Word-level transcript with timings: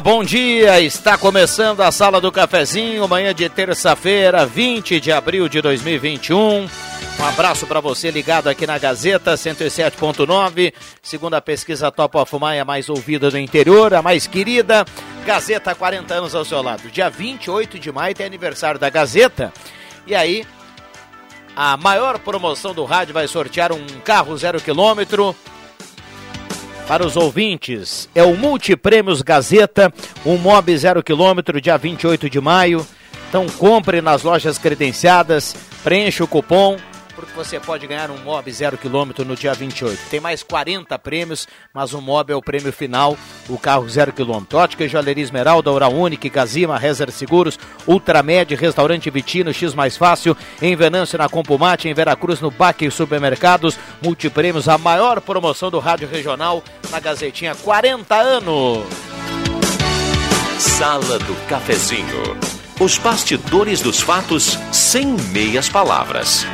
Bom 0.00 0.24
dia. 0.24 0.80
Está 0.80 1.18
começando 1.18 1.80
a 1.80 1.92
Sala 1.92 2.20
do 2.20 2.32
Cafezinho, 2.32 3.06
manhã 3.06 3.34
de 3.34 3.48
terça-feira, 3.48 4.46
20 4.46 5.00
de 5.00 5.12
abril 5.12 5.48
de 5.48 5.60
2021. 5.60 6.68
Um 7.18 7.24
abraço 7.24 7.66
para 7.66 7.80
você 7.80 8.10
ligado 8.10 8.48
aqui 8.48 8.66
na 8.66 8.78
Gazeta 8.78 9.34
107.9, 9.34 10.72
segundo 11.02 11.34
a 11.34 11.40
pesquisa 11.40 11.90
Top 11.90 12.16
of 12.16 12.32
Mind, 12.34 12.60
a 12.60 12.64
mais 12.64 12.88
ouvida 12.88 13.30
do 13.30 13.38
interior, 13.38 13.92
a 13.92 14.00
mais 14.00 14.26
querida. 14.26 14.84
Gazeta 15.26 15.74
40 15.74 16.14
anos 16.14 16.34
ao 16.34 16.44
seu 16.44 16.62
lado. 16.62 16.90
Dia 16.90 17.10
28 17.10 17.78
de 17.78 17.92
maio 17.92 18.14
tem 18.14 18.26
aniversário 18.26 18.80
da 18.80 18.88
Gazeta. 18.88 19.52
E 20.06 20.14
aí, 20.14 20.46
a 21.54 21.76
maior 21.76 22.18
promoção 22.18 22.72
do 22.72 22.84
rádio 22.84 23.14
vai 23.14 23.28
sortear 23.28 23.72
um 23.72 23.86
carro 24.04 24.36
zero 24.36 24.60
quilômetro 24.60 25.36
para 26.86 27.06
os 27.06 27.16
ouvintes, 27.16 28.08
é 28.14 28.22
o 28.22 28.36
Multiprêmios 28.36 29.22
Gazeta, 29.22 29.92
um 30.26 30.36
mob 30.36 30.76
zero 30.76 31.02
quilômetro, 31.02 31.60
dia 31.60 31.76
28 31.76 32.28
de 32.28 32.40
maio. 32.40 32.86
Então 33.28 33.46
compre 33.46 34.00
nas 34.02 34.22
lojas 34.22 34.58
credenciadas, 34.58 35.56
preencha 35.82 36.22
o 36.22 36.28
cupom 36.28 36.76
porque 37.14 37.32
você 37.32 37.60
pode 37.60 37.86
ganhar 37.86 38.10
um 38.10 38.18
Mob 38.18 38.50
zero 38.50 38.76
quilômetro 38.78 39.24
no 39.24 39.36
dia 39.36 39.54
28. 39.54 40.08
Tem 40.10 40.20
mais 40.20 40.42
40 40.42 40.98
prêmios, 40.98 41.46
mas 41.72 41.92
o 41.92 42.00
Mob 42.00 42.32
é 42.32 42.36
o 42.36 42.42
prêmio 42.42 42.72
final, 42.72 43.16
o 43.48 43.58
carro 43.58 43.88
zero 43.88 44.12
quilômetro. 44.12 44.58
Ótica 44.58 44.84
e 44.84 44.88
Joalheria 44.88 45.22
Esmeralda, 45.22 45.70
Oura 45.70 45.88
Unique, 45.88 46.28
Gazima, 46.28 46.78
Rezer 46.78 47.10
Seguros, 47.10 47.58
Ultramed, 47.86 48.54
Restaurante 48.54 49.10
Vitino, 49.10 49.52
X 49.52 49.74
Mais 49.74 49.96
Fácil, 49.96 50.36
em 50.60 50.74
Venâncio 50.74 51.18
na 51.18 51.28
Compumate, 51.28 51.88
em 51.88 51.94
Veracruz 51.94 52.40
no 52.40 52.50
Baque 52.50 52.90
Supermercados, 52.90 53.78
Multiprêmios, 54.02 54.68
a 54.68 54.78
maior 54.78 55.20
promoção 55.20 55.70
do 55.70 55.78
rádio 55.78 56.08
regional 56.08 56.62
na 56.90 57.00
Gazetinha, 57.00 57.54
40 57.54 58.14
anos. 58.14 58.86
Sala 60.58 61.18
do 61.18 61.34
Cafezinho. 61.48 62.38
Os 62.80 62.98
bastidores 62.98 63.80
dos 63.80 64.00
fatos 64.00 64.58
sem 64.72 65.06
meias 65.06 65.68
palavras. 65.68 66.46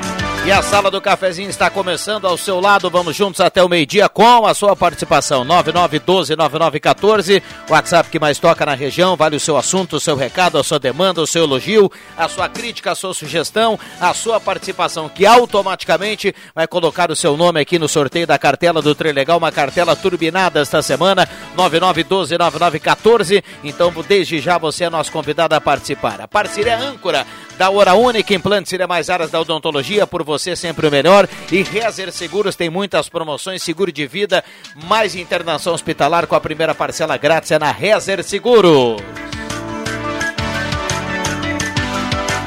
E 0.48 0.50
a 0.50 0.62
sala 0.62 0.90
do 0.90 0.98
cafezinho 0.98 1.50
está 1.50 1.68
começando 1.68 2.26
ao 2.26 2.38
seu 2.38 2.58
lado. 2.58 2.88
Vamos 2.88 3.14
juntos 3.14 3.38
até 3.38 3.62
o 3.62 3.68
meio-dia 3.68 4.08
com 4.08 4.46
a 4.46 4.54
sua 4.54 4.74
participação. 4.74 5.44
99129914, 5.44 7.42
WhatsApp 7.68 8.08
que 8.08 8.18
mais 8.18 8.38
toca 8.38 8.64
na 8.64 8.74
região. 8.74 9.14
Vale 9.14 9.36
o 9.36 9.40
seu 9.40 9.58
assunto, 9.58 9.96
o 9.96 10.00
seu 10.00 10.16
recado, 10.16 10.56
a 10.56 10.64
sua 10.64 10.78
demanda, 10.78 11.20
o 11.20 11.26
seu 11.26 11.44
elogio, 11.44 11.92
a 12.16 12.30
sua 12.30 12.48
crítica, 12.48 12.92
a 12.92 12.94
sua 12.94 13.12
sugestão, 13.12 13.78
a 14.00 14.14
sua 14.14 14.40
participação, 14.40 15.06
que 15.06 15.26
automaticamente 15.26 16.34
vai 16.54 16.66
colocar 16.66 17.10
o 17.10 17.16
seu 17.16 17.36
nome 17.36 17.60
aqui 17.60 17.78
no 17.78 17.86
sorteio 17.86 18.26
da 18.26 18.38
cartela 18.38 18.80
do 18.80 18.94
Trilegal, 18.94 19.36
uma 19.36 19.52
cartela 19.52 19.94
turbinada 19.94 20.60
esta 20.60 20.80
semana. 20.80 21.28
99129914. 21.58 23.44
Então, 23.62 23.92
desde 24.08 24.40
já 24.40 24.56
você 24.56 24.84
é 24.84 24.88
nosso 24.88 25.12
convidado 25.12 25.54
a 25.54 25.60
participar. 25.60 26.22
A 26.22 26.26
parceria 26.26 26.78
âncora 26.78 27.26
da 27.58 27.68
Hora 27.68 27.92
Única, 27.92 28.32
implantes 28.32 28.72
e 28.72 28.86
mais 28.86 29.10
áreas 29.10 29.30
da 29.30 29.40
odontologia, 29.40 30.06
por 30.06 30.22
você 30.22 30.37
sempre 30.38 30.86
o 30.86 30.90
melhor. 30.90 31.28
E 31.50 31.62
Rezer 31.62 32.12
Seguros 32.12 32.56
tem 32.56 32.70
muitas 32.70 33.08
promoções, 33.08 33.62
seguro 33.62 33.92
de 33.92 34.06
vida, 34.06 34.44
mais 34.84 35.14
internação 35.14 35.74
hospitalar 35.74 36.26
com 36.26 36.34
a 36.34 36.40
primeira 36.40 36.74
parcela 36.74 37.16
grátis 37.16 37.50
é 37.50 37.58
na 37.58 37.70
Rezer 37.70 38.22
Seguro. 38.22 38.96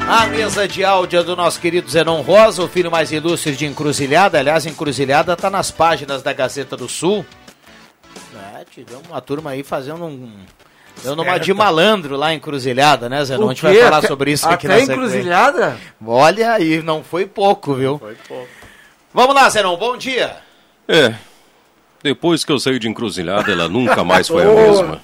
A 0.08 0.26
mesa 0.26 0.68
de 0.68 0.84
áudio 0.84 1.20
é 1.20 1.22
do 1.22 1.34
nosso 1.34 1.58
querido 1.58 1.90
Zenon 1.90 2.20
Rosa, 2.20 2.62
o 2.62 2.68
filho 2.68 2.90
mais 2.90 3.10
ilustre 3.10 3.56
de 3.56 3.64
Encruzilhada. 3.64 4.38
Aliás, 4.38 4.66
Encruzilhada 4.66 5.32
está 5.32 5.48
nas 5.48 5.70
páginas 5.70 6.22
da 6.22 6.34
Gazeta 6.34 6.76
do 6.76 6.86
Sul. 6.86 7.24
É, 8.54 8.64
tivemos 8.70 9.08
uma 9.08 9.22
turma 9.22 9.52
aí 9.52 9.62
fazendo 9.62 10.04
um, 10.04 10.30
Deu 11.02 11.16
numa 11.16 11.38
de 11.38 11.52
malandro 11.52 12.16
lá 12.16 12.32
em 12.32 12.38
Cruzilhada, 12.38 13.08
né, 13.08 13.24
Zé? 13.24 13.34
A 13.34 13.38
gente 13.38 13.62
vai 13.62 13.76
falar 13.76 14.02
sobre 14.02 14.32
isso 14.32 14.48
aqui 14.48 14.68
na 14.68 14.74
sequência. 14.74 14.94
Cruzilhada? 14.94 15.78
Olha 16.04 16.52
aí, 16.52 16.82
não 16.82 17.02
foi 17.02 17.26
pouco, 17.26 17.74
viu? 17.74 17.98
Foi 17.98 18.16
pouco. 18.28 18.48
Vamos 19.12 19.34
lá, 19.34 19.48
Zenon, 19.50 19.76
bom 19.76 19.96
dia. 19.96 20.36
É, 20.88 21.14
depois 22.02 22.44
que 22.44 22.52
eu 22.52 22.58
saí 22.58 22.78
de 22.78 22.88
encruzilhada, 22.88 23.52
ela 23.52 23.68
nunca 23.68 24.02
mais 24.04 24.28
foi 24.28 24.42
a 24.42 24.54
mesma. 24.54 25.00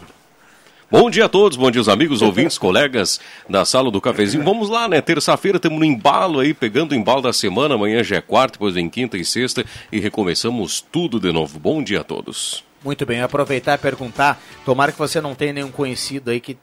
Bom 0.91 1.11
dia 1.11 1.27
a 1.27 1.29
todos, 1.29 1.59
bom 1.59 1.71
dia 1.71 1.83
os 1.83 1.89
amigos, 1.89 2.23
ouvintes, 2.23 2.57
colegas 2.57 3.21
da 3.47 3.63
sala 3.67 3.91
do 3.91 4.01
cafezinho. 4.01 4.43
Vamos 4.43 4.71
lá, 4.71 4.89
né? 4.89 5.03
Terça-feira 5.03 5.61
temos 5.61 5.79
no 5.79 5.85
embalo 5.85 6.41
aí, 6.41 6.55
pegando 6.55 6.93
o 6.93 6.95
embalo 6.95 7.21
da 7.21 7.33
semana. 7.33 7.75
Amanhã 7.75 8.03
já 8.03 8.17
é 8.17 8.21
quarta, 8.23 8.53
depois 8.53 8.75
vem 8.75 8.89
quinta 8.89 9.19
e 9.19 9.25
sexta 9.25 9.65
e 9.93 10.01
recomeçamos 10.01 10.81
tudo 10.81 11.21
de 11.21 11.31
novo. 11.31 11.59
Bom 11.59 11.83
dia 11.83 12.01
a 12.01 12.05
todos. 12.05 12.65
Muito 12.85 13.05
bem, 13.05 13.21
aproveitar 13.21 13.75
e 13.75 13.79
perguntar. 13.79 14.41
Tomara 14.65 14.93
que 14.93 14.99
você 14.99 15.21
não 15.21 15.35
tenha 15.35 15.53
nenhum 15.53 15.71
conhecido 15.71 16.31
aí 16.31 16.41
que 16.41 16.57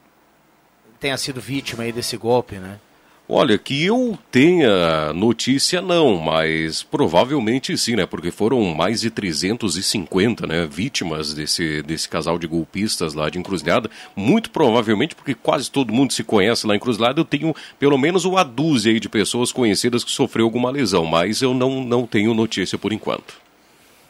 tenha 1.00 1.18
sido 1.18 1.42
vítima 1.42 1.84
aí 1.84 1.92
desse 1.92 2.16
golpe, 2.18 2.56
né? 2.56 2.80
Olha, 3.28 3.58
que 3.58 3.84
eu 3.84 4.16
tenha 4.32 5.12
notícia 5.12 5.82
não, 5.82 6.16
mas 6.16 6.84
provavelmente 6.84 7.76
sim, 7.76 7.96
né? 7.96 8.06
Porque 8.06 8.30
foram 8.30 8.64
mais 8.66 9.02
de 9.02 9.10
350, 9.10 10.46
né, 10.46 10.68
vítimas 10.72 11.34
desse, 11.34 11.82
desse 11.82 12.08
casal 12.08 12.38
de 12.38 12.46
golpistas 12.46 13.16
lá 13.16 13.28
de 13.28 13.40
Encruzilhada. 13.40 13.90
Muito 14.16 14.52
provavelmente, 14.52 15.16
porque 15.16 15.34
quase 15.34 15.72
todo 15.72 15.92
mundo 15.92 16.14
se 16.14 16.24
conhece 16.24 16.68
lá 16.68 16.76
em 16.76 16.78
Encruzilhada, 16.78 17.20
eu 17.20 17.26
tenho 17.26 17.56
pelo 17.80 17.98
menos 17.98 18.26
uma 18.26 18.44
dúzia 18.44 18.92
aí 18.92 19.00
de 19.00 19.10
pessoas 19.10 19.52
conhecidas 19.52 20.04
que 20.04 20.12
sofreu 20.12 20.46
alguma 20.46 20.70
lesão, 20.70 21.04
mas 21.04 21.42
eu 21.42 21.52
não, 21.52 21.84
não 21.84 22.06
tenho 22.06 22.32
notícia 22.36 22.78
por 22.78 22.94
enquanto. 22.94 23.45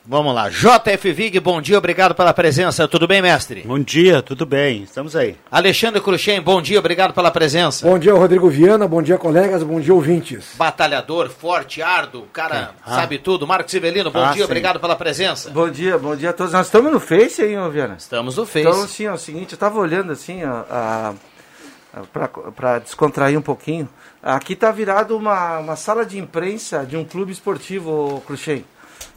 Vamos 0.08 0.36
lá. 0.36 0.50
JF 0.50 1.12
Vig, 1.14 1.40
bom 1.40 1.60
dia, 1.60 1.80
obrigado 1.80 2.14
pela 2.14 2.32
presença. 2.32 2.88
Tudo 2.88 3.08
bem, 3.08 3.24
mestre? 3.24 3.64
Bom 3.66 3.80
dia, 3.80 4.22
tudo 4.22 4.46
bem. 4.46 4.84
Estamos 4.84 5.16
aí. 5.16 5.36
Alexandre 5.50 6.00
Cruxem, 6.00 6.40
bom 6.40 6.62
dia, 6.62 6.78
obrigado 6.78 7.12
pela 7.12 7.32
presença. 7.32 7.88
Bom 7.88 7.98
dia, 7.98 8.14
Rodrigo 8.14 8.48
Viana, 8.48 8.88
bom 8.88 9.02
dia, 9.02 9.18
colegas, 9.18 9.64
bom 9.64 9.80
dia, 9.80 9.96
ouvintes. 9.96 10.54
Batalhador, 10.58 11.30
forte, 11.30 11.82
árduo, 11.82 12.28
cara 12.32 12.76
ah. 12.86 12.96
sabe 12.96 13.18
tudo. 13.18 13.48
Marcos 13.48 13.72
Sivelino, 13.72 14.12
bom 14.12 14.24
ah, 14.24 14.28
dia, 14.32 14.44
sim. 14.44 14.44
obrigado 14.44 14.80
pela 14.80 14.96
presença. 14.96 15.50
Bom 15.50 15.72
dia, 15.72 15.98
bom 15.98 16.16
dia 16.16 16.30
a 16.30 16.34
todos. 16.34 16.54
Nós 16.54 16.68
estamos 16.68 16.92
no 16.92 17.00
Face 17.00 17.42
aí, 17.42 17.58
ô 17.58 17.72
Viana? 17.72 17.96
Estamos 17.98 18.38
no 18.38 18.46
Face. 18.46 18.68
Então, 18.68 18.84
assim, 18.84 19.06
é 19.06 19.12
o 19.12 19.18
seguinte, 19.18 19.54
eu 19.54 19.56
estava 19.56 19.80
olhando 19.80 20.12
assim, 20.12 20.42
para 22.54 22.78
descontrair 22.78 23.40
um 23.40 23.42
pouquinho. 23.42 23.90
Aqui 24.22 24.54
está 24.54 24.72
virado 24.72 25.18
uma, 25.18 25.58
uma 25.58 25.76
sala 25.76 26.06
de 26.06 26.20
imprensa 26.20 26.86
de 26.86 26.96
um 26.96 27.04
clube 27.04 27.32
esportivo, 27.32 28.22
Cruxem. 28.28 28.64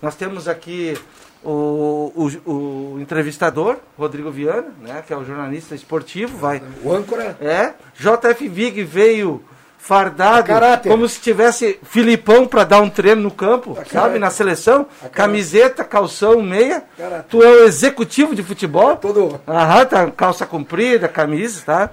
Nós 0.01 0.15
temos 0.15 0.47
aqui 0.47 0.97
o, 1.43 2.13
o, 2.15 2.51
o, 2.51 3.01
entrevistador, 3.01 3.77
Rodrigo 3.97 4.31
Viana, 4.31 4.69
né, 4.81 5.03
que 5.07 5.13
é 5.13 5.17
o 5.17 5.25
jornalista 5.25 5.75
esportivo, 5.75 6.37
vai. 6.37 6.63
O 6.83 6.93
âncora. 6.93 7.37
É. 7.41 7.75
JF 7.95 8.49
Vig 8.49 8.83
veio 8.85 9.43
fardado, 9.79 10.53
como 10.87 11.09
se 11.09 11.21
tivesse 11.21 11.79
Filipão 11.85 12.47
para 12.47 12.65
dar 12.65 12.81
um 12.81 12.91
treino 12.91 13.23
no 13.23 13.31
campo, 13.31 13.79
sabe, 13.91 14.19
na 14.19 14.29
seleção. 14.29 14.87
Camiseta, 15.13 15.85
calção, 15.85 16.43
meia. 16.43 16.83
Tu 17.31 17.43
é 17.43 17.49
o 17.49 17.65
executivo 17.65 18.35
de 18.35 18.43
futebol. 18.43 18.97
Todo. 18.97 19.41
Aham, 19.47 19.87
tá, 19.87 20.11
calça 20.11 20.45
comprida, 20.45 21.09
camisa, 21.09 21.63
tá? 21.65 21.91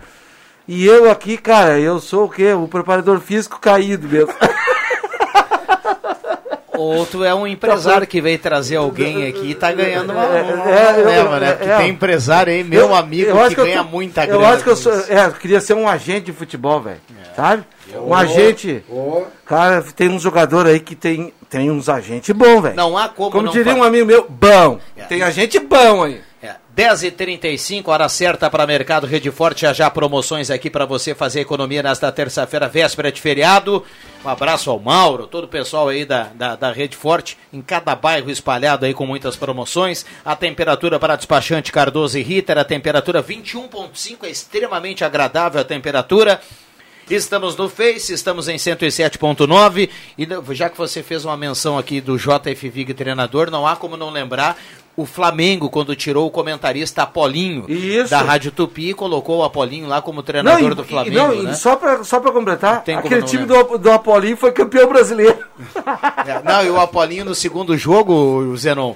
E 0.67 0.85
eu 0.85 1.11
aqui, 1.11 1.37
cara, 1.37 1.79
eu 1.79 1.99
sou 1.99 2.25
o 2.25 2.29
quê? 2.29 2.53
O 2.53 2.67
preparador 2.67 3.19
físico 3.19 3.59
caído 3.59 4.07
mesmo. 4.07 4.33
Ou 6.77 7.05
tu 7.05 7.23
é 7.23 7.33
um 7.33 7.45
empresário 7.47 8.05
que 8.07 8.19
veio 8.21 8.37
trazer 8.39 8.75
alguém 8.77 9.27
aqui 9.27 9.51
e 9.51 9.55
tá 9.55 9.71
ganhando 9.71 10.11
uma, 10.13 10.25
uma, 10.25 10.53
uma 10.53 10.71
É, 10.71 10.99
eu- 11.01 11.05
leva, 11.05 11.39
né? 11.39 11.49
é, 11.49 11.53
Porque 11.53 11.71
é. 11.71 11.77
tem 11.77 11.89
empresário 11.89 12.51
aí, 12.53 12.63
meu 12.63 12.79
Eu- 12.87 12.95
amigo, 12.95 13.29
eu 13.29 13.37
que 13.49 13.55
que 13.55 13.61
eu 13.61 13.65
ganha 13.65 13.83
tô- 13.83 13.89
muita 13.89 14.23
Eu 14.25 14.39
grana. 14.39 14.53
acho 14.53 14.63
que 14.63 14.69
eu 14.69 14.75
sou, 14.75 14.93
é, 14.93 15.25
eu 15.25 15.31
queria 15.33 15.61
ser 15.61 15.73
um 15.73 15.87
agente 15.87 16.25
de 16.27 16.33
futebol, 16.33 16.81
velho. 16.81 16.99
Sabe? 17.35 17.63
Um 17.95 18.13
agente. 18.13 18.83
Cara, 19.45 19.81
tem 19.95 20.09
um 20.09 20.19
jogador 20.19 20.65
aí 20.65 20.79
que 20.79 20.95
tem, 20.95 21.33
tem 21.49 21.69
uns 21.69 21.87
agentes 21.89 22.35
bons, 22.35 22.61
velho. 22.61 22.75
Não 22.75 22.97
há 22.97 23.07
como 23.09 23.29
Como 23.31 23.49
diria 23.49 23.73
fa- 23.73 23.79
um 23.79 23.83
amigo 23.83 24.05
meu, 24.05 24.25
bom. 24.27 24.79
É. 24.97 25.03
Tem 25.03 25.21
agente 25.21 25.59
bom 25.59 26.03
aí. 26.03 26.21
É, 26.77 26.89
10h35, 26.89 27.87
hora 27.87 28.09
certa 28.09 28.49
para 28.49 28.67
Mercado 28.67 29.07
Rede 29.07 29.31
Forte. 29.31 29.61
Já 29.61 29.73
já 29.73 29.89
promoções 29.89 30.51
aqui 30.51 30.69
para 30.69 30.85
você 30.85 31.15
fazer 31.15 31.39
economia 31.41 31.81
nesta 31.81 32.11
terça-feira, 32.11 32.67
véspera 32.67 33.11
de 33.11 33.21
feriado. 33.21 33.83
Um 34.23 34.29
abraço 34.29 34.69
ao 34.69 34.79
Mauro, 34.79 35.27
todo 35.27 35.45
o 35.45 35.47
pessoal 35.47 35.89
aí 35.89 36.03
da, 36.03 36.23
da, 36.35 36.55
da 36.55 36.71
Rede 36.71 36.97
Forte, 36.97 37.37
em 37.53 37.61
cada 37.61 37.95
bairro 37.95 38.29
espalhado 38.29 38.85
aí 38.85 38.93
com 38.93 39.05
muitas 39.05 39.35
promoções. 39.35 40.05
A 40.23 40.35
temperatura 40.35 40.99
para 40.99 41.15
despachante 41.15 41.71
Cardoso 41.71 42.17
e 42.17 42.23
Ritter, 42.23 42.57
a 42.57 42.65
temperatura 42.65 43.23
21,5 43.23 44.23
é 44.23 44.29
extremamente 44.29 45.03
agradável 45.03 45.61
a 45.61 45.63
temperatura. 45.63 46.41
Estamos 47.09 47.55
no 47.55 47.69
Face, 47.69 48.11
estamos 48.11 48.47
em 48.47 48.55
107.9 48.55 49.89
e 50.17 50.27
já 50.55 50.71
que 50.71 50.77
você 50.77 51.03
fez 51.03 51.23
uma 51.23 51.37
menção 51.37 51.77
aqui 51.77 52.01
do 52.01 52.17
JF 52.17 52.67
Vig 52.67 52.95
treinador, 52.95 53.51
não 53.51 53.67
há 53.67 53.75
como 53.75 53.95
não 53.95 54.09
lembrar 54.09 54.57
o 54.97 55.05
Flamengo 55.05 55.69
quando 55.69 55.95
tirou 55.95 56.25
o 56.25 56.31
comentarista 56.31 57.03
Apolinho 57.03 57.65
Isso. 57.69 58.09
da 58.11 58.21
Rádio 58.21 58.51
Tupi 58.51 58.93
colocou 58.93 59.39
o 59.39 59.43
Apolinho 59.43 59.87
lá 59.87 60.01
como 60.01 60.23
treinador 60.23 60.71
e- 60.71 60.75
do 60.75 60.83
Flamengo, 60.85 61.15
não, 61.15 61.43
né? 61.43 61.53
só 61.53 61.75
pra, 61.75 62.03
só 62.03 62.19
pra 62.19 62.31
completar, 62.31 62.77
aquele 62.77 63.19
não 63.21 63.27
time 63.27 63.45
do, 63.45 63.77
do 63.77 63.91
Apolinho 63.91 64.37
foi 64.37 64.51
campeão 64.51 64.87
brasileiro. 64.87 65.37
É, 66.27 66.41
não, 66.43 66.63
e 66.63 66.69
o 66.71 66.79
Apolinho 66.79 67.23
no 67.25 67.35
segundo 67.35 67.77
jogo, 67.77 68.11
o 68.13 68.57
Zenon, 68.57 68.95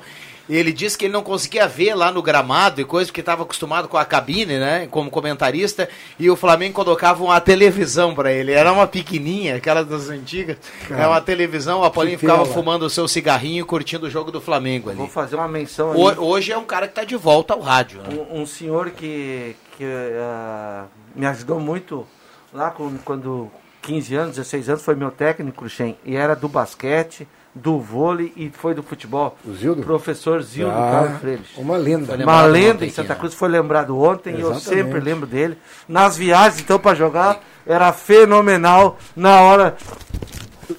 ele 0.55 0.71
disse 0.73 0.97
que 0.97 1.05
ele 1.05 1.13
não 1.13 1.21
conseguia 1.21 1.67
ver 1.67 1.93
lá 1.93 2.11
no 2.11 2.21
gramado 2.21 2.81
e 2.81 2.85
coisa, 2.85 3.07
porque 3.09 3.19
estava 3.19 3.43
acostumado 3.43 3.87
com 3.87 3.97
a 3.97 4.03
cabine, 4.05 4.57
né, 4.57 4.87
como 4.89 5.11
comentarista, 5.11 5.87
e 6.17 6.29
o 6.29 6.35
Flamengo 6.35 6.73
colocava 6.73 7.23
uma 7.23 7.39
televisão 7.39 8.15
para 8.15 8.31
ele. 8.31 8.51
Era 8.51 8.71
uma 8.73 8.87
pequenininha, 8.87 9.55
aquela 9.57 9.83
das 9.85 10.09
antigas. 10.09 10.57
Era 10.89 11.07
uma 11.09 11.21
televisão, 11.21 11.81
o 11.81 11.83
Apolinho 11.85 12.17
ficava 12.17 12.43
tela. 12.43 12.53
fumando 12.53 12.83
o 12.83 12.89
seu 12.89 13.07
cigarrinho 13.07 13.61
e 13.61 13.65
curtindo 13.65 14.07
o 14.07 14.09
jogo 14.09 14.31
do 14.31 14.41
Flamengo 14.41 14.89
ali. 14.89 14.97
Vou 14.97 15.07
fazer 15.07 15.35
uma 15.35 15.47
menção 15.47 15.91
aí. 15.91 15.97
Ho- 15.99 16.23
Hoje 16.25 16.51
é 16.51 16.57
um 16.57 16.65
cara 16.65 16.87
que 16.87 16.93
está 16.93 17.03
de 17.03 17.15
volta 17.15 17.53
ao 17.53 17.59
rádio. 17.59 18.01
Né? 18.01 18.09
um, 18.31 18.41
um 18.41 18.45
senhor 18.45 18.89
que, 18.91 19.55
que 19.77 19.83
ah, 20.19 20.85
me 21.15 21.25
ajudou 21.27 21.59
muito 21.59 22.07
lá 22.53 22.71
com, 22.71 22.97
quando 23.05 23.51
15 23.83 24.15
anos, 24.15 24.35
16 24.35 24.69
anos, 24.69 24.81
foi 24.83 24.95
meu 24.95 25.11
técnico, 25.11 25.59
Cruxem, 25.59 25.95
e 26.03 26.15
era 26.15 26.35
do 26.35 26.47
basquete, 26.49 27.27
do 27.53 27.79
vôlei 27.79 28.31
e 28.35 28.49
foi 28.49 28.73
do 28.73 28.83
futebol. 28.83 29.37
O 29.45 29.53
Zildo? 29.53 29.81
Professor 29.83 30.41
Zildo 30.41 30.71
Ah, 30.75 30.91
Carlos 30.91 31.19
Freires. 31.19 31.47
Uma 31.57 31.77
lenda. 31.77 32.15
Uma 32.15 32.43
lenda 32.43 32.85
em 32.85 32.89
Santa 32.89 33.13
aqui, 33.13 33.21
Cruz, 33.21 33.33
foi 33.33 33.49
lembrado 33.49 33.99
ontem 33.99 34.35
e 34.35 34.41
eu 34.41 34.55
sempre 34.55 34.99
lembro 34.99 35.25
dele. 35.27 35.57
Nas 35.87 36.15
viagens, 36.17 36.61
então, 36.61 36.79
para 36.79 36.95
jogar, 36.95 37.41
era 37.65 37.91
fenomenal 37.91 38.97
na 39.15 39.41
hora 39.41 39.75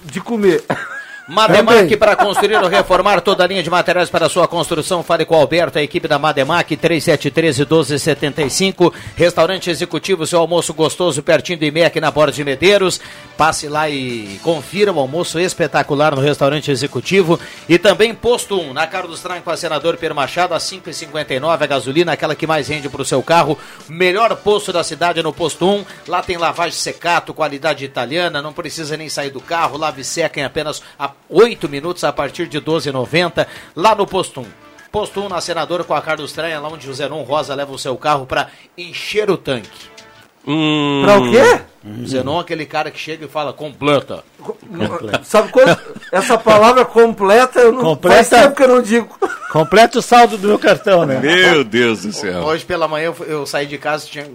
de 0.05 0.21
comer. 0.21 0.63
Mademac 1.31 1.95
para 1.95 2.13
construir 2.13 2.57
ou 2.57 2.67
reformar 2.67 3.21
toda 3.21 3.45
a 3.45 3.47
linha 3.47 3.63
de 3.63 3.69
materiais 3.69 4.09
para 4.09 4.27
sua 4.27 4.49
construção. 4.49 5.01
Fale 5.01 5.23
com 5.23 5.33
o 5.33 5.39
Alberto, 5.39 5.79
a 5.79 5.81
equipe 5.81 6.05
da 6.05 6.19
Mademac 6.19 6.75
3713-1275. 6.75 8.93
Restaurante 9.15 9.69
executivo, 9.69 10.27
seu 10.27 10.39
almoço 10.39 10.73
gostoso 10.73 11.23
pertinho 11.23 11.59
do 11.59 11.63
IMEC 11.63 12.01
na 12.01 12.11
Borda 12.11 12.33
de 12.33 12.43
Medeiros. 12.43 12.99
Passe 13.37 13.69
lá 13.69 13.89
e 13.89 14.41
confira 14.43 14.91
o 14.91 14.99
almoço 14.99 15.39
espetacular 15.39 16.13
no 16.13 16.21
restaurante 16.21 16.69
executivo. 16.69 17.39
E 17.69 17.79
também 17.79 18.13
Posto 18.13 18.59
1, 18.59 18.73
na 18.73 18.85
Carlos 18.85 19.21
Tranco, 19.21 19.49
a 19.49 19.55
senador 19.55 19.95
Pedro 19.95 20.15
Machado, 20.15 20.53
a 20.53 20.57
5,59 20.57 21.61
a 21.61 21.65
gasolina, 21.65 22.11
aquela 22.11 22.35
que 22.35 22.45
mais 22.45 22.67
rende 22.67 22.89
para 22.89 23.03
o 23.03 23.05
seu 23.05 23.23
carro. 23.23 23.57
Melhor 23.87 24.35
posto 24.35 24.73
da 24.73 24.83
cidade 24.83 25.21
é 25.21 25.23
no 25.23 25.31
Posto 25.31 25.65
1. 25.65 25.85
Lá 26.09 26.21
tem 26.21 26.35
lavagem 26.35 26.77
secato, 26.77 27.33
qualidade 27.33 27.85
italiana, 27.85 28.41
não 28.41 28.51
precisa 28.51 28.97
nem 28.97 29.07
sair 29.07 29.29
do 29.29 29.39
carro. 29.39 29.77
Lave 29.77 30.01
e 30.01 30.03
seca 30.03 30.37
em 30.37 30.43
apenas 30.43 30.81
a 30.99 31.20
8 31.29 31.69
minutos 31.69 32.03
a 32.03 32.11
partir 32.11 32.47
de 32.47 32.59
12,90 32.61 33.45
lá 33.75 33.95
no 33.95 34.05
Posto 34.05 34.41
1. 34.41 34.45
Posto 34.91 35.21
1 35.21 35.29
na 35.29 35.39
Senador 35.39 35.83
com 35.85 35.93
a 35.93 36.01
Carlos 36.01 36.33
Tranha, 36.33 36.59
lá 36.59 36.67
onde 36.67 36.89
o 36.89 36.93
Zenon 36.93 37.23
Rosa 37.23 37.55
leva 37.55 37.71
o 37.71 37.79
seu 37.79 37.95
carro 37.95 38.25
para 38.25 38.47
encher 38.77 39.29
o 39.31 39.37
tanque. 39.37 39.69
Hum, 40.45 41.03
Pra 41.05 41.19
o 41.19 41.31
quê? 41.31 41.61
O 42.03 42.07
Zenon 42.07 42.37
é 42.39 42.41
aquele 42.41 42.65
cara 42.65 42.91
que 42.91 42.99
chega 42.99 43.25
e 43.25 43.27
fala 43.27 43.53
completa. 43.53 44.23
Sabe 45.23 45.49
quando 45.49 45.77
essa 46.11 46.37
palavra 46.37 46.83
completa, 46.83 47.59
eu 47.59 47.71
não 47.71 47.81
Completa? 47.81 48.15
faz 48.15 48.29
tempo 48.29 48.55
que 48.55 48.63
eu 48.63 48.67
não 48.67 48.81
digo. 48.81 49.07
Completa 49.51 49.99
o 49.99 50.01
saldo 50.01 50.37
do 50.37 50.47
meu 50.47 50.59
cartão, 50.59 51.05
né? 51.05 51.19
Meu 51.19 51.63
Deus 51.63 52.01
do 52.03 52.11
céu. 52.11 52.43
Hoje 52.43 52.65
pela 52.65 52.87
manhã 52.87 53.05
eu, 53.17 53.25
eu 53.25 53.45
saí 53.45 53.65
de 53.65 53.77
casa 53.77 54.05
tinha 54.07 54.27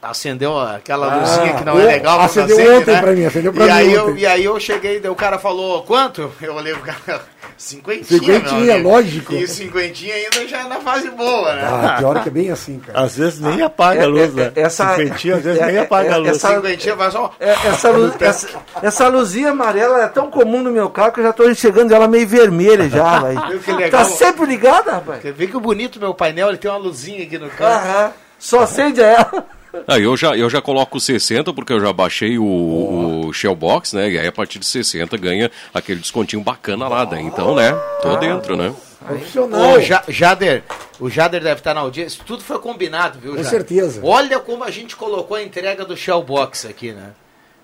acendeu 0.00 0.58
aquela 0.58 1.16
luzinha 1.16 1.54
que 1.54 1.64
não 1.64 1.78
é 1.78 1.84
legal. 1.84 2.20
acendeu 2.20 2.56
acende, 2.56 2.70
ontem 2.76 3.00
pra 3.00 3.12
mim, 3.12 3.24
acendeu 3.24 3.52
pra 3.52 3.64
e 3.64 3.66
mim 3.66 3.72
aí 3.72 3.92
Eu, 3.92 4.16
e 4.16 4.26
aí 4.26 4.44
eu 4.44 4.58
cheguei, 4.60 5.00
o 5.08 5.14
cara 5.14 5.38
falou, 5.38 5.82
quanto? 5.82 6.30
Eu 6.40 6.54
olhei 6.54 6.72
pro 6.74 6.82
cara, 6.82 7.20
cinquentinha, 7.56 8.20
Cinquentinha, 8.20 8.76
lógico. 8.82 9.34
E 9.34 9.46
cinquentinha 9.48 10.14
ainda 10.14 10.46
já 10.46 10.60
é 10.60 10.64
na 10.68 10.76
fase 10.76 11.10
boa, 11.10 11.54
né? 11.54 11.62
Ah, 11.64 11.96
pior 11.98 12.22
que 12.22 12.28
é 12.28 12.32
bem 12.32 12.50
assim, 12.50 12.78
cara. 12.78 13.00
Às 13.00 13.16
vezes 13.16 13.40
nem 13.40 13.60
apaga 13.62 14.04
a 14.04 14.06
luz, 14.06 14.32
né? 14.34 14.52
É, 14.54 14.60
é, 14.60 14.62
essa- 14.64 14.90
Cinquentinha, 14.94 15.36
às 15.36 15.42
vezes 15.42 15.60
é, 15.60 15.66
nem 15.66 15.76
é, 15.76 15.80
apaga 15.80 16.10
a 16.12 16.14
é, 16.14 16.18
luz. 16.18 16.30
essa- 16.30 16.54
Cinquentinha 16.54 16.94
vai 16.94 17.10
só... 17.10 17.34
É, 17.40 17.50
essa, 17.50 17.90
luz, 17.90 18.14
essa, 18.22 18.48
essa 18.82 19.08
luzinha 19.08 19.50
amarela 19.50 20.02
é 20.04 20.08
tão 20.08 20.30
comum 20.30 20.62
no 20.62 20.70
meu 20.70 20.88
carro 20.90 21.12
que 21.12 21.20
eu 21.20 21.24
já 21.24 21.30
estou 21.30 21.50
enxergando 21.50 21.92
ela 21.92 22.06
meio 22.06 22.26
vermelha 22.28 22.88
já, 22.88 23.18
Viu 23.20 23.26
velho. 23.40 23.60
que 23.60 23.72
legal? 23.72 23.90
Tá 24.02 24.04
sempre 24.08 24.46
ligada, 24.46 24.92
rapaz. 24.92 25.22
Ver 25.24 25.48
que 25.48 25.56
o 25.56 25.60
bonito 25.60 25.98
meu 25.98 26.14
painel, 26.14 26.48
ele 26.50 26.58
tem 26.58 26.70
uma 26.70 26.78
luzinha 26.78 27.24
aqui 27.24 27.36
no 27.36 27.48
canto. 27.50 27.64
Aham. 27.64 28.12
Só 28.38 28.60
acende 28.60 29.00
ela. 29.02 29.44
Ah, 29.86 29.98
eu, 29.98 30.16
já, 30.16 30.36
eu 30.36 30.48
já 30.50 30.60
coloco 30.60 30.98
60 30.98 31.52
porque 31.52 31.72
eu 31.72 31.80
já 31.80 31.92
baixei 31.92 32.38
o, 32.38 33.26
o 33.28 33.32
Shellbox, 33.32 33.92
né? 33.92 34.10
E 34.10 34.18
aí 34.18 34.26
a 34.26 34.32
partir 34.32 34.58
de 34.58 34.66
60 34.66 35.16
ganha 35.16 35.50
aquele 35.72 36.00
descontinho 36.00 36.42
bacana 36.42 36.88
lá, 36.88 37.04
daí. 37.04 37.22
Então, 37.24 37.54
né? 37.54 37.72
Tô 38.02 38.16
dentro, 38.16 38.56
né? 38.56 38.74
Profissional. 39.06 39.60
Ô, 39.74 39.78
Ja- 39.80 40.02
Jader, 40.08 40.62
o 41.00 41.08
Jader 41.08 41.42
deve 41.42 41.60
estar 41.60 41.72
na 41.74 41.80
audiência. 41.80 42.20
Tudo 42.26 42.42
foi 42.42 42.58
combinado, 42.58 43.18
viu, 43.18 43.30
Com 43.32 43.36
Jader? 43.38 43.50
certeza. 43.50 44.00
Olha 44.04 44.38
como 44.38 44.64
a 44.64 44.70
gente 44.70 44.96
colocou 44.96 45.36
a 45.36 45.42
entrega 45.42 45.84
do 45.84 45.96
Shellbox 45.96 46.66
aqui, 46.66 46.92
né? 46.92 47.10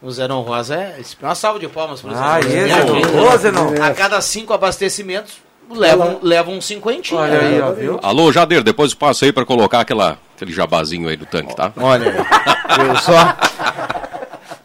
O 0.00 0.10
Zenon 0.10 0.42
Rosa 0.42 0.74
é. 0.76 1.00
Uma 1.22 1.34
salva 1.34 1.58
de 1.58 1.66
palmas 1.68 2.00
pro 2.00 2.10
Ah, 2.14 2.40
Zenon. 2.40 2.54
esse, 2.54 2.74
Zenon. 2.74 3.00
Zenon. 3.04 3.32
Ô, 3.32 3.36
Zenon. 3.38 3.82
A 3.82 3.94
cada 3.94 4.20
cinco 4.20 4.52
abastecimentos, 4.52 5.34
levam, 5.70 6.18
levam 6.22 6.54
um 6.54 6.60
cinquentinho. 6.60 7.20
Olha 7.20 7.38
aí, 7.40 7.60
ó, 7.60 7.72
viu? 7.72 8.00
Alô, 8.02 8.30
Jader, 8.32 8.62
depois 8.62 8.92
eu 8.92 8.98
passo 8.98 9.24
aí 9.24 9.32
pra 9.32 9.44
colocar 9.44 9.80
aquela, 9.80 10.18
aquele 10.36 10.52
jabazinho 10.52 11.08
aí 11.08 11.16
do 11.16 11.26
tanque, 11.26 11.54
tá? 11.54 11.72
Olha 11.76 12.10
aí. 12.10 12.14
Viu 12.84 12.96
só? 12.98 13.36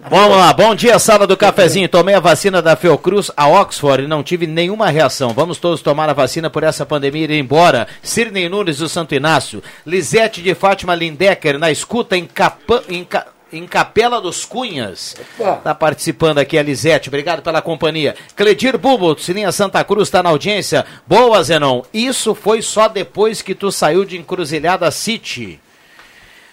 Vamos 0.09 0.37
lá, 0.37 0.51
bom 0.53 0.73
dia, 0.73 0.97
sala 0.97 1.27
do 1.27 1.37
cafezinho. 1.37 1.87
Tomei 1.87 2.15
a 2.15 2.19
vacina 2.19 2.61
da 2.61 2.75
Fiocruz 2.75 3.29
a 3.37 3.47
Oxford 3.47 4.03
e 4.05 4.07
não 4.07 4.23
tive 4.23 4.47
nenhuma 4.47 4.89
reação. 4.89 5.33
Vamos 5.33 5.59
todos 5.59 5.81
tomar 5.81 6.09
a 6.09 6.13
vacina 6.13 6.49
por 6.49 6.63
essa 6.63 6.85
pandemia 6.85 7.25
ir 7.25 7.31
embora. 7.31 7.87
Sirnei 8.01 8.49
Nunes 8.49 8.77
do 8.77 8.89
Santo 8.89 9.13
Inácio. 9.13 9.61
Lisete 9.85 10.41
de 10.41 10.55
Fátima 10.55 10.95
Lindecker 10.95 11.59
na 11.59 11.69
escuta 11.69 12.17
em, 12.17 12.25
Capa, 12.25 12.81
em, 12.89 13.03
Ca- 13.03 13.27
em 13.51 13.65
Capela 13.67 14.21
dos 14.21 14.45
Cunhas. 14.45 15.15
Tá 15.63 15.73
participando 15.73 16.37
aqui 16.39 16.57
a 16.57 16.63
Lisete. 16.63 17.09
Obrigado 17.09 17.41
pela 17.41 17.61
companhia. 17.61 18.15
Cledir 18.35 18.77
Bubo, 18.77 19.17
Sininha 19.19 19.51
Santa 19.51 19.83
Cruz, 19.83 20.07
está 20.07 20.21
na 20.21 20.29
audiência. 20.29 20.85
Boa, 21.05 21.43
Zenon. 21.43 21.83
Isso 21.93 22.35
foi 22.35 22.61
só 22.61 22.87
depois 22.87 23.41
que 23.41 23.55
tu 23.55 23.71
saiu 23.71 24.05
de 24.05 24.17
Encruzilhada 24.17 24.89
City. 24.91 25.59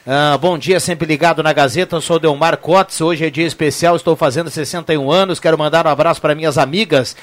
Ah, 0.06 0.38
bom 0.40 0.56
dia, 0.56 0.78
sempre 0.78 1.06
ligado 1.06 1.42
na 1.42 1.52
Gazeta. 1.52 1.96
Eu 1.96 2.00
sou 2.00 2.18
Delmar 2.18 2.58
Cotes. 2.58 3.00
Hoje 3.00 3.26
é 3.26 3.30
dia 3.30 3.46
especial, 3.46 3.96
estou 3.96 4.14
fazendo 4.14 4.48
61 4.48 5.10
anos. 5.10 5.40
Quero 5.40 5.58
mandar 5.58 5.86
um 5.86 5.90
abraço 5.90 6.20
para 6.20 6.34
minhas 6.34 6.56
amigas 6.56 7.16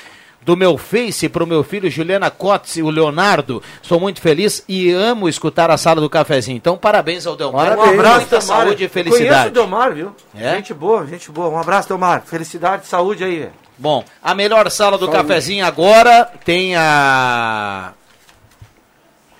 do 0.46 0.56
meu 0.58 0.78
Face, 0.78 1.30
para 1.30 1.44
o 1.44 1.48
meu 1.48 1.64
filho 1.64 1.90
Juliana 1.90 2.30
Cotes 2.30 2.76
e 2.78 2.82
o 2.84 2.90
Leonardo. 2.90 3.62
Sou 3.82 4.00
muito 4.00 4.22
feliz 4.22 4.64
e 4.68 4.92
amo 4.92 5.30
escutar 5.30 5.72
a 5.72 5.78
sala 5.78 6.02
do 6.02 6.10
cafezinho. 6.10 6.58
Então, 6.58 6.78
parabéns 6.78 7.26
ao 7.26 7.36
Delmar. 7.36 7.66
Um 7.74 7.76
Parabéns. 7.76 7.94
abraço, 8.00 8.16
muita 8.22 8.40
Delmar. 8.40 8.58
saúde 8.58 8.84
e 8.84 8.90
Conheço 8.90 8.94
felicidade. 9.12 9.48
o 9.48 9.52
Delmar, 9.52 9.94
viu? 9.94 10.16
É? 10.36 10.56
Gente 10.56 10.74
boa, 10.74 11.06
gente 11.08 11.32
boa. 11.32 11.50
Um 11.50 11.58
abraço, 11.58 11.88
Delmar. 11.88 12.24
Felicidade, 12.26 12.86
saúde 12.88 13.24
aí. 13.24 13.50
Bom, 13.78 14.04
a 14.22 14.36
melhor 14.36 14.70
sala 14.70 14.98
do 14.98 15.10
cafezinho 15.10 15.66
agora 15.66 16.30
tem 16.46 16.76
a. 16.76 17.94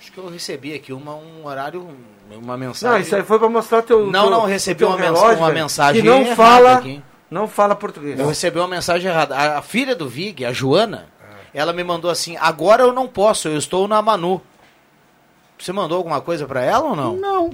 Acho 0.00 0.10
que 0.12 0.18
eu 0.18 0.28
recebi 0.28 0.74
aqui 0.74 0.92
uma, 0.92 1.14
um 1.14 1.46
horário, 1.46 1.88
uma 2.32 2.56
mensagem. 2.56 2.94
Não, 2.96 3.00
isso 3.00 3.14
aí 3.14 3.22
foi 3.22 3.38
pra 3.38 3.48
mostrar 3.48 3.82
teu. 3.82 4.06
Não, 4.10 4.22
teu- 4.22 4.30
não, 4.30 4.44
recebi 4.44 4.84
uma 4.84 4.96
relógio, 4.96 5.38
uma 5.38 5.50
mensagem 5.50 6.02
Que 6.02 6.08
não 6.08 6.34
fala. 6.34 6.74
aqui. 6.74 7.02
Não 7.30 7.48
fala 7.48 7.74
português. 7.74 8.18
Eu 8.18 8.26
recebi 8.28 8.58
uma 8.58 8.68
mensagem 8.68 9.10
errada. 9.10 9.36
A, 9.36 9.58
a 9.58 9.62
filha 9.62 9.94
do 9.96 10.08
Vig, 10.08 10.44
a 10.44 10.52
Joana, 10.52 11.06
ela 11.52 11.72
me 11.72 11.82
mandou 11.82 12.10
assim: 12.10 12.36
agora 12.38 12.82
eu 12.82 12.92
não 12.92 13.06
posso, 13.08 13.48
eu 13.48 13.56
estou 13.58 13.88
na 13.88 14.00
Manu. 14.02 14.40
Você 15.58 15.72
mandou 15.72 15.96
alguma 15.98 16.20
coisa 16.20 16.46
pra 16.46 16.62
ela 16.62 16.84
ou 16.90 16.96
não? 16.96 17.16
Não. 17.16 17.50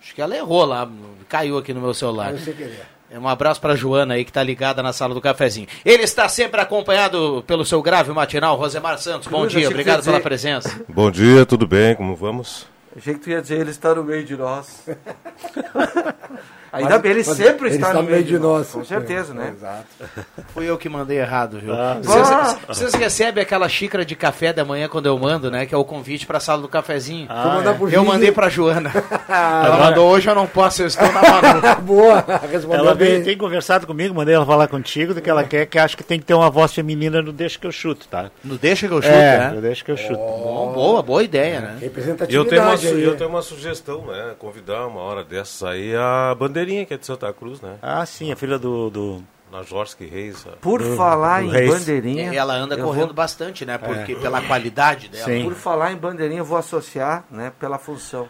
Acho 0.00 0.14
que 0.14 0.20
ela 0.20 0.36
errou 0.36 0.64
lá, 0.64 0.88
caiu 1.28 1.56
aqui 1.58 1.72
no 1.72 1.80
meu 1.80 1.94
celular. 1.94 2.32
Eu 2.32 2.38
sei 2.38 2.52
querer. 2.54 2.86
Um 3.12 3.28
abraço 3.28 3.60
pra 3.60 3.76
Joana 3.76 4.14
aí 4.14 4.24
que 4.24 4.32
tá 4.32 4.42
ligada 4.42 4.82
na 4.82 4.92
sala 4.92 5.14
do 5.14 5.20
cafezinho. 5.20 5.68
Ele 5.84 6.02
está 6.02 6.28
sempre 6.28 6.60
acompanhado 6.60 7.44
pelo 7.46 7.64
seu 7.64 7.80
grave 7.80 8.10
matinal, 8.12 8.56
Rosemar 8.56 8.98
Santos. 8.98 9.28
Bom 9.28 9.40
Cruz, 9.42 9.52
dia, 9.52 9.68
obrigado 9.68 9.98
ia 9.98 10.02
pela 10.04 10.16
dizer- 10.16 10.22
presença. 10.28 10.80
Bom 10.88 11.10
dia, 11.10 11.46
tudo 11.46 11.64
bem? 11.66 11.94
Como 11.94 12.16
vamos? 12.16 12.66
Achei 12.96 13.14
que 13.14 13.20
tu 13.20 13.30
ia 13.30 13.40
dizer, 13.40 13.60
ele 13.60 13.70
está 13.70 13.94
no 13.94 14.02
meio 14.02 14.24
de 14.24 14.36
nós. 14.36 14.84
Ainda 16.74 16.98
bem, 16.98 17.12
ele 17.12 17.22
Mas 17.26 17.36
sempre 17.36 17.68
ele 17.68 17.76
está, 17.76 17.88
está 17.88 18.02
no 18.02 18.08
meio 18.08 18.24
de 18.24 18.38
nós. 18.38 18.70
Com 18.72 18.80
É, 18.80 18.84
certeza, 18.84 19.32
né? 19.32 19.52
Exato. 19.56 19.84
Fui 20.52 20.68
eu 20.68 20.76
que 20.76 20.88
mandei 20.88 21.18
errado, 21.18 21.58
viu? 21.60 21.72
Ah. 21.74 21.98
Vocês, 22.02 22.56
vocês 22.66 22.94
recebem 22.94 23.42
aquela 23.42 23.68
xícara 23.68 24.04
de 24.04 24.14
café 24.16 24.52
da 24.52 24.64
manhã 24.64 24.88
quando 24.88 25.06
eu 25.06 25.18
mando, 25.18 25.50
né? 25.50 25.66
Que 25.66 25.74
é 25.74 25.78
o 25.78 25.84
convite 25.84 26.26
pra 26.26 26.40
sala 26.40 26.62
do 26.62 26.68
cafezinho. 26.68 27.26
Vou 27.28 27.36
mandar 27.52 27.74
por 27.78 27.92
eu 27.92 28.04
mandei 28.04 28.32
pra 28.32 28.48
Joana. 28.48 28.90
Ela 29.28 29.76
mandou 29.78 30.08
hoje, 30.10 30.28
eu 30.28 30.34
não 30.34 30.46
posso, 30.46 30.82
eu 30.82 30.86
estou 30.86 31.10
na. 31.12 31.74
Boa, 31.80 32.24
respondeu 32.50 32.80
Ela 32.80 32.94
bem. 32.94 33.22
tem 33.22 33.36
conversado 33.36 33.86
comigo, 33.86 34.14
mandei 34.14 34.34
ela 34.34 34.46
falar 34.46 34.68
contigo 34.68 35.14
do 35.14 35.20
que 35.20 35.28
ela 35.30 35.44
quer, 35.44 35.66
que 35.66 35.78
acha 35.78 35.96
que 35.96 36.02
tem 36.02 36.18
que 36.18 36.24
ter 36.24 36.34
uma 36.34 36.50
voz 36.50 36.72
feminina 36.72 37.20
no 37.22 37.32
Deixa 37.32 37.58
que 37.58 37.66
eu 37.66 37.72
chuto, 37.72 38.06
tá? 38.08 38.30
Não 38.42 38.56
deixa 38.56 38.86
que 38.88 38.94
eu 38.94 39.02
chuto, 39.02 39.14
é, 39.14 39.38
né? 39.38 39.50
no 39.50 39.60
Deixa 39.60 39.84
que 39.84 39.90
eu 39.90 39.96
chuto. 39.96 40.14
Bom, 40.16 40.72
boa, 40.74 41.02
boa 41.02 41.22
ideia, 41.22 41.60
né? 41.60 41.70
E 41.80 41.84
eu 41.84 41.88
Representatividade 41.88 42.48
tenho, 42.50 42.62
uma, 42.62 42.98
aí. 42.98 43.04
eu 43.04 43.16
tenho 43.16 43.30
uma 43.30 43.42
sugestão, 43.42 44.02
né? 44.06 44.32
Convidar 44.38 44.86
uma 44.86 45.00
hora 45.00 45.24
dessas 45.24 45.62
aí 45.62 45.94
a 45.94 46.34
bandeirinha 46.64 46.86
que 46.86 46.94
é 46.94 46.96
de 46.98 47.06
Santa 47.06 47.32
Cruz, 47.32 47.60
né? 47.60 47.76
Ah, 47.82 48.04
sim, 48.06 48.32
a 48.32 48.36
filha 48.36 48.58
do. 48.58 48.90
do... 48.90 49.22
Na 49.52 49.62
Jorge 49.62 49.94
Reis. 50.00 50.44
a- 50.46 50.56
Por 50.56 50.82
falar 50.96 51.42
do 51.42 51.46
em 51.48 51.50
Reis. 51.50 51.70
bandeirinha. 51.72 52.34
Ela 52.34 52.54
anda 52.54 52.76
correndo 52.76 53.06
vou- 53.08 53.14
bastante, 53.14 53.64
né? 53.64 53.78
Porque 53.78 54.16
pela 54.16 54.40
qualidade 54.42 55.08
dela. 55.08 55.24
Sim. 55.26 55.44
Por 55.44 55.54
falar 55.54 55.92
em 55.92 55.96
bandeirinha, 55.96 56.40
eu 56.40 56.44
vou 56.44 56.58
associar, 56.58 57.24
né, 57.30 57.52
pela 57.60 57.78
função. 57.78 58.28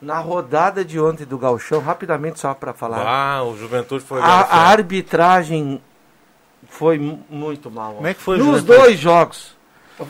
Na 0.00 0.18
rodada 0.18 0.84
de 0.84 0.98
ontem 0.98 1.24
do 1.26 1.36
Galchão, 1.38 1.80
rapidamente 1.80 2.40
só 2.40 2.54
para 2.54 2.72
falar. 2.72 3.04
Ah, 3.06 3.42
o 3.44 3.56
Juventude 3.56 4.02
foi. 4.04 4.20
a, 4.20 4.24
a 4.24 4.58
arbitragem 4.68 5.80
foi 6.68 6.98
mu- 6.98 7.24
muito 7.28 7.70
mal. 7.70 7.94
Como 7.94 8.06
é 8.06 8.14
que 8.14 8.20
foi 8.20 8.36
o 8.36 8.38
Nos 8.44 8.60
Juventude? 8.60 8.78
dois 8.78 8.98
jogos. 8.98 9.56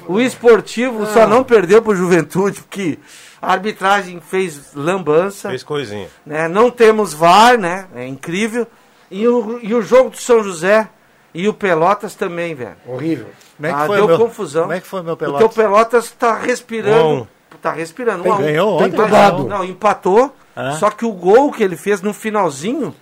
O 0.06 0.20
esportivo 0.20 1.04
só 1.06 1.26
não 1.26 1.42
perdeu 1.44 1.82
pro 1.82 1.94
Juventude, 1.94 2.60
porque 2.62 2.98
a 3.42 3.52
arbitragem 3.52 4.20
fez 4.20 4.72
lambança. 4.74 5.48
Fez 5.50 5.62
coisinha. 5.64 6.08
né? 6.24 6.46
Não 6.48 6.70
temos 6.70 7.12
VAR, 7.12 7.58
né? 7.58 7.88
É 7.94 8.06
incrível. 8.06 8.66
E 9.10 9.26
o, 9.28 9.58
e 9.60 9.74
o 9.74 9.82
jogo 9.82 10.10
do 10.10 10.16
São 10.16 10.42
José 10.44 10.88
e 11.34 11.48
o 11.48 11.52
Pelotas 11.52 12.14
também, 12.14 12.54
velho. 12.54 12.76
Horrível. 12.86 13.26
Como 13.56 13.66
é 13.66 13.70
que 13.70 13.76
Ah, 13.80 13.86
foi 13.86 13.96
deu 13.96 14.06
meu... 14.06 14.18
confusão. 14.18 14.62
Como 14.62 14.72
é 14.74 14.80
que 14.80 14.86
foi 14.86 15.00
o 15.00 15.04
meu 15.04 15.16
Porque 15.16 15.34
o 15.34 15.38
Pelotas? 15.38 15.56
Pelotas 15.56 16.10
tá 16.12 16.38
respirando. 16.38 17.08
Um. 17.22 17.26
Tá 17.60 17.72
respirando. 17.72 18.22
Tem- 18.22 18.32
um 18.32 18.34
a 18.34 18.38
um. 18.38 18.42
ganhou 18.42 18.76
Tem 18.78 18.86
ontem, 18.86 18.96
tomado. 18.96 19.44
Não, 19.46 19.64
empatou. 19.64 20.34
Ah. 20.56 20.72
Só 20.72 20.90
que 20.90 21.04
o 21.04 21.12
gol 21.12 21.50
que 21.52 21.62
ele 21.62 21.76
fez 21.76 22.00
no 22.00 22.12
finalzinho, 22.14 22.94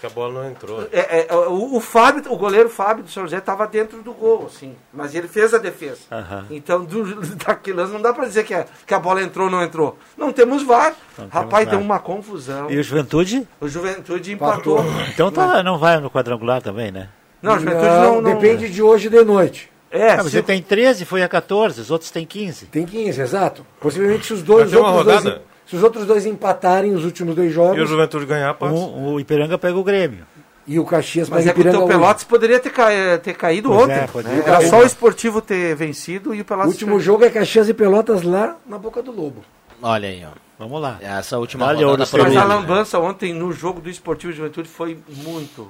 que 0.00 0.06
a 0.06 0.10
bola 0.10 0.34
não 0.42 0.50
entrou. 0.50 0.86
é, 0.92 1.26
é, 1.28 1.34
o, 1.34 1.76
o 1.76 1.80
Fábio, 1.80 2.22
o 2.32 2.36
goleiro 2.36 2.68
Fábio 2.68 3.04
do 3.04 3.10
São 3.10 3.24
José 3.24 3.38
estava 3.38 3.66
dentro 3.66 4.02
do 4.02 4.12
gol, 4.12 4.46
assim. 4.46 4.74
Mas 4.92 5.14
ele 5.14 5.26
fez 5.28 5.52
a 5.52 5.58
defesa. 5.58 5.98
Aham. 6.10 6.46
Então, 6.50 6.84
do, 6.84 7.04
daquele 7.36 7.76
lance, 7.78 7.92
não 7.92 8.00
dá 8.00 8.12
para 8.12 8.26
dizer 8.26 8.44
que 8.44 8.54
a, 8.54 8.64
que 8.86 8.94
a 8.94 8.98
bola 8.98 9.22
entrou 9.22 9.46
ou 9.46 9.50
não 9.50 9.62
entrou. 9.62 9.98
Não 10.16 10.32
temos 10.32 10.62
VAR. 10.62 10.94
temos 11.16 11.32
Rapaz, 11.32 11.64
VAR. 11.66 11.76
deu 11.76 11.80
uma 11.84 11.98
confusão. 11.98 12.70
E 12.70 12.78
o 12.78 12.82
Juventude? 12.82 13.46
O 13.60 13.68
Juventude 13.68 14.32
empatou. 14.32 14.84
Então 15.12 15.30
tá, 15.32 15.62
não 15.62 15.78
vai 15.78 15.98
no 16.00 16.10
quadrangular 16.10 16.62
também, 16.62 16.92
né? 16.92 17.08
Não, 17.42 17.56
o 17.56 17.58
Juventude 17.58 17.86
não, 17.86 18.20
não. 18.20 18.34
Depende 18.34 18.68
de 18.68 18.82
hoje 18.82 19.08
de 19.08 19.24
noite. 19.24 19.70
É, 19.90 20.10
Ah, 20.12 20.16
mas 20.18 20.26
se- 20.26 20.30
você 20.32 20.42
tem 20.42 20.62
13, 20.62 21.04
foi 21.04 21.22
a 21.22 21.28
14, 21.28 21.80
os 21.80 21.90
outros 21.90 22.10
têm 22.10 22.26
15. 22.26 22.66
Tem 22.66 22.84
15, 22.84 23.20
exato. 23.20 23.66
Possivelmente 23.80 24.26
se 24.26 24.32
os 24.34 24.42
dois, 24.42 24.70
Vai 24.70 24.78
ter 24.80 24.84
uma 24.86 24.92
outros 24.94 25.06
dois, 25.06 25.24
rodada. 25.24 25.42
Se 25.68 25.76
os 25.76 25.82
outros 25.82 26.06
dois 26.06 26.24
empatarem 26.26 26.94
os 26.94 27.04
últimos 27.04 27.34
dois 27.34 27.48
E 27.48 27.50
o 27.50 27.54
jogos 27.54 27.88
Juventude 27.88 28.24
ganhar, 28.26 28.54
passa. 28.54 28.74
Um, 28.74 29.14
o 29.14 29.20
Ipiranga 29.20 29.58
pega 29.58 29.76
o 29.76 29.84
Grêmio. 29.84 30.26
e 30.66 30.78
o 30.78 30.84
Caxias 30.84 31.28
Mas 31.28 31.46
é 31.46 31.52
que 31.52 31.60
o 31.60 31.62
teu 31.62 31.80
hoje. 31.80 31.88
Pelotas 31.88 32.24
poderia 32.24 32.58
ter, 32.60 32.70
ca- 32.70 33.18
ter 33.22 33.34
caído 33.34 33.68
Pois 33.68 33.82
ontem. 33.82 33.94
é, 33.94 34.22
né? 34.22 34.42
Era 34.46 34.66
só 34.68 34.80
o 34.80 34.84
esportivo 34.84 35.40
ter 35.40 35.74
vencido 35.76 36.34
e 36.34 36.38
o 36.38 36.42
O 36.42 36.44
Pelotas. 36.44 36.72
último 36.72 36.96
ter- 36.98 37.04
jogo 37.04 37.24
é 37.24 37.30
Caxias 37.30 37.68
e 37.68 37.74
Pelotas 37.74 38.22
lá 38.22 38.56
na 38.66 38.78
boca 38.78 39.00
do 39.02 39.10
Lobo. 39.12 39.42
Olha 39.82 40.08
aí, 40.08 40.24
ó. 40.26 40.36
Vamos 40.58 40.82
lá. 40.82 40.98
Essa 41.00 41.38
última 41.38 41.66
Dá-lhe 41.66 41.84
rodada 41.84 42.04
Mas 42.12 42.36
a 42.36 42.40
né? 42.40 42.44
lambança 42.44 42.98
ontem 42.98 43.32
no 43.32 43.52
jogo 43.52 43.80
do 43.80 43.88
Esportivo 43.88 44.32
Juventude 44.32 44.68
foi 44.68 44.98
muito. 45.08 45.68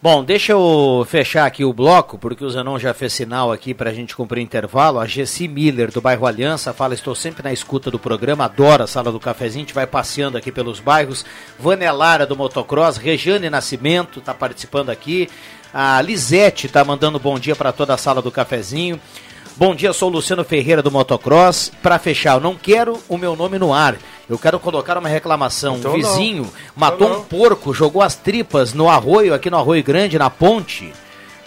Bom, 0.00 0.22
deixa 0.22 0.52
eu 0.52 1.04
fechar 1.08 1.44
aqui 1.44 1.64
o 1.64 1.72
bloco, 1.72 2.16
porque 2.18 2.44
o 2.44 2.48
Zanon 2.48 2.78
já 2.78 2.94
fez 2.94 3.12
sinal 3.12 3.50
aqui 3.50 3.74
pra 3.74 3.92
gente 3.92 4.14
cumprir 4.14 4.40
intervalo. 4.40 5.00
A 5.00 5.06
Gessi 5.06 5.48
Miller, 5.48 5.90
do 5.90 6.00
bairro 6.00 6.24
Aliança, 6.24 6.72
fala: 6.72 6.94
estou 6.94 7.16
sempre 7.16 7.42
na 7.42 7.52
escuta 7.52 7.90
do 7.90 7.98
programa, 7.98 8.44
adoro 8.44 8.84
a 8.84 8.86
sala 8.86 9.10
do 9.10 9.18
cafezinho, 9.18 9.64
a 9.64 9.66
gente 9.66 9.74
vai 9.74 9.88
passeando 9.88 10.38
aqui 10.38 10.52
pelos 10.52 10.78
bairros. 10.78 11.26
Vânia 11.58 11.90
Lara, 11.90 12.24
do 12.24 12.36
Motocross, 12.36 12.96
Regiane 12.96 13.50
Nascimento, 13.50 14.20
tá 14.20 14.32
participando 14.32 14.90
aqui. 14.90 15.28
A 15.74 16.00
Lisete 16.00 16.68
tá 16.68 16.84
mandando 16.84 17.18
bom 17.18 17.36
dia 17.36 17.56
para 17.56 17.72
toda 17.72 17.92
a 17.92 17.98
sala 17.98 18.22
do 18.22 18.30
cafezinho. 18.30 19.00
Bom 19.58 19.74
dia, 19.74 19.92
sou 19.92 20.08
o 20.08 20.12
Luciano 20.12 20.44
Ferreira 20.44 20.80
do 20.80 20.88
Motocross. 20.88 21.72
Para 21.82 21.98
fechar, 21.98 22.36
eu 22.36 22.40
não 22.40 22.54
quero 22.54 22.96
o 23.08 23.18
meu 23.18 23.34
nome 23.34 23.58
no 23.58 23.74
ar. 23.74 23.96
Eu 24.30 24.38
quero 24.38 24.60
colocar 24.60 24.96
uma 24.96 25.08
reclamação. 25.08 25.78
Então 25.78 25.94
um 25.94 25.98
não. 25.98 26.08
vizinho 26.12 26.52
matou 26.76 27.08
Então 27.08 27.20
um 27.22 27.24
porco, 27.24 27.74
jogou 27.74 28.00
as 28.00 28.14
tripas 28.14 28.72
no 28.72 28.88
arroio, 28.88 29.34
aqui 29.34 29.50
no 29.50 29.56
Arroio 29.56 29.82
Grande, 29.82 30.16
na 30.16 30.30
ponte. 30.30 30.92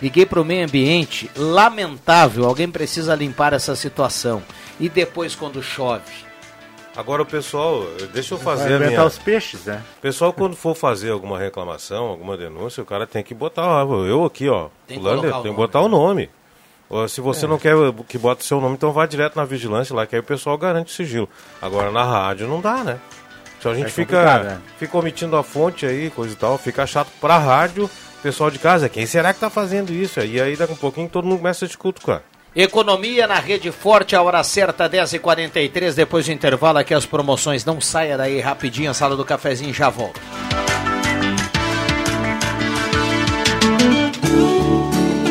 Liguei 0.01 0.25
para 0.25 0.41
o 0.41 0.43
meio 0.43 0.65
ambiente. 0.65 1.31
Lamentável, 1.37 2.43
alguém 2.43 2.69
precisa 2.69 3.15
limpar 3.15 3.53
essa 3.53 3.77
situação. 3.77 4.43
E 4.77 4.89
depois, 4.89 5.33
quando 5.33 5.63
chove? 5.63 6.11
Agora 6.97 7.21
o 7.21 7.25
pessoal, 7.25 7.85
deixa 8.13 8.33
eu 8.33 8.37
Vai 8.39 8.57
fazer 8.57 8.73
a 8.73 8.75
alimentar 8.75 8.91
minha. 8.91 9.05
os 9.05 9.17
peixes, 9.17 9.63
né? 9.63 9.81
O 9.99 10.01
pessoal, 10.01 10.33
quando 10.33 10.57
for 10.57 10.75
fazer 10.75 11.11
alguma 11.11 11.39
reclamação, 11.39 12.07
alguma 12.07 12.35
denúncia, 12.35 12.83
o 12.83 12.85
cara 12.85 13.07
tem 13.07 13.23
que 13.23 13.33
botar 13.33 13.65
lá. 13.65 13.83
Eu 14.05 14.25
aqui, 14.25 14.49
ó. 14.49 14.67
Tem 14.85 14.99
que 14.99 15.07
o 15.07 15.41
tem 15.41 15.43
que 15.43 15.57
botar 15.57 15.79
o 15.79 15.87
nome. 15.87 16.29
Se 17.07 17.21
você 17.21 17.48
não 17.48 17.57
quer 17.57 17.74
que 18.07 18.17
bote 18.17 18.43
o 18.43 18.45
seu 18.45 18.60
nome, 18.60 18.75
então 18.75 18.91
vá 18.91 19.05
direto 19.05 19.36
na 19.36 19.45
vigilância 19.45 19.95
lá, 19.95 20.05
que 20.05 20.15
aí 20.15 20.19
o 20.19 20.24
pessoal 20.24 20.57
garante 20.57 20.91
o 20.91 20.95
sigilo. 20.95 21.29
Agora 21.62 21.91
na 21.91 22.03
rádio 22.03 22.48
não 22.48 22.60
dá, 22.60 22.83
né? 22.83 23.00
Se 23.62 23.67
a 23.67 23.74
gente 23.74 23.88
É 23.88 23.89
fica, 23.89 24.39
né? 24.43 24.57
fica 24.77 24.98
omitindo 24.98 25.38
a 25.38 25.43
fonte 25.43 25.86
aí, 25.86 26.10
coisa 26.10 26.33
e 26.33 26.36
tal, 26.36 26.57
fica 26.57 26.86
chato 26.88 27.10
pra 27.21 27.38
rádio, 27.38 27.89
pessoal 28.24 28.50
de 28.50 28.57
casa, 28.60 28.89
quem 28.89 29.05
será 29.05 29.33
que 29.33 29.39
tá 29.39 29.50
fazendo 29.50 29.93
isso? 29.93 30.19
E 30.19 30.41
aí 30.41 30.55
daqui 30.55 30.74
a 30.74 30.75
um 30.75 30.79
pouquinho 30.79 31.07
todo 31.07 31.25
mundo 31.25 31.38
começa 31.38 31.65
a 31.65 31.67
te 31.67 31.77
cutucar. 31.77 32.24
Economia 32.53 33.27
na 33.27 33.36
rede 33.36 33.71
forte, 33.71 34.13
a 34.13 34.21
hora 34.21 34.43
certa, 34.43 34.89
10h43. 34.89 35.93
Depois 35.93 36.25
do 36.25 36.33
intervalo, 36.33 36.79
aqui 36.79 36.93
as 36.93 37.05
promoções. 37.05 37.63
Não 37.63 37.79
saia 37.79 38.17
daí 38.17 38.41
rapidinho, 38.41 38.91
a 38.91 38.93
sala 38.93 39.15
do 39.15 39.24
cafezinho 39.24 39.74
já 39.74 39.89
volta. 39.89 40.19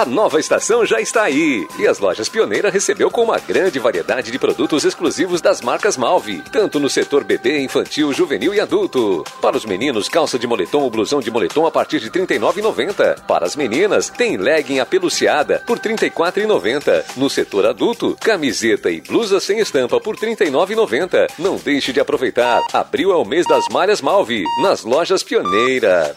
A 0.00 0.06
nova 0.06 0.40
estação 0.40 0.86
já 0.86 0.98
está 0.98 1.24
aí 1.24 1.68
e 1.78 1.86
as 1.86 1.98
lojas 1.98 2.26
Pioneira 2.26 2.70
recebeu 2.70 3.10
com 3.10 3.22
uma 3.22 3.38
grande 3.38 3.78
variedade 3.78 4.30
de 4.30 4.38
produtos 4.38 4.82
exclusivos 4.82 5.42
das 5.42 5.60
marcas 5.60 5.94
Malve, 5.98 6.42
tanto 6.50 6.80
no 6.80 6.88
setor 6.88 7.22
bebê, 7.22 7.60
infantil, 7.60 8.10
juvenil 8.10 8.54
e 8.54 8.60
adulto. 8.60 9.22
Para 9.42 9.58
os 9.58 9.66
meninos, 9.66 10.08
calça 10.08 10.38
de 10.38 10.46
moletom 10.46 10.80
ou 10.80 10.90
blusão 10.90 11.20
de 11.20 11.30
moletom 11.30 11.66
a 11.66 11.70
partir 11.70 12.00
de 12.00 12.06
R$ 12.06 12.26
39,90. 12.26 13.20
Para 13.26 13.44
as 13.44 13.54
meninas, 13.54 14.08
tem 14.08 14.38
legging 14.38 14.80
apeluciada 14.80 15.62
por 15.66 15.76
R$ 15.76 15.94
34,90. 15.94 17.18
No 17.18 17.28
setor 17.28 17.66
adulto, 17.66 18.16
camiseta 18.18 18.90
e 18.90 19.02
blusa 19.02 19.38
sem 19.38 19.58
estampa 19.58 20.00
por 20.00 20.16
R$ 20.16 20.34
39,90. 20.34 21.32
Não 21.38 21.56
deixe 21.56 21.92
de 21.92 22.00
aproveitar. 22.00 22.62
Abril 22.72 23.12
é 23.12 23.16
o 23.16 23.24
mês 23.26 23.46
das 23.46 23.68
malhas 23.68 24.00
Malve, 24.00 24.44
nas 24.62 24.82
lojas 24.82 25.22
Pioneira. 25.22 26.16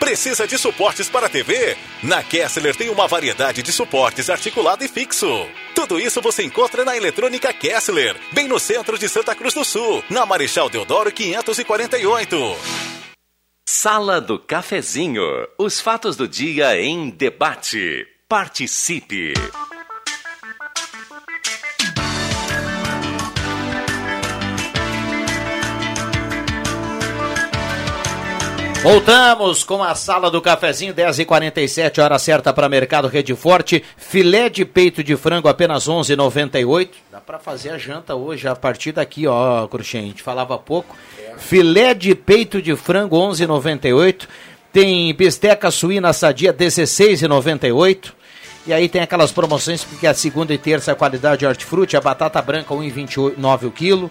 Precisa 0.00 0.46
de 0.46 0.56
suportes 0.56 1.10
para 1.10 1.28
TV? 1.28 1.76
Na 2.02 2.22
Kessler 2.22 2.74
tem 2.74 2.88
uma 2.88 3.06
variedade 3.06 3.62
de 3.62 3.70
suportes 3.70 4.30
articulado 4.30 4.82
e 4.82 4.88
fixo. 4.88 5.46
Tudo 5.74 6.00
isso 6.00 6.22
você 6.22 6.42
encontra 6.42 6.84
na 6.84 6.96
Eletrônica 6.96 7.52
Kessler, 7.52 8.16
bem 8.32 8.48
no 8.48 8.58
centro 8.58 8.98
de 8.98 9.08
Santa 9.08 9.34
Cruz 9.34 9.52
do 9.52 9.64
Sul, 9.64 10.02
na 10.08 10.24
Marechal 10.24 10.70
Deodoro 10.70 11.12
548. 11.12 12.36
Sala 13.68 14.20
do 14.20 14.38
Cafezinho. 14.38 15.22
Os 15.58 15.80
fatos 15.80 16.16
do 16.16 16.26
dia 16.26 16.80
em 16.80 17.10
debate. 17.10 18.06
Participe. 18.26 19.34
Voltamos 28.82 29.62
com 29.62 29.82
a 29.82 29.94
sala 29.94 30.30
do 30.30 30.40
cafezinho, 30.40 30.94
10h47, 30.94 32.02
hora 32.02 32.18
certa 32.18 32.50
para 32.50 32.66
Mercado 32.66 33.08
Rede 33.08 33.36
Forte. 33.36 33.84
Filé 33.94 34.48
de 34.48 34.64
peito 34.64 35.04
de 35.04 35.16
frango 35.16 35.48
apenas 35.48 35.86
11,98. 35.86 36.88
Dá 37.12 37.20
para 37.20 37.38
fazer 37.38 37.70
a 37.70 37.78
janta 37.78 38.14
hoje 38.14 38.48
a 38.48 38.56
partir 38.56 38.92
daqui, 38.92 39.26
ó, 39.26 39.66
Cruxem. 39.66 40.00
A 40.00 40.06
gente 40.06 40.22
falava 40.22 40.56
pouco. 40.56 40.96
Filé 41.36 41.92
de 41.92 42.14
peito 42.14 42.62
de 42.62 42.74
frango 42.74 43.18
11,98. 43.18 44.26
Tem 44.72 45.14
bisteca 45.14 45.70
suína 45.70 46.14
sadia 46.14 46.50
16,98. 46.50 48.14
E 48.66 48.72
aí 48.72 48.88
tem 48.88 49.02
aquelas 49.02 49.30
promoções 49.30 49.84
porque 49.84 50.06
a 50.06 50.14
segunda 50.14 50.54
e 50.54 50.58
terça 50.58 50.92
é 50.92 50.94
qualidade 50.94 51.44
hortifruti, 51.44 51.98
a 51.98 52.00
batata 52.00 52.40
branca 52.40 52.74
1,29 52.74 53.66
o 53.66 53.70
quilo. 53.70 54.10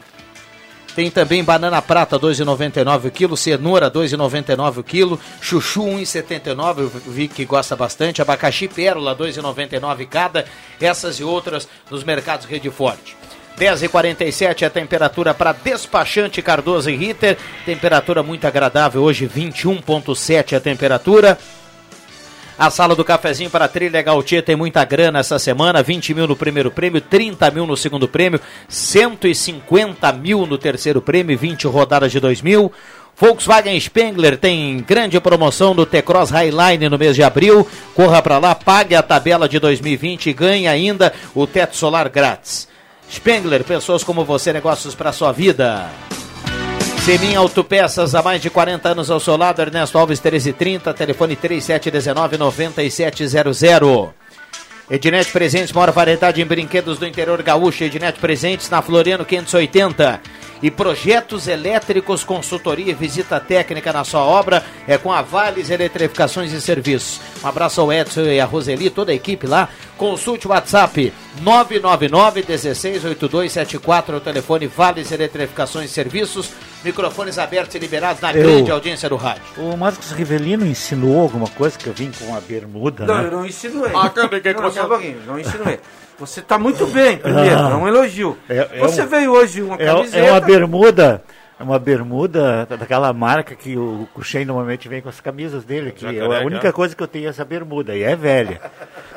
Tem 0.95 1.09
também 1.09 1.43
banana 1.43 1.81
prata 1.81 2.19
2,99 2.19 3.05
o 3.05 3.11
quilo, 3.11 3.37
cenoura 3.37 3.89
2,99 3.89 4.77
o 4.77 4.83
quilo, 4.83 5.19
chuchu 5.39 5.83
1,79, 5.83 6.79
eu 6.79 6.89
vi 6.89 7.27
que 7.27 7.45
gosta 7.45 7.75
bastante, 7.75 8.21
abacaxi 8.21 8.67
pérola 8.67 9.15
2,99 9.15 10.07
cada, 10.07 10.45
essas 10.81 11.19
e 11.19 11.23
outras 11.23 11.67
nos 11.89 12.03
mercados 12.03 12.45
Rede 12.45 12.69
Forte. 12.69 13.15
10h47 13.59 14.61
é 14.61 14.65
a 14.65 14.69
temperatura 14.69 15.33
para 15.33 15.51
despachante 15.51 16.41
Cardoso 16.41 16.89
e 16.89 16.95
Ritter, 16.95 17.37
temperatura 17.65 18.23
muito 18.23 18.47
agradável 18.47 19.01
hoje, 19.01 19.27
21,7 19.27 20.55
a 20.55 20.59
temperatura. 20.61 21.37
A 22.59 22.69
sala 22.69 22.93
do 22.93 23.05
cafezinho 23.05 23.49
para 23.49 23.69
trilha 23.69 24.01
Gautier 24.01 24.43
tem 24.43 24.53
muita 24.53 24.83
grana 24.83 25.19
essa 25.19 25.39
semana: 25.39 25.81
20 25.81 26.13
mil 26.13 26.27
no 26.27 26.35
primeiro 26.35 26.69
prêmio, 26.69 26.99
30 26.99 27.49
mil 27.51 27.65
no 27.65 27.77
segundo 27.77 28.05
prêmio, 28.05 28.41
150 28.67 30.11
mil 30.11 30.45
no 30.45 30.57
terceiro 30.57 31.01
prêmio, 31.01 31.37
20 31.37 31.67
rodadas 31.67 32.11
de 32.11 32.19
2 32.19 32.41
mil. 32.41 32.69
Volkswagen 33.15 33.79
Spengler 33.79 34.37
tem 34.37 34.79
grande 34.79 35.17
promoção 35.21 35.73
do 35.73 35.85
T-Cross 35.85 36.31
Highline 36.31 36.89
no 36.89 36.97
mês 36.97 37.15
de 37.15 37.23
abril. 37.23 37.65
Corra 37.95 38.21
para 38.21 38.37
lá, 38.37 38.53
pague 38.53 38.93
a 38.93 39.01
tabela 39.01 39.47
de 39.47 39.57
2020 39.57 40.29
e 40.29 40.33
ganhe 40.33 40.67
ainda 40.67 41.13
o 41.33 41.47
teto 41.47 41.77
solar 41.77 42.09
grátis. 42.09 42.67
Spengler, 43.09 43.63
pessoas 43.63 44.03
como 44.03 44.25
você, 44.25 44.51
negócios 44.51 44.93
para 44.93 45.13
sua 45.13 45.31
vida. 45.31 45.89
Semin 47.09 47.33
Autopeças, 47.33 48.13
há 48.13 48.21
mais 48.21 48.39
de 48.39 48.51
40 48.51 48.89
anos 48.89 49.09
ao 49.09 49.19
seu 49.19 49.35
lado, 49.35 49.59
Ernesto 49.59 49.97
Alves 49.97 50.21
1330, 50.21 50.93
telefone 50.93 51.35
3719-9700. 51.35 54.11
Ednet 54.91 55.31
Presentes, 55.31 55.73
maior 55.73 55.91
variedade 55.91 56.39
em 56.39 56.45
brinquedos 56.45 56.99
do 56.99 57.07
interior 57.07 57.41
gaúcho. 57.41 57.83
Ednet 57.83 58.19
Presentes 58.19 58.69
na 58.69 58.83
Floriano 58.83 59.25
580. 59.25 60.21
E 60.61 60.69
projetos 60.69 61.47
elétricos, 61.47 62.23
consultoria 62.23 62.91
e 62.91 62.93
visita 62.93 63.39
técnica 63.39 63.91
na 63.91 64.03
sua 64.03 64.21
obra 64.21 64.63
é 64.87 64.95
com 64.95 65.11
a 65.11 65.23
Vales 65.23 65.71
Eletrificações 65.71 66.51
e 66.51 66.61
Serviços. 66.61 67.19
Um 67.43 67.47
abraço 67.47 67.81
ao 67.81 67.91
Edson 67.91 68.21
e 68.21 68.39
a 68.39 68.45
Roseli, 68.45 68.91
toda 68.91 69.11
a 69.11 69.15
equipe 69.15 69.47
lá. 69.47 69.67
Consulte 69.97 70.45
o 70.45 70.51
WhatsApp 70.51 71.11
999 71.41 72.45
168274, 72.47 74.17
o 74.17 74.21
telefone 74.21 74.67
Vales 74.67 75.11
Eletrificações 75.11 75.89
e 75.89 75.93
Serviços. 75.93 76.51
Microfones 76.83 77.37
abertos 77.37 77.75
e 77.75 77.79
liberados 77.79 78.21
na 78.21 78.31
Eu- 78.33 78.41
grande 78.43 78.71
audiência 78.71 79.09
do 79.09 79.15
rádio. 79.17 79.41
O 79.57 79.75
Marcos 79.75 80.11
Rivelino 80.11 80.65
insinuou 80.65 81.21
alguma 81.21 81.47
coisa 81.47 81.77
que 81.77 81.87
eu 81.87 81.93
vim 81.93 82.09
com 82.11 82.33
a 82.35 82.39
bermuda, 82.39 83.05
Não, 83.05 83.17
né? 83.17 83.25
eu 83.27 83.31
não 83.31 83.45
insinuei. 83.45 83.91
Ah, 83.93 84.09
cadê 84.09 84.39
que 84.39 84.53
não, 84.53 84.61
você- 84.63 84.79
só 84.79 84.85
um 84.85 84.89
pouquinho, 84.89 85.21
não 85.27 85.37
insinuei. 85.39 85.79
Você 86.17 86.41
tá 86.41 86.57
muito 86.57 86.85
bem, 86.87 87.17
primeiro, 87.17 87.57
Ah. 87.57 87.69
é 87.71 87.75
um 87.75 87.87
elogio. 87.87 88.37
É- 88.49 88.67
é 88.73 88.79
você 88.79 89.03
um- 89.03 89.07
veio 89.07 89.31
hoje 89.31 89.61
uma 89.61 89.75
É, 89.75 89.85
camiseta. 89.85 90.17
é 90.17 90.31
uma 90.31 90.41
bermuda, 90.41 91.23
é 91.25 91.38
uma 91.59 91.77
bermuda 91.77 92.65
daquela 92.65 93.11
marca 93.13 93.55
que 93.55 93.77
o 93.77 94.07
Cruxem 94.13 94.45
normalmente 94.45 94.87
vem 94.87 95.01
com 95.01 95.09
as 95.09 95.19
camisas 95.19 95.63
dele, 95.63 95.91
que 95.91 96.05
é 96.05 96.21
a 96.21 96.45
única 96.45 96.71
coisa 96.71 96.95
que 96.95 97.03
eu 97.03 97.07
tenho 97.07 97.25
é 97.27 97.29
essa 97.29 97.43
bermuda, 97.43 97.95
e 97.95 98.03
é 98.03 98.15
velha. 98.15 98.61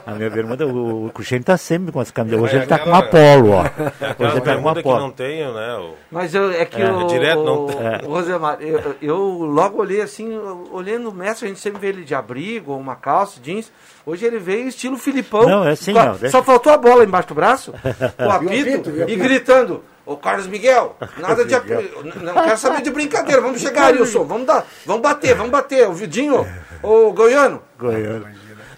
A 0.05 0.13
minha 0.15 0.29
bermuda, 0.29 0.67
o, 0.67 1.07
o 1.07 1.11
Cruxem 1.13 1.41
tá 1.41 1.57
sempre 1.57 1.93
com 1.93 2.01
as 2.01 2.11
camisas. 2.11 2.41
Hoje 2.41 2.57
ele 2.57 2.67
tá 2.67 2.79
com 2.79 2.91
uma 2.91 3.03
polo, 3.03 3.51
ó. 3.53 3.61
Hoje 3.63 4.33
ele 4.33 4.41
tá 4.41 4.55
com 4.57 4.61
uma 4.61 4.75
bermuda 4.75 4.75
que 4.77 4.83
polo. 4.83 4.99
não 5.01 5.11
tenho, 5.13 5.55
né? 5.55 5.75
o- 5.77 5.95
Mas 6.11 6.35
eu, 6.35 6.51
é 6.51 6.65
que 6.65 6.83
É, 6.83 6.91
o, 6.91 7.07
direto 7.07 7.45
não- 7.45 7.67
o, 7.67 7.71
É. 7.71 8.01
o 8.05 8.09
Rosemar, 8.11 8.57
eu, 8.61 8.97
eu 9.01 9.17
logo 9.45 9.81
olhei 9.81 10.01
assim, 10.01 10.37
olhando 10.73 11.09
o 11.11 11.15
mestre, 11.15 11.47
a 11.47 11.49
gente 11.49 11.61
sempre 11.61 11.81
vê 11.81 11.89
ele 11.89 12.03
de 12.05 12.15
abrigo, 12.15 12.73
ou 12.73 12.81
uma 12.81 12.97
calça, 12.97 13.41
jeans. 13.41 13.71
Hoje 14.05 14.25
ele 14.27 14.39
veio 14.39 14.67
estilo 14.69 14.97
Filipão. 14.99 15.49
Não, 15.49 15.65
é 15.67 15.73
assim, 15.73 15.93
deixa- 15.93 16.31
Só 16.31 16.43
faltou 16.43 16.73
a 16.73 16.77
bola 16.77 17.05
embaixo 17.05 17.29
do 17.29 17.35
braço, 17.35 17.73
o 18.19 18.25
o 18.27 18.31
apito, 18.31 18.91
e 19.09 19.17
gritando. 19.17 19.85
Ô 20.05 20.17
Carlos 20.17 20.49
Miguel, 20.49 20.97
nada 21.19 21.45
de. 21.45 21.55
Não 21.55 22.35
quero 22.43 22.59
saber 22.59 22.83
de 22.83 22.91
brincadeira. 22.91 23.41
Vamos 23.41 23.61
chegar, 23.61 23.85
Arilson. 23.85 24.25
Vamos 24.25 24.47
dar. 24.49 24.67
Vamos 24.85 25.03
bater, 25.03 25.35
vamos 25.37 25.53
bater. 25.53 25.89
O 25.89 25.93
Vidinho, 25.93 26.45
o 26.83 27.13
Goiano. 27.13 27.63
Goiano. 27.79 28.27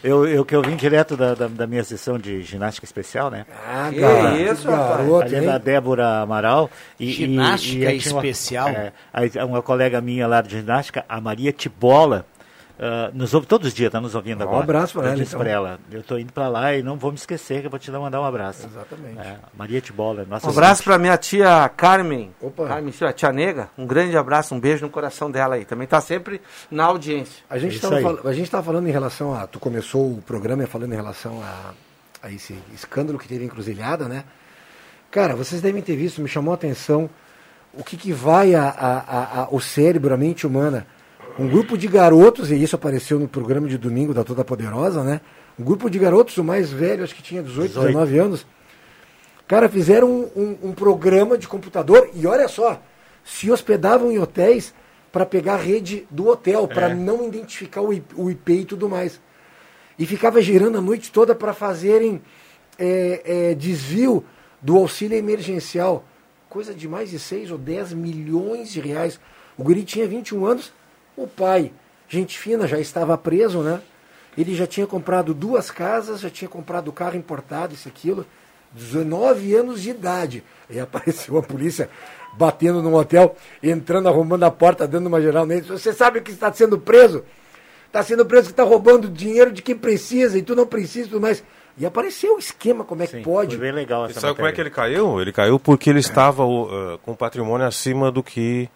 Eu, 0.03 0.27
eu 0.29 0.45
que 0.45 0.55
eu 0.55 0.61
vim 0.61 0.77
direto 0.77 1.17
da, 1.17 1.35
da, 1.35 1.49
da 1.49 1.67
minha 1.67 1.83
sessão 1.83 2.19
de 2.19 2.43
ginástica 2.43 2.85
especial, 2.85 3.31
né? 3.31 3.47
Ah, 3.67 3.89
Que 3.91 4.01
garoto, 4.01 4.37
isso, 4.37 4.71
rapaz. 4.71 4.99
garoto, 4.99 5.23
Ali 5.25 5.37
hein? 5.37 5.47
da 5.47 5.57
Débora 5.57 6.07
Amaral. 6.21 6.71
E, 7.01 7.11
Ginástica 7.11 7.91
e, 7.91 7.97
e 7.97 8.01
tinha 8.01 8.15
uma- 8.15 8.21
especial? 8.21 8.69
é, 8.69 8.93
aí 9.11 9.31
uma 9.49 9.63
colega 9.63 10.03
minha 10.03 10.27
lá 10.27 10.43
de 10.43 10.59
ginástica, 10.59 11.07
a 11.09 11.19
Maria 11.23 11.53
Tibola, 11.53 12.27
ah, 12.79 13.11
nos 13.15 13.33
ouve 13.35 13.47
todos 13.47 13.69
os 13.69 13.75
dias, 13.75 13.91
tá 13.93 14.01
nos 14.01 14.15
ouvindo 14.15 14.41
Um 14.41 14.49
agora. 14.49 14.63
abraço 14.65 14.95
pra 14.95 15.03
eu 15.03 15.07
ela, 15.09 15.17
disse 15.17 15.35
então. 15.35 15.47
ela, 15.47 15.79
eu 15.93 16.03
tô 16.03 16.19
indo 16.19 16.33
pra 16.33 16.49
lá 16.49 16.75
e 16.75 16.83
não 16.83 16.97
vou 16.97 17.11
me 17.13 17.17
esquecer 17.17 17.61
que 17.61 17.67
eu 17.67 17.71
vou 17.71 17.79
te 17.79 17.91
dar 17.91 18.01
mandar 18.01 18.21
um 18.21 18.25
abraço. 18.25 18.67
Exatamente. 18.67 19.19
É, 19.19 19.37
Maria 19.57 19.81
Tibola, 19.81 20.25
nossa 20.29 20.47
Um 20.47 20.51
abraço 20.51 20.83
pra 20.83 20.99
minha 20.99 21.17
tia 21.17 21.69
Carmen. 21.77 22.33
Opa. 22.41 22.67
Carmen, 22.67 22.91
tia, 22.93 23.13
tia 23.13 23.33
Nega. 23.33 23.69
Um 23.79 23.87
grande 23.87 24.17
abraço, 24.17 24.55
um 24.55 24.61
beijo 24.61 24.85
no 24.85 24.91
coração 24.91 25.31
dela 25.31 25.55
aí. 25.55 25.65
Também 25.65 25.87
tá 25.87 26.01
sempre 26.01 26.41
na 26.71 26.85
audiência. 26.85 27.45
A 27.49 27.59
gente 27.59 27.77
isso 27.77 27.87
estava 27.87 28.61
a 28.61 28.65
falando 28.65 28.89
em 28.89 28.93
relação 28.93 29.33
a. 29.35 29.47
Tu 29.47 29.59
começou 29.61 30.11
o 30.13 30.23
programa 30.23 30.67
falando 30.67 30.93
em 30.93 30.97
relação 30.97 31.41
a, 31.43 32.27
a 32.27 32.31
esse 32.33 32.59
escândalo 32.75 33.19
que 33.19 33.29
teve 33.29 33.45
em 33.45 33.49
Cruzilhada, 33.49 34.09
né? 34.09 34.25
Cara, 35.11 35.37
vocês 35.37 35.63
devem 35.63 35.81
ter 35.81 35.95
visto, 35.95 36.21
me 36.21 36.29
chamou 36.29 36.51
a 36.51 36.57
atenção 36.57 37.09
o 37.73 37.85
que, 37.85 37.97
que 37.97 38.13
vai 38.13 38.55
a, 38.55 38.65
a, 38.69 38.99
a- 38.99 39.43
a- 39.43 39.49
o 39.51 39.61
cérebro, 39.61 40.13
a 40.13 40.17
mente 40.17 40.45
humana. 40.47 40.87
Um 41.39 41.49
grupo 41.49 41.77
de 41.77 41.89
garotos, 41.89 42.51
e 42.51 42.63
isso 42.63 42.77
apareceu 42.77 43.19
no 43.19 43.27
programa 43.27 43.67
de 43.69 43.77
domingo 43.77 44.15
da 44.15 44.23
Toda 44.23 44.45
Poderosa, 44.45 45.03
né? 45.03 45.21
Um 45.59 45.65
grupo 45.65 45.91
de 45.91 45.99
garotos, 45.99 46.37
o 46.39 46.45
mais 46.45 46.71
velho, 46.71 47.03
acho 47.03 47.15
que 47.15 47.23
tinha 47.23 47.43
18, 47.43 47.69
18. 47.69 47.87
19 47.89 48.19
anos. 48.19 48.47
Cara, 49.47 49.69
fizeram 49.69 50.09
um, 50.11 50.31
um- 50.37 50.59
um 50.69 50.73
programa 50.73 51.37
de 51.37 51.47
computador 51.49 52.09
e 52.15 52.27
olha 52.27 52.47
só, 52.49 52.81
se 53.25 53.51
hospedavam 53.51 54.11
em 54.13 54.19
hotéis 54.19 54.73
para 55.13 55.27
pegar 55.27 55.55
a 55.55 55.59
rede 55.59 56.07
do 56.11 56.29
hotel, 56.29 56.67
para 56.69 56.91
É. 56.91 56.95
não 56.95 57.27
identificar 57.27 57.81
o 57.83 57.93
IP, 57.93 58.15
o 58.17 58.31
IP 58.31 58.53
e 58.53 58.65
tudo 58.65 58.89
mais. 58.89 59.21
E 59.99 60.07
ficava 60.07 60.41
girando 60.41 60.79
a 60.79 60.81
noite 60.81 61.11
toda 61.13 61.35
para 61.35 61.53
fazerem 61.53 62.21
é, 62.79 63.51
é, 63.51 63.55
desvio 63.55 64.25
do 64.61 64.77
auxílio 64.77 65.17
emergencial. 65.17 66.05
Coisa 66.49 66.75
de 66.75 66.89
mais 66.89 67.11
de 67.11 67.19
6 67.19 67.51
ou 67.53 67.59
10 67.59 67.93
milhões 67.93 68.73
de 68.73 68.81
reais. 68.81 69.21
O 69.57 69.63
guri 69.63 69.85
tinha 69.85 70.07
21 70.09 70.45
anos, 70.47 70.73
o 71.17 71.27
pai, 71.27 71.73
gente 72.09 72.39
fina, 72.39 72.67
já 72.67 72.79
estava 72.79 73.17
preso, 73.17 73.61
né? 73.61 73.81
Ele 74.37 74.55
já 74.55 74.67
tinha 74.67 74.87
comprado 74.87 75.33
duas 75.33 75.71
casas, 75.71 76.21
já 76.21 76.31
tinha 76.31 76.49
comprado 76.49 76.93
carro 76.93 77.17
importado, 77.17 77.75
isso, 77.75 77.89
aquilo. 77.89 78.27
19 78.73 79.55
anos 79.55 79.81
de 79.83 79.91
idade. 79.91 80.43
Aí 80.69 80.81
apareceu 80.81 81.39
a 81.39 81.43
polícia 81.43 81.89
batendo 82.37 82.83
num 82.83 82.95
hotel, 82.95 83.37
entrando, 83.63 84.09
arrombando 84.09 84.45
a 84.45 84.51
porta, 84.51 84.89
dando 84.89 85.07
uma 85.07 85.23
geral 85.23 85.47
nele. 85.47 85.63
Você 85.63 85.93
sabe 85.93 86.21
que 86.21 86.33
está 86.33 86.53
sendo 86.53 86.79
preso? 86.79 87.25
Está 87.87 88.03
sendo 88.03 88.27
preso 88.27 88.47
que 88.47 88.53
está 88.53 88.65
roubando 88.65 89.09
dinheiro 89.09 89.53
de 89.53 89.63
quem 89.63 89.77
precisa 89.77 90.37
e 90.37 90.43
tu 90.43 90.57
não 90.57 90.67
precisa 90.67 91.07
e 91.07 91.11
tudo 91.11 91.21
mais. 91.21 91.45
E 91.79 91.87
apareceu 91.87 92.35
o 92.35 92.39
esquema, 92.39 92.85
como 92.85 93.05
é 93.05 93.07
que 93.07 93.21
pode. 93.21 93.57
Foi 93.57 93.67
bem 93.67 93.73
legal 93.73 94.07
E 94.07 94.11
essa 94.11 94.21
sabe 94.21 94.35
como 94.35 94.49
é 94.49 94.53
que 94.53 94.59
matéria. 94.61 94.69
ele 94.69 94.75
caiu? 94.75 95.21
Ele 95.21 95.33
caiu 95.33 95.61
porque 95.61 95.91
ele 95.91 96.01
estava 96.01 96.45
o, 96.45 96.69
ah, 96.69 96.99
com 97.03 97.15
patrimônio 97.15 97.67
acima 97.67 98.11
do 98.11 98.23
que 98.23 98.69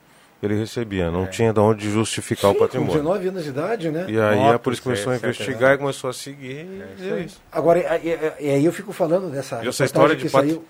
ele 0.47 0.55
recebia. 0.55 1.11
Não 1.11 1.27
tinha 1.27 1.53
de 1.53 1.61
onde 1.61 1.91
justificar 1.91 2.51
o 2.51 2.53
Sim, 2.55 2.59
com 2.59 2.65
patrimônio. 2.65 2.95
19 2.95 3.29
anos 3.29 3.43
de 3.45 3.51
idade, 3.51 3.91
né? 3.91 4.07
E 4.09 4.19
aí 4.21 4.39
a 4.39 4.53
Motos, 4.53 4.61
polícia 4.63 4.83
começou 4.85 5.13
a 5.13 5.17
etc. 5.17 5.29
investigar 5.29 5.75
e 5.75 5.79
começou 5.79 6.11
a 6.11 6.13
seguir. 6.13 6.67
e 6.99 7.11
é 7.11 7.21
isso. 7.21 7.41
Agora, 7.51 7.81
e, 8.03 8.09
e- 8.47 8.51
aí 8.51 8.65
eu 8.65 8.73
fico 8.73 8.93
falando 8.93 9.31
dessa 9.31 9.65
E 9.65 9.69
essa 9.69 9.85
história, 9.85 10.15
de 10.15 10.27
que 10.27 10.31
pat- 10.31 10.45
saiu. 10.47 10.65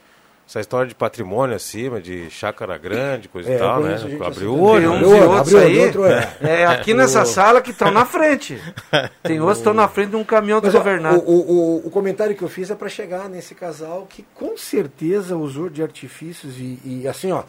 essa 0.48 0.60
história 0.60 0.88
de 0.88 0.94
patrimônio 0.94 1.54
acima, 1.54 2.00
de 2.00 2.30
chácara 2.30 2.78
grande, 2.78 3.28
coisa 3.28 3.50
É, 3.52 3.56
e 3.56 3.58
tal, 3.58 3.82
né? 3.82 3.94
Abriu 3.96 4.24
assim 4.26 4.44
o 4.46 4.58
olho. 4.62 4.92
Uns 4.92 5.00
né? 5.02 5.18
e 5.18 5.38
abriu, 5.38 5.58
aí. 5.58 5.78
outro 5.80 6.06
é. 6.06 6.36
É, 6.40 6.66
aqui 6.66 6.94
nessa 6.94 7.26
sala 7.26 7.60
que 7.60 7.70
estão 7.70 7.90
na 7.90 8.06
frente. 8.06 8.58
Tem 9.22 9.38
outros 9.38 9.58
que 9.58 9.60
estão 9.60 9.74
na 9.74 9.86
frente 9.88 10.08
de 10.10 10.16
um 10.16 10.24
caminhão 10.24 10.60
Mas, 10.62 10.74
ó, 10.74 10.78
desgovernado. 10.78 11.18
o, 11.18 11.30
o, 11.30 11.50
o, 11.84 11.86
o 11.88 11.90
comentário 11.90 12.34
que 12.34 12.42
eu 12.42 12.48
fiz 12.48 12.70
é 12.70 12.74
para 12.74 12.88
chegar 12.88 13.28
nesse 13.28 13.54
casal 13.54 14.06
que 14.08 14.24
com 14.34 14.56
certeza 14.56 15.36
usou 15.36 15.68
de 15.68 15.82
artifícios 15.82 16.56
e, 16.58 16.78
e 16.84 17.06
assim, 17.06 17.30
ó, 17.32 17.42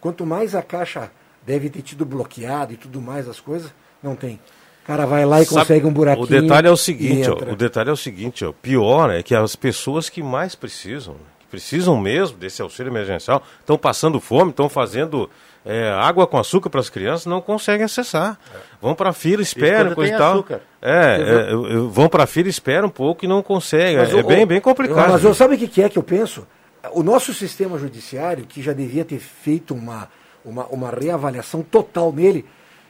quanto 0.00 0.26
mais 0.26 0.56
a 0.56 0.62
caixa 0.62 1.08
deve 1.50 1.68
ter 1.68 1.82
tido 1.82 2.04
bloqueado 2.04 2.72
e 2.72 2.76
tudo 2.76 3.00
mais 3.00 3.28
as 3.28 3.40
coisas, 3.40 3.72
não 4.02 4.14
tem. 4.14 4.38
O 4.84 4.86
cara 4.86 5.04
vai 5.04 5.24
lá 5.26 5.40
e 5.40 5.44
Sabe, 5.44 5.60
consegue 5.60 5.86
um 5.86 5.92
buraquinho. 5.92 6.24
O 6.24 6.26
detalhe 6.42 6.68
é 6.68 6.70
o 6.70 6.76
seguinte, 6.76 7.28
ó, 7.28 7.34
o 7.52 7.56
detalhe 7.56 7.90
é 7.90 7.92
o 7.92 7.96
seguinte, 7.96 8.44
ó, 8.44 8.52
pior 8.52 9.10
é 9.10 9.22
que 9.22 9.34
as 9.34 9.54
pessoas 9.56 10.08
que 10.08 10.22
mais 10.22 10.54
precisam, 10.54 11.16
que 11.40 11.46
precisam 11.46 11.96
mesmo 11.98 12.38
desse 12.38 12.62
auxílio 12.62 12.90
emergencial, 12.90 13.42
estão 13.60 13.76
passando 13.76 14.20
fome, 14.20 14.50
estão 14.50 14.68
fazendo 14.68 15.28
é, 15.64 15.90
água 15.90 16.26
com 16.26 16.38
açúcar 16.38 16.70
para 16.70 16.80
as 16.80 16.88
crianças, 16.88 17.26
não 17.26 17.40
conseguem 17.40 17.84
acessar. 17.84 18.38
Vão 18.80 18.94
para 18.94 19.10
a 19.10 19.12
fila, 19.12 19.42
esperam, 19.42 19.94
coisa 19.94 20.14
e 20.14 20.16
tal. 20.16 20.32
açúcar. 20.34 20.60
É, 20.80 21.50
é, 21.50 21.54
vão 21.90 22.08
para 22.08 22.24
a 22.24 22.26
fila, 22.26 22.48
esperam 22.48 22.86
um 22.88 22.90
pouco 22.90 23.24
e 23.24 23.28
não 23.28 23.42
conseguem. 23.42 23.98
Mas 23.98 24.10
é 24.12 24.16
o- 24.16 24.26
bem, 24.26 24.46
bem 24.46 24.60
complicado. 24.60 25.10
Mas 25.12 25.22
eu, 25.24 25.34
sabe 25.34 25.54
o 25.56 25.58
que 25.58 25.68
que 25.68 25.82
é 25.82 25.88
que 25.88 25.98
eu 25.98 26.02
penso? 26.02 26.46
O 26.92 27.02
nosso 27.02 27.34
sistema 27.34 27.78
judiciário, 27.78 28.46
que 28.46 28.62
já 28.62 28.72
devia 28.72 29.04
ter 29.04 29.18
feito 29.18 29.74
uma, 29.74 30.08
uma, 30.44 30.66
uma 30.66 30.90
reavaliação 30.90 31.62
total 31.62 32.12
nele, 32.12 32.44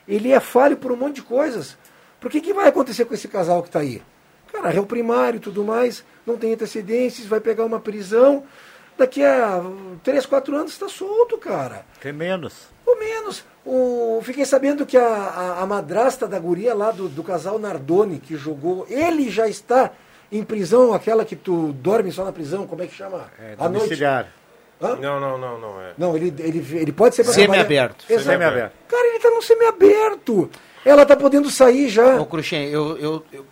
ele 0.06 0.32
é 0.32 0.40
falho 0.40 0.76
por 0.76 0.92
um 0.92 0.96
monte 0.96 1.16
de 1.16 1.22
coisas. 1.22 1.76
Por 2.20 2.30
que, 2.30 2.40
que 2.40 2.52
vai 2.52 2.68
acontecer 2.68 3.04
com 3.04 3.14
esse 3.14 3.28
casal 3.28 3.62
que 3.62 3.68
está 3.68 3.80
aí? 3.80 4.02
Cara, 4.52 4.68
réu 4.68 4.84
primário 4.84 5.38
e 5.38 5.40
tudo 5.40 5.64
mais, 5.64 6.04
não 6.26 6.36
tem 6.36 6.52
antecedências, 6.52 7.26
vai 7.26 7.40
pegar 7.40 7.64
uma 7.64 7.78
prisão, 7.78 8.44
daqui 8.98 9.24
a 9.24 9.62
3, 10.02 10.26
4 10.26 10.56
anos 10.56 10.72
está 10.72 10.88
solto, 10.88 11.38
cara. 11.38 11.86
Tem 12.00 12.12
menos. 12.12 12.68
Ou 12.84 12.98
menos. 12.98 13.44
O, 13.64 14.20
fiquei 14.22 14.44
sabendo 14.44 14.84
que 14.84 14.96
a, 14.96 15.06
a, 15.06 15.62
a 15.62 15.66
madrasta 15.66 16.26
da 16.26 16.38
guria 16.38 16.74
lá 16.74 16.90
do, 16.90 17.08
do 17.08 17.22
casal 17.22 17.58
Nardoni, 17.58 18.18
que 18.18 18.36
jogou, 18.36 18.86
ele 18.88 19.30
já 19.30 19.48
está 19.48 19.92
em 20.32 20.42
prisão, 20.44 20.92
aquela 20.92 21.24
que 21.24 21.36
tu 21.36 21.72
dorme 21.72 22.12
só 22.12 22.24
na 22.24 22.32
prisão, 22.32 22.66
como 22.66 22.82
é 22.82 22.86
que 22.86 22.94
chama? 22.94 23.30
É, 23.38 23.56
domiciliar. 23.56 24.28
Hã? 24.83 24.97
Não, 24.97 25.21
não, 25.21 25.37
não, 25.38 25.59
não 25.61 25.81
é. 25.83 25.93
Não, 25.99 26.16
ele, 26.16 26.33
ele, 26.38 26.64
ele 26.79 26.93
pode 26.93 27.14
ser 27.14 27.25
Semi-aberto. 27.25 28.05
Exato. 28.09 28.29
Semi-aberto. 28.31 28.73
Cara, 28.88 29.07
ele 29.09 29.19
tá 29.19 29.31
no 29.31 29.43
semi-aberto. 29.43 30.51
Ela 30.85 31.05
tá 31.05 31.14
podendo 31.16 31.51
sair 31.51 31.88
já. 31.88 32.19
Ô, 32.21 32.25
Cruxem, 32.25 32.64
eu, 32.69 32.97
eu, 32.97 33.23
eu, 33.31 33.47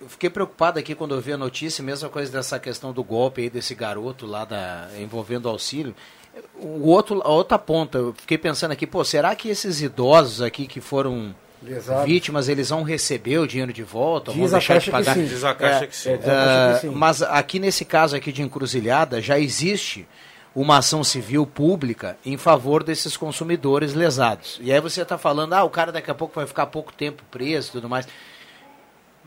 eu 0.00 0.08
fiquei 0.08 0.30
preocupado 0.30 0.78
aqui 0.78 0.94
quando 0.94 1.14
eu 1.14 1.20
vi 1.20 1.32
a 1.32 1.36
notícia, 1.36 1.84
mesma 1.84 2.08
coisa 2.08 2.32
dessa 2.32 2.58
questão 2.58 2.92
do 2.92 3.04
golpe 3.04 3.42
aí 3.42 3.50
desse 3.50 3.74
garoto 3.74 4.24
lá 4.26 4.44
da, 4.46 4.88
envolvendo 4.98 5.46
o 5.46 5.50
auxílio. 5.50 5.94
O 6.58 6.88
outro, 6.88 7.20
a 7.22 7.28
outra 7.28 7.58
ponta, 7.58 7.98
eu 7.98 8.14
fiquei 8.18 8.38
pensando 8.38 8.70
aqui, 8.72 8.86
pô, 8.86 9.04
será 9.04 9.34
que 9.34 9.48
esses 9.50 9.82
idosos 9.82 10.40
aqui 10.40 10.66
que 10.66 10.80
foram 10.80 11.34
Lesados. 11.62 12.04
vítimas, 12.06 12.48
eles 12.48 12.70
vão 12.70 12.82
receber 12.82 13.38
o 13.38 13.46
dinheiro 13.46 13.72
de 13.72 13.82
volta? 13.82 14.30
Diz 14.32 14.40
vão 14.40 14.50
deixar 14.50 14.78
de 14.78 14.84
que 14.86 14.90
pagar? 14.90 15.14
sim. 15.14 15.24
Diz 15.26 15.44
a 15.44 15.54
Caixa 15.54 15.86
que 15.86 15.94
sim. 15.96 16.10
É, 16.12 16.16
Caixa 16.18 16.78
que 16.80 16.86
É, 16.86 16.90
sim. 16.90 16.96
mas 16.96 17.20
aqui 17.20 17.58
nesse 17.58 17.84
caso 17.84 18.16
aqui 18.16 18.32
de 18.32 18.40
encruzilhada 18.42 19.20
já 19.20 19.38
existe 19.38 20.08
uma 20.54 20.78
ação 20.78 21.04
civil 21.04 21.46
pública 21.46 22.18
em 22.24 22.36
favor 22.36 22.82
desses 22.82 23.16
consumidores 23.16 23.94
lesados. 23.94 24.58
E 24.62 24.72
aí 24.72 24.80
você 24.80 25.02
está 25.02 25.16
falando, 25.16 25.52
ah, 25.52 25.64
o 25.64 25.70
cara 25.70 25.92
daqui 25.92 26.10
a 26.10 26.14
pouco 26.14 26.34
vai 26.34 26.46
ficar 26.46 26.66
pouco 26.66 26.92
tempo 26.92 27.22
preso 27.30 27.68
e 27.68 27.72
tudo 27.72 27.88
mais. 27.88 28.06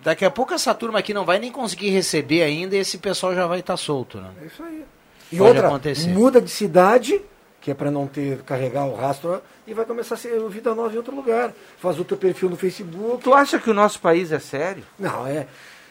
Daqui 0.03 0.25
a 0.25 0.31
pouco 0.31 0.53
essa 0.53 0.73
turma 0.73 0.99
aqui 0.99 1.13
não 1.13 1.23
vai 1.23 1.39
nem 1.39 1.51
conseguir 1.51 1.89
receber 1.89 2.43
ainda 2.43 2.75
e 2.75 2.79
esse 2.79 2.97
pessoal 2.97 3.33
já 3.33 3.47
vai 3.47 3.59
estar 3.59 3.77
solto, 3.77 4.19
né? 4.19 4.29
É 4.41 4.45
isso 4.45 4.63
aí. 4.63 4.85
E 5.31 5.37
Pode 5.37 5.49
outra, 5.49 5.67
acontecer. 5.67 6.09
muda 6.09 6.41
de 6.41 6.49
cidade, 6.49 7.21
que 7.61 7.71
é 7.71 7.73
para 7.73 7.89
não 7.89 8.05
ter 8.05 8.43
carregar 8.43 8.85
o 8.85 8.93
rastro, 8.93 9.41
e 9.65 9.73
vai 9.73 9.85
começar 9.85 10.15
a 10.15 10.17
ser 10.17 10.37
vida 10.49 10.75
nova 10.75 10.93
em 10.93 10.97
outro 10.97 11.15
lugar. 11.15 11.53
Faz 11.77 11.97
o 11.97 12.03
teu 12.03 12.17
perfil 12.17 12.49
no 12.49 12.57
Facebook. 12.57 13.23
Tu 13.23 13.33
acha 13.33 13.57
que 13.57 13.69
o 13.69 13.73
nosso 13.73 13.99
país 14.01 14.31
é 14.33 14.39
sério? 14.39 14.83
Não, 14.99 15.25
é. 15.25 15.47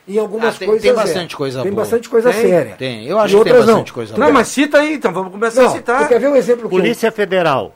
Em 0.08 0.18
algumas 0.18 0.56
Ah, 0.56 0.58
tem- 0.58 0.66
coisas 0.68 0.82
tem 0.82 0.90
é. 0.90 0.94
bastante 0.94 1.36
coisa 1.36 1.62
Tem 1.62 1.70
boa. 1.70 1.82
bastante 1.84 2.08
coisa 2.08 2.32
Tem, 2.32 2.42
séria. 2.42 2.74
tem. 2.76 3.06
Eu 3.06 3.18
acho 3.20 3.36
E 3.36 3.38
que 3.38 3.44
tem 3.44 3.52
bastante 3.52 3.86
não. 3.88 3.94
coisa 3.94 4.16
Não, 4.18 4.26
quer- 4.26 4.32
mas 4.32 4.48
cita 4.48 4.78
aí, 4.78 4.94
então 4.94 5.12
vamos 5.12 5.30
começar 5.30 5.62
Não, 5.62 5.68
a 5.68 5.72
citar. 5.72 6.02
tu 6.02 6.08
quer 6.08 6.18
ver 6.18 6.28
um 6.28 6.34
exemplo 6.36 6.68
que 6.68 6.74
eu- 6.74 6.80
Polícia 6.80 7.12
Federal. 7.12 7.72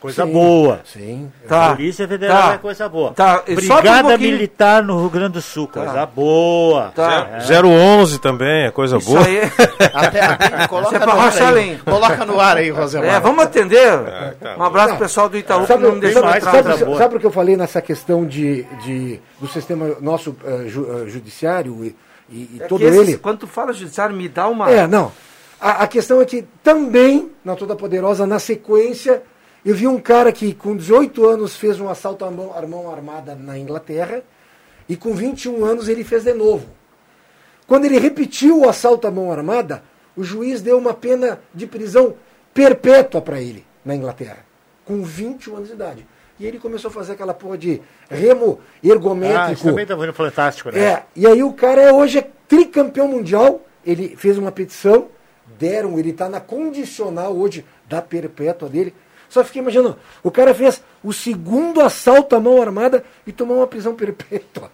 Coisa 0.00 0.24
Sim, 0.24 0.32
boa. 0.32 0.80
Sim. 0.84 1.32
Tá. 1.48 1.70
Polícia 1.74 2.06
Federal 2.06 2.42
Tá. 2.50 2.54
é 2.54 2.58
coisa 2.58 2.88
boa. 2.88 3.12
Tá, 3.14 3.42
um 3.48 3.54
Brigada 3.56 4.08
pouquinho. 4.10 4.32
Militar 4.32 4.80
no 4.84 5.00
Rio 5.00 5.10
Grande 5.10 5.32
do 5.32 5.42
Sul, 5.42 5.66
coisa 5.66 6.06
boa. 6.06 6.92
Tá. 6.94 7.38
011 7.64 8.20
também, 8.20 8.66
é 8.66 8.70
coisa 8.70 8.96
Isso 8.98 9.08
boa. 9.10 9.24
aí. 9.24 9.40
Até, 9.92 10.20
até- 10.20 10.68
coloca, 10.68 10.96
é 10.96 10.98
no 11.00 11.10
ar 11.20 11.54
aí. 11.56 11.78
coloca 11.84 12.24
no 12.24 12.40
ar 12.40 12.56
aí, 12.58 12.70
Rosemar. 12.70 13.08
É, 13.16 13.18
vamos 13.20 13.42
atender. 13.42 13.90
tá 14.40 14.56
um 14.56 14.62
abraço 14.62 14.90
Não. 14.90 14.96
pro 14.96 15.06
pessoal 15.06 15.28
do 15.28 15.36
Itaú 15.36 15.62
que 15.62 15.66
Sabe, 15.66 15.82
não 15.82 15.92
me 15.92 16.00
deixou 16.00 16.20
sabe, 16.22 16.30
mais 16.32 16.44
sabe, 16.44 16.62
coisa 16.62 16.84
boa. 16.84 16.98
sabe 16.98 17.10
por 17.14 17.20
que 17.20 17.26
eu 17.26 17.30
falei 17.32 17.56
nessa 17.56 17.82
questão 17.82 18.24
de, 18.24 18.62
de, 18.84 19.20
do 19.40 19.48
sistema 19.48 19.96
nosso 20.00 20.36
eh, 20.44 20.64
ju- 20.68 20.86
eh, 20.88 21.08
judiciário 21.08 21.84
e, 21.84 21.96
e- 22.30 22.50
e 22.54 22.58
É 22.62 22.66
todo 22.68 22.78
que 22.80 22.84
esse- 22.86 22.98
ele? 22.98 23.16
Quando 23.18 23.38
tu 23.38 23.46
fala 23.48 23.72
judiciário, 23.72 24.14
me 24.14 24.28
dá 24.28 24.46
uma. 24.46 24.70
É, 24.70 24.86
não. 24.86 25.10
A, 25.60 25.82
a 25.82 25.86
questão 25.88 26.20
é 26.20 26.24
que 26.24 26.44
também, 26.62 27.32
na 27.44 27.56
Toda 27.56 27.74
Poderosa, 27.74 28.24
na 28.26 28.38
sequência, 28.38 29.22
eu 29.68 29.74
vi 29.74 29.86
um 29.86 30.00
cara 30.00 30.32
que 30.32 30.54
com 30.54 30.74
18 30.74 31.26
anos 31.28 31.54
fez 31.54 31.78
um 31.78 31.90
assalto 31.90 32.24
à 32.24 32.30
mão, 32.30 32.56
à 32.56 32.66
mão 32.66 32.90
armada 32.90 33.34
na 33.34 33.58
Inglaterra 33.58 34.22
e 34.88 34.96
com 34.96 35.12
21 35.12 35.62
anos 35.62 35.90
ele 35.90 36.02
fez 36.02 36.24
de 36.24 36.32
novo. 36.32 36.66
Quando 37.66 37.84
ele 37.84 37.98
repetiu 37.98 38.60
o 38.60 38.66
assalto 38.66 39.06
à 39.06 39.10
mão 39.10 39.30
armada, 39.30 39.82
o 40.16 40.24
juiz 40.24 40.62
deu 40.62 40.78
uma 40.78 40.94
pena 40.94 41.38
de 41.52 41.66
prisão 41.66 42.14
perpétua 42.54 43.20
para 43.20 43.42
ele 43.42 43.62
na 43.84 43.94
Inglaterra, 43.94 44.38
com 44.86 45.02
21 45.02 45.56
anos 45.56 45.68
de 45.68 45.74
idade. 45.74 46.06
E 46.40 46.46
ele 46.46 46.58
começou 46.58 46.88
a 46.88 46.92
fazer 46.92 47.12
aquela 47.12 47.34
porra 47.34 47.58
de 47.58 47.82
remo 48.08 48.60
Ah, 48.60 48.76
isso 48.82 48.92
ergométrico. 48.94 49.64
também 49.64 49.84
tá 49.84 49.94
vendo 49.94 50.14
fantástico, 50.14 50.70
né? 50.70 50.80
É, 50.80 51.02
e 51.14 51.26
aí 51.26 51.42
o 51.42 51.52
cara 51.52 51.82
é, 51.82 51.92
hoje 51.92 52.20
é 52.20 52.30
tricampeão 52.48 53.06
mundial, 53.06 53.60
ele 53.84 54.16
fez 54.16 54.38
uma 54.38 54.50
petição, 54.50 55.08
deram, 55.58 55.98
ele 55.98 56.08
está 56.08 56.26
na 56.26 56.40
condicional 56.40 57.36
hoje 57.36 57.66
da 57.86 58.00
perpétua 58.00 58.66
dele. 58.70 58.94
Só 59.28 59.44
fiquei 59.44 59.60
imaginando, 59.62 59.96
o 60.22 60.30
cara 60.30 60.54
fez 60.54 60.82
o 61.04 61.12
segundo 61.12 61.80
assalto 61.80 62.34
à 62.34 62.40
mão 62.40 62.60
armada 62.62 63.04
e 63.26 63.32
tomou 63.32 63.58
uma 63.58 63.66
prisão 63.66 63.94
perpétua. 63.94 64.70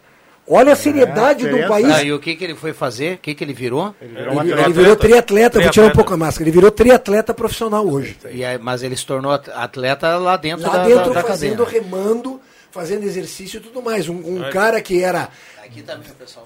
Olha 0.47 0.75
a 0.75 0.77
seriedade 0.77 1.49
do 1.49 1.67
país. 1.67 1.91
Ah, 1.91 2.03
e 2.03 2.13
o 2.13 2.19
que, 2.21 2.37
que 2.37 2.45
ele 2.45 2.55
foi 2.55 2.75
fazer? 2.75 3.15
O 3.15 3.19
que, 3.19 3.35
que 3.35 3.43
ele 3.43 3.55
virou? 3.55 3.95
Ele 4.01 4.19
Ele, 4.19 4.53
ele 4.53 4.73
virou 4.75 4.95
triatleta, 4.95 5.59
vou 5.59 5.71
tirar 5.71 5.87
um 5.87 5.91
pouco 5.93 6.13
a 6.13 6.17
máscara, 6.19 6.45
ele 6.45 6.55
virou 6.55 6.71
triatleta 6.71 7.33
profissional 7.33 7.87
hoje. 7.89 8.17
E 8.31 8.45
aí, 8.45 8.59
mas 8.59 8.83
ele 8.83 8.95
se 8.95 9.07
tornou 9.07 9.33
atleta 9.33 10.19
lá 10.19 10.37
dentro 10.37 10.67
Lá 10.67 10.77
da, 10.79 10.85
dentro 10.85 11.15
da, 11.15 11.23
da 11.23 11.27
fazendo 11.29 11.65
cadeia. 11.65 11.83
remando, 11.83 12.39
fazendo 12.71 13.05
exercício 13.05 13.57
e 13.57 13.61
tudo 13.61 13.81
mais. 13.81 14.07
Um, 14.07 14.17
um 14.17 14.45
É. 14.45 14.51
cara 14.51 14.83
que 14.83 15.03
era. 15.03 15.31
Aqui 15.65 15.83
também, 15.83 16.11
pessoal. 16.19 16.45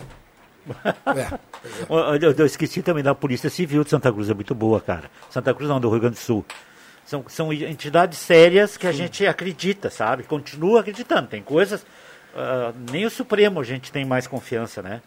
É. 1.16 1.38
Eu, 2.22 2.32
eu 2.38 2.46
esqueci 2.46 2.82
também 2.82 3.02
da 3.02 3.14
Polícia 3.16 3.50
Civil 3.50 3.82
de 3.82 3.90
Santa 3.90 4.12
Cruz, 4.12 4.30
é 4.30 4.34
muito 4.34 4.54
boa, 4.54 4.80
cara. 4.80 5.10
Santa 5.28 5.52
Cruz 5.52 5.68
não, 5.68 5.80
do 5.80 5.88
Rio 5.90 5.98
Grande 5.98 6.14
do 6.16 6.20
Sul. 6.20 6.44
São, 7.08 7.24
são 7.26 7.50
entidades 7.50 8.18
sérias 8.18 8.76
que 8.76 8.86
a 8.86 8.92
gente 8.92 9.26
acredita, 9.26 9.88
sabe? 9.88 10.24
Continua 10.24 10.80
acreditando. 10.80 11.26
Tem 11.26 11.42
coisas. 11.42 11.86
ah, 12.36 12.70
nem 12.90 13.06
o 13.06 13.10
Supremo 13.10 13.60
a 13.60 13.64
gente 13.64 13.90
tem 13.90 14.04
mais 14.04 14.26
confiança, 14.26 14.82
né? 14.82 15.00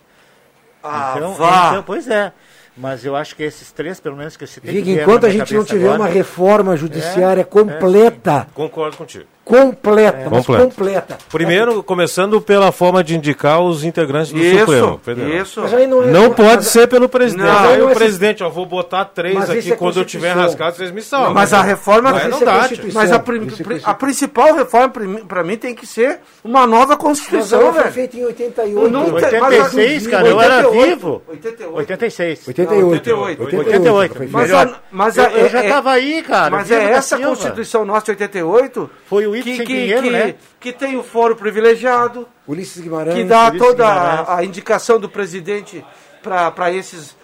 Ah, 0.83 1.13
então, 1.15 1.35
vá. 1.35 1.69
então, 1.69 1.83
pois 1.83 2.07
é. 2.09 2.33
Mas 2.75 3.05
eu 3.05 3.15
acho 3.15 3.35
que 3.35 3.43
esses 3.43 3.71
três, 3.71 3.99
pelo 3.99 4.17
menos, 4.17 4.35
que 4.35 4.43
eu 4.43 4.47
citei. 4.47 4.81
Vieram 4.81 5.03
enquanto 5.03 5.27
a 5.27 5.29
gente 5.29 5.53
não 5.53 5.63
tiver 5.63 5.89
agora, 5.89 5.99
uma 5.99 6.07
reforma 6.07 6.75
judiciária 6.75 7.41
É, 7.41 7.43
completa, 7.43 8.47
Concordo 8.51 8.97
contigo. 8.97 9.25
Completa, 9.43 10.27
mas 10.29 10.45
Completo. 10.45 10.63
completa. 10.69 11.17
Primeiro, 11.31 11.83
começando 11.83 12.39
pela 12.39 12.71
forma 12.71 13.03
de 13.03 13.15
indicar 13.15 13.59
os 13.61 13.83
integrantes 13.83 14.31
do 14.31 14.39
Isso, 14.39 14.59
Supremo 14.59 14.99
Federal. 15.03 15.29
isso. 15.41 15.61
Mas 15.61 15.73
aí 15.73 15.87
não, 15.87 16.03
é- 16.03 16.07
Não 16.07 16.29
pode 16.31 16.55
mas- 16.57 16.67
ser 16.67 16.87
pelo 16.87 17.09
presidente. 17.09 17.45
Não, 17.47 17.59
aí 17.69 17.77
não 17.79 17.87
o 17.87 17.89
é- 17.89 17.93
presidente, 17.95 18.43
ó, 18.43 18.49
vou 18.49 18.65
botar 18.65 19.05
três 19.05 19.35
Mas 19.35 19.49
aqui 19.49 19.71
é 19.71 19.75
quando 19.75 19.97
eu 19.99 20.05
tiver 20.05 20.31
rascado, 20.33 20.75
vocês 20.77 20.91
me 20.91 21.01
salvam. 21.01 21.33
Mas 21.33 21.53
a 21.53 21.61
reforma. 21.61 22.11
Mas 22.11 22.27
não 22.29 22.37
é 22.41 22.45
dá. 22.45 22.69
Mas 22.93 23.11
a, 23.11 23.19
prim- 23.19 23.47
é 23.47 23.79
a 23.83 23.93
principal 23.93 24.53
reforma 24.53 24.93
para 25.27 25.43
mim 25.43 25.57
tem 25.57 25.73
que 25.75 25.85
ser 25.85 26.19
uma 26.43 26.65
nova 26.67 26.89
Mas 26.93 26.97
Constituição, 26.97 27.73
foi 27.73 27.81
velho. 27.81 27.93
feita 27.93 28.17
em 28.17 28.25
88. 28.25 28.89
Não 28.89 29.05
tem- 29.05 29.13
86, 29.13 30.03
mas- 30.03 30.11
cara, 30.11 30.27
eu 30.27 30.41
era 30.41 30.55
88, 30.67 30.95
vivo. 30.95 31.21
88. 31.27 31.77
86. 31.77 32.47
88. 32.47 32.87
88. 32.91 33.43
88. 33.43 34.15
foi 34.17 34.27
Mas, 34.31 34.47
Melhor. 34.49 34.67
a, 34.67 34.79
mas 34.91 35.17
eu, 35.17 35.25
a- 35.25 35.31
eu 35.31 35.49
já 35.49 35.59
é- 35.61 35.65
estava 35.67 35.91
aí, 35.91 36.21
cara. 36.21 36.51
Mas 36.51 36.71
é 36.71 36.91
essa. 36.91 37.17
Constituição 37.17 37.85
nossa 37.85 38.05
de 38.05 38.11
88 38.11 38.89
Foi 39.05 39.25
o 39.27 39.35
Que, 39.43 39.57
sem 39.57 39.65
que, 39.65 39.73
Pinheiro, 39.73 40.03
que, 40.03 40.09
né? 40.09 40.35
que 40.59 40.71
tem 40.73 40.97
o 40.97 41.03
foro 41.03 41.35
privilegiado, 41.35 42.27
Ulisses 42.47 42.81
Guimarães. 42.81 43.15
que 43.15 43.23
dá 43.23 43.49
Ulisses 43.49 43.67
toda 43.67 43.87
a, 43.87 44.37
a 44.37 44.43
indicação 44.43 44.99
do 44.99 45.09
presidente 45.09 45.83
para 46.21 46.71
esses 46.71 47.15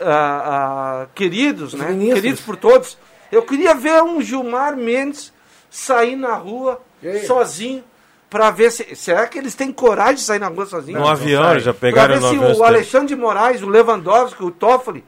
ah, 0.00 1.02
ah, 1.02 1.06
queridos, 1.14 1.74
né? 1.74 1.90
Ministros. 1.90 2.20
Queridos 2.20 2.40
por 2.40 2.56
todos. 2.56 2.98
Eu 3.30 3.42
queria 3.42 3.74
ver 3.74 4.02
um 4.02 4.20
Gilmar 4.20 4.76
Mendes 4.76 5.32
sair 5.70 6.16
na 6.16 6.34
rua 6.34 6.80
sozinho 7.26 7.84
para 8.28 8.50
ver 8.50 8.70
se. 8.70 8.94
Será 8.96 9.26
que 9.26 9.38
eles 9.38 9.54
têm 9.54 9.72
coragem 9.72 10.16
de 10.16 10.22
sair 10.22 10.38
na 10.38 10.48
rua 10.48 10.66
sozinho? 10.66 10.98
No 10.98 11.06
avião, 11.06 11.58
já 11.58 11.72
Para 11.72 11.80
pegaram 11.80 12.14
ver 12.14 12.20
no 12.20 12.28
se 12.28 12.36
avião. 12.36 12.60
o. 12.60 12.64
Alexandre 12.64 13.08
de 13.08 13.16
Moraes, 13.16 13.62
o 13.62 13.68
Lewandowski, 13.68 14.42
o 14.44 14.50
Toffoli, 14.50 15.04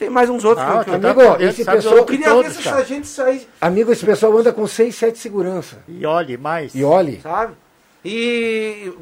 tem 0.00 0.10
mais 0.10 0.28
uns 0.30 0.44
outros 0.44 0.66
Ah, 0.66 0.70
que 0.70 0.76
eu- 0.78 0.84
que 0.84 0.90
eu 0.90 1.00
tá 1.00 1.10
Amigo, 1.10 1.22
dentro, 1.30 1.44
esse 1.46 1.64
sabe 1.64 1.76
pessoal 1.76 1.96
eu 1.98 2.04
queria 2.04 2.28
todos, 2.30 2.46
ver 2.52 2.56
se 2.58 2.62
cara. 2.64 2.76
essa 2.80 2.84
gente 2.86 3.06
sair, 3.06 3.48
Amigo, 3.60 3.92
esse 3.92 4.04
pessoal 4.04 4.36
anda 4.38 4.52
com 4.52 4.66
6, 4.66 4.94
7 4.94 5.18
segurança. 5.18 5.78
E 5.86 6.04
olhe 6.06 6.36
mais. 6.36 6.74
E 6.74 6.82
olhe. 6.82 7.20
sabe? 7.22 7.52
E. 8.04 8.92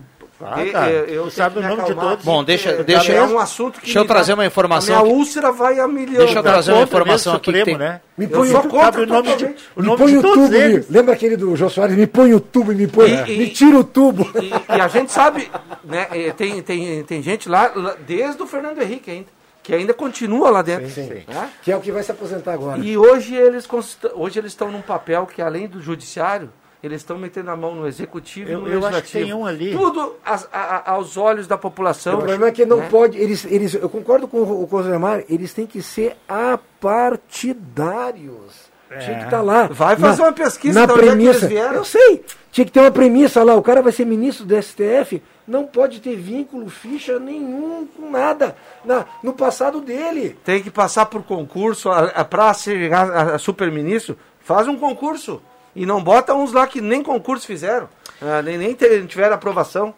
Ah, 0.41 0.63
eu- 0.89 0.99
eu 0.99 1.05
tu 1.05 1.07
tenho 1.07 1.31
sabe 1.33 1.55
que 1.55 1.59
o 1.59 1.63
me 1.63 1.69
nome 1.77 1.89
de 1.89 1.95
todos. 1.97 2.25
Bom, 2.25 2.45
deixa- 2.45 2.83
deixa- 2.85 3.13
é 3.13 3.23
um 3.25 3.41
assunto 3.41 3.81
que. 3.81 3.87
deixa 3.87 3.99
eu 3.99 4.03
me 4.03 4.09
trazer 4.09 4.35
uma 4.35 4.47
informação 4.47 4.95
A 4.97 5.03
minha 5.03 5.13
que- 5.13 5.19
úlcera 5.19 5.51
vai 5.51 5.81
a 5.81 5.89
milhão. 5.89 6.19
Deixa 6.19 6.39
eu 6.39 6.43
trazer 6.45 6.71
uma 6.73 6.81
Contra 6.83 6.99
informação 7.01 7.33
aqui 7.35 7.51
que 7.53 7.59
Supremo, 7.59 7.79
tem. 7.79 7.89
né? 7.89 8.01
Me 8.17 8.25
Eu 8.27 8.31
põe 8.31 8.49
o 8.55 8.63
tubo. 8.63 8.77
o 8.77 9.07
nome 9.07 9.35
de, 9.37 9.45
o 9.45 9.49
Me 9.81 9.87
nome 9.87 9.99
põe 9.99 10.13
de 10.13 10.19
o 10.19 10.23
todos 10.23 10.45
tubo. 10.45 10.55
eles. 10.55 10.89
Me, 10.89 10.97
lembra 10.97 11.15
aquele 11.15 11.37
do 11.37 11.57
Jô 11.57 11.69
Soares? 11.69 11.97
Me 11.97 12.07
põe 12.07 12.33
o 12.35 12.39
tubo 12.41 12.73
e 12.73 12.77
me 12.77 12.87
põe. 12.87 13.11
E- 13.11 13.35
e- 13.35 13.39
me 13.39 13.49
tira 13.51 13.79
o 13.79 13.83
tubo. 13.85 14.31
E, 14.41 14.47
e 14.77 14.81
a 14.81 14.87
gente 14.87 15.11
sabe, 15.11 15.51
né? 15.83 16.07
eh, 16.13 16.33
Tem, 16.37 16.63
tem, 16.63 17.03
tem 17.03 17.21
gente 17.21 17.49
lá 17.49 17.73
desde 18.07 18.41
o 18.41 18.47
Fernando 18.47 18.81
Henrique 18.81 19.11
ainda, 19.11 19.27
que 19.69 19.75
ainda 19.75 19.93
continua 19.93 20.49
lá 20.49 20.63
dentro. 20.63 20.87
né? 21.29 21.51
Que 21.63 21.71
é 21.71 21.77
o 21.77 21.81
que 21.83 21.93
vai 21.93 22.03
se 22.03 22.11
aposentar 22.11 22.55
agora. 22.55 22.81
E 22.81 22.97
hoje 22.97 23.35
eles 23.35 23.69
hoje 24.15 24.39
eles 24.39 24.53
estão 24.53 24.71
num 24.73 24.81
papel 24.81 25.27
que 25.27 25.43
além 25.43 25.69
do 25.69 25.79
judiciário, 25.79 26.49
eles 26.83 27.03
estão 27.03 27.19
metendo 27.19 27.51
a 27.51 27.57
mão 27.57 27.75
no 27.75 27.87
executivo 27.87 28.49
e 28.49 28.53
Eu- 28.55 28.61
no 28.63 28.69
eu 28.69 28.79
acho 28.79 28.89
que 28.89 28.95
legislativo. 29.19 29.25
tem 29.27 29.35
um 29.35 29.45
ali. 29.45 29.73
Tudo 29.73 30.15
as- 30.25 30.49
a- 30.51 30.59
a- 30.87 30.93
aos 30.93 31.19
olhos 31.19 31.47
da 31.47 31.59
população. 31.59 32.15
o 32.15 32.17
problema 32.17 32.47
é 32.47 32.51
que 32.51 32.65
não 32.65 32.79
né? 32.79 32.89
pode. 32.91 33.19
Eles, 33.19 33.45
eles, 33.45 33.75
eu 33.75 33.91
concordo 33.91 34.27
com 34.27 34.41
o 34.41 34.67
Cosemar, 34.67 35.23
eles 35.29 35.53
têm 35.53 35.67
que 35.67 35.83
ser 35.83 36.17
apartidários. 36.27 38.69
Tinha 39.05 39.19
que 39.19 39.25
estar 39.25 39.43
lá. 39.43 39.67
Vai 39.67 39.97
fazer 39.97 40.23
uma 40.23 40.33
pesquisa 40.33 40.87
na 40.87 40.91
é 40.91 40.97
que 40.97 41.03
premissa. 41.03 41.41
eles 41.41 41.49
vieram. 41.51 41.75
Eu 41.75 41.85
sei. 41.85 42.25
Tinha 42.51 42.65
que 42.65 42.73
ter 42.73 42.81
uma 42.81 42.91
premissa 42.91 43.45
lá. 43.45 43.55
O 43.55 43.63
cara 43.63 43.83
vai 43.83 43.93
ser 43.93 44.07
ministro 44.07 44.47
do 44.47 44.57
STF. 44.57 45.23
Não 45.49 45.67
pode 45.67 46.01
ter 46.01 46.15
vínculo, 46.15 46.69
ficha 46.69 47.19
nenhum 47.19 47.87
com 47.87 48.11
nada 48.11 48.55
na, 48.85 49.07
no 49.23 49.33
passado 49.33 49.81
dele. 49.81 50.37
Tem 50.45 50.63
que 50.63 50.71
passar 50.71 51.07
por 51.07 51.23
concurso 51.23 51.89
para 52.29 52.53
chegar 52.53 53.11
a, 53.11 53.35
a 53.37 53.39
superministro. 53.39 54.19
Faz 54.41 54.69
um 54.69 54.77
concurso. 54.77 55.41
E 55.75 55.87
não 55.87 56.05
bota 56.05 56.35
uns 56.35 56.53
lá 56.53 56.67
que 56.67 56.83
nem 56.83 57.03
concurso 57.03 57.47
fizeram. 57.47 57.89
ah, 58.21 58.43
nem, 58.43 58.59
nem 58.59 58.75
tiveram 58.75 59.35
aprovação. 59.35 59.95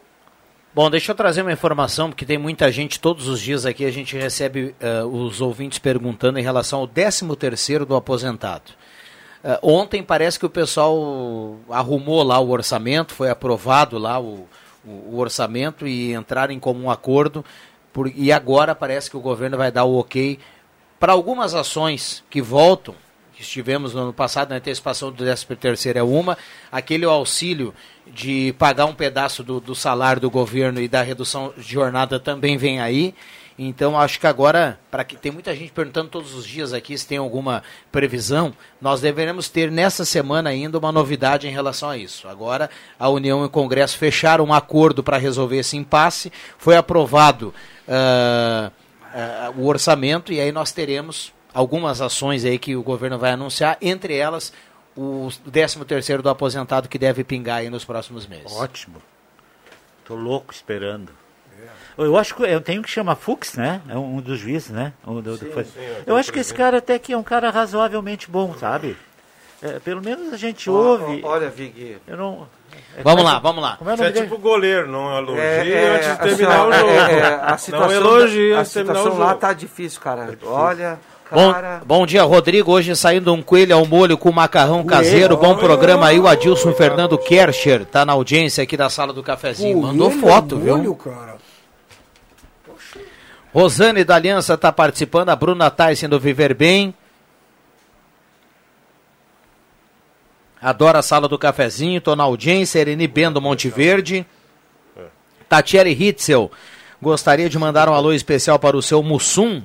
Bom, 0.72 0.88
deixa 0.88 1.10
eu 1.10 1.16
trazer 1.16 1.42
uma 1.42 1.52
informação, 1.52 2.10
porque 2.10 2.24
tem 2.24 2.38
muita 2.38 2.70
gente, 2.70 3.00
todos 3.00 3.26
os 3.26 3.40
dias 3.40 3.66
aqui 3.66 3.84
a 3.84 3.90
gente 3.90 4.16
recebe 4.16 4.72
eh, 4.78 5.02
os 5.02 5.40
ouvintes 5.40 5.80
perguntando 5.80 6.38
em 6.38 6.42
relação 6.42 6.78
ao 6.78 6.86
13 6.86 7.26
terceiro 7.34 7.84
do 7.84 7.96
aposentado. 7.96 8.70
Eh, 9.42 9.58
ontem 9.62 10.00
parece 10.00 10.38
que 10.38 10.46
o 10.46 10.50
pessoal 10.50 11.58
arrumou 11.68 12.22
lá 12.22 12.38
o 12.38 12.50
orçamento, 12.50 13.12
foi 13.14 13.28
aprovado 13.30 13.98
lá 13.98 14.20
o, 14.20 14.46
o- 15.10 15.18
orçamento 15.18 15.86
e 15.86 16.12
entraram 16.14 16.52
em 16.52 16.58
comum 16.58 16.90
acordo, 16.90 17.44
por- 17.92 18.10
e 18.14 18.30
agora 18.32 18.74
parece 18.74 19.10
que 19.10 19.16
o 19.16 19.20
governo 19.20 19.56
vai 19.56 19.70
dar 19.70 19.84
o 19.84 19.98
ok 19.98 20.38
para 20.98 21.12
algumas 21.12 21.54
ações 21.54 22.22
que 22.28 22.42
voltam, 22.42 22.94
que 23.32 23.42
estivemos 23.42 23.94
no 23.94 24.02
ano 24.02 24.12
passado, 24.12 24.50
na 24.50 24.56
antecipação 24.56 25.10
do 25.10 25.16
13 25.16 25.46
terceiro 25.56 25.98
é 25.98 26.02
uma, 26.02 26.36
aquele 26.70 27.04
auxílio 27.06 27.74
de 28.06 28.54
pagar 28.58 28.84
um 28.86 28.94
pedaço 28.94 29.42
do, 29.42 29.60
do 29.60 29.74
salário 29.74 30.20
do 30.20 30.30
governo 30.30 30.80
e 30.80 30.88
da 30.88 31.00
redução 31.02 31.52
de 31.56 31.62
jornada 31.62 32.20
também 32.20 32.56
vem 32.58 32.80
aí. 32.80 33.14
Então 33.62 34.00
acho 34.00 34.18
que 34.18 34.26
agora, 34.26 34.80
para 34.90 35.04
que 35.04 35.14
tem 35.14 35.30
muita 35.30 35.54
gente 35.54 35.70
perguntando 35.70 36.08
todos 36.08 36.34
os 36.34 36.46
dias 36.46 36.72
aqui 36.72 36.96
se 36.96 37.06
tem 37.06 37.18
alguma 37.18 37.62
previsão, 37.92 38.54
nós 38.80 39.02
deveremos 39.02 39.50
ter 39.50 39.70
nessa 39.70 40.02
semana 40.02 40.48
ainda 40.48 40.78
uma 40.78 40.90
novidade 40.90 41.46
em 41.46 41.50
relação 41.50 41.90
a 41.90 41.96
isso. 41.98 42.26
Agora 42.26 42.70
a 42.98 43.10
União 43.10 43.42
e 43.42 43.44
o 43.44 43.50
Congresso 43.50 43.98
fecharam 43.98 44.46
um 44.46 44.54
acordo 44.54 45.02
para 45.02 45.18
resolver 45.18 45.58
esse 45.58 45.76
impasse, 45.76 46.32
foi 46.56 46.74
aprovado 46.74 47.52
ah, 47.86 48.72
ah, 49.12 49.52
o 49.54 49.66
orçamento 49.66 50.32
e 50.32 50.40
aí 50.40 50.50
nós 50.50 50.72
teremos 50.72 51.30
algumas 51.52 52.00
ações 52.00 52.46
aí 52.46 52.58
que 52.58 52.74
o 52.74 52.82
governo 52.82 53.18
vai 53.18 53.32
anunciar, 53.32 53.76
entre 53.82 54.16
elas 54.16 54.54
o 54.96 55.28
13 55.52 55.84
terceiro 55.84 56.22
do 56.22 56.30
aposentado 56.30 56.88
que 56.88 56.98
deve 56.98 57.22
pingar 57.22 57.58
aí 57.58 57.68
nos 57.68 57.84
próximos 57.84 58.26
meses. 58.26 58.50
Ótimo. 58.52 59.02
Tô 60.06 60.14
louco 60.14 60.50
esperando. 60.50 61.19
Eu 62.04 62.16
acho 62.16 62.34
que 62.34 62.42
eu 62.42 62.60
tenho 62.60 62.82
que 62.82 62.90
chamar 62.90 63.14
Fux, 63.16 63.54
né? 63.54 63.80
É 63.88 63.96
um 63.96 64.20
dos 64.20 64.38
juízes, 64.38 64.70
né? 64.70 64.92
Um 65.06 65.20
do- 65.20 65.36
do- 65.36 65.46
foi- 65.52 65.66
eu 66.06 66.16
acho 66.16 66.32
que 66.32 66.38
esse 66.40 66.52
cara 66.54 66.78
até 66.78 66.98
que 66.98 67.12
é 67.12 67.16
um 67.16 67.22
cara 67.22 67.50
razoavelmente 67.50 68.30
bom, 68.30 68.54
sabe? 68.58 68.96
É, 69.62 69.78
pelo 69.78 70.02
menos 70.02 70.32
a 70.32 70.36
gente 70.38 70.70
ouve. 70.70 71.20
Ó, 71.22 71.28
ó, 71.28 71.32
Olha, 71.32 71.50
Vig. 71.50 71.98
Eu 72.08 72.16
não. 72.16 72.46
é 72.96 73.02
Vamos 73.02 73.22
lá, 73.24 73.38
vamos 73.38 73.62
lá. 73.62 73.76
Como 73.76 73.90
é 73.90 73.94
o 73.94 73.96
Você 73.98 74.04
é 74.04 74.12
tipo 74.12 74.38
goleiro, 74.38 74.88
não 74.90 75.18
elogia 75.18 75.42
É, 75.42 75.68
é, 75.68 75.88
antes 75.96 76.06
de 76.06 76.12
assim, 76.12 76.22
terminar 76.22 76.66
o 76.66 76.72
jogo. 76.72 76.90
é, 76.90 77.12
é, 77.12 77.40
a 77.42 77.58
situação, 77.58 77.88
não 77.88 77.94
elogia 77.94 78.56
a 78.56 78.60
antes 78.60 78.70
de 78.70 78.74
terminar 78.74 78.92
o 78.94 78.96
situação 79.02 79.04
jogo. 79.12 79.18
lá 79.18 79.34
tá 79.34 79.52
difícil, 79.52 80.00
cara. 80.00 80.38
Olha, 80.46 80.98
Bom, 81.30 81.52
cara. 81.52 81.80
bom 81.84 82.06
dia, 82.06 82.22
Rodrigo. 82.24 82.72
Hoje 82.72 82.96
saindo 82.96 83.32
um 83.34 83.42
coelho 83.42 83.76
ao 83.76 83.84
molho 83.86 84.16
com 84.16 84.32
macarrão 84.32 84.82
caseiro. 84.82 85.36
Bom 85.36 85.54
programa 85.56 86.06
aí. 86.08 86.18
O 86.18 86.26
Adilson 86.26 86.72
Fernando 86.72 87.16
Kercher 87.18 87.84
tá 87.84 88.04
na 88.06 88.14
audiência 88.14 88.64
aqui 88.64 88.76
da 88.78 88.88
sala 88.88 89.12
do 89.12 89.22
cafezinho. 89.22 89.82
Mandou 89.82 90.10
foto, 90.10 90.56
molho, 90.56 90.80
viu? 90.82 90.94
cara. 90.96 91.36
Rosane 93.52 94.04
da 94.04 94.14
Aliança 94.16 94.56
tá 94.56 94.70
participando. 94.72 95.30
A 95.30 95.36
Bruna 95.36 95.70
Tyson 95.70 96.08
do 96.08 96.20
Viver 96.20 96.54
Bem. 96.54 96.94
Adora 100.60 100.98
a 100.98 101.02
sala 101.02 101.26
do 101.28 101.38
cafezinho. 101.38 102.00
Tô 102.00 102.14
na 102.14 102.24
audiência. 102.24 102.78
Ereni 102.78 103.06
Bendo 103.08 103.40
Monte 103.40 103.68
Verde. 103.68 104.26
Tatiele 105.48 105.90
Hitzel. 105.90 106.50
Gostaria 107.02 107.48
de 107.48 107.58
mandar 107.58 107.88
um 107.88 107.94
alô 107.94 108.12
especial 108.12 108.58
para 108.58 108.76
o 108.76 108.82
seu 108.82 109.02
Mussum. 109.02 109.62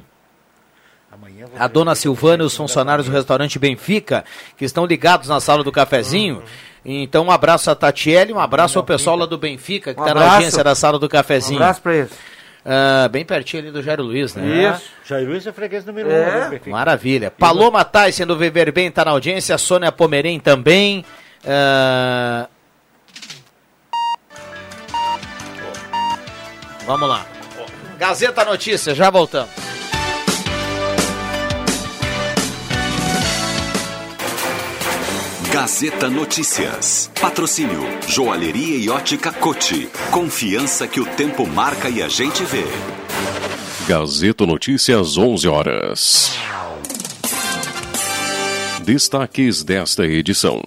A 1.59 1.67
dona 1.67 1.95
Silvana 1.95 2.43
e 2.43 2.45
os 2.45 2.55
funcionários 2.55 3.07
do 3.07 3.13
restaurante 3.13 3.57
Benfica, 3.59 4.25
que 4.57 4.65
estão 4.65 4.85
ligados 4.85 5.29
na 5.29 5.39
sala 5.39 5.63
do 5.63 5.71
cafezinho. 5.71 6.43
Então, 6.83 7.25
um 7.25 7.31
abraço 7.31 7.69
a 7.71 7.75
Tatiele, 7.75 8.33
um 8.33 8.39
abraço 8.39 8.77
ao 8.77 8.83
pessoal 8.83 9.15
lá 9.15 9.25
do 9.25 9.37
Benfica, 9.37 9.93
que 9.93 9.99
Um 9.99 10.03
está 10.03 10.13
na 10.19 10.33
audiência 10.33 10.63
da 10.63 10.75
sala 10.75 10.99
do 10.99 11.05
Um 11.05 11.09
cafezinho. 11.09 11.59
abraço 11.61 11.81
pra 11.81 11.95
eles. 11.95 12.11
Ah, 12.67 13.07
bem 13.09 13.23
pertinho 13.23 13.61
ali 13.61 13.71
do 13.71 13.83
Jairo 13.83 14.01
Luiz, 14.01 14.33
né? 14.33 14.73
Isso. 14.73 14.85
Jair 15.05 15.27
Luiz 15.27 15.45
é 15.45 15.51
freguês 15.53 15.85
número 15.85 16.09
É. 16.09 16.47
um. 16.47 16.49
né? 16.49 16.59
Maravilha. 16.65 17.29
Paloma 17.29 17.85
Tyson 17.85 18.25
do 18.25 18.35
Viver 18.35 18.71
Bem 18.71 18.89
tá 18.89 19.05
na 19.05 19.11
audiência, 19.11 19.55
Sônia 19.57 19.91
Pomerém 19.91 20.39
também. 20.39 21.05
Ah, 21.47 22.47
Vamos 26.87 27.09
lá. 27.09 27.25
Gazeta 27.97 28.45
Notícias, 28.45 28.95
já 28.95 29.09
voltamos. 29.09 29.49
Gazeta 35.55 36.09
Notícias. 36.09 37.09
Patrocínio 37.21 37.79
Joalheria 38.09 38.75
e 38.75 38.89
Ótica 38.89 39.31
Cote. 39.31 39.87
Confiança 40.11 40.85
que 40.85 40.99
o 40.99 41.05
tempo 41.05 41.47
marca 41.47 41.89
e 41.89 42.03
a 42.03 42.09
gente 42.09 42.43
vê. 42.43 42.65
Gazeta 43.87 44.45
Notícias, 44.45 45.17
11 45.17 45.47
horas. 45.47 46.37
Destaques 48.83 49.63
desta 49.63 50.05
edição: 50.05 50.61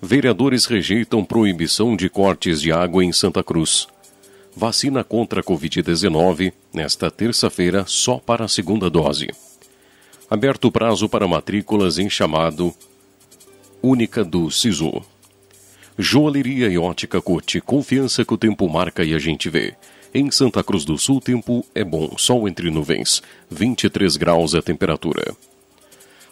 Vereadores 0.00 0.64
rejeitam 0.64 1.22
proibição 1.22 1.94
de 1.94 2.08
cortes 2.08 2.62
de 2.62 2.72
água 2.72 3.04
em 3.04 3.12
Santa 3.12 3.44
Cruz. 3.44 3.88
Vacina 4.56 5.04
contra 5.04 5.40
a 5.40 5.44
Covid-19 5.44 6.54
nesta 6.72 7.10
terça-feira 7.10 7.84
só 7.86 8.16
para 8.16 8.46
a 8.46 8.48
segunda 8.48 8.88
dose. 8.88 9.28
Aberto 10.30 10.72
prazo 10.72 11.10
para 11.10 11.28
matrículas 11.28 11.98
em 11.98 12.08
chamado 12.08 12.74
única 13.82 14.24
do 14.24 14.50
SISU. 14.50 15.02
Joalheria 15.98 16.68
e 16.68 16.78
ótica 16.78 17.20
Cote, 17.20 17.60
confiança 17.60 18.24
que 18.24 18.34
o 18.34 18.38
tempo 18.38 18.68
marca 18.68 19.04
e 19.04 19.14
a 19.14 19.18
gente 19.18 19.48
vê. 19.50 19.74
Em 20.14 20.30
Santa 20.30 20.62
Cruz 20.62 20.84
do 20.84 20.96
Sul, 20.96 21.20
tempo 21.20 21.64
é 21.74 21.84
bom, 21.84 22.16
sol 22.16 22.48
entre 22.48 22.70
nuvens, 22.70 23.22
23 23.50 24.16
graus 24.16 24.54
a 24.54 24.62
temperatura. 24.62 25.34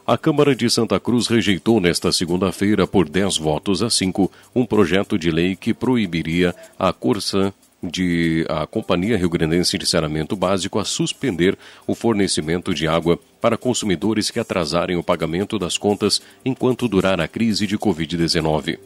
A 0.07 0.17
Câmara 0.17 0.55
de 0.55 0.71
Santa 0.71 1.01
Cruz 1.01 1.27
rejeitou 1.27 1.81
nesta 1.81 2.13
segunda-feira, 2.13 2.87
por 2.87 3.09
10 3.09 3.39
votos 3.39 3.83
a 3.83 3.91
5, 3.91 4.31
um 4.55 4.65
projeto 4.65 5.19
de 5.19 5.31
lei 5.31 5.57
que 5.57 5.75
proibiria 5.75 6.55
a 6.79 6.93
Corsa 6.93 7.53
de 7.87 8.44
a 8.49 8.66
Companhia 8.66 9.16
Rio 9.16 9.31
Grandense 9.31 9.79
de 9.79 9.87
Saneamento 9.87 10.37
Básico 10.37 10.79
a 10.79 10.85
suspender 10.85 11.57
o 11.87 11.94
fornecimento 11.94 12.75
de 12.75 12.87
água 12.87 13.18
para 13.40 13.57
consumidores 13.57 14.31
que 14.31 14.40
atrasarem 14.40 14.96
o 14.96 15.03
pagamento 15.03 15.59
das 15.59 15.79
contas 15.79 16.20
enquanto 16.44 16.88
durar 16.88 17.20
a 17.20 17.29
crise 17.29 17.66
de 17.66 17.79
Covid-19. 17.79 18.79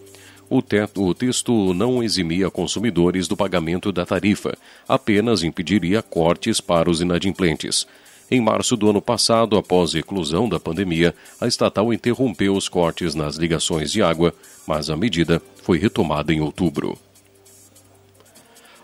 O, 0.48 0.58
o 1.02 1.14
texto 1.14 1.72
não 1.72 2.02
eximia 2.02 2.50
consumidores 2.50 3.28
do 3.28 3.36
pagamento 3.36 3.92
da 3.92 4.04
tarifa, 4.04 4.58
apenas 4.88 5.44
impediria 5.44 6.02
cortes 6.02 6.60
para 6.60 6.90
os 6.90 7.00
inadimplentes. 7.00 7.86
Em 8.30 8.40
março 8.40 8.76
do 8.76 8.88
ano 8.88 9.02
passado, 9.02 9.56
após 9.56 9.94
a 9.94 9.98
eclosão 9.98 10.48
da 10.48 10.60
pandemia, 10.60 11.14
a 11.40 11.48
estatal 11.48 11.92
interrompeu 11.92 12.54
os 12.54 12.68
cortes 12.68 13.14
nas 13.14 13.36
ligações 13.36 13.90
de 13.90 14.02
água, 14.02 14.32
mas 14.66 14.88
a 14.88 14.96
medida 14.96 15.42
foi 15.62 15.78
retomada 15.78 16.32
em 16.32 16.40
outubro. 16.40 16.98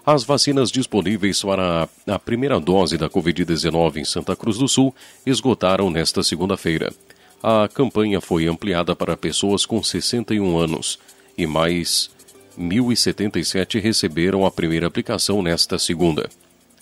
As 0.06 0.22
vacinas 0.22 0.70
disponíveis 0.70 1.42
para 1.42 1.88
a 2.06 2.16
primeira 2.16 2.60
dose 2.60 2.96
da 2.96 3.10
Covid-19 3.10 3.96
em 3.96 4.04
Santa 4.04 4.36
Cruz 4.36 4.56
do 4.56 4.68
Sul 4.68 4.94
esgotaram 5.26 5.90
nesta 5.90 6.22
segunda-feira. 6.22 6.92
A 7.42 7.66
campanha 7.66 8.20
foi 8.20 8.46
ampliada 8.46 8.94
para 8.94 9.16
pessoas 9.16 9.66
com 9.66 9.82
61 9.82 10.56
anos 10.56 10.96
e 11.36 11.44
mais 11.44 12.08
1.077 12.56 13.80
receberam 13.80 14.46
a 14.46 14.50
primeira 14.52 14.86
aplicação 14.86 15.42
nesta 15.42 15.76
segunda. 15.76 16.30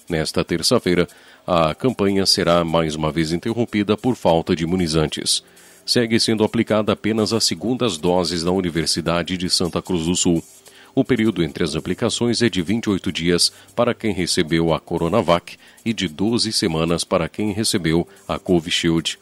Nesta 0.06 0.44
terça-feira, 0.44 1.08
a 1.46 1.74
campanha 1.74 2.26
será 2.26 2.62
mais 2.62 2.94
uma 2.94 3.10
vez 3.10 3.32
interrompida 3.32 3.96
por 3.96 4.16
falta 4.16 4.54
de 4.54 4.64
imunizantes. 4.64 5.42
Segue 5.86 6.20
sendo 6.20 6.44
aplicada 6.44 6.92
apenas 6.92 7.32
as 7.32 7.44
segundas 7.44 7.96
doses 7.96 8.44
na 8.44 8.50
Universidade 8.50 9.38
de 9.38 9.48
Santa 9.48 9.80
Cruz 9.80 10.04
do 10.04 10.14
Sul. 10.14 10.44
O 10.94 11.04
período 11.04 11.42
entre 11.42 11.64
as 11.64 11.74
aplicações 11.74 12.40
é 12.40 12.48
de 12.48 12.62
28 12.62 13.10
dias 13.10 13.52
para 13.74 13.92
quem 13.92 14.12
recebeu 14.12 14.72
a 14.72 14.78
Coronavac 14.78 15.56
e 15.84 15.92
de 15.92 16.06
12 16.06 16.52
semanas 16.52 17.02
para 17.02 17.28
quem 17.28 17.52
recebeu 17.52 18.06
a 18.28 18.38
Covishield. 18.38 19.18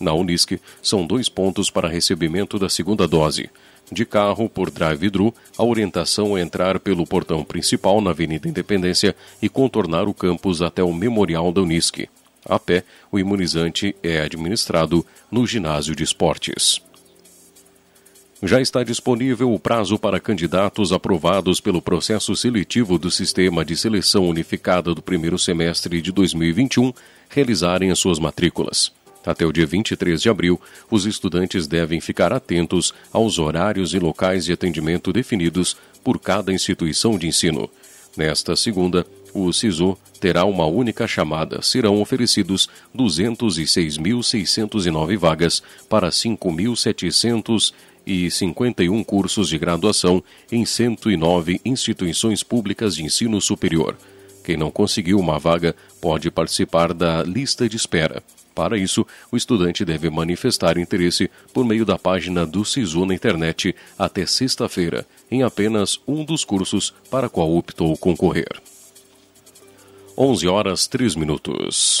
Na 0.00 0.14
Unisc, 0.14 0.58
são 0.82 1.06
dois 1.06 1.28
pontos 1.28 1.70
para 1.70 1.88
recebimento 1.88 2.58
da 2.58 2.70
segunda 2.70 3.06
dose. 3.06 3.50
De 3.92 4.06
carro 4.06 4.48
por 4.48 4.70
drive-thru, 4.70 5.34
a 5.58 5.62
orientação 5.62 6.38
é 6.38 6.40
entrar 6.40 6.80
pelo 6.80 7.06
portão 7.06 7.44
principal 7.44 8.00
na 8.00 8.10
Avenida 8.10 8.48
Independência 8.48 9.14
e 9.42 9.48
contornar 9.48 10.08
o 10.08 10.14
campus 10.14 10.62
até 10.62 10.82
o 10.82 10.92
Memorial 10.92 11.52
da 11.52 11.60
Unisc. 11.60 12.08
A 12.46 12.58
pé, 12.58 12.82
o 13.12 13.18
imunizante 13.18 13.94
é 14.02 14.20
administrado 14.20 15.04
no 15.30 15.46
ginásio 15.46 15.94
de 15.94 16.02
esportes. 16.02 16.80
Já 18.46 18.60
está 18.60 18.84
disponível 18.84 19.54
o 19.54 19.58
prazo 19.58 19.98
para 19.98 20.20
candidatos 20.20 20.92
aprovados 20.92 21.62
pelo 21.62 21.80
processo 21.80 22.36
seletivo 22.36 22.98
do 22.98 23.10
Sistema 23.10 23.64
de 23.64 23.74
Seleção 23.74 24.28
Unificada 24.28 24.94
do 24.94 25.00
primeiro 25.00 25.38
semestre 25.38 26.02
de 26.02 26.12
2021 26.12 26.92
realizarem 27.30 27.90
as 27.90 27.98
suas 27.98 28.18
matrículas. 28.18 28.92
Até 29.24 29.46
o 29.46 29.52
dia 29.52 29.64
23 29.64 30.20
de 30.20 30.28
abril, 30.28 30.60
os 30.90 31.06
estudantes 31.06 31.66
devem 31.66 32.02
ficar 32.02 32.34
atentos 32.34 32.92
aos 33.10 33.38
horários 33.38 33.94
e 33.94 33.98
locais 33.98 34.44
de 34.44 34.52
atendimento 34.52 35.10
definidos 35.10 35.74
por 36.04 36.20
cada 36.20 36.52
instituição 36.52 37.16
de 37.16 37.26
ensino. 37.26 37.70
Nesta 38.14 38.54
segunda, 38.54 39.06
o 39.32 39.50
SISU 39.54 39.96
terá 40.20 40.44
uma 40.44 40.66
única 40.66 41.08
chamada. 41.08 41.62
Serão 41.62 41.98
oferecidos 42.00 42.68
206.609 42.94 45.16
vagas 45.16 45.62
para 45.88 46.10
5.751 48.06 49.04
cursos 49.04 49.48
de 49.48 49.58
graduação 49.58 50.22
em 50.50 50.64
109 50.64 51.60
instituições 51.64 52.42
públicas 52.42 52.96
de 52.96 53.04
ensino 53.04 53.40
superior. 53.40 53.96
Quem 54.44 54.56
não 54.56 54.70
conseguiu 54.70 55.18
uma 55.18 55.38
vaga 55.38 55.74
pode 56.00 56.30
participar 56.30 56.92
da 56.92 57.22
lista 57.22 57.68
de 57.68 57.76
espera. 57.76 58.22
Para 58.54 58.78
isso, 58.78 59.04
o 59.32 59.36
estudante 59.36 59.84
deve 59.84 60.08
manifestar 60.08 60.78
interesse 60.78 61.28
por 61.52 61.64
meio 61.64 61.84
da 61.84 61.98
página 61.98 62.46
do 62.46 62.64
SISU 62.64 63.04
na 63.04 63.14
internet 63.14 63.74
até 63.98 64.24
sexta-feira, 64.26 65.04
em 65.30 65.42
apenas 65.42 65.98
um 66.06 66.24
dos 66.24 66.44
cursos 66.44 66.94
para 67.10 67.28
qual 67.28 67.56
optou 67.56 67.96
concorrer. 67.96 68.48
11 70.16 70.46
horas 70.46 70.86
3 70.86 71.16
minutos. 71.16 72.00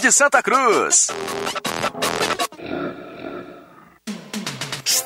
de 0.00 0.10
Santa 0.10 0.42
Cruz. 0.42 1.12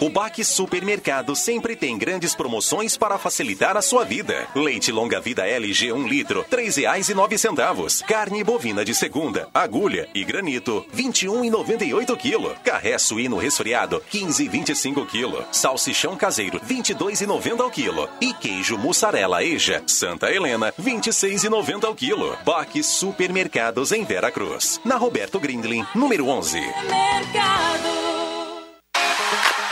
O 0.00 0.08
Baque 0.08 0.44
Supermercado 0.44 1.36
sempre 1.36 1.76
tem 1.76 1.96
grandes 1.96 2.34
promoções 2.34 2.96
para 2.96 3.18
facilitar 3.18 3.76
a 3.76 3.82
sua 3.82 4.04
vida. 4.04 4.46
Leite 4.54 4.90
longa 4.90 5.20
vida 5.20 5.46
LG 5.46 5.92
1 5.92 6.06
litro, 6.06 6.44
R$ 6.50 6.56
3,09. 6.56 8.04
Carne 8.04 8.42
bovina 8.42 8.84
de 8.84 8.94
segunda, 8.94 9.48
agulha 9.52 10.08
e 10.14 10.24
granito, 10.24 10.84
R$ 10.92 11.02
21,98 11.02 12.16
kg. 12.16 12.58
Carré 12.62 12.98
suíno 12.98 13.36
resfriado, 13.36 14.02
R$ 14.10 14.20
15,25 14.20 15.06
kg. 15.06 15.46
Salsichão 15.52 16.16
caseiro, 16.16 16.58
R$ 16.58 16.74
22,90 16.74 17.60
ao 17.60 17.70
quilo. 17.70 18.08
E 18.20 18.32
queijo 18.32 18.76
mussarela 18.76 19.44
Eja, 19.44 19.82
Santa 19.86 20.30
Helena, 20.30 20.72
R$ 20.76 20.82
26,90 20.82 21.84
ao 21.84 21.94
quilo. 21.94 22.36
Baque 22.44 22.82
Supermercados 22.82 23.92
em 23.92 24.04
Vera 24.04 24.30
Cruz. 24.30 24.80
Na 24.84 24.96
Roberto 24.96 25.38
Grindlin, 25.38 25.84
número 25.94 26.26
11. 26.28 26.58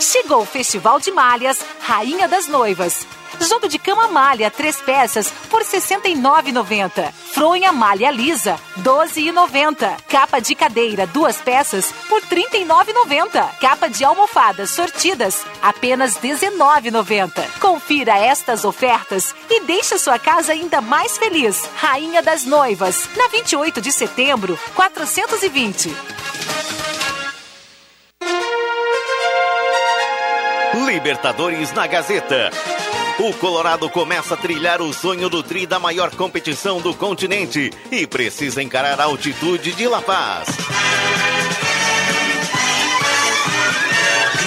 Chegou 0.00 0.42
o 0.42 0.46
Festival 0.46 1.00
de 1.00 1.10
Malhas 1.10 1.58
Rainha 1.80 2.28
das 2.28 2.46
Noivas. 2.46 3.06
Jogo 3.40 3.68
de 3.68 3.78
cama 3.78 4.08
malha, 4.08 4.50
três 4.50 4.80
peças, 4.80 5.32
por 5.50 5.62
R$ 5.62 5.68
69,90. 5.68 7.12
Fronha 7.32 7.72
malha 7.72 8.10
lisa, 8.10 8.58
R$ 8.76 8.82
12,90. 8.82 9.96
Capa 10.08 10.40
de 10.40 10.54
cadeira, 10.54 11.06
duas 11.06 11.36
peças, 11.36 11.92
por 12.08 12.22
R$ 12.22 12.44
39,90. 12.50 13.58
Capa 13.60 13.88
de 13.88 14.04
almofadas 14.04 14.70
sortidas, 14.70 15.44
apenas 15.62 16.16
R$ 16.16 16.28
19,90. 16.28 17.58
Confira 17.60 18.18
estas 18.18 18.64
ofertas 18.64 19.34
e 19.50 19.60
deixe 19.60 19.98
sua 19.98 20.18
casa 20.18 20.52
ainda 20.52 20.80
mais 20.80 21.18
feliz. 21.18 21.68
Rainha 21.76 22.22
das 22.22 22.44
Noivas, 22.44 23.08
na 23.16 23.28
28 23.28 23.80
de 23.80 23.92
setembro, 23.92 24.58
420. 24.74 25.94
Libertadores 30.86 31.72
na 31.72 31.86
Gazeta. 31.86 32.50
O 33.18 33.32
Colorado 33.34 33.90
começa 33.90 34.34
a 34.34 34.36
trilhar 34.36 34.80
o 34.80 34.92
sonho 34.92 35.28
do 35.28 35.42
tri 35.42 35.66
da 35.66 35.78
maior 35.78 36.14
competição 36.14 36.80
do 36.80 36.94
continente 36.94 37.72
e 37.90 38.06
precisa 38.06 38.62
encarar 38.62 39.00
a 39.00 39.04
altitude 39.04 39.72
de 39.72 39.88
La 39.88 40.00
Paz. 40.00 40.48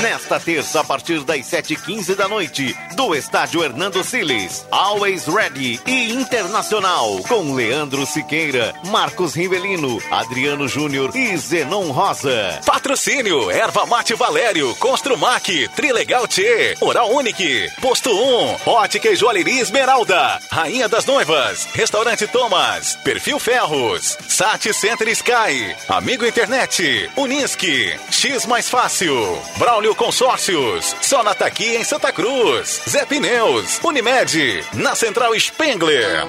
Nesta 0.02 0.39
terça, 0.39 0.80
a 0.80 0.84
partir 0.84 1.24
das 1.24 1.45
7h15 1.45 2.16
da 2.16 2.28
noite, 2.28 2.76
do 2.95 3.14
estádio 3.14 3.64
Hernando 3.64 4.04
Siles, 4.04 4.66
Always 4.72 5.28
Ready 5.28 5.80
e 5.86 6.12
Internacional, 6.12 7.20
com 7.28 7.54
Leandro 7.54 8.04
Siqueira, 8.08 8.74
Marcos 8.88 9.36
Rivelino, 9.36 10.02
Adriano 10.10 10.68
Júnior 10.68 11.16
e 11.16 11.38
Zenon 11.38 11.91
Rosa. 11.91 12.60
Patrocínio, 12.66 13.52
Erva 13.52 13.86
Mate 13.86 14.16
Valério, 14.16 14.76
Construmac, 14.78 15.68
Trilegal 15.76 16.28
T, 16.28 16.76
Oral 16.82 17.12
Unique, 17.12 17.70
Posto 17.80 18.10
1, 18.10 18.58
Ótica 18.66 19.08
e 19.08 19.16
Joalheria 19.16 19.62
Esmeralda, 19.62 20.39
Rainha 20.49 20.89
das 20.89 21.06
Noivas, 21.06 21.68
Restaurante 21.74 22.26
Thomas, 22.26 22.97
Perfil 23.04 23.38
Ferros, 23.38 24.18
Sat 24.28 24.74
Center 24.74 25.08
Sky, 25.10 25.76
Amigo 25.88 26.26
Internet, 26.26 27.12
Unisque, 27.16 27.99
X 28.10 28.47
Mais 28.47 28.68
Fácil, 28.68 29.39
Braulio 29.60 29.91
Consórcios, 29.96 30.96
Sonata 31.02 31.46
aqui 31.46 31.76
em 31.76 31.84
Santa 31.84 32.12
Cruz, 32.12 32.82
Zé 32.88 33.06
Pneus, 33.06 33.80
Unimed, 33.84 34.66
na 34.74 34.96
Central 34.96 35.38
Spengler. 35.39 36.28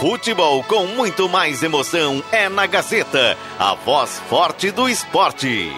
Futebol 0.00 0.64
com 0.64 0.86
muito 0.86 1.28
mais 1.28 1.62
emoção 1.62 2.22
é 2.32 2.48
na 2.48 2.66
Gazeta, 2.66 3.36
a 3.58 3.74
voz 3.74 4.20
forte 4.28 4.70
do 4.70 4.88
esporte. 4.88 5.70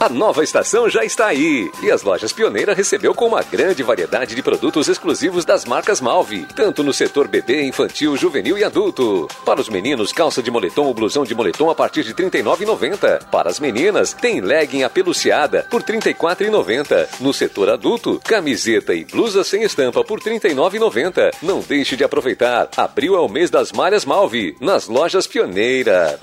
A 0.00 0.08
nova 0.08 0.42
estação 0.42 0.88
já 0.88 1.04
está 1.04 1.26
aí 1.26 1.70
e 1.82 1.90
as 1.90 2.02
lojas 2.02 2.32
Pioneira 2.32 2.72
recebeu 2.72 3.14
com 3.14 3.26
uma 3.26 3.42
grande 3.42 3.82
variedade 3.82 4.34
de 4.34 4.42
produtos 4.42 4.88
exclusivos 4.88 5.44
das 5.44 5.66
marcas 5.66 6.00
Malve, 6.00 6.46
tanto 6.56 6.82
no 6.82 6.90
setor 6.90 7.28
bebê, 7.28 7.64
infantil, 7.64 8.16
juvenil 8.16 8.56
e 8.56 8.64
adulto. 8.64 9.28
Para 9.44 9.60
os 9.60 9.68
meninos, 9.68 10.10
calça 10.10 10.42
de 10.42 10.50
moletom 10.50 10.86
ou 10.86 10.94
blusão 10.94 11.22
de 11.22 11.34
moletom 11.34 11.68
a 11.68 11.74
partir 11.74 12.02
de 12.02 12.14
R$ 12.14 12.30
39,90. 12.30 13.26
Para 13.26 13.50
as 13.50 13.60
meninas, 13.60 14.14
tem 14.14 14.40
legging 14.40 14.84
apeluciada 14.84 15.66
por 15.70 15.82
R$ 15.82 15.92
34,90. 15.98 17.20
No 17.20 17.34
setor 17.34 17.68
adulto, 17.68 18.18
camiseta 18.24 18.94
e 18.94 19.04
blusa 19.04 19.44
sem 19.44 19.64
estampa 19.64 20.02
por 20.02 20.18
R$ 20.18 20.30
39,90. 20.30 21.34
Não 21.42 21.60
deixe 21.60 21.94
de 21.94 22.04
aproveitar. 22.04 22.70
Abril 22.74 23.16
é 23.16 23.20
o 23.20 23.28
mês 23.28 23.50
das 23.50 23.70
malhas 23.70 24.06
Malve, 24.06 24.56
nas 24.62 24.88
lojas 24.88 25.26
Pioneira. 25.26 26.18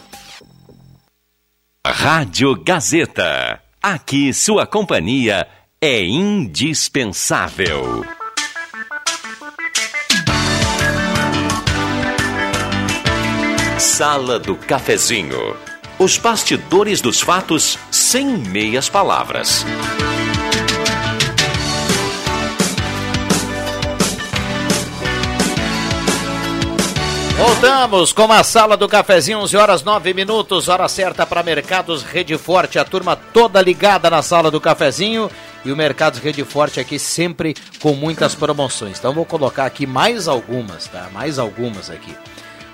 Rádio 1.86 2.56
Gazeta. 2.64 3.67
Aqui 3.82 4.34
sua 4.34 4.66
companhia 4.66 5.48
é 5.80 6.04
indispensável. 6.04 8.04
Sala 13.78 14.40
do 14.40 14.56
Cafezinho. 14.56 15.56
Os 16.00 16.18
bastidores 16.18 17.02
dos 17.02 17.22
fatos 17.22 17.78
sem 17.92 18.26
meias 18.26 18.90
palavras. 18.90 19.64
Voltamos 27.38 28.12
com 28.12 28.32
a 28.32 28.44
sala 28.44 28.76
do 28.76 28.88
cafezinho, 28.88 29.38
11 29.42 29.58
horas 29.58 29.84
9 29.84 30.12
minutos, 30.12 30.68
hora 30.68 30.88
certa 30.88 31.24
para 31.24 31.44
Mercados 31.44 32.02
Rede 32.02 32.36
Forte, 32.36 32.80
a 32.80 32.84
turma 32.84 33.16
toda 33.16 33.62
ligada 33.62 34.10
na 34.10 34.24
sala 34.24 34.50
do 34.50 34.60
cafezinho 34.60 35.30
e 35.64 35.72
o 35.72 35.78
Mercados 35.78 36.20
Rede 36.20 36.44
Forte 36.44 36.80
aqui 36.80 36.98
sempre 36.98 37.56
com 37.80 37.94
muitas 37.94 38.34
promoções. 38.34 38.98
Então 38.98 39.14
vou 39.14 39.24
colocar 39.24 39.68
aqui 39.68 39.86
mais 39.86 40.28
algumas, 40.28 40.88
tá? 40.88 41.10
Mais 41.14 41.38
algumas 41.38 41.92
aqui. 41.92 42.16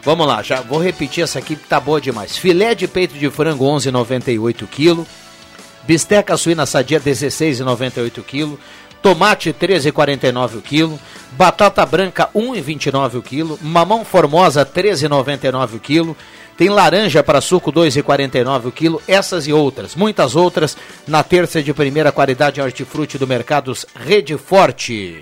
Vamos 0.02 0.26
lá, 0.26 0.42
já 0.42 0.62
vou 0.62 0.82
repetir 0.82 1.26
essa 1.26 1.40
aqui 1.40 1.58
que 1.58 1.68
tá 1.68 1.78
boa 1.78 2.00
demais. 2.00 2.38
Filé 2.38 2.74
de 2.74 2.88
peito 2.88 3.16
de 3.16 3.30
frango 3.30 3.66
11,98 3.66 4.66
kg. 4.68 5.06
Bisteca 5.86 6.38
suína 6.38 6.66
sadia 6.66 7.02
16,98 7.02 8.24
kg. 8.24 8.58
Tomate 9.04 9.54
13,49 9.54 10.56
o 10.56 10.62
quilo. 10.62 10.98
Batata 11.34 11.86
branca 11.86 12.30
1,29 12.34 13.16
o 13.16 13.22
quilo. 13.22 13.60
Mamão 13.62 14.06
formosa 14.06 14.66
13,99 14.66 15.76
o 15.76 15.80
quilo. 15.80 16.18
Tem 16.58 16.70
laranja 16.70 17.22
para 17.22 17.42
suco 17.42 17.70
2,49 17.72 18.68
o 18.68 18.72
quilo. 18.72 19.02
Essas 19.06 19.46
e 19.46 19.52
outras, 19.52 19.94
muitas 19.94 20.38
outras, 20.38 20.78
na 21.06 21.22
terça 21.22 21.62
de 21.62 21.74
primeira 21.74 22.14
qualidade 22.14 22.62
hortifruti 22.62 23.18
do 23.18 23.28
Mercados 23.28 23.86
Rede 23.94 24.38
Forte. 24.38 25.22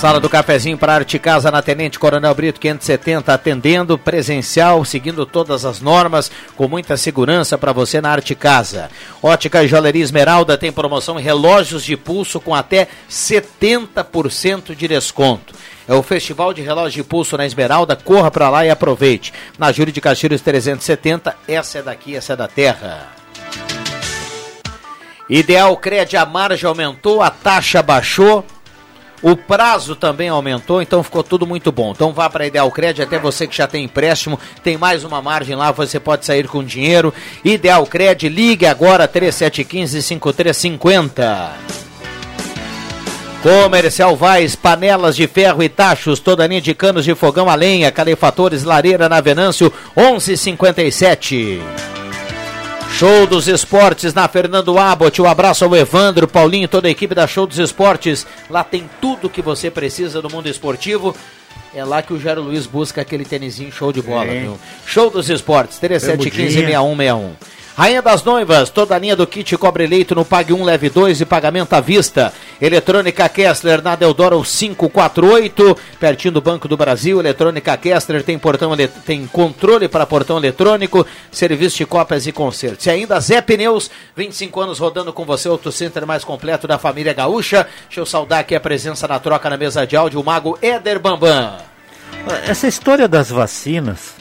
Sala 0.00 0.20
do 0.20 0.28
cafezinho 0.28 0.78
para 0.78 0.94
Arte 0.94 1.18
Casa 1.18 1.50
na 1.50 1.60
Tenente 1.60 1.98
Coronel 1.98 2.32
Brito 2.32 2.60
570, 2.60 3.34
atendendo 3.34 3.98
presencial, 3.98 4.84
seguindo 4.84 5.26
todas 5.26 5.64
as 5.64 5.80
normas, 5.80 6.30
com 6.56 6.68
muita 6.68 6.96
segurança 6.96 7.58
para 7.58 7.72
você 7.72 8.00
na 8.00 8.12
Arte 8.12 8.32
Casa. 8.36 8.90
Ótica 9.20 9.64
e 9.64 9.66
Joalheria 9.66 10.04
Esmeralda 10.04 10.56
tem 10.56 10.70
promoção 10.70 11.16
relógios 11.16 11.82
de 11.82 11.96
pulso 11.96 12.40
com 12.40 12.54
até 12.54 12.86
70% 13.10 14.72
de 14.72 14.86
desconto. 14.86 15.52
É 15.88 15.94
o 15.94 16.02
Festival 16.02 16.54
de 16.54 16.62
Relógio 16.62 17.02
de 17.02 17.08
Pulso 17.08 17.36
na 17.36 17.44
Esmeralda. 17.44 17.96
Corra 17.96 18.30
para 18.30 18.48
lá 18.48 18.64
e 18.64 18.70
aproveite. 18.70 19.32
Na 19.58 19.72
Júlio 19.72 19.92
de 19.92 20.00
Castilhos 20.00 20.40
370, 20.42 21.34
essa 21.48 21.78
é 21.78 21.82
daqui, 21.82 22.14
essa 22.14 22.34
é 22.34 22.36
da 22.36 22.46
terra. 22.46 23.08
Ideal 25.28 25.76
Cred, 25.76 26.16
a 26.16 26.24
margem 26.24 26.68
aumentou, 26.68 27.20
a 27.20 27.30
taxa 27.30 27.82
baixou. 27.82 28.46
O 29.20 29.36
prazo 29.36 29.96
também 29.96 30.28
aumentou, 30.28 30.80
então 30.80 31.02
ficou 31.02 31.24
tudo 31.24 31.44
muito 31.46 31.72
bom. 31.72 31.90
Então 31.90 32.12
vá 32.12 32.30
para 32.30 32.46
Ideal 32.46 32.70
Cred, 32.70 33.02
até 33.02 33.18
você 33.18 33.48
que 33.48 33.56
já 33.56 33.66
tem 33.66 33.84
empréstimo, 33.84 34.38
tem 34.62 34.78
mais 34.78 35.02
uma 35.02 35.20
margem 35.20 35.56
lá, 35.56 35.72
você 35.72 35.98
pode 35.98 36.24
sair 36.24 36.46
com 36.46 36.62
dinheiro. 36.62 37.12
Ideal 37.44 37.84
Cred, 37.86 38.28
ligue 38.28 38.66
agora 38.66 39.08
3715-5350. 39.08 41.48
Comercial 43.42 44.16
Vaz, 44.16 44.56
panelas 44.56 45.14
de 45.14 45.28
ferro 45.28 45.62
e 45.62 45.68
tachos, 45.68 46.18
toda 46.18 46.46
linha 46.46 46.60
de 46.60 46.74
canos 46.74 47.04
de 47.04 47.14
fogão 47.14 47.48
a 47.48 47.54
lenha, 47.54 47.92
calefatores, 47.92 48.64
lareira 48.64 49.08
na 49.08 49.20
Venâncio, 49.20 49.72
1157. 49.96 51.60
Show 52.98 53.28
dos 53.28 53.46
Esportes 53.46 54.12
na 54.12 54.26
Fernando 54.26 54.76
Abbott. 54.76 55.22
Um 55.22 55.28
abraço 55.28 55.64
ao 55.64 55.76
Evandro, 55.76 56.26
Paulinho, 56.26 56.66
toda 56.66 56.88
a 56.88 56.90
equipe 56.90 57.14
da 57.14 57.28
Show 57.28 57.46
dos 57.46 57.56
Esportes. 57.60 58.26
Lá 58.50 58.64
tem 58.64 58.90
tudo 59.00 59.30
que 59.30 59.40
você 59.40 59.70
precisa 59.70 60.20
do 60.20 60.28
mundo 60.28 60.48
esportivo. 60.48 61.14
É 61.72 61.84
lá 61.84 62.02
que 62.02 62.12
o 62.12 62.18
Jairo 62.18 62.42
Luiz 62.42 62.66
busca 62.66 63.00
aquele 63.00 63.24
tênisinho 63.24 63.70
show 63.70 63.92
de 63.92 64.02
bola, 64.02 64.32
viu? 64.32 64.58
Show 64.84 65.10
dos 65.10 65.30
Esportes, 65.30 65.78
3715-6161. 65.80 67.30
Rainha 67.78 68.02
das 68.02 68.24
Noivas, 68.24 68.70
toda 68.70 68.96
a 68.96 68.98
linha 68.98 69.14
do 69.14 69.24
kit 69.24 69.56
cobre 69.56 69.86
leito 69.86 70.12
no 70.12 70.24
Pague 70.24 70.52
1, 70.52 70.64
Leve 70.64 70.90
2 70.90 71.20
e 71.20 71.24
pagamento 71.24 71.74
à 71.74 71.80
vista. 71.80 72.32
Eletrônica 72.60 73.28
Kessler 73.28 73.80
na 73.80 73.94
Deodoro 73.94 74.42
548, 74.42 75.78
pertinho 76.00 76.34
do 76.34 76.40
Banco 76.40 76.66
do 76.66 76.76
Brasil. 76.76 77.20
Eletrônica 77.20 77.76
Kessler 77.76 78.24
tem 78.24 78.36
portão 78.36 78.72
tem 79.06 79.28
controle 79.28 79.86
para 79.86 80.04
portão 80.04 80.38
eletrônico, 80.38 81.06
serviço 81.30 81.76
de 81.76 81.86
cópias 81.86 82.26
e 82.26 82.32
concertos. 82.32 82.84
E 82.84 82.90
ainda 82.90 83.20
Zé 83.20 83.40
Pneus, 83.40 83.88
25 84.16 84.60
anos 84.60 84.80
rodando 84.80 85.12
com 85.12 85.24
você, 85.24 85.48
outro 85.48 85.70
center 85.70 86.04
mais 86.04 86.24
completo 86.24 86.66
da 86.66 86.78
família 86.78 87.14
gaúcha. 87.14 87.64
Deixa 87.84 88.00
eu 88.00 88.06
saudar 88.06 88.40
aqui 88.40 88.56
a 88.56 88.60
presença 88.60 89.06
na 89.06 89.20
troca 89.20 89.48
na 89.48 89.56
mesa 89.56 89.86
de 89.86 89.96
áudio, 89.96 90.20
o 90.20 90.24
mago 90.24 90.58
Éder 90.60 90.98
Bambam. 90.98 91.58
Essa 92.44 92.66
história 92.66 93.06
das 93.06 93.30
vacinas, 93.30 94.17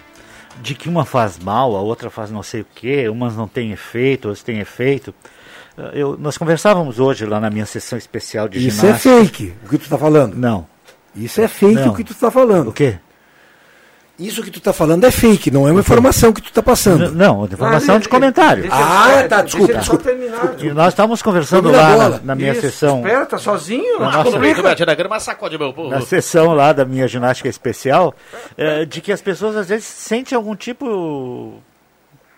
de 0.61 0.75
que 0.75 0.89
uma 0.89 1.05
faz 1.05 1.37
mal, 1.39 1.75
a 1.75 1.81
outra 1.81 2.09
faz 2.09 2.29
não 2.31 2.43
sei 2.43 2.61
o 2.61 2.65
que, 2.75 3.07
umas 3.09 3.35
não 3.35 3.47
têm 3.47 3.71
efeito, 3.71 4.27
outras 4.27 4.43
têm 4.43 4.59
efeito. 4.59 5.13
eh, 5.77 5.91
Eu, 5.93 6.17
nós 6.17 6.37
conversávamos 6.37 6.99
hoje 6.99 7.25
lá 7.25 7.39
na 7.39 7.49
minha 7.49 7.65
sessão 7.65 7.97
especial 7.97 8.47
de 8.47 8.57
Isso 8.67 8.79
é 8.85 8.87
ginástica. 8.97 9.19
fake, 9.19 9.53
o 9.65 9.69
que 9.69 9.77
tu 9.77 9.83
está 9.83 9.97
falando. 9.97 10.35
Não. 10.35 10.67
Isso 11.15 11.41
é 11.41 11.47
fake 11.47 11.73
Não. 11.75 11.89
o 11.91 11.95
que 11.95 12.03
tu 12.03 12.11
está 12.13 12.29
falando. 12.29 12.69
O 12.69 12.73
quê? 12.73 12.97
Isso 14.19 14.41
que 14.41 14.49
tu 14.49 14.57
está 14.57 14.73
falando 14.73 15.03
é 15.03 15.11
fake, 15.11 15.51
não 15.51 15.67
é 15.67 15.71
uma 15.71 15.79
informação 15.81 16.33
que 16.33 16.41
tu 16.41 16.47
está 16.49 16.63
passando. 16.63 17.05
N- 17.05 17.11
Não, 17.15 17.45
informação 17.45 17.99
de 17.99 18.09
comentário. 18.09 18.67
Ah, 18.71 19.23
tá, 19.29 19.43
desculpa. 19.43 19.73
Deixa 19.73 19.95
terminar. 19.99 20.55
E 20.59 20.71
nós 20.73 20.87
estávamos 20.87 21.21
conversando 21.21 21.69
lá 21.71 21.95
na, 21.95 22.19
na 22.23 22.35
minha 22.35 22.51
Isso, 22.51 22.61
sessão. 22.61 22.97
Espera, 22.97 23.27
tá 23.27 23.37
sozinho? 23.37 23.99
Na 23.99 24.05
Não 24.05 24.23
nossa- 24.23 25.19
sacode 25.19 25.55
meu 25.59 25.71
povo. 25.71 25.89
na 25.89 26.01
sessão 26.01 26.53
lá 26.53 26.73
da 26.73 26.83
minha 26.83 27.07
ginástica 27.07 27.47
especial, 27.47 28.15
eh, 28.57 28.85
de 28.85 29.01
que 29.01 29.11
as 29.11 29.21
pessoas 29.21 29.55
às 29.55 29.69
vezes 29.69 29.85
sentem 29.85 30.35
algum 30.35 30.55
tipo 30.55 31.61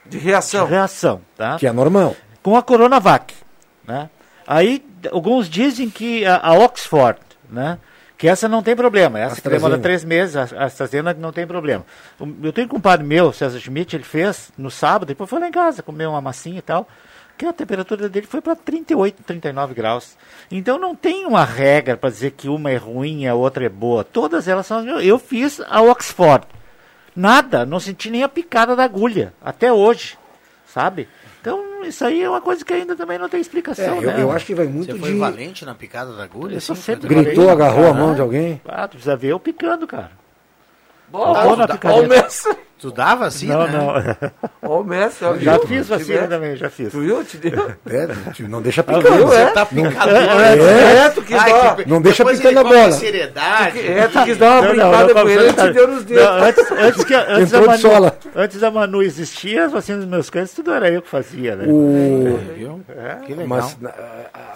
De 0.05 0.17
reação. 0.17 0.65
de 0.65 0.71
reação, 0.71 1.21
tá? 1.37 1.55
Que 1.57 1.65
é 1.65 1.71
normal. 1.71 2.13
Com 2.43 2.57
a 2.57 2.61
Coronavac, 2.61 3.33
né? 3.87 4.09
Aí 4.45 4.83
alguns 5.13 5.47
dizem 5.49 5.89
que 5.89 6.25
a, 6.25 6.37
a 6.43 6.53
Oxford, 6.55 7.19
né? 7.49 7.77
Que 8.19 8.27
essa 8.27 8.49
não 8.49 8.61
tem 8.61 8.75
problema, 8.75 9.17
essa 9.17 9.35
que 9.35 9.47
demora 9.47 9.75
AstraZeneca. 9.75 9.81
três 9.81 10.03
meses, 10.03 10.35
a 10.35 10.65
AstraZeneca 10.65 11.17
não 11.21 11.31
tem 11.31 11.47
problema. 11.47 11.85
Eu 12.43 12.51
tenho 12.51 12.67
um 12.67 12.69
compadre 12.69 13.05
meu, 13.05 13.31
César 13.31 13.57
Schmidt, 13.61 13.95
ele 13.95 14.03
fez 14.03 14.51
no 14.57 14.69
sábado, 14.69 15.07
depois 15.07 15.29
foi 15.29 15.39
lá 15.39 15.47
em 15.47 15.51
casa, 15.51 15.81
comeu 15.81 16.09
uma 16.09 16.19
massinha 16.19 16.59
e 16.59 16.61
tal, 16.61 16.85
que 17.37 17.45
a 17.45 17.53
temperatura 17.53 18.09
dele 18.09 18.27
foi 18.27 18.41
para 18.41 18.57
38, 18.57 19.23
39 19.23 19.73
graus. 19.73 20.17
Então 20.51 20.77
não 20.77 20.93
tem 20.93 21.25
uma 21.25 21.45
regra 21.45 21.95
para 21.95 22.09
dizer 22.09 22.31
que 22.31 22.49
uma 22.49 22.69
é 22.69 22.75
ruim 22.75 23.21
e 23.21 23.27
a 23.29 23.35
outra 23.35 23.65
é 23.65 23.69
boa. 23.69 24.03
Todas 24.03 24.49
elas 24.49 24.65
são. 24.65 24.85
Eu 24.99 25.17
fiz 25.17 25.61
a 25.69 25.81
Oxford. 25.81 26.45
Nada, 27.15 27.65
não 27.65 27.79
senti 27.79 28.09
nem 28.09 28.23
a 28.23 28.27
picada 28.27 28.75
da 28.75 28.83
agulha, 28.83 29.33
até 29.41 29.71
hoje, 29.71 30.17
sabe? 30.67 31.07
Então, 31.41 31.83
isso 31.85 32.03
aí 32.03 32.21
é 32.21 32.29
uma 32.29 32.41
coisa 32.41 32.65
que 32.65 32.73
ainda 32.73 32.95
também 32.95 33.17
não 33.17 33.29
tem 33.29 33.39
explicação, 33.39 33.95
É, 33.95 33.97
eu, 33.97 34.01
né? 34.01 34.21
eu 34.21 34.31
acho 34.31 34.45
que 34.45 34.53
vai 34.53 34.67
muito 34.67 34.91
Você 34.91 34.99
foi 34.99 35.13
de. 35.13 35.19
valente 35.19 35.63
na 35.65 35.73
picada 35.73 36.13
da 36.13 36.23
agulha? 36.23 36.55
Eu 36.55 36.61
sou 36.61 36.73
assim, 36.73 36.81
sempre 36.83 37.07
Gritou, 37.07 37.45
valente, 37.45 37.61
agarrou 37.63 37.87
a 37.87 37.93
mão 37.93 38.13
de 38.13 38.21
alguém? 38.21 38.61
Ah, 38.67 38.87
tu 38.87 38.91
precisa 38.91 39.15
ver 39.15 39.29
eu 39.29 39.39
picando, 39.39 39.87
cara. 39.87 40.11
Tá 41.11 41.17
bom 41.43 41.55
na 41.55 41.63
ó, 41.63 41.67
picadinha. 41.67 42.27
Tu 42.79 42.91
dava 42.91 43.25
assim, 43.25 43.47
não, 43.47 43.67
né? 43.67 44.15
não. 44.21 44.39
Ó, 44.63 44.79
o 44.79 44.83
Messi. 44.85 45.25
ó, 45.25 45.35
já 45.37 45.57
viu? 45.57 45.67
fiz 45.67 45.87
vacina 45.89 46.27
também, 46.27 46.55
já 46.55 46.69
fiz. 46.69 46.89
Tu 46.91 47.01
viu? 47.01 47.23
Te 47.25 47.35
deu? 47.37 47.71
É, 47.89 48.07
tu 48.33 48.43
não 48.47 48.61
deixa 48.61 48.79
Ah, 48.79 48.83
picando. 48.85 49.17
viu? 49.17 49.33
É. 49.33 49.45
Tá 49.47 49.65
picador. 49.65 50.15
É, 50.15 51.09
tu 51.09 51.21
quis 51.21 51.37
Ai, 51.37 51.51
dar. 51.51 51.75
que- 51.75 51.89
Não 51.89 52.01
deixa 52.01 52.23
depois 52.23 52.37
picando 52.39 52.59
a 52.59 52.63
bola. 52.63 52.91
seriedade. 52.93 53.79
É, 53.85 54.07
tu 54.07 54.23
quis 54.23 54.37
dar 54.37 54.47
uma 54.47 54.55
Não, 54.61 54.61
não, 54.63 54.69
brincada 54.91 55.13
não, 55.13 55.21
com 55.23 55.29
ele, 55.29 55.39
ele 55.43 55.51
não, 55.57 55.67
te 55.67 55.73
deu 55.73 55.87
nos 55.89 56.03
dedos. 56.05 56.23
não, 56.23 56.33
antes, 56.45 56.71
antes, 56.71 57.03
que, 57.03 57.13
antes, 57.27 57.51
da 57.51 57.61
Manu, 57.61 58.11
antes 58.35 58.59
da 58.61 58.71
Manu 58.71 59.01
existir, 59.03 59.59
as 59.59 59.71
vacinas 59.73 60.01
dos 60.01 60.09
meus 60.09 60.29
cães, 60.29 60.53
tudo 60.53 60.71
era 60.71 60.89
eu 60.89 61.01
que 61.01 61.09
fazia, 61.09 61.57
né? 61.57 61.65
O... 61.67 62.39
Que 63.25 63.33
legal. 63.33 63.47
Mas 63.47 63.77
na- 63.81 63.89
a- 63.89 63.93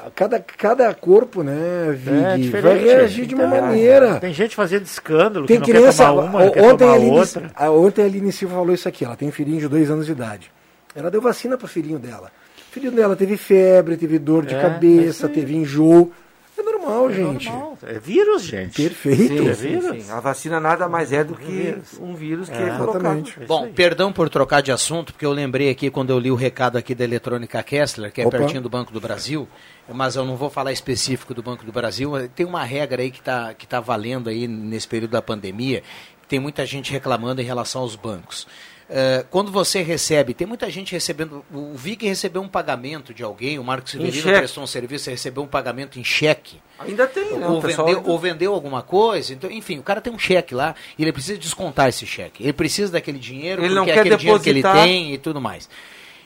a- 0.08 0.12
cada, 0.16 0.40
cada 0.40 0.94
corpo, 0.94 1.44
né, 1.44 1.92
Vig, 1.92 2.16
É 2.18 2.22
vai 2.22 2.38
diferente. 2.40 2.84
reagir 2.86 3.26
de 3.26 3.36
uma 3.36 3.48
maneira. 3.48 4.16
Tem 4.16 4.34
gente 4.34 4.56
fazendo 4.56 4.84
escândalo, 4.86 5.46
Tem 5.46 5.60
que 5.60 5.74
não 5.74 5.80
criança. 5.82 6.04
quer 6.06 6.10
tomar 6.10 6.22
uma, 6.24 6.40
não 6.46 6.52
quer 6.52 6.62
tomar 6.78 6.94
outra. 6.96 7.42
ontem 7.84 8.04
a 8.06 8.08
Aline 8.14 8.32
Silva 8.32 8.56
falou 8.56 8.74
isso 8.74 8.88
aqui. 8.88 9.04
Ela 9.06 9.16
tem 9.16 9.28
um 9.28 9.32
filhinho 9.32 9.60
de 9.60 9.68
dois 9.68 9.90
anos 9.90 10.06
de 10.06 10.12
idade. 10.12 10.52
Ela 10.96 11.10
deu 11.10 11.22
vacina 11.22 11.58
pro 11.58 11.68
filhinho 11.68 12.00
dela. 12.00 12.32
O 12.70 12.74
filhinho 12.74 12.92
dela 12.92 13.16
teve 13.16 13.38
febre, 13.38 13.98
teve 13.98 14.18
dor 14.20 14.46
de 14.46 14.54
É, 14.56 14.58
é 14.58 14.62
cabeça, 14.62 15.28
aí. 15.28 15.34
teve 15.34 15.56
enjoo. 15.56 16.12
É 16.56 16.62
normal, 16.62 17.12
gente. 17.12 17.50
Normal, 17.50 17.78
É 17.82 17.98
vírus, 17.98 18.44
gente. 18.44 18.80
Perfeito. 18.80 19.28
Sim, 19.28 19.48
É 19.50 19.54
vírus. 19.54 20.06
sim. 20.06 20.12
A 20.12 20.20
vacina 20.20 20.60
nada 20.60 20.88
mais 20.88 21.12
é 21.12 21.24
do 21.24 21.34
que 21.34 21.76
um 22.00 22.14
vírus 22.14 22.48
que 22.48 22.54
é, 22.56 22.78
colocado. 22.78 22.96
Exatamente. 22.98 23.40
Bom, 23.48 23.72
perdão 23.74 24.14
por 24.14 24.30
trocar 24.30 24.62
de 24.62 24.72
assunto, 24.72 25.14
porque 25.14 25.26
eu 25.26 25.32
lembrei 25.32 25.72
aqui 25.72 25.90
quando 25.90 26.12
eu 26.12 26.20
li 26.20 26.30
o 26.30 26.36
recado 26.36 26.78
aqui 26.78 26.94
da 26.94 27.04
Eletrônica 27.04 27.62
Kessler, 27.64 28.12
que 28.12 28.22
é 28.22 28.28
Opa. 28.28 28.38
pertinho 28.38 28.62
do 28.62 28.70
Banco 28.70 28.94
do 28.94 29.02
Brasil, 29.02 29.48
mas 29.92 30.16
eu 30.16 30.24
não 30.26 30.36
vou 30.36 30.50
falar 30.52 30.72
específico 30.72 31.34
do 31.34 31.42
Banco 31.42 31.66
do 31.66 31.72
Brasil. 31.72 32.12
Tem 32.36 32.46
uma 32.46 32.64
regra 32.64 33.02
aí 33.02 33.10
que 33.10 33.20
está 33.20 33.52
que 33.56 33.66
tá 33.68 33.80
valendo 33.80 34.30
aí 34.30 34.48
nesse 34.48 34.88
período 34.88 35.12
da 35.12 35.24
pandemia, 35.24 35.82
tem 36.28 36.40
muita 36.40 36.66
gente 36.66 36.92
reclamando 36.92 37.42
em 37.42 37.46
relação 37.46 37.82
aos 37.82 37.96
bancos. 37.96 38.48
Eh, 38.90 39.26
quando 39.32 39.50
você 39.52 39.82
recebe, 39.82 40.34
tem 40.34 40.46
muita 40.46 40.70
gente 40.70 40.92
recebendo. 40.92 41.44
O 41.52 41.74
VIC 41.74 42.06
recebeu 42.06 42.42
um 42.42 42.48
pagamento 42.50 43.14
de 43.14 43.24
alguém, 43.24 43.58
o 43.58 43.64
Marcos 43.64 43.92
Severino 43.92 44.24
prestou 44.24 44.64
um 44.64 44.68
serviço, 44.68 45.10
recebeu 45.10 45.42
um 45.42 45.48
pagamento 45.48 45.98
em 46.00 46.04
cheque 46.04 46.62
Ainda 46.78 47.08
tem, 47.08 47.38
né? 47.38 47.48
ou, 47.48 47.60
O 47.60 47.62
pessoal 47.62 47.88
vendeu, 47.88 48.00
ainda- 48.02 48.12
ou 48.12 48.20
vendeu 48.20 48.54
alguma 48.54 48.82
coisa, 48.84 49.34
então, 49.34 49.50
enfim, 49.50 49.80
o 49.80 49.84
cara 49.84 50.02
tem 50.02 50.12
um 50.12 50.20
cheque 50.20 50.54
lá 50.54 50.76
e 50.98 51.02
ele 51.02 51.14
precisa 51.14 51.38
descontar 51.40 51.88
esse 51.88 52.06
cheque. 52.06 52.44
Ele 52.44 52.52
precisa 52.54 52.92
daquele 52.92 53.18
dinheiro, 53.20 53.64
Ele 53.64 53.74
não 53.74 53.84
porque 53.86 53.92
é 53.92 53.94
quer 53.96 54.00
aquele 54.02 54.18
dinheiro 54.18 54.40
que 54.42 54.50
ele 54.50 54.62
depositar. 54.62 54.86
tem 54.86 55.14
e 55.14 55.18
tudo 55.18 55.40
mais. 55.40 55.70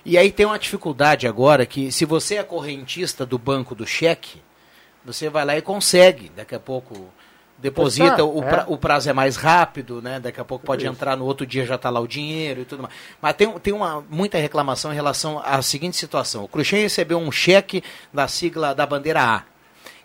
E 0.04 0.18
aí 0.18 0.32
tem 0.32 0.46
uma 0.46 0.58
dificuldade 0.58 1.28
agora 1.28 1.66
que 1.66 1.92
se 1.92 2.06
você 2.06 2.36
é 2.36 2.44
correntista 2.44 3.24
do 3.26 3.38
banco 3.38 3.76
do 3.76 3.86
cheque, 3.86 4.42
você 5.06 5.30
vai 5.30 5.46
lá 5.46 5.56
e 5.58 5.62
consegue, 5.62 6.32
daqui 6.36 6.56
a 6.56 6.60
pouco, 6.60 7.08
Deposita, 7.58 8.18
Tá, 8.18 8.24
o, 8.24 8.44
é. 8.44 8.48
pra- 8.48 8.66
o 8.68 8.78
prazo 8.78 9.10
é 9.10 9.14
mais 9.14 9.36
rápido, 9.36 10.00
né? 10.02 10.20
Daqui 10.20 10.40
a 10.40 10.46
pouco 10.46 10.64
pode 10.66 10.86
entrar 10.86 11.18
no 11.18 11.26
outro 11.26 11.46
dia 11.46 11.66
já 11.66 11.74
está 11.76 11.90
lá 11.90 12.00
o 12.00 12.08
dinheiro 12.08 12.62
e 12.62 12.66
tudo 12.66 12.84
mais. 12.84 12.94
Mas 13.20 13.34
tem, 13.36 13.52
tem 13.60 13.74
uma, 13.74 14.04
muita 14.10 14.38
reclamação 14.38 14.92
em 14.92 14.96
relação 14.96 15.42
à 15.44 15.60
seguinte 15.64 15.98
situação. 15.98 16.44
O 16.44 16.48
Cruxem 16.48 16.82
recebeu 16.82 17.18
um 17.18 17.32
cheque 17.32 17.84
da 18.14 18.28
sigla 18.28 18.76
da 18.76 18.86
bandeira 18.86 19.22
A. 19.24 19.44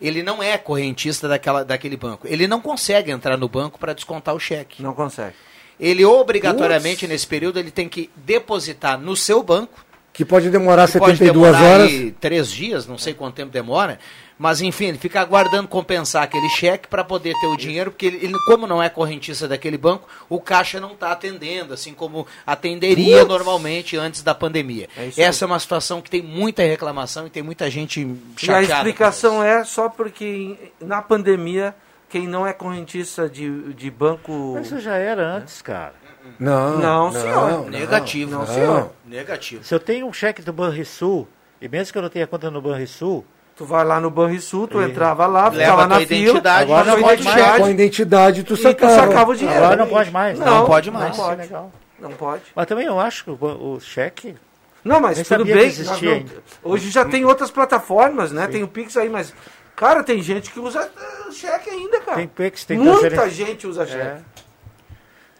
Ele 0.01 0.23
não 0.23 0.43
é 0.43 0.57
correntista 0.57 1.29
daquela, 1.29 1.65
daquele 1.65 1.97
banco. 1.97 2.27
Ele 2.27 2.47
não 2.47 2.61
consegue 2.61 3.11
entrar 3.11 3.37
no 3.37 3.49
banco 3.49 3.79
para 3.79 3.93
descontar 3.93 4.35
o 4.35 4.41
cheque. 4.41 4.83
Não 4.83 4.95
consegue. 4.95 5.35
Ele 5.79 6.05
obrigatoriamente, 6.05 7.07
nesse 7.07 7.27
período, 7.27 7.59
ele 7.59 7.71
tem 7.71 7.89
que 7.89 8.11
depositar 8.17 8.99
no 8.99 9.15
seu 9.15 9.43
banco 9.43 9.85
Que 10.13 10.25
pode 10.25 10.51
demorar 10.51 10.87
que 10.91 10.99
pode 10.99 11.17
72 11.17 11.53
demorar 11.53 11.73
horas. 11.75 11.87
aí 11.89 12.11
três 12.13 12.51
dias, 12.51 12.87
não 12.87 12.99
sei 12.99 13.15
quanto 13.15 13.35
tempo 13.35 13.51
demora, 13.51 13.99
mas 14.39 14.61
enfim, 14.61 14.87
ele 14.87 14.99
fica 14.99 15.21
aguardando 15.21 15.69
compensar 15.69 16.23
aquele 16.25 16.49
cheque 16.51 16.87
para 16.87 17.03
poder 17.03 17.33
ter 17.41 17.47
o 17.47 17.57
dinheiro, 17.57 17.91
porque 17.91 18.07
ele, 18.07 18.17
ele, 18.23 18.35
como 18.47 18.67
não 18.67 18.83
é 18.83 18.91
correntista 18.91 19.49
daquele 19.49 19.79
banco, 19.79 20.07
o 20.29 20.39
caixa 20.41 20.79
não 20.81 20.93
está 20.93 21.13
atendendo, 21.13 21.73
assim 21.73 21.95
como 21.95 22.27
atenderia 22.47 23.19
Putz. 23.21 23.29
normalmente 23.29 23.97
antes 23.97 24.23
da 24.23 24.35
pandemia. 24.35 24.89
É 24.97 25.01
aí. 25.03 25.13
Essa 25.17 25.45
é 25.45 25.47
uma 25.47 25.59
situação 25.59 26.03
que 26.03 26.11
tem 26.11 26.21
muita 26.21 26.63
reclamação 26.63 27.27
e 27.27 27.31
tem 27.31 27.43
muita 27.43 27.71
gente 27.71 28.01
E 28.01 28.05
a 28.05 28.41
chateada. 28.41 28.75
explicação 28.75 29.43
é 29.43 29.65
só 29.65 29.89
porque 29.89 30.57
na 30.81 31.01
pandemia, 31.01 31.75
quem 32.11 32.27
não 32.27 32.47
é 32.47 32.53
correntista 32.53 33.29
de, 33.31 33.73
de 33.73 33.91
banco. 33.91 34.53
Mas 34.55 34.67
isso 34.67 34.81
já 34.81 34.97
era 34.97 35.37
antes, 35.37 35.63
cara. 35.63 36.02
Não, 36.39 36.79
Não, 36.79 37.13
senhor. 37.13 37.71
Negativo. 37.71 38.31
Não, 38.33 38.47
senhor. 38.47 38.91
Negativo. 39.05 39.65
Se 39.65 39.75
eu 39.75 39.81
tenho 39.81 40.07
um 40.07 40.13
cheque 40.13 40.43
do 40.43 40.53
Banrisul, 40.53 41.27
e 41.61 41.69
mesmo 41.69 41.93
que 41.93 41.99
eu 41.99 42.03
não 42.03 42.09
tenha 42.09 42.27
conta 42.27 42.51
no 42.51 42.61
Banrisul, 42.61 43.25
Tu 43.55 43.67
vai 43.67 43.85
lá 43.85 44.01
no 44.01 44.11
Banrisul, 44.11 44.67
tu 44.67 44.81
E- 44.81 44.87
entrava 44.87 45.27
lá, 45.27 45.45
Leva 45.45 45.57
ficava 45.59 45.83
a 45.85 45.87
tua 45.87 45.99
na 46.01 46.07
fila, 46.07 46.21
identidade, 46.31 46.63
agora 46.65 46.85
não 46.87 46.97
não 46.97 47.03
pode 47.03 47.23
mais. 47.23 47.57
Com 47.59 47.65
a 47.67 47.71
identidade 47.71 48.43
tu 48.45 48.55
E 48.55 48.57
tu 48.57 48.63
sacava. 48.63 48.95
sacava 48.95 49.31
o 49.31 49.37
dinheiro. 49.37 49.63
Agora 49.63 49.77
não 49.77 49.87
pode 49.89 50.11
mais, 50.11 50.39
Não, 50.39 50.47
não 50.47 50.67
pode 50.67 50.91
Não 50.91 50.99
mais. 51.01 51.17
pode. 51.17 51.41
legal. 51.43 51.71
Não 52.01 52.11
pode. 52.13 52.43
Mas 52.57 52.67
também 52.67 52.87
eu 52.87 52.99
acho 52.99 53.25
que 53.25 53.31
o, 53.31 53.37
o 53.75 53.79
cheque. 53.81 54.35
Não, 54.83 55.01
mas 55.01 55.17
Nem 55.19 55.25
tudo 55.25 55.45
bem. 55.45 55.55
que 55.55 55.61
existia 55.67 56.15
nós 56.21 56.25
não- 56.65 56.73
hoje 56.73 56.91
já 56.91 57.05
tem 57.05 57.25
outras 57.27 57.51
plataformas, 57.51 58.33
né? 58.33 58.47
Tem 58.49 58.63
o 58.63 58.69
Pix 58.69 58.97
aí, 58.97 59.09
mas. 59.11 59.35
Cara, 59.77 60.03
tem 60.03 60.21
gente 60.23 60.51
que 60.51 60.59
usa 60.59 60.81
eh, 61.29 61.31
cheque 61.33 61.69
ainda, 61.71 62.01
cara. 62.01 62.17
Tem 62.17 62.27
Pix, 62.29 62.65
tem 62.65 62.79
Muita 62.79 63.29
gente 63.31 63.67
usa 63.67 63.87
cheque. 63.87 64.01
É 64.03 64.19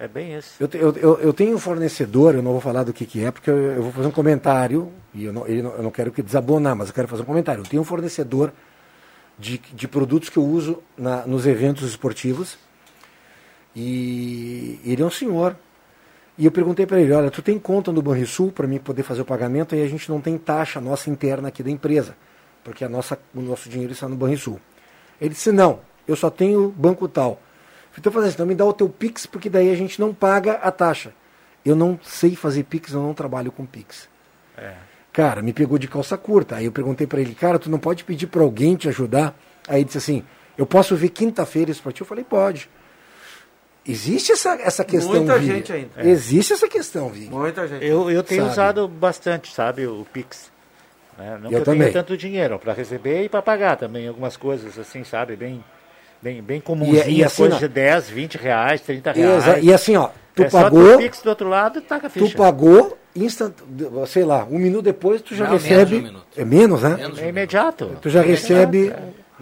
bem 0.09 0.37
isso. 0.37 0.55
Eu, 0.61 0.69
eu, 0.75 0.97
eu, 0.97 1.21
eu 1.21 1.33
tenho 1.33 1.55
um 1.55 1.59
fornecedor, 1.59 2.35
eu 2.35 2.43
não 2.43 2.53
vou 2.53 2.61
falar 2.61 2.83
do 2.85 2.93
que, 2.93 3.07
que 3.07 3.25
é, 3.25 3.31
porque 3.31 3.51
eu, 3.51 3.57
eu 3.57 3.83
vou 3.83 3.93
fazer 3.93 4.09
um 4.09 4.13
comentário, 4.13 4.91
e 5.15 5.25
eu 5.25 5.33
não- 5.33 5.47
eu 5.47 5.83
não 5.83 5.91
quero 5.91 6.11
que 6.11 6.23
desabonar, 6.23 6.75
mas 6.77 6.89
eu 6.89 6.95
quero 6.95 7.09
fazer 7.09 7.23
um 7.23 7.27
comentário. 7.27 7.61
Eu 7.63 7.69
tenho 7.69 7.83
um 7.83 7.85
fornecedor 7.85 8.53
de, 9.39 9.59
de 9.59 9.89
produtos 9.89 10.29
que 10.29 10.37
eu 10.39 10.45
uso 10.45 10.83
na- 10.97 11.27
nos 11.27 11.47
eventos 11.47 11.89
esportivos, 11.89 12.59
e 13.75 14.79
ele 14.85 15.03
é 15.03 15.05
um 15.05 15.11
senhor. 15.11 15.57
E 16.39 16.45
eu 16.47 16.51
perguntei 16.51 16.87
para 16.87 17.01
ele, 17.01 17.13
olha, 17.13 17.31
tu 17.31 17.43
tem 17.43 17.59
conta 17.59 17.93
no 17.93 18.01
Banrisul 18.03 18.51
para 18.51 18.67
mim 18.67 18.79
poder 18.79 19.03
fazer 19.03 19.23
o 19.23 19.25
pagamento, 19.25 19.75
e 19.75 19.83
a 19.83 19.87
gente 19.89 20.09
não 20.11 20.21
tem 20.21 20.39
taxa 20.39 20.81
nossa 20.81 21.11
interna 21.11 21.49
aqui 21.49 21.63
da 21.63 21.71
empresa, 21.71 22.17
porque 22.65 22.85
a 22.85 22.89
nossa, 22.89 23.19
o 23.35 23.41
nosso 23.41 23.69
dinheiro 23.69 23.93
está 23.93 24.09
no 24.09 24.17
Banrisul. 24.17 24.59
Ele 25.21 25.31
disse, 25.31 25.53
não, 25.53 25.81
eu 26.09 26.17
só 26.17 26.31
tenho 26.31 26.69
banco 26.71 27.07
tal. 27.07 27.41
Então 27.99 28.11
eu 28.11 28.13
falei 28.13 28.29
assim, 28.29 28.37
então 28.37 28.47
me 28.47 28.55
dá 28.55 28.65
o 28.65 28.73
teu 28.73 28.89
Pix, 28.89 29.27
porque 29.27 29.51
daí 29.51 29.71
a 29.71 29.75
gente 29.77 30.01
não 30.01 30.13
paga 30.15 30.55
a 30.55 30.71
taxa. 30.71 31.13
Eu 31.65 31.77
não 31.77 31.99
sei 32.03 32.35
fazer 32.35 32.65
Pix, 32.65 32.93
eu 32.93 33.03
não 33.03 33.15
trabalho 33.15 33.53
com 33.53 33.65
Pix. 33.67 34.09
É. 34.57 34.75
Cara, 35.13 35.43
me 35.43 35.53
pegou 35.53 35.79
de 35.79 35.87
calça 35.89 36.17
curta. 36.17 36.57
Aí 36.57 36.65
eu 36.65 36.73
perguntei 36.73 37.07
para 37.07 37.21
ele, 37.21 37.35
cara, 37.35 37.59
tu 37.59 37.71
não 37.71 37.79
pode 37.79 38.03
pedir 38.05 38.27
para 38.27 38.43
alguém 38.43 38.75
te 38.77 38.89
ajudar? 38.89 39.35
Aí 39.69 39.79
ele 39.79 39.85
disse 39.85 39.99
assim, 39.99 40.25
eu 40.57 40.65
posso 40.67 40.97
vir 40.97 41.11
quinta-feira 41.11 41.71
isso 41.71 41.83
para 41.83 41.93
ti? 41.93 42.01
Eu 42.01 42.07
falei, 42.07 42.25
pode. 42.25 42.69
Existe 43.85 44.31
essa, 44.33 44.55
essa 44.63 44.85
questão, 44.85 45.17
Muita 45.17 45.39
Vig. 45.39 45.53
gente 45.53 45.73
ainda. 45.73 45.91
É. 45.97 46.09
Existe 46.09 46.53
essa 46.53 46.69
questão, 46.69 47.09
Vig. 47.09 47.29
Muita 47.31 47.67
gente. 47.67 47.85
Eu, 47.85 48.09
eu 48.11 48.23
tenho 48.23 48.43
Sabe. 48.43 48.53
usado 48.53 48.89
bastante, 48.89 49.53
sabe, 49.53 49.87
o 49.87 50.07
Pix. 50.13 50.53
né? 51.19 51.37
Não 51.43 51.49
que 51.49 51.55
Eu 51.57 51.59
eu 51.59 51.65
também. 51.65 51.81
tenha 51.91 51.93
tanto 51.93 52.17
dinheiro 52.17 52.59
para 52.61 52.73
receber 52.73 53.25
e 53.25 53.29
para 53.29 53.43
pagar 53.43 53.77
também. 53.77 54.07
Algumas 54.07 54.37
coisas 54.37 54.79
assim, 54.79 55.03
sabe, 55.03 55.35
bem, 55.35 55.65
bem, 56.23 56.41
bem 56.43 56.61
comunzinha, 56.61 57.05
E- 57.07 57.17
e 57.19 57.25
assim, 57.25 57.37
coisa 57.43 57.57
ó, 57.57 57.59
de 57.59 57.69
10, 57.69 58.09
20 58.09 58.37
reais, 58.37 58.81
30 58.81 59.11
Exa- 59.11 59.41
reais. 59.53 59.65
E 59.65 59.73
assim, 59.75 59.97
ó, 59.97 60.09
tu 60.35 60.45
é 60.45 60.49
só 60.51 60.63
pagou, 60.63 60.99
Pix 60.99 61.21
do 61.23 61.29
outro 61.31 61.49
lado 61.49 61.79
e 61.79 61.83
taca 61.83 62.07
a 62.07 62.11
ficha. 62.11 62.27
tu 62.27 62.37
pagou, 62.37 62.97
instant, 63.15 63.53
sei 64.07 64.25
lá, 64.25 64.47
um 64.51 64.59
minuto 64.59 64.85
depois 64.85 65.21
tu 65.21 65.35
já 65.35 65.45
Não, 65.45 65.51
menos 65.53 65.65
recebe. 65.65 65.91
de 65.91 65.97
um 65.97 66.03
minuto. 66.05 66.27
É 66.37 66.45
menos, 66.45 66.83
né? 66.83 66.97
Menos 66.97 67.19
É 67.19 67.29
imediato. 67.29 67.97
Tu 68.01 68.09
já 68.09 68.23
recebe. 68.23 68.93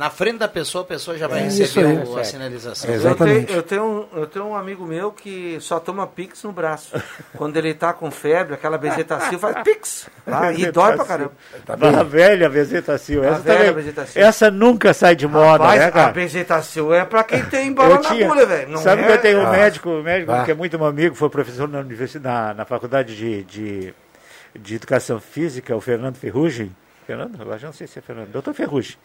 Na 0.01 0.09
frente 0.09 0.39
da 0.39 0.49
pessoa, 0.49 0.83
a 0.83 0.87
pessoa 0.87 1.19
já 1.19 1.27
vai 1.29 1.41
É 1.41 1.43
receber 1.43 1.65
isso 1.65 1.79
aí. 1.79 1.97
o- 2.09 2.19
a 2.19 2.25
sinalização. 2.25 2.89
É, 2.89 2.93
Eu 2.95 2.97
exatamente. 2.97 3.47
tenho, 3.49 3.57
eu, 3.59 3.63
tenho 3.63 3.85
um, 3.85 4.19
eu 4.19 4.27
tenho 4.27 4.47
um 4.47 4.57
amigo 4.57 4.87
meu 4.87 5.13
que 5.13 5.59
só 5.61 5.79
toma 5.79 6.07
Pix 6.07 6.43
no 6.43 6.53
braço. 6.53 6.95
Quando 7.37 7.55
ele 7.59 7.75
tá 7.75 7.93
com 7.93 8.11
febre, 8.11 8.55
aquela 8.55 8.79
bezetacil 8.79 9.39
faz 9.39 9.63
Pix. 9.63 10.09
Ah, 10.27 10.51
e 10.57 10.73
dói 10.73 10.97
pra 10.97 11.05
caramba. 11.05 11.33
Tá 11.67 11.75
a 11.75 12.03
velha 12.03 12.49
Bezetacil. 12.49 13.23
A 13.23 13.27
Essa, 13.27 13.39
velha 13.41 13.73
Bezetacil. 13.75 14.23
essa 14.23 14.51
nunca 14.51 14.95
sai 14.95 15.15
de 15.15 15.27
moda, 15.29 15.65
Rapaz, 15.65 15.81
né, 15.81 15.87
a 15.89 15.91
cara? 15.93 16.13
bezetacil 16.13 16.95
é 16.95 17.05
pra 17.05 17.23
quem 17.23 17.45
tem 17.45 17.71
bala 17.71 17.97
Eu 17.97 18.03
na 18.03 18.09
tinha- 18.09 18.25
agulha, 18.25 18.47
velho. 18.47 18.71
Não 18.71 18.81
Sabe 18.81 19.03
é... 19.03 19.07
que 19.07 19.13
eu 19.13 19.19
tenho 19.21 19.39
um 19.41 19.47
Ah. 19.47 19.51
médico, 19.51 19.91
um 19.91 20.03
médico 20.03 20.33
Ah. 20.33 20.45
que 20.47 20.51
é 20.51 20.55
muito 20.55 20.79
meu 20.79 20.87
amigo, 20.87 21.15
foi 21.15 21.29
professor 21.29 21.69
na, 21.69 21.81
universidade, 21.81 22.25
na, 22.49 22.55
na 22.55 22.65
faculdade 22.65 23.15
de, 23.15 23.43
de, 23.45 23.95
de 24.59 24.75
Educação 24.77 25.21
Física, 25.21 25.77
o 25.77 25.81
Fernando 25.83 26.17
Ferrugem. 26.17 26.75
Fernando? 27.07 27.39
Eu 27.39 27.59
já 27.59 27.67
não 27.67 27.75
sei 27.75 27.87
se 27.87 27.99
é 27.99 28.03
Fernando. 28.03 28.29
Doutor 28.31 28.55
Ferrugem. 28.55 28.97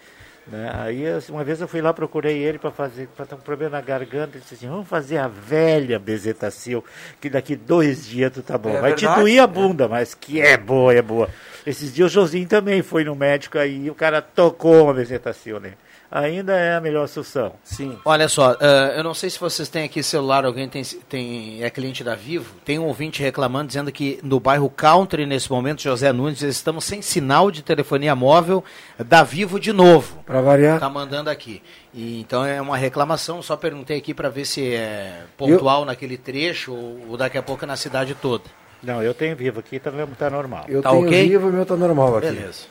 Né? 0.48 0.70
Aí 0.76 1.02
eu- 1.02 1.20
uma 1.30 1.43
vez 1.43 1.60
eu 1.60 1.68
fui 1.68 1.82
lá, 1.82 1.91
procurei 1.91 2.38
ele 2.38 2.60
para 2.60 2.70
fazer, 2.70 3.08
para 3.16 3.26
ter 3.26 3.34
um 3.34 3.39
problema 3.39 3.78
na 3.78 3.82
garganta. 3.82 4.34
Ele 4.38 4.41
disse 4.41 4.54
assim: 4.54 4.68
vamos 4.70 4.88
fazer 4.88 5.18
a 5.18 5.28
velha 5.28 5.98
bezetacil, 5.98 6.84
que 7.20 7.30
daqui 7.32 7.56
dois 7.56 8.06
dias 8.06 8.32
tu 8.32 8.43
tá 8.43 8.56
bom. 8.58 8.70
É 8.70 8.80
Vai 8.82 8.93
te 8.93 9.02
verdade? 9.06 9.22
doer 9.22 9.39
a 9.41 9.48
bunda, 9.48 9.88
mas 9.88 10.14
que 10.14 10.39
é 10.39 10.56
boa, 10.56 10.93
é 10.93 11.02
boa. 11.02 11.30
Esses 11.66 11.91
dias 11.93 12.12
o 12.12 12.14
Josinho 12.14 12.48
também 12.48 12.84
foi 12.84 13.04
no 13.04 13.16
médico 13.16 13.58
aí, 13.58 13.89
o 13.89 13.96
cara 13.96 14.22
tocou 14.22 14.84
uma 14.84 14.93
bezetacil 14.93 15.60
nele. 15.60 15.78
Ainda 16.12 16.53
é 16.53 16.76
a 16.76 16.82
melhor 16.82 17.08
solução. 17.08 17.53
Sim. 17.64 17.97
Olha 18.06 18.28
só, 18.30 18.56
eh, 18.60 18.93
eu 18.97 19.03
não 19.03 19.14
sei 19.14 19.30
se 19.30 19.39
vocês 19.39 19.68
têm 19.68 19.84
aqui 19.84 20.01
celular, 20.03 20.45
alguém 20.45 20.70
tem, 20.70 20.84
tem 21.10 21.64
é 21.64 21.70
cliente 21.70 22.03
da 22.03 22.16
Vivo. 22.16 22.56
Tem 22.64 22.80
um 22.80 22.86
ouvinte 22.86 23.22
reclamando, 23.22 23.68
dizendo 23.68 23.91
que 23.91 24.20
no 24.24 24.39
bairro 24.39 24.70
Country, 24.70 25.26
nesse 25.26 25.51
momento, 25.51 25.82
José 25.82 26.14
Nunes, 26.14 26.41
estamos 26.41 26.86
sem 26.86 27.01
sinal 27.01 27.49
de 27.51 27.62
telefonia 27.64 28.16
móvel 28.16 28.64
da 28.99 29.24
Vivo 29.24 29.60
de 29.60 29.74
novo. 29.74 30.24
Pra 30.26 30.41
variar. 30.41 30.80
Tá 30.80 30.89
mandando 30.89 31.30
aqui. 31.30 31.62
E, 31.93 32.22
então 32.22 32.45
é 32.45 32.62
uma 32.62 32.78
reclamação, 32.78 33.41
só 33.41 33.58
perguntei 33.58 33.97
aqui 33.97 34.14
para 34.14 34.30
ver 34.30 34.45
se 34.45 34.74
é 34.74 35.24
pontual 35.36 35.84
naquele 35.86 36.18
trecho 36.18 36.74
ou, 36.74 36.99
ou 37.10 37.18
daqui 37.18 37.38
a 37.38 37.43
pouco 37.43 37.66
é 37.66 37.68
na 37.68 37.76
cidade 37.76 38.16
toda. 38.16 38.43
Não, 38.84 39.01
eu 39.01 39.14
tenho 39.14 39.36
vivo 39.36 39.60
aqui, 39.60 39.80
tá, 39.80 39.91
tá 40.18 40.30
normal. 40.30 40.66
Eu 40.68 40.82
Tá 40.82 40.91
tenho 40.91 41.06
ok? 41.08 41.30
vivo 41.30 41.47
e 41.47 41.49
o 41.49 41.53
meu 41.53 41.66
tá 41.66 41.76
normal 41.76 42.18
aqui. 42.18 42.28
Beleza. 42.28 42.66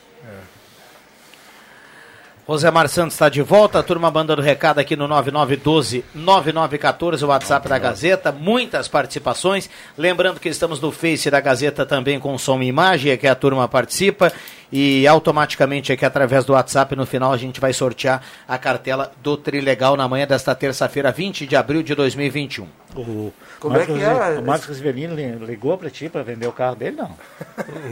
Rosemar 2.47 2.87
Santos 2.87 3.15
está 3.15 3.27
de 3.27 3.41
volta, 3.41 3.79
a 3.79 3.83
turma 3.83 4.11
mandando 4.11 4.39
recado 4.39 4.77
aqui 4.77 4.95
no 4.95 5.07
9912-9914, 5.07 7.23
o 7.23 7.27
WhatsApp 7.27 7.67
da 7.67 7.79
Gazeta, 7.79 8.31
muitas 8.31 8.87
participações. 8.87 9.67
Lembrando 9.97 10.39
que 10.39 10.47
estamos 10.47 10.79
no 10.79 10.91
Face 10.91 11.31
da 11.31 11.39
Gazeta 11.39 11.87
também 11.87 12.19
com 12.19 12.37
som 12.37 12.61
e 12.61 12.67
imagem, 12.67 13.11
é 13.11 13.17
que 13.17 13.25
a 13.25 13.33
turma 13.33 13.67
participa. 13.67 14.31
E 14.77 15.07
automaticamente 15.07 15.93
aqui 15.93 16.03
através 16.05 16.43
do 16.43 16.51
WhatsApp, 16.51 16.97
no 16.97 17.05
final, 17.05 17.31
a 17.31 17.37
gente 17.37 17.61
vai 17.61 17.71
sortear 17.71 18.21
a 18.45 18.57
cartela 18.57 19.09
do 19.23 19.37
Trilegal 19.37 19.95
na 19.95 20.05
manhã 20.05 20.27
desta 20.27 20.53
terça-feira, 20.53 21.13
20 21.13 21.47
de 21.47 21.55
abril 21.55 21.81
de 21.81 21.95
2021. 21.95 22.67
O 22.97 23.33
Como 23.59 23.75
é 23.77 23.85
que 23.85 23.91
é? 24.01 24.39
O 24.39 24.45
Marcos 24.45 24.77
Rivelino 24.77 25.15
li- 25.15 25.35
ligou 25.45 25.77
pra 25.77 25.89
ti 25.89 26.07
pra 26.07 26.23
vender 26.23 26.47
o 26.47 26.51
carro 26.53 26.75
dele, 26.77 26.95
não? 26.95 27.11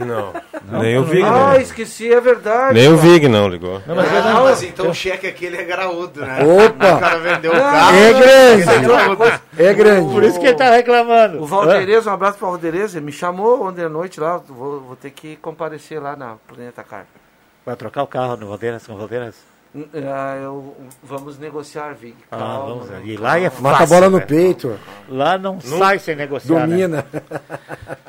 Não. 0.06 0.32
Não? 0.70 0.80
Nem 0.80 0.96
o 0.96 1.04
Vig, 1.04 1.22
Ah, 1.22 1.52
né? 1.54 1.62
esqueci, 1.62 2.10
é 2.10 2.18
verdade. 2.22 2.72
Nem 2.72 2.88
o 2.90 2.96
cara. 2.96 3.08
Vig 3.10 3.28
não 3.28 3.46
ligou. 3.46 3.82
Não, 3.86 3.94
mas, 3.94 4.08
Ah, 4.10 4.32
não, 4.32 4.44
mas 4.44 4.62
então 4.62 4.88
o 4.88 4.94
cheque 4.94 5.26
aquele 5.26 5.58
é 5.58 5.62
graúdo, 5.64 6.20
né? 6.22 6.38
Opa! 6.42 6.94
O 6.96 7.00
cara 7.00 7.18
vendeu 7.18 7.52
o 7.52 7.54
Não, 7.54 7.60
carro. 7.62 7.96
É 7.96 8.12
grande. 8.14 8.62
é 8.62 9.16
coisa. 9.16 9.40
É 9.58 9.74
grande. 9.74 10.10
Por 10.12 10.22
isso 10.22 10.40
que 10.40 10.46
ele 10.46 10.56
tá 10.56 10.70
reclamando. 10.70 11.42
O 11.42 11.46
Valdereza, 11.46 12.10
um 12.10 12.14
abraço 12.14 12.38
para 12.38 12.48
o 12.48 12.50
Valdereza, 12.52 12.96
ele 12.98 13.04
me 13.06 13.12
chamou 13.12 13.62
ontem 13.66 13.84
à 13.84 13.88
noite 13.90 14.18
lá, 14.18 14.38
vou, 14.38 14.80
vou 14.80 14.96
ter 14.96 15.10
que 15.10 15.36
comparecer 15.36 16.00
lá 16.00 16.16
na 16.16 16.36
Vai 17.64 17.76
trocar 17.76 18.02
o 18.02 18.06
carro 18.06 18.36
no 18.36 18.48
Valdeiras 18.48 18.86
com 18.86 18.92
o 18.94 18.96
Valdeiras? 18.98 19.34
N- 19.74 19.88
ah, 20.06 20.36
eu- 20.40 20.76
vamos 21.02 21.36
negociar, 21.36 21.94
Vig. 21.94 22.14
Ah, 22.30 22.36
Calma, 22.36 22.64
vamos 22.66 22.88
E 23.04 23.16
lá 23.16 23.40
é 23.40 23.50
calma. 23.50 23.60
Mata 23.70 23.74
a 23.74 23.78
fácil, 23.80 23.94
bola 23.96 24.08
no 24.10 24.16
velho. 24.18 24.28
peito. 24.28 24.78
Lá 25.08 25.36
não, 25.36 25.60
sai 25.60 25.98
sem 25.98 26.14
negociar. 26.14 26.60
né? 26.60 26.66
Domina. 26.66 27.06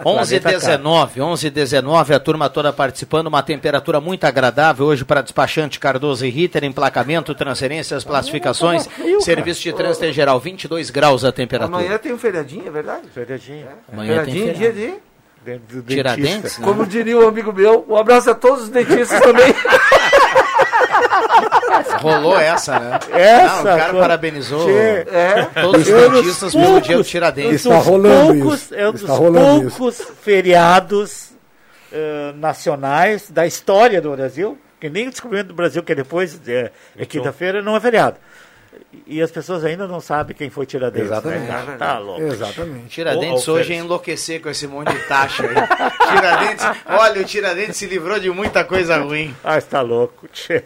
11 0.05 0.35
e 0.35 0.39
Planeta 0.39 0.59
19, 0.59 1.21
11 1.21 1.47
e 1.47 1.49
19, 1.49 2.13
a 2.13 2.19
turma 2.19 2.49
toda 2.51 2.71
participando, 2.71 3.27
uma 3.27 3.41
temperatura 3.41 3.99
muito 3.99 4.25
agradável 4.25 4.85
hoje 4.85 5.03
para 5.03 5.21
despachante 5.21 5.79
Cardoso 5.79 6.23
e 6.25 6.29
Ritter, 6.29 6.63
emplacamento, 6.63 7.33
transferências, 7.33 8.03
classificações, 8.03 8.87
serviço 9.21 9.61
de 9.63 9.73
trânsito 9.73 10.05
em 10.05 10.13
geral, 10.13 10.39
22 10.39 10.91
graus 10.91 11.23
a 11.25 11.31
temperatura. 11.31 11.79
Amanhã 11.79 11.97
tem 11.97 12.13
um 12.13 12.17
feriadinho, 12.19 12.67
é 12.67 12.71
verdade? 12.71 13.07
Feriadinho. 13.09 13.67
Amanhã 13.91 14.23
tem 14.23 14.33
feriadinho, 14.35 14.55
feriado. 14.55 14.75
dia 14.77 14.91
de... 14.91 15.14
Tiradentes, 15.87 16.57
né? 16.57 16.65
Como 16.65 16.85
diria 16.85 17.17
um 17.17 17.27
amigo 17.27 17.53
meu, 17.53 17.85
um 17.87 17.95
abraço 17.95 18.29
a 18.31 18.35
todos 18.35 18.63
os 18.63 18.69
dentistas 18.69 19.19
também. 19.21 19.53
Rolou 22.01 22.39
essa, 22.39 22.79
né? 22.79 22.99
Essa, 23.11 23.55
Não, 23.55 23.61
o 23.61 23.77
cara 23.77 23.93
pô. 23.93 23.99
parabenizou 23.99 24.69
é. 24.69 25.47
todos 25.61 25.87
os 25.87 25.93
É 25.93 26.09
dentistas 26.09 26.53
pelo 26.53 26.81
dia 26.81 26.97
do 26.97 27.03
Tiradentes. 27.03 27.65
É 27.65 27.69
um 27.69 28.01
dos 28.01 28.41
poucos, 28.41 28.71
é 28.71 28.89
um 28.89 28.91
dos 28.91 29.75
poucos 29.75 30.01
feriados 30.21 31.29
eh, 31.91 32.33
nacionais 32.37 33.29
da 33.29 33.45
história 33.45 34.01
do 34.01 34.11
Brasil, 34.11 34.57
que 34.79 34.89
nem 34.89 35.07
o 35.07 35.11
descobrimento 35.11 35.47
do 35.49 35.53
Brasil, 35.53 35.81
que 35.83 35.91
é 35.91 35.95
depois, 35.95 36.39
é, 36.47 36.71
é 36.97 37.05
quinta-feira, 37.05 37.61
não 37.61 37.75
é 37.75 37.79
feriado. 37.79 38.17
E 39.07 39.21
as 39.21 39.31
pessoas 39.31 39.63
ainda 39.63 39.87
não 39.87 39.99
sabem 39.99 40.35
quem 40.35 40.49
foi 40.49 40.65
Tiradentes. 40.65 41.09
Exatamente. 41.09 41.51
Né? 41.51 41.75
Tá 41.77 41.99
louco. 41.99 42.21
Exatamente. 42.21 42.87
Tiradentes 42.87 43.47
hoje 43.47 43.73
é 43.73 43.77
enlouquecer 43.77 44.41
com 44.41 44.49
esse 44.49 44.67
monte 44.67 44.91
de 44.91 44.99
taxa 45.07 45.43
aí. 45.43 45.53
Tiradentes, 46.09 46.65
olha, 46.87 47.21
o 47.21 47.25
Tiradentes 47.25 47.77
se 47.77 47.85
livrou 47.85 48.19
de 48.19 48.29
muita 48.29 48.63
coisa 48.63 48.97
ruim. 48.97 49.35
Ah, 49.43 49.57
está 49.57 49.81
louco. 49.81 50.27
Tchê. 50.33 50.63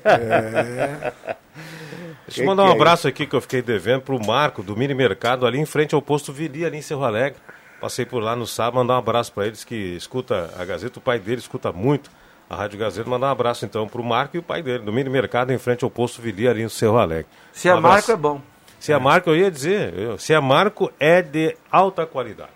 Deixa 2.27 2.41
eu 2.41 2.45
mandar 2.45 2.63
um 2.65 2.69
é 2.69 2.71
abraço 2.71 3.07
aqui 3.07 3.25
que 3.25 3.35
eu 3.35 3.41
fiquei 3.41 3.61
devendo 3.61 4.01
pro 4.01 4.23
Marco, 4.23 4.61
do 4.61 4.77
Mini 4.77 4.93
Mercado, 4.93 5.45
ali 5.45 5.59
em 5.59 5.65
frente 5.65 5.95
ao 5.95 6.01
posto 6.01 6.31
Vili, 6.31 6.63
ali 6.63 6.77
em 6.77 6.81
Cerro 6.81 7.03
Alegre. 7.03 7.39
Passei 7.81 8.05
por 8.05 8.21
lá 8.21 8.35
no 8.35 8.45
sábado, 8.45 8.75
mandar 8.75 8.95
um 8.95 8.99
abraço 8.99 9.33
para 9.33 9.47
eles 9.47 9.63
que 9.63 9.75
escuta 9.95 10.53
a 10.57 10.65
Gazeta, 10.65 10.99
o 10.99 11.01
pai 11.01 11.17
dele 11.17 11.39
escuta 11.39 11.71
muito 11.71 12.11
a 12.49 12.55
Rádio 12.55 12.79
Gazeta. 12.79 13.09
Mandar 13.09 13.27
um 13.27 13.31
abraço 13.31 13.65
então 13.65 13.87
pro 13.87 14.03
Marco 14.03 14.35
e 14.35 14.39
o 14.39 14.43
pai 14.43 14.61
dele, 14.63 14.79
do 14.83 14.91
Mini 14.91 15.09
Mercado, 15.09 15.51
em 15.53 15.57
frente 15.57 15.83
ao 15.83 15.89
posto 15.89 16.21
Vili, 16.21 16.47
ali 16.47 16.61
em 16.63 16.69
Cerro 16.69 16.97
Alegre. 16.97 17.27
Se 17.53 17.67
é 17.69 17.73
Um 17.73 17.77
abraço. 17.77 17.95
Marco, 17.95 18.11
é 18.11 18.15
bom. 18.15 18.41
Se 18.79 18.91
é 18.93 18.97
Marco, 18.99 19.29
eu 19.29 19.35
ia 19.35 19.51
dizer, 19.51 19.93
eu- 19.97 20.17
se 20.17 20.33
é 20.33 20.39
Marco, 20.39 20.91
é 20.99 21.21
de 21.21 21.55
alta 21.71 22.05
qualidade. 22.05 22.51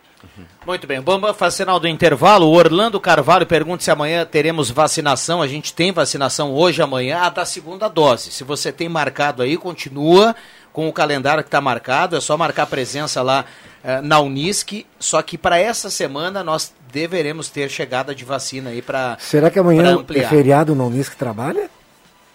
Muito 0.65 0.87
bem, 0.87 1.01
Bamba 1.01 1.33
faz 1.33 1.53
sinal 1.55 1.81
do 1.81 1.87
intervalo. 1.87 2.45
O 2.47 2.53
Orlando 2.53 2.97
Carvalho 2.97 3.45
pergunta 3.45 3.83
se 3.83 3.91
amanhã 3.91 4.25
teremos 4.25 4.71
vacinação. 4.71 5.41
A 5.41 5.47
gente 5.49 5.73
tem 5.73 5.91
vacinação 5.91 6.53
hoje, 6.53 6.81
amanhã, 6.81 7.19
a 7.23 7.29
da 7.29 7.43
segunda 7.43 7.89
dose. 7.89 8.31
Se 8.31 8.41
você 8.45 8.71
tem 8.71 8.87
marcado 8.87 9.43
aí, 9.43 9.57
continua 9.57 10.33
com 10.71 10.87
o 10.87 10.93
calendário 10.93 11.43
que 11.43 11.49
está 11.49 11.59
marcado. 11.59 12.15
É 12.15 12.21
só 12.21 12.37
marcar 12.37 12.67
presença 12.67 13.21
lá 13.21 13.43
eh, 13.83 13.99
na 13.99 14.21
Unisc. 14.21 14.85
Só 14.97 15.21
que 15.21 15.37
para 15.37 15.59
essa 15.59 15.89
semana 15.89 16.41
nós 16.41 16.73
deveremos 16.93 17.49
ter 17.49 17.69
chegada 17.69 18.13
de 18.13 18.23
vacina 18.23 18.69
aí 18.69 18.81
para 18.81 19.17
Será 19.19 19.49
que 19.49 19.57
amanhã 19.57 20.05
é 20.13 20.27
feriado 20.27 20.75
no 20.75 20.85
Unisc 20.87 21.11
que 21.11 21.17
trabalha? 21.17 21.69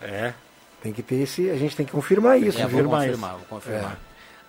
É. 0.02 0.32
Tem 0.82 0.92
que 0.92 1.02
ter 1.02 1.22
esse. 1.22 1.48
A 1.48 1.56
gente 1.56 1.76
tem 1.76 1.86
que 1.86 1.92
confirmar 1.92 2.40
isso. 2.40 2.58
É, 2.58 2.66
vou 2.66 2.80
viu? 2.80 2.90
confirmar, 2.90 3.32
vou 3.32 3.44
confirmar. 3.48 3.98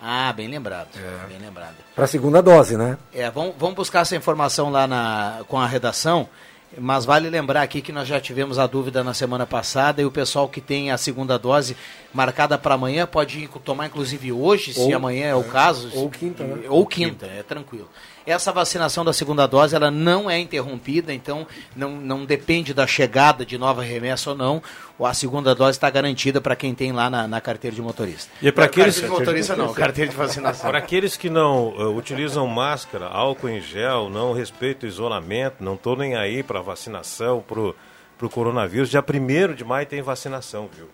Ah, 0.01 0.31
bem 0.31 0.47
lembrado, 0.47 0.87
bem 1.27 1.37
lembrado. 1.39 1.75
Para 1.93 2.05
a 2.05 2.07
segunda 2.07 2.41
dose, 2.41 2.77
né? 2.77 2.97
É, 3.13 3.29
vamos, 3.29 3.53
vamos 3.57 3.75
buscar 3.75 4.01
essa 4.01 4.15
informação 4.15 4.69
lá 4.69 4.87
na, 4.87 5.41
com 5.49 5.59
a 5.59 5.67
redação, 5.67 6.29
mas 6.77 7.03
vale 7.03 7.29
lembrar 7.29 7.63
aqui 7.63 7.81
que 7.81 7.91
nós 7.91 8.07
já 8.07 8.17
tivemos 8.17 8.57
a 8.57 8.65
dúvida 8.65 9.03
na 9.03 9.13
semana 9.13 9.45
passada 9.45 10.01
e 10.01 10.05
o 10.05 10.11
pessoal 10.11 10.47
que 10.47 10.61
tem 10.61 10.89
a 10.89 10.97
segunda 10.97 11.37
dose 11.37 11.75
marcada 12.13 12.57
para 12.57 12.75
amanhã 12.75 13.05
pode 13.05 13.49
tomar 13.65 13.87
inclusive 13.87 14.31
hoje, 14.31 14.73
se 14.73 14.79
Ou- 14.79 14.95
amanhã 14.95 15.27
é 15.27 15.35
o 15.35 15.41
é, 15.41 15.43
caso. 15.43 15.91
ou 15.93 16.09
quinta, 16.09 16.45
né? 16.45 16.65
Ou 16.69 16.85
quinta, 16.85 17.25
é 17.25 17.43
tranquilo. 17.43 17.89
Essa 18.29 18.51
vacinação 18.51 19.03
da 19.03 19.11
segunda 19.11 19.47
dose 19.47 19.75
ela 19.75 19.89
não 19.89 20.29
é 20.29 20.37
interrompida, 20.37 21.11
então 21.11 21.47
não, 21.75 21.89
não 21.89 22.25
depende 22.25 22.75
da 22.75 22.85
chegada 22.85 23.43
de 23.43 23.57
nova 23.57 23.81
remessa 23.81 24.29
ou 24.29 24.35
não. 24.35 24.61
A 24.99 25.15
segunda 25.15 25.55
dose 25.55 25.71
está 25.71 25.89
garantida 25.89 26.39
para 26.39 26.55
quem 26.55 26.75
tem 26.75 26.91
lá 26.91 27.09
na, 27.09 27.27
na 27.27 27.41
carteira 27.41 27.75
de 27.75 27.81
motorista. 27.81 28.31
E 28.39 28.51
para 28.51 28.65
aqueles 28.65 28.99
Carteira 28.99 29.15
de 29.15 29.19
motorista 29.19 29.55
não, 29.55 29.73
carteira 29.73 30.11
de 30.11 30.15
vacinação. 30.15 30.69
Para 30.69 30.77
aqueles 30.77 31.17
que 31.17 31.27
não 31.27 31.73
eh, 31.75 31.85
utilizam 31.85 32.45
máscara, 32.45 33.07
álcool 33.07 33.49
em 33.49 33.61
gel, 33.61 34.11
não 34.11 34.31
respeitam 34.31 34.87
o 34.87 34.91
isolamento, 34.91 35.63
não 35.63 35.73
estou 35.73 35.95
nem 35.95 36.15
aí 36.15 36.43
para 36.43 36.61
vacinação, 36.61 37.41
para 37.41 37.59
o 37.59 38.29
coronavírus, 38.29 38.91
dia 38.91 39.03
1 39.03 39.55
de 39.55 39.65
maio 39.65 39.87
tem 39.87 40.03
vacinação, 40.03 40.69
viu? 40.71 40.87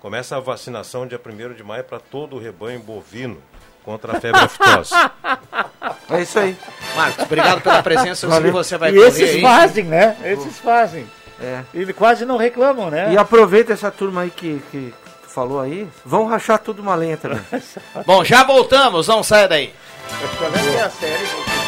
Começa 0.00 0.36
a 0.36 0.40
vacinação 0.40 1.06
dia 1.06 1.20
1 1.24 1.54
de 1.54 1.62
maio 1.62 1.84
para 1.84 2.00
todo 2.00 2.34
o 2.34 2.40
rebanho 2.40 2.80
bovino 2.80 3.40
contra 3.88 4.18
a 4.18 4.20
febre 4.20 4.42
aftosa. 4.42 5.10
É 6.10 6.22
isso 6.22 6.38
aí. 6.38 6.56
Marcos, 6.96 7.24
obrigado 7.24 7.60
pela 7.60 7.82
presença. 7.82 8.26
Eu 8.26 8.30
sei 8.32 8.42
que 8.42 8.50
você 8.50 8.78
vai 8.78 8.90
e 8.90 8.94
correr 8.94 9.08
esses 9.08 9.30
aí. 9.30 9.40
fazem, 9.42 9.84
né? 9.84 10.16
Esses 10.24 10.58
fazem. 10.58 11.06
É. 11.38 11.62
E 11.74 11.92
quase 11.92 12.24
não 12.24 12.38
reclamam, 12.38 12.90
né? 12.90 13.12
E 13.12 13.18
aproveita 13.18 13.74
essa 13.74 13.90
turma 13.90 14.22
aí 14.22 14.30
que, 14.30 14.62
que 14.70 14.94
tu 15.22 15.28
falou 15.28 15.60
aí, 15.60 15.86
vão 16.04 16.26
rachar 16.26 16.58
tudo 16.58 16.80
uma 16.80 16.94
lenha 16.94 17.18
também. 17.18 17.40
Bom, 18.06 18.24
já 18.24 18.42
voltamos, 18.42 19.06
não 19.06 19.22
saia 19.22 19.46
daí. 19.48 19.74
Qual 20.38 20.50
é 20.50 20.80
a 20.80 20.90
série? 20.90 21.67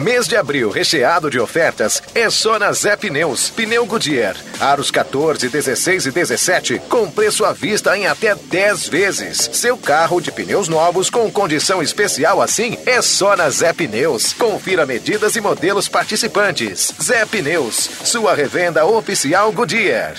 Mês 0.00 0.26
de 0.26 0.34
abril 0.34 0.70
recheado 0.70 1.28
de 1.28 1.38
ofertas 1.38 2.02
é 2.14 2.30
só 2.30 2.58
na 2.58 2.72
Zé 2.72 2.96
Pneus. 2.96 3.50
Pneu 3.50 3.84
Goodyear. 3.84 4.34
Aros 4.58 4.90
14, 4.90 5.46
16 5.46 6.06
e 6.06 6.10
17 6.10 6.78
com 6.88 7.10
preço 7.10 7.44
à 7.44 7.52
vista 7.52 7.94
em 7.98 8.06
até 8.06 8.34
10 8.34 8.88
vezes. 8.88 9.50
Seu 9.52 9.76
carro 9.76 10.18
de 10.18 10.32
pneus 10.32 10.68
novos 10.68 11.10
com 11.10 11.30
condição 11.30 11.82
especial 11.82 12.40
assim 12.40 12.78
é 12.86 13.02
só 13.02 13.36
na 13.36 13.50
Zé 13.50 13.74
Pneus. 13.74 14.32
Confira 14.32 14.86
medidas 14.86 15.36
e 15.36 15.40
modelos 15.40 15.86
participantes. 15.86 16.94
Zé 17.02 17.26
Pneus, 17.26 17.74
sua 18.02 18.34
revenda 18.34 18.86
oficial 18.86 19.52
Goodyear. 19.52 20.14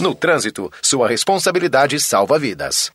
No 0.00 0.14
trânsito, 0.14 0.72
sua 0.82 1.08
responsabilidade 1.08 2.00
salva 2.00 2.38
vidas. 2.38 2.90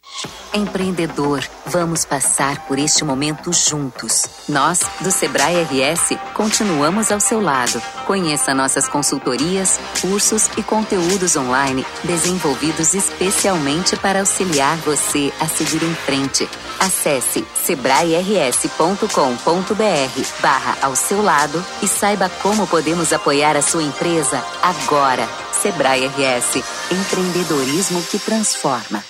Empreendedor, 0.54 1.44
vamos 1.66 2.04
passar 2.04 2.68
por 2.68 2.78
este 2.78 3.04
momento 3.04 3.54
juntos. 3.54 4.26
Nós, 4.48 4.82
do 5.00 5.12
Sebrae 5.20 5.64
RS, 5.64 6.18
continuamos 6.34 7.12
ao 7.12 7.20
seu 7.20 7.42
lado. 7.42 7.82
Conheça 8.08 8.54
nossas 8.54 8.88
consultorias, 8.88 9.78
cursos 10.00 10.50
e 10.56 10.64
conteúdos 10.64 11.36
online 11.36 11.86
desenvolvidos 12.06 12.94
especialmente 12.94 13.98
para 13.98 14.22
auxiliar 14.22 14.78
você 14.78 15.34
a 15.42 15.46
seguir 15.46 15.84
em 15.84 15.94
frente. 15.94 16.48
Acesse 16.80 17.46
sebrae-rs.com.br 17.66 20.42
barra 20.42 20.78
ao 20.82 20.96
seu 20.96 21.22
lado 21.22 21.62
e 21.84 21.88
saiba 21.90 22.30
como 22.42 22.66
podemos 22.66 23.12
apoiar 23.12 23.58
a 23.58 23.62
sua 23.62 23.84
empresa 23.84 24.42
agora. 24.64 25.28
Sebrae 25.62 26.08
RS, 26.08 26.64
empreendedorismo 26.90 28.02
que 28.04 28.20
transforma. 28.20 29.04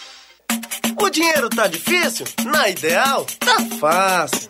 O 0.99 1.09
dinheiro 1.11 1.49
tá 1.49 1.67
difícil? 1.67 2.25
Na 2.45 2.67
Ideal, 2.67 3.27
tá 3.39 3.57
fácil. 3.79 4.49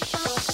Thank 0.00 0.48
you. 0.48 0.53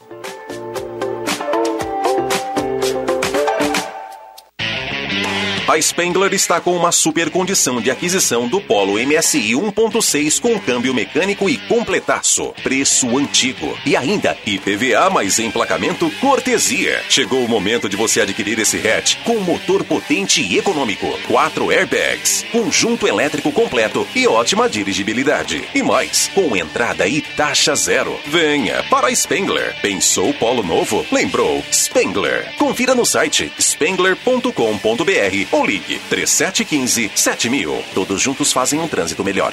A 5.68 5.82
Spengler 5.82 6.32
está 6.32 6.60
com 6.60 6.76
uma 6.76 6.92
super 6.92 7.28
condição 7.28 7.80
de 7.80 7.90
aquisição 7.90 8.46
do 8.46 8.60
Polo 8.60 9.04
MSI 9.04 9.50
1.6 9.50 10.40
com 10.40 10.56
câmbio 10.60 10.94
mecânico 10.94 11.50
e 11.50 11.56
completaço. 11.56 12.54
Preço 12.62 13.18
antigo. 13.18 13.76
E 13.84 13.96
ainda 13.96 14.38
IPVA 14.46 15.10
mais 15.10 15.40
emplacamento 15.40 16.08
cortesia. 16.20 17.02
Chegou 17.08 17.44
o 17.44 17.48
momento 17.48 17.88
de 17.88 17.96
você 17.96 18.20
adquirir 18.20 18.60
esse 18.60 18.76
hatch 18.78 19.16
com 19.24 19.40
motor 19.40 19.82
potente 19.82 20.40
e 20.40 20.56
econômico. 20.56 21.08
Quatro 21.26 21.68
airbags, 21.68 22.44
conjunto 22.52 23.08
elétrico 23.08 23.50
completo 23.50 24.06
e 24.14 24.24
ótima 24.28 24.68
dirigibilidade. 24.68 25.64
E 25.74 25.82
mais, 25.82 26.30
com 26.32 26.56
entrada 26.56 27.08
e 27.08 27.20
taxa 27.20 27.74
zero. 27.74 28.16
Venha 28.28 28.84
para 28.84 29.08
a 29.08 29.14
Spengler. 29.14 29.74
Pensou 29.82 30.32
Polo 30.34 30.62
novo? 30.62 31.04
Lembrou? 31.10 31.60
Spengler. 31.72 32.54
Confira 32.56 32.94
no 32.94 33.04
site 33.04 33.50
spengler.com.br 33.58 35.55
ou 35.56 35.64
ligue 35.64 35.98
3715 36.10 37.10
7000. 37.14 37.84
Todos 37.94 38.20
juntos 38.20 38.52
fazem 38.52 38.78
um 38.78 38.86
trânsito 38.86 39.24
melhor. 39.24 39.52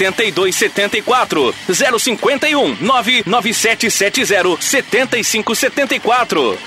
8274 0.07 1.53
051 1.99 2.77
99770 2.79 4.57
7574. 4.61 6.57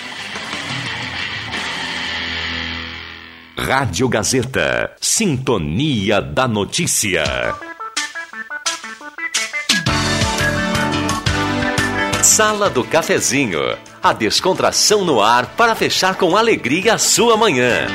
Rádio 3.57 4.09
Gazeta. 4.09 4.93
Sintonia 5.01 6.21
da 6.21 6.47
Notícia. 6.49 7.25
Sala 12.23 12.69
do 12.69 12.83
Cafezinho. 12.83 13.61
A 14.03 14.13
descontração 14.13 15.05
no 15.05 15.23
ar 15.23 15.47
para 15.57 15.75
fechar 15.75 16.17
com 16.17 16.37
alegria 16.37 16.95
a 16.95 16.99
sua 16.99 17.37
manhã. 17.37 17.87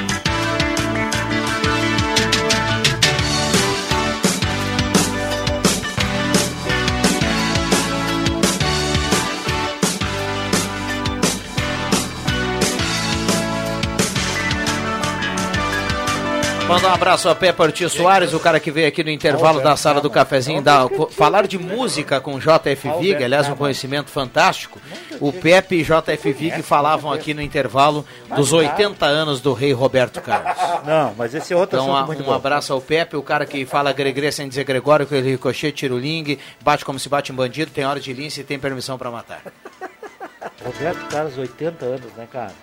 Mandar 16.70 16.90
um 16.90 16.94
abraço 16.94 17.28
a 17.28 17.34
Pepe 17.34 17.60
Ortiz 17.64 17.92
Soares, 17.92 18.32
o 18.32 18.40
cara 18.40 18.60
que 18.60 18.70
veio 18.70 18.88
aqui 18.88 19.04
no 19.04 19.10
intervalo 19.10 19.60
da 19.60 19.76
sala 19.76 20.00
do 20.00 20.08
cafezinho, 20.08 20.62
da, 20.62 20.88
falar 21.10 21.48
de 21.48 21.58
música 21.58 22.22
com 22.22 22.38
JF 22.38 22.92
Vig, 23.00 23.24
aliás, 23.24 23.50
um 23.50 23.56
conhecimento 23.56 24.12
fantástico. 24.12 24.80
O 25.20 25.34
Pepe 25.34 25.78
e 25.78 25.84
JF 25.84 26.32
Vig 26.32 26.62
falavam 26.62 27.12
aqui 27.12 27.34
no 27.34 27.42
intervalo 27.42 28.06
dos 28.36 28.54
80 28.54 29.04
anos 29.04 29.42
do 29.42 29.52
rei 29.54 29.74
Roberto 29.74 30.22
Carlos. 30.22 30.56
Não, 30.86 31.16
mas 31.18 31.34
esse 31.34 31.52
é 31.54 31.56
outro 31.58 31.80
Então, 31.82 32.06
muito 32.06 32.22
um 32.22 32.28
bom. 32.28 32.34
abraço 32.34 32.72
ao 32.72 32.80
Pepe, 32.80 33.16
o 33.16 33.24
cara 33.24 33.48
que 33.48 33.66
fala 33.66 33.92
gregre 33.92 34.32
sem 34.32 34.48
dizer 34.48 34.64
Gregório, 34.64 35.08
que 35.08 35.16
ele 35.16 35.32
ricochete, 35.32 35.76
tira 35.76 35.96
o 35.96 35.98
ling, 35.98 36.38
bate 36.62 36.86
como 36.86 37.00
se 37.00 37.10
bate 37.10 37.32
em 37.32 37.36
bandido, 37.36 37.72
tem 37.72 37.84
hora 37.84 38.00
de 38.00 38.14
lince 38.14 38.42
e 38.42 38.44
tem 38.44 38.60
permissão 38.60 38.96
pra 38.96 39.10
matar. 39.10 39.42
Roberto 40.64 41.08
Carlos, 41.10 41.36
80 41.36 41.84
anos, 41.84 42.14
né, 42.16 42.28
cara? 42.32 42.54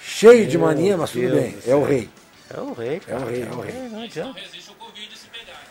Cheio 0.00 0.46
de 0.46 0.56
Meu 0.56 0.68
mania, 0.68 0.96
mas 0.96 1.10
tudo 1.10 1.20
Deus 1.20 1.34
bem. 1.34 1.54
É 1.66 1.74
o 1.74 1.84
rei. 1.84 2.08
É 2.50 2.60
o 2.60 2.72
rei, 2.72 2.94
É 2.94 2.96
o 2.96 3.00
cara. 3.00 3.30
rei, 3.30 3.42
é 3.42 3.50
o 3.50 3.60
rei. 3.60 3.88
Não 3.88 4.02
adianta. 4.02 4.40
Não, 4.40 4.48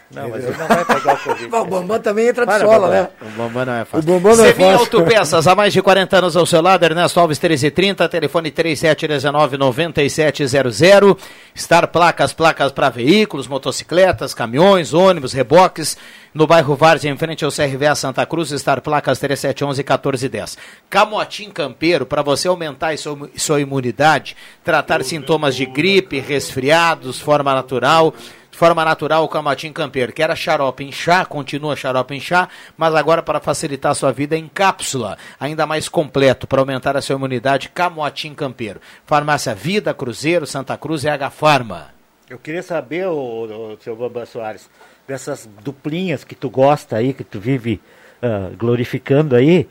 mas 0.09 0.45
ele 0.45 0.57
não 0.57 0.67
vai 0.67 0.85
pegar 0.85 1.13
o 1.13 1.17
Covid. 1.19 1.47
Mas 1.51 1.61
o 1.61 1.65
Bambam 1.65 1.99
também 1.99 2.27
entra 2.27 2.45
de 2.45 2.51
Para, 2.51 2.65
sola, 2.65 2.87
Bambam. 2.87 2.91
né? 2.91 3.09
O 3.21 3.25
Bambam 3.37 3.65
não 3.65 3.73
é 3.73 3.85
fácil. 3.85 3.99
O 3.99 4.03
Bambam 4.13 4.35
não 4.37 4.45
é 4.45 4.53
fácil. 4.53 4.79
Autopeças, 4.79 5.47
há 5.47 5.55
mais 5.55 5.73
de 5.73 5.81
40 5.81 6.17
anos 6.17 6.37
ao 6.37 6.45
seu 6.45 6.61
lado, 6.61 6.85
Ernesto 6.85 7.19
Alves 7.19 7.37
1330, 7.37 8.07
telefone 8.07 8.49
3719-9700. 8.51 11.17
Star 11.55 11.87
Placas, 11.89 12.33
placas 12.33 12.71
para 12.71 12.89
veículos, 12.89 13.47
motocicletas, 13.47 14.33
caminhões, 14.33 14.93
ônibus, 14.93 15.33
reboques. 15.33 15.97
No 16.33 16.45
bairro 16.45 16.75
Várzea, 16.75 17.09
em 17.09 17.17
frente 17.17 17.43
ao 17.43 17.51
CRVA 17.51 17.95
Santa 17.95 18.23
Cruz, 18.25 18.51
Star 18.51 18.79
Placas 18.81 19.19
3711-1410. 19.19 20.55
Camotim 20.89 21.49
Campeiro, 21.49 22.05
para 22.05 22.21
você 22.21 22.47
aumentar 22.47 22.95
sua, 22.97 23.29
sua 23.35 23.59
imunidade, 23.59 24.37
tratar 24.63 25.03
sintomas 25.03 25.55
de 25.55 25.65
gripe, 25.65 26.19
resfriados, 26.19 27.19
forma 27.19 27.53
natural. 27.55 28.13
De 28.57 28.59
forma 28.59 28.83
natural, 28.83 29.23
o 29.23 29.27
Camatim 29.27 29.71
Campeiro, 29.71 30.11
que 30.11 30.23
era 30.23 30.35
xarope 30.35 30.83
em 30.83 30.91
chá, 30.91 31.23
continua 31.23 31.75
xarope 31.75 32.15
em 32.15 32.19
chá, 32.19 32.49
mas 32.75 32.95
agora 32.95 33.21
para 33.21 33.39
facilitar 33.39 33.91
a 33.91 33.93
sua 33.93 34.11
vida 34.11 34.35
em 34.35 34.47
cápsula, 34.47 35.15
ainda 35.39 35.67
mais 35.67 35.87
completo, 35.87 36.47
para 36.47 36.59
aumentar 36.59 36.97
a 36.97 37.01
sua 37.01 37.17
imunidade, 37.17 37.69
Camotim 37.69 38.33
Campeiro. 38.33 38.81
Farmácia 39.05 39.53
Vida, 39.53 39.93
Cruzeiro, 39.93 40.47
Santa 40.47 40.75
Cruz 40.75 41.03
e 41.03 41.07
H 41.07 41.29
Farma. 41.29 41.89
Eu 42.27 42.39
queria 42.39 42.63
saber, 42.63 43.05
o, 43.05 43.77
seu 43.79 43.95
Bambam 43.95 44.25
Soares, 44.25 44.67
dessas 45.07 45.47
duplinhas 45.63 46.23
que 46.23 46.33
tu 46.33 46.49
gosta 46.49 46.95
aí, 46.95 47.13
que 47.13 47.23
tu 47.23 47.39
vive 47.39 47.79
ah, 48.23 48.49
glorificando 48.57 49.35
aí, 49.35 49.69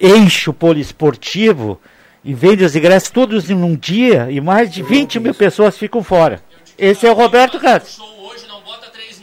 enche 0.00 0.48
o 0.48 0.54
poliesportivo 0.54 1.80
e 2.24 2.32
vende 2.32 2.62
os 2.62 2.76
ingressos 2.76 3.10
todos 3.10 3.50
em 3.50 3.54
um 3.54 3.74
dia 3.74 4.30
e 4.30 4.40
mais 4.40 4.72
de 4.72 4.84
20 4.84 5.18
mil 5.18 5.34
pessoas 5.34 5.76
ficam 5.76 6.00
fora. 6.04 6.40
Esse 6.78 7.08
é 7.08 7.10
o 7.10 7.14
Roberto 7.14 7.58
Carlos. 7.58 8.19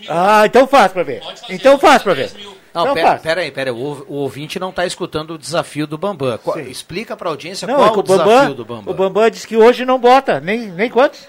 Ah, 0.10 0.44
então 0.46 0.68
faz 0.68 0.92
pra 0.92 1.04
ver. 1.04 1.22
Então 1.50 1.78
faz 1.78 2.02
pra 2.04 2.14
ver. 2.14 2.32
Não, 2.74 2.84
Então 2.84 2.94
pera, 2.94 3.08
faz. 3.10 3.22
pera 3.22 3.42
aí, 3.42 3.52
pera 3.52 3.72
aí. 3.72 3.76
O, 3.76 4.06
o 4.08 4.14
ouvinte 4.16 4.60
não 4.60 4.70
está 4.70 4.86
escutando 4.86 5.32
o 5.34 5.38
desafio 5.38 5.88
do 5.88 5.98
Bambam. 5.98 6.38
Qual- 6.38 6.60
explica 6.60 7.16
para 7.18 7.28
a 7.30 7.32
audiência 7.32 7.68
Não, 7.68 7.76
qual 7.76 7.88
é 7.88 7.92
o 7.92 8.00
o 8.00 8.04
Bambam, 8.04 8.28
desafio 8.28 8.54
do 8.56 8.66
Bambam. 8.66 8.94
o 8.94 8.98
Bambam 8.98 9.30
disse 9.30 9.48
que 9.48 9.58
hoje 9.58 9.84
não 9.86 9.98
bota, 10.00 10.40
nem, 10.40 10.68
nem 10.72 10.90
quantos? 10.90 11.22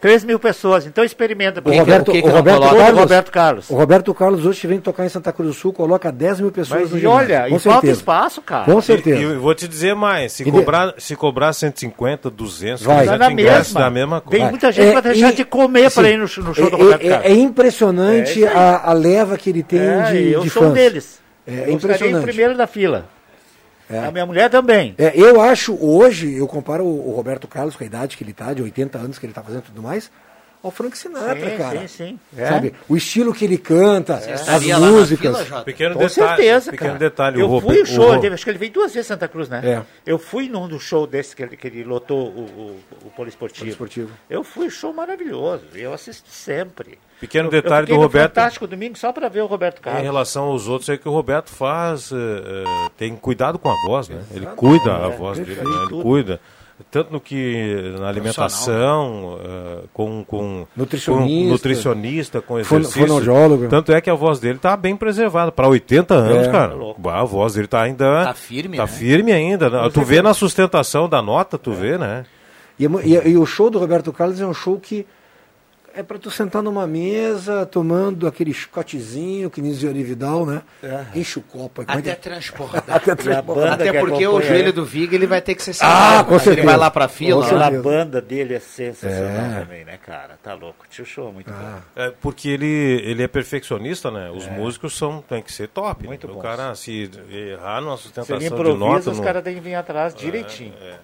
3 0.00 0.24
mil 0.24 0.38
pessoas, 0.38 0.86
então 0.86 1.04
experimenta. 1.04 1.60
O 1.62 1.72
Roberto, 1.76 2.10
o 2.10 2.20
Roberto 2.30 2.60
Carlos, 2.62 3.00
Roberto 3.00 3.30
Carlos. 3.30 3.70
O 3.70 3.74
Roberto 3.74 4.14
Carlos 4.14 4.46
hoje 4.46 4.66
vem 4.66 4.80
tocar 4.80 5.04
em 5.04 5.08
Santa 5.10 5.30
Cruz 5.32 5.48
do 5.50 5.54
Sul, 5.54 5.72
coloca 5.74 6.10
10 6.10 6.40
mil 6.40 6.50
pessoas 6.50 6.80
Mas 6.82 6.90
no 6.90 6.96
e 6.96 7.00
ginásio. 7.00 7.18
olha, 7.34 7.40
com 7.50 7.56
e 7.56 7.58
falta 7.58 7.80
certeza. 7.80 7.92
espaço, 8.00 8.40
cara. 8.42 8.64
Com 8.64 8.80
certeza. 8.80 9.20
E, 9.20 9.24
e 9.24 9.34
vou 9.36 9.54
te 9.54 9.68
dizer 9.68 9.94
mais, 9.94 10.32
se 10.32 10.42
E 10.42 10.46
de- 10.46 10.50
cobrar, 10.52 10.94
se 10.96 11.14
cobrar 11.16 11.52
150, 11.52 12.30
200, 12.30 12.82
Vai. 12.82 12.96
300 13.04 13.18
Dá 13.18 13.26
na 13.26 13.32
ingressos, 13.32 13.66
mesma. 13.68 13.80
dá 13.80 13.86
a 13.86 13.90
mesma 13.90 14.20
coisa. 14.22 14.38
Tem 14.42 14.50
muita 14.50 14.72
gente 14.72 14.92
pra 14.92 15.00
deixar 15.02 15.32
de 15.32 15.44
comer 15.44 15.90
pra 15.90 16.08
ir 16.10 16.16
no 16.18 16.26
show- 16.26 16.44
no 16.44 16.54
show 16.54 16.70
do 16.70 16.76
é, 16.76 16.78
Roberto 16.82 17.04
é- 17.04 17.08
Carlos. 17.10 17.26
É 17.26 17.32
impressionante 17.34 18.44
É 18.44 18.48
aí. 18.48 18.54
a, 18.56 18.80
a 18.84 18.92
leva 18.92 19.36
que 19.36 19.50
ele 19.50 19.62
tem 19.62 19.80
É, 19.80 20.02
de, 20.12 20.32
eu 20.32 20.40
de 20.40 20.50
sou 20.50 20.62
um 20.62 20.66
fãs. 20.66 20.74
deles. 20.74 21.20
É 21.46 21.64
Eu 21.68 21.72
impressionante. 21.74 22.24
primeiro 22.24 22.56
da 22.56 22.66
fila. 22.66 23.06
É. 23.90 23.98
A 23.98 24.12
minha 24.12 24.24
mulher 24.24 24.48
também. 24.48 24.94
É, 24.96 25.12
eu 25.14 25.40
acho, 25.40 25.76
hoje, 25.84 26.32
eu 26.32 26.46
comparo 26.46 26.84
o, 26.84 27.10
o 27.10 27.12
Roberto 27.12 27.48
Carlos 27.48 27.74
com 27.74 27.82
a 27.82 27.86
idade 27.86 28.16
que 28.16 28.22
ele 28.22 28.32
tá, 28.32 28.54
de 28.54 28.62
80 28.62 28.96
anos 28.96 29.18
que 29.18 29.26
ele 29.26 29.32
tá 29.32 29.42
fazendo 29.42 29.62
e 29.62 29.66
tudo 29.66 29.82
mais, 29.82 30.10
ao 30.62 30.70
Frank 30.70 30.96
Sinatra, 30.96 31.50
Sim, 31.50 31.56
cara. 31.56 31.80
sim, 31.80 31.86
sim. 31.88 32.20
É. 32.36 32.46
Sabe? 32.46 32.74
O 32.88 32.96
estilo 32.96 33.32
que 33.32 33.44
ele 33.44 33.56
canta, 33.58 34.18
Você 34.18 34.30
as 34.32 34.40
estaria 34.40 34.76
lá 34.78 34.86
na 34.86 34.92
músicas. 34.92 35.40
fila? 35.42 35.62
Pequeno 35.62 35.94
Com 35.94 36.00
detalhe, 36.00 36.26
certeza, 36.36 36.70
pequeno 36.70 36.88
cara. 36.90 36.98
detalhe, 36.98 37.40
Eu 37.40 37.50
o 37.50 37.60
fui 37.60 37.80
o 37.82 37.86
show, 37.86 38.10
o 38.10 38.32
acho 38.34 38.44
que 38.44 38.50
ele 38.50 38.58
veio 38.58 38.72
duas 38.72 38.92
vezes 38.92 39.06
em 39.06 39.14
Santa 39.14 39.26
Cruz, 39.28 39.48
né? 39.48 39.60
É. 39.64 39.82
Eu 40.04 40.18
fui 40.18 40.48
num 40.48 40.68
do 40.68 40.78
show 40.78 41.06
desse 41.06 41.34
que 41.34 41.42
ele, 41.42 41.56
que 41.56 41.66
ele 41.66 41.82
lotou 41.84 42.28
o, 42.28 42.40
o, 43.02 43.06
o 43.06 43.10
Poliesportivo. 43.10 43.60
Poliesportivo. 43.64 44.10
Eu 44.28 44.44
fui 44.44 44.68
show 44.70 44.92
maravilhoso, 44.92 45.64
eu 45.74 45.92
assisto 45.94 46.28
sempre. 46.30 46.98
Pequeno 47.20 47.48
Eu- 47.48 47.52
detalhe 47.52 47.84
eu 47.84 47.88
do 47.88 47.94
no 47.96 48.02
Roberto. 48.02 48.34
Fantástico 48.34 48.66
domingo 48.66 48.96
só 48.98 49.12
para 49.12 49.28
ver 49.28 49.42
o 49.42 49.46
Roberto 49.46 49.78
Em 49.78 49.82
Carlos. 49.82 50.02
relação 50.02 50.44
aos 50.44 50.68
outros, 50.68 50.88
é 50.88 50.96
que 50.96 51.08
o 51.08 51.12
Roberto 51.12 51.50
faz, 51.50 52.10
eh, 52.12 52.16
eh, 52.16 52.90
tem 52.96 53.14
cuidado 53.16 53.58
com 53.58 53.68
a 53.70 53.74
voz, 53.86 54.08
né? 54.08 54.22
Ele 54.34 54.46
cuida 54.56 54.96
a 54.96 55.10
É, 55.12 55.16
voz 55.16 55.38
dele, 55.38 55.54
né? 55.54 55.60
ele 55.62 55.88
tudo. 55.88 56.02
cuida. 56.02 56.40
Tanto 56.90 57.12
no 57.12 57.20
que 57.20 57.94
na 57.98 58.08
alimentação, 58.08 59.38
eh, 59.44 59.78
com, 59.92 60.24
com 60.24 60.66
Nutricionista. 60.76 61.44
com 61.46 61.50
nutricionista, 61.52 62.40
com 62.42 62.58
exercício. 62.58 63.00
fonoaudiólogo. 63.02 63.68
Tanto 63.68 63.92
é 63.92 64.00
que 64.00 64.10
a 64.10 64.14
voz 64.14 64.38
dele 64.40 64.58
tá 64.58 64.76
bem 64.76 64.96
preservada. 64.96 65.50
Para 65.52 65.68
80 65.68 66.14
anos, 66.14 66.46
É. 66.46 66.50
cara. 66.50 66.74
Tá 67.02 67.18
a 67.20 67.24
voz 67.24 67.54
dele 67.54 67.66
tá 67.66 67.82
ainda. 67.82 68.24
Tá 68.24 68.34
firme, 68.34 68.76
Tá 68.76 68.84
né? 68.84 68.88
firme 68.88 69.32
ainda. 69.32 69.68
né? 69.70 69.90
Tu 69.92 70.02
vê 70.02 70.22
na 70.22 70.34
sustentação 70.34 71.08
da 71.08 71.20
nota, 71.22 71.58
tu 71.58 71.72
vê, 71.72 71.98
né? 71.98 72.24
E, 72.78 72.86
é 72.86 72.88
e- 73.04 73.30
e 73.32 73.36
o 73.36 73.44
show 73.44 73.68
do 73.70 73.78
Roberto 73.78 74.12
Carlos 74.12 74.40
é 74.40 74.46
um 74.46 74.54
show 74.54 74.78
que 74.80 75.06
é 75.94 76.02
para 76.02 76.18
tu 76.18 76.30
sentar 76.30 76.62
numa 76.62 76.86
mesa, 76.86 77.66
tomando 77.66 78.26
aquele 78.26 78.52
chicotezinho, 78.52 79.50
que 79.50 79.60
Ari 79.88 80.02
Vidal, 80.02 80.46
né? 80.46 80.62
Enche 81.14 81.38
o 81.38 81.42
copo. 81.42 81.82
é 81.82 81.84
Até 81.88 82.10
é? 82.10 82.14
transbordar. 82.14 82.84
Até 82.88 83.14
transbordar. 83.14 83.72
Até 83.74 83.92
porque 84.00 84.26
o 84.26 84.40
joelho 84.40 84.72
do 84.72 84.84
Vig 84.84 85.14
ele 85.14 85.26
vai 85.26 85.40
ter 85.40 85.54
que 85.54 85.62
ser 85.62 85.76
Ah, 85.80 86.24
com 86.26 86.36
Ele 86.50 86.62
vai 86.62 86.76
lá 86.76 86.90
pra 86.90 87.08
fila. 87.08 87.46
Com 87.48 87.54
lá. 87.54 87.66
A 87.66 87.70
banda 87.70 88.20
dele 88.20 88.54
é 88.54 88.60
sensacional 88.60 89.46
É. 89.56 89.60
também, 89.60 89.84
né, 89.84 89.98
cara? 90.04 90.38
Tá 90.42 90.54
louco. 90.54 90.84
Tio 90.90 91.04
show 91.04 91.28
é 91.28 91.32
muito 91.32 91.50
bom. 91.50 91.78
É, 91.96 92.12
porque 92.20 92.48
ele, 92.48 93.00
ele 93.04 93.22
é 93.22 93.28
perfeccionista, 93.28 94.10
né? 94.10 94.30
Os 94.30 94.46
músicos 94.48 94.96
são, 94.96 95.22
tem 95.22 95.42
que 95.42 95.52
ser 95.52 95.68
top. 95.68 96.06
Muito 96.06 96.26
né? 96.26 96.32
O 96.32 96.36
bons. 96.36 96.42
cara, 96.42 96.74
se 96.74 97.10
errar 97.30 97.80
numa 97.80 97.96
Se 97.96 98.04
sustentação 98.04 98.36
ele 98.36 98.48
de 98.48 98.52
improvisa, 98.54 98.78
nota... 98.78 99.10
os 99.10 99.16
não- 99.18 99.24
caras 99.24 99.42
têm 99.42 99.54
que 99.54 99.60
vir 99.60 99.74
atrás 99.74 100.14
direitinho. 100.14 100.74
É. 100.80 100.94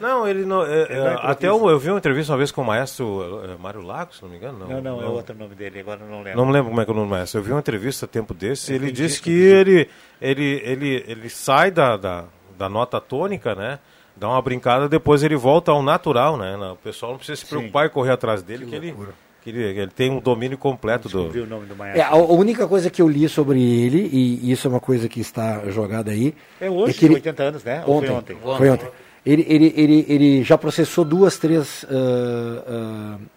Não, 0.00 0.26
ele 0.26 0.44
não. 0.44 0.64
é, 0.64 0.66
Ele 0.66 0.74
é, 0.92 0.96
não 0.96 1.06
improvisa. 1.12 1.20
até 1.32 1.48
eu, 1.48 1.68
eu 1.70 1.78
vi 1.78 1.88
uma 1.90 1.98
entrevista 1.98 2.32
uma 2.32 2.38
vez 2.38 2.50
com 2.50 2.62
o 2.62 2.64
maestro 2.64 3.42
é, 3.44 3.56
Mário 3.62 3.80
Lagos, 3.82 4.16
se 4.16 4.22
não 4.22 4.30
me 4.30 4.36
engano. 4.36 4.58
Não, 4.58 4.68
Não, 4.68 4.80
não, 4.82 5.02
é 5.02 5.06
outro 5.06 5.34
nome 5.36 5.54
dele, 5.54 5.80
agora 5.80 6.00
eu 6.02 6.08
não 6.08 6.22
lembro. 6.22 6.38
Não 6.38 6.46
me 6.46 6.52
lembro 6.52 6.68
como 6.70 6.80
é 6.80 6.84
que 6.84 6.90
é 6.90 6.94
o 6.94 6.96
nome 6.96 7.08
do 7.08 7.10
maestro. 7.10 7.38
Eu 7.40 7.44
vi 7.44 7.50
uma 7.52 7.60
entrevista 7.60 8.06
tempo 8.06 8.32
desse 8.34 8.72
e 8.72 8.76
ele 8.76 8.92
disse 8.92 9.20
que 9.20 9.30
ele, 9.30 9.88
ele, 10.20 10.62
ele, 10.64 11.04
ele 11.06 11.28
sai 11.30 11.70
da, 11.70 11.96
da, 11.96 12.24
da 12.58 12.68
nota 12.68 13.00
tônica, 13.00 13.54
né? 13.54 13.78
Dá 14.14 14.28
uma 14.28 14.42
brincada, 14.42 14.88
depois 14.88 15.22
ele 15.22 15.36
volta 15.36 15.70
ao 15.72 15.82
natural, 15.82 16.36
né? 16.36 16.56
Não, 16.56 16.72
O 16.74 16.76
pessoal 16.76 17.12
não 17.12 17.18
precisa 17.18 17.36
se 17.40 17.46
preocupar 17.46 17.86
em 17.86 17.90
correr 17.90 18.12
atrás 18.12 18.42
dele, 18.42 18.66
que, 18.66 18.74
ele, 18.74 18.94
que 19.42 19.50
ele, 19.50 19.62
ele 19.62 19.90
tem 19.90 20.10
um 20.10 20.20
domínio 20.20 20.58
completo 20.58 21.08
do. 21.08 21.22
o 21.30 21.46
nome 21.46 21.66
do 21.66 21.82
É, 21.82 22.02
a 22.02 22.14
única 22.14 22.68
coisa 22.68 22.90
que 22.90 23.00
eu 23.00 23.08
li 23.08 23.28
sobre 23.28 23.60
ele, 23.60 24.08
e 24.12 24.52
isso 24.52 24.68
é 24.68 24.70
uma 24.70 24.80
coisa 24.80 25.08
que 25.08 25.18
está 25.18 25.68
jogada 25.70 26.10
aí. 26.10 26.34
É 26.60 26.70
hoje, 26.70 26.94
que 26.94 27.06
ele- 27.06 27.14
80 27.14 27.42
anos, 27.42 27.64
né? 27.64 27.82
Ontem. 27.86 28.06
foi 28.08 28.16
ontem? 28.16 28.36
Foi 28.58 28.70
ontem. 28.70 28.88
Ele, 29.24 29.46
ele, 29.48 29.72
ele, 29.76 30.06
ele 30.08 30.42
já 30.42 30.58
processou 30.58 31.04
duas, 31.04 31.38
três 31.38 31.84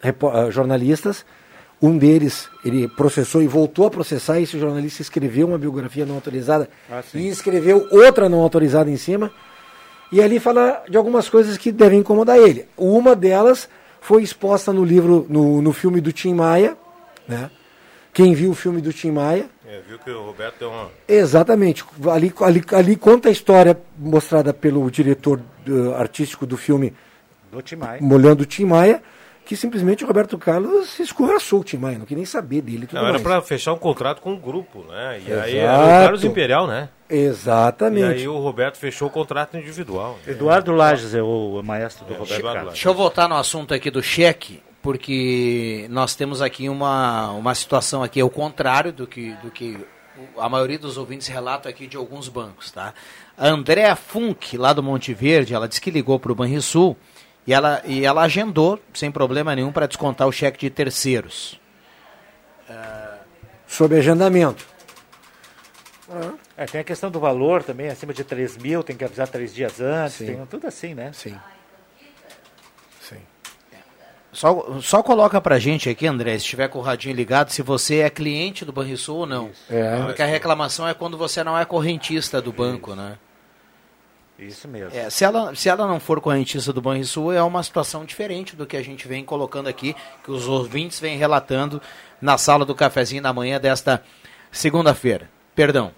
repo- 0.01 0.29
ah, 0.29 0.49
jornalistas. 0.49 1.25
Um 1.81 1.97
deles, 1.97 2.49
ele 2.63 2.88
processou 2.88 3.41
e 3.43 3.47
voltou 3.47 3.86
a 3.86 3.91
processar. 3.91 4.39
Esse 4.39 4.57
jornalista 4.57 5.01
escreveu 5.01 5.47
uma 5.47 5.57
biografia 5.57 6.05
não 6.05 6.15
autorizada 6.15 6.69
Ah, 6.89 7.01
e 7.13 7.27
escreveu 7.27 7.88
outra 7.91 8.29
não 8.29 8.39
autorizada 8.39 8.89
em 8.89 8.97
cima. 8.97 9.29
E 10.11 10.21
ali 10.21 10.39
fala 10.39 10.83
de 10.89 10.97
algumas 10.97 11.29
coisas 11.29 11.57
que 11.57 11.71
devem 11.71 11.99
incomodar 11.99 12.38
ele. 12.38 12.65
Uma 12.77 13.15
delas 13.15 13.67
foi 13.99 14.23
exposta 14.23 14.71
no 14.71 14.86
livro, 14.86 15.25
no, 15.29 15.61
no 15.61 15.73
filme 15.73 15.99
do 15.99 16.11
Tim 16.11 16.33
Maia. 16.33 16.77
Né? 17.27 17.49
Quem 18.13 18.33
viu 18.33 18.51
o 18.51 18.55
filme 18.55 18.79
do 18.81 18.93
Tim 18.93 19.11
Maia 19.11 19.47
É, 19.67 19.81
viu 19.88 19.99
que 19.99 20.09
o 20.09 20.23
Roberto 20.25 20.55
tem 20.59 20.67
uma. 20.67 20.89
Exatamente. 21.07 21.83
Ali, 22.09 22.33
ali, 22.41 22.63
ali 22.71 22.95
conta 22.95 23.27
a 23.29 23.31
história 23.31 23.77
mostrada 23.99 24.53
pelo 24.53 24.89
diretor 24.89 25.41
artístico 25.97 26.45
do 26.45 26.57
filme 26.57 26.93
Do 27.51 27.61
Tim 27.61 27.76
Maia. 27.76 27.99
Molhando 28.01 28.43
o 28.43 28.45
Tim 28.45 28.66
Maia, 28.66 29.01
que 29.45 29.55
simplesmente 29.55 30.03
o 30.03 30.07
Roberto 30.07 30.38
Carlos 30.38 30.99
escorraçou 30.99 31.61
o 31.61 31.63
Tim 31.63 31.78
Maia, 31.78 31.99
não 31.99 32.05
queria 32.05 32.18
nem 32.18 32.26
saber 32.26 32.61
dele 32.61 32.88
tudo 32.88 32.99
Não, 32.99 33.07
era 33.07 33.20
para 33.20 33.41
fechar 33.41 33.74
um 33.74 33.78
contrato 33.78 34.22
com 34.22 34.34
o 34.34 34.38
grupo, 34.38 34.84
né? 34.89 35.22
E 35.26 35.32
aí 35.32 35.57
Exato. 35.57 35.57
era 35.57 35.84
o 35.84 36.03
Carlos 36.03 36.24
Imperial, 36.24 36.68
né? 36.68 36.89
Exatamente. 37.09 38.18
E 38.18 38.22
aí 38.22 38.28
o 38.28 38.39
Roberto 38.39 38.78
fechou 38.78 39.07
o 39.07 39.11
contrato 39.11 39.55
individual. 39.55 40.18
Eduardo 40.26 40.72
Lages 40.72 41.13
é 41.13 41.22
o 41.22 41.61
maestro 41.63 42.05
do 42.05 42.13
Roberto 42.13 42.39
Eduardo 42.39 42.55
Carlos. 42.55 42.74
Deixa 42.74 42.89
eu 42.89 42.93
voltar 42.93 43.30
no 43.30 43.36
assunto 43.36 43.74
aqui 43.74 43.91
do 43.91 44.01
cheque, 44.01 44.63
porque 44.82 45.86
nós 45.89 46.16
temos 46.16 46.41
aqui 46.41 46.68
uma, 46.68 47.32
uma 47.32 47.53
situação 47.53 48.01
aqui, 48.01 48.20
é 48.20 48.24
o 48.24 48.30
contrário 48.30 48.91
do 48.91 49.05
que, 49.05 49.34
do 49.43 49.51
que 49.51 49.78
a 50.38 50.49
maioria 50.49 50.80
dos 50.80 50.97
ouvintes 50.97 51.28
relata 51.28 51.70
aqui 51.70 51.88
de 51.88 51.97
alguns 51.97 52.30
bancos, 52.30 52.72
tá? 52.72 52.93
A 53.38 53.47
Andréa 53.47 53.95
Funk, 53.95 54.57
lá 54.57 54.74
do 54.74 54.84
Monte 54.84 55.13
Verde, 55.13 55.53
ela 55.53 55.68
disse 55.68 55.82
que 55.82 55.91
ligou 55.91 56.20
para 56.20 56.32
o 56.32 56.36
Banrisul 56.36 56.95
e 57.45 57.53
ela, 57.53 57.82
e 57.86 58.05
ela 58.05 58.24
agendou, 58.24 58.80
sem 58.93 59.11
problema 59.11 59.55
nenhum, 59.55 59.72
para 59.72 59.88
descontar 59.88 60.28
o 60.28 60.32
cheque 60.32 60.59
de 60.59 60.70
terceiros. 60.70 61.59
Sob 63.68 63.95
agendamento. 63.95 64.66
É, 66.55 66.66
tem 66.66 66.82
a 66.82 66.84
questão 66.84 67.09
do 67.09 67.20
valor 67.20 67.63
também, 67.63 67.89
acima 67.89 68.13
de 68.13 68.24
3 68.24 68.57
mil, 68.57 68.84
tem 68.84 68.95
que 68.95 69.03
avisar 69.03 69.28
três 69.28 69.53
dias 69.53 69.82
antes, 69.82 70.18
Sim. 70.18 70.26
tem 70.28 70.45
tudo 70.45 70.68
assim, 70.68 70.93
né? 70.93 71.11
Sim. 71.13 71.36
Só, 74.36 74.81
só 74.81 75.01
coloca 75.01 75.39
pra 75.39 75.57
gente 75.57 75.89
aqui, 75.89 76.05
André, 76.05 76.31
se 76.33 76.43
estiver 76.43 76.67
com 76.67 76.79
o 76.79 76.81
radinho 76.81 77.15
ligado, 77.15 77.51
se 77.51 77.61
você 77.61 77.99
é 77.99 78.09
cliente 78.09 78.65
do 78.65 78.73
Banrisul 78.73 79.19
ou 79.19 79.25
não. 79.25 79.49
É. 79.69 80.03
Porque 80.03 80.21
a 80.21 80.25
reclamação 80.25 80.86
é 80.86 80.93
quando 80.93 81.17
você 81.17 81.41
não 81.41 81.57
é 81.57 81.63
correntista 81.63 82.41
do 82.41 82.51
banco, 82.51 82.93
né? 82.93 83.17
Isso 84.38 84.67
mesmo. 84.67 84.91
É, 84.93 85.09
se, 85.09 85.23
ela, 85.23 85.55
se 85.55 85.69
ela 85.69 85.88
não 85.88 86.01
for 86.01 86.19
correntista 86.19 86.73
do 86.73 86.81
Banrisul, 86.81 87.31
é 87.31 87.41
uma 87.41 87.63
situação 87.63 88.03
diferente 88.03 88.57
do 88.57 88.65
que 88.65 88.75
a 88.75 88.83
gente 88.83 89.07
vem 89.07 89.23
colocando 89.23 89.69
aqui, 89.69 89.95
que 90.21 90.29
os 90.29 90.49
ouvintes 90.49 90.99
vêm 90.99 91.17
relatando 91.17 91.81
na 92.19 92.38
sala 92.38 92.65
do 92.65 92.75
cafezinho 92.75 93.21
na 93.21 93.31
manhã 93.31 93.57
desta 93.57 94.03
segunda-feira. 94.51 95.29
Perdão, 95.55 95.93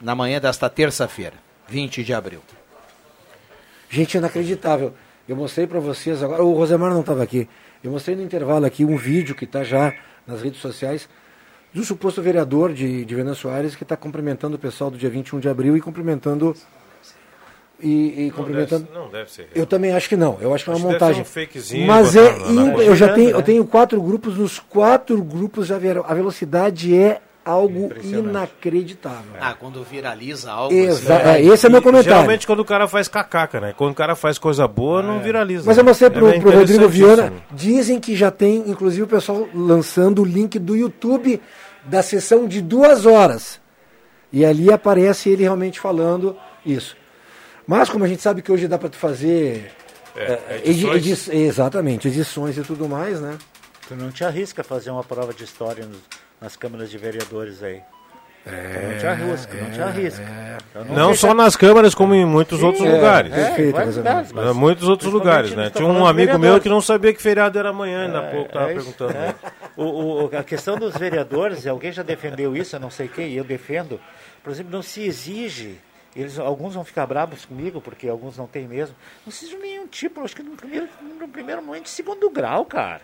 na 0.00 0.14
manhã 0.14 0.40
desta 0.40 0.70
terça-feira, 0.70 1.34
20 1.66 2.04
de 2.04 2.14
abril. 2.14 2.40
Gente, 3.90 4.16
inacreditável. 4.16 4.94
Eu 5.28 5.34
mostrei 5.34 5.66
para 5.66 5.80
vocês 5.80 6.22
agora, 6.22 6.44
o 6.44 6.54
Rosemar 6.54 6.90
não 6.92 7.00
estava 7.00 7.24
aqui. 7.24 7.48
Eu 7.82 7.90
mostrei 7.90 8.14
no 8.16 8.22
intervalo 8.22 8.64
aqui 8.66 8.84
um 8.84 8.96
vídeo 8.96 9.34
que 9.34 9.44
está 9.44 9.64
já 9.64 9.92
nas 10.26 10.42
redes 10.42 10.60
sociais 10.60 11.08
do 11.72 11.82
suposto 11.84 12.20
vereador 12.20 12.72
de, 12.72 13.04
de 13.04 13.14
Venâncio 13.14 13.42
Soares 13.42 13.74
que 13.76 13.82
está 13.84 13.96
cumprimentando 13.96 14.56
o 14.56 14.58
pessoal 14.58 14.90
do 14.90 14.98
dia 14.98 15.08
21 15.08 15.40
de 15.40 15.48
abril 15.48 15.76
e 15.76 15.80
cumprimentando. 15.80 16.54
E, 17.82 18.24
e 18.24 18.26
Não 18.26 18.36
cumprimentando. 18.36 18.84
deve- 18.84 18.98
não 18.98 19.08
deve 19.10 19.30
ser 19.32 19.42
real. 19.42 19.52
Eu 19.54 19.66
também 19.66 19.92
acho 19.92 20.06
que 20.08 20.16
não. 20.16 20.36
Eu 20.40 20.52
acho 20.54 20.64
que 20.64 20.70
é 20.70 20.74
uma 20.74 20.76
Acho 20.76 20.86
que 20.86 20.92
deve 20.92 21.04
montagem. 21.04 21.22
um 21.22 21.24
fakezinho 21.24 21.86
Mas 21.86 22.14
é. 22.14 22.36
na- 22.38 22.52
na 22.52 22.72
eu 22.82 22.94
já 22.94 23.14
tenho, 23.14 23.30
né? 23.30 23.34
eu 23.36 23.42
tenho 23.42 23.64
quatro 23.64 24.02
grupos. 24.02 24.36
Nos 24.36 24.58
quatro 24.58 25.22
grupos 25.22 25.66
já 25.66 25.78
vieram. 25.78 26.04
A 26.06 26.12
velocidade 26.12 26.94
é 26.94 27.22
algo 27.44 27.90
inacreditável. 28.02 29.32
Ah, 29.40 29.54
quando 29.54 29.82
viraliza 29.82 30.50
algo 30.50 30.74
Exa- 30.74 31.16
assim, 31.16 31.28
é, 31.28 31.42
esse 31.44 31.66
é 31.66 31.68
meu 31.68 31.82
comentário. 31.82 32.12
Geralmente 32.16 32.46
quando 32.46 32.60
o 32.60 32.64
cara 32.64 32.86
faz 32.86 33.08
cacaca, 33.08 33.60
né? 33.60 33.74
Quando 33.76 33.92
o 33.92 33.94
cara 33.94 34.14
faz 34.14 34.38
coisa 34.38 34.66
boa, 34.68 35.02
não 35.02 35.20
viraliza. 35.20 35.64
Mas 35.66 35.78
eu 35.78 35.84
mostrei 35.84 36.08
É 36.08 36.10
pro, 36.10 36.26
bem 36.30 36.40
pro 36.40 36.50
Rodrigo 36.50 36.88
Viana. 36.88 37.32
Dizem 37.52 37.98
que 38.00 38.14
já 38.16 38.30
tem, 38.30 38.64
inclusive, 38.70 39.02
o 39.02 39.06
pessoal 39.06 39.48
lançando 39.54 40.22
o 40.22 40.24
link 40.24 40.58
do 40.58 40.76
YouTube 40.76 41.40
da 41.84 42.02
sessão 42.02 42.46
de 42.46 42.60
duas 42.60 43.06
horas. 43.06 43.60
E 44.32 44.44
ali 44.44 44.72
aparece 44.72 45.28
ele 45.30 45.42
realmente 45.42 45.80
falando 45.80 46.36
isso. 46.64 46.96
Mas 47.66 47.88
como 47.88 48.04
a 48.04 48.08
gente 48.08 48.22
sabe 48.22 48.42
que 48.42 48.52
hoje 48.52 48.68
dá 48.68 48.78
para 48.78 48.88
tu 48.88 48.96
fazer. 48.96 49.72
É, 50.16 50.22
eh, 50.32 50.60
edi- 50.64 50.86
edições. 50.88 51.28
edi- 51.28 51.42
exatamente, 51.44 52.08
edições 52.08 52.58
e 52.58 52.62
tudo 52.62 52.88
mais, 52.88 53.20
né? 53.20 53.38
Tu 53.88 53.94
não 53.94 54.10
te 54.10 54.24
arrisca 54.24 54.62
a 54.62 54.64
fazer 54.64 54.90
uma 54.90 55.02
prova 55.04 55.32
de 55.32 55.44
história 55.44 55.84
nos- 55.86 55.98
nas 56.40 56.56
câmaras 56.56 56.90
de 56.90 56.98
vereadores 56.98 57.62
aí. 57.62 57.82
não 58.46 58.98
te 58.98 59.06
arrisca, 59.06 59.54
não 59.58 59.70
te 59.70 59.82
arrisca. 59.82 60.24
Então 60.70 60.84
Não 60.86 61.06
deixa- 61.08 61.26
só 61.28 61.34
nas 61.34 61.56
câmaras, 61.56 61.94
como 61.94 62.14
em 62.14 62.24
muitos 62.24 62.60
Sim, 62.60 62.64
outros 62.66 62.86
é, 62.86 62.92
lugares. 62.94 63.32
é, 63.34 63.56
lugares, 63.96 64.32
mas 64.32 64.46
É, 64.48 64.52
muitos 64.52 64.88
outros 64.88 65.12
lugares, 65.12 65.54
né? 65.54 65.68
Tinha 65.68 65.86
um 65.86 66.06
amigo 66.06 66.38
meu 66.38 66.58
que 66.60 66.68
não 66.68 66.80
sabia 66.80 67.12
que 67.12 67.20
feriado 67.20 67.58
era 67.58 67.68
amanhã, 67.68 68.06
ainda 68.06 68.18
há 68.20 68.30
pouco 68.30 68.50
tava 68.52 68.70
É 68.70 68.74
isso, 68.76 68.84
perguntando. 68.96 69.12
é. 69.18 69.34
O, 69.76 69.84
o- 70.24 70.30
a 70.36 70.42
questão 70.42 70.78
dos 70.78 70.96
vereadores, 70.96 71.66
alguém 71.66 71.92
já 71.92 72.02
defendeu 72.02 72.56
isso, 72.56 72.76
eu 72.76 72.80
não 72.80 72.90
sei 72.90 73.08
quem, 73.08 73.28
e 73.28 73.36
eu 73.36 73.44
defendo. 73.44 74.00
Por 74.42 74.50
exemplo, 74.50 74.72
não 74.72 74.82
se 74.82 75.02
exige, 75.02 75.78
eles, 76.16 76.38
alguns 76.38 76.74
vão 76.74 76.84
ficar 76.84 77.06
bravos 77.06 77.44
comigo, 77.44 77.80
porque 77.80 78.08
alguns 78.08 78.38
não 78.38 78.46
têm 78.46 78.66
mesmo. 78.66 78.96
Não 79.26 79.30
se 79.32 79.44
exige 79.44 79.58
nenhum 79.58 79.86
tipo, 79.86 80.22
acho 80.24 80.34
que 80.34 80.42
no 80.42 80.52
primeiro, 80.56 80.88
no 81.20 81.28
primeiro 81.28 81.62
momento, 81.62 81.88
segundo 81.90 82.30
grau, 82.30 82.64
cara. 82.64 83.02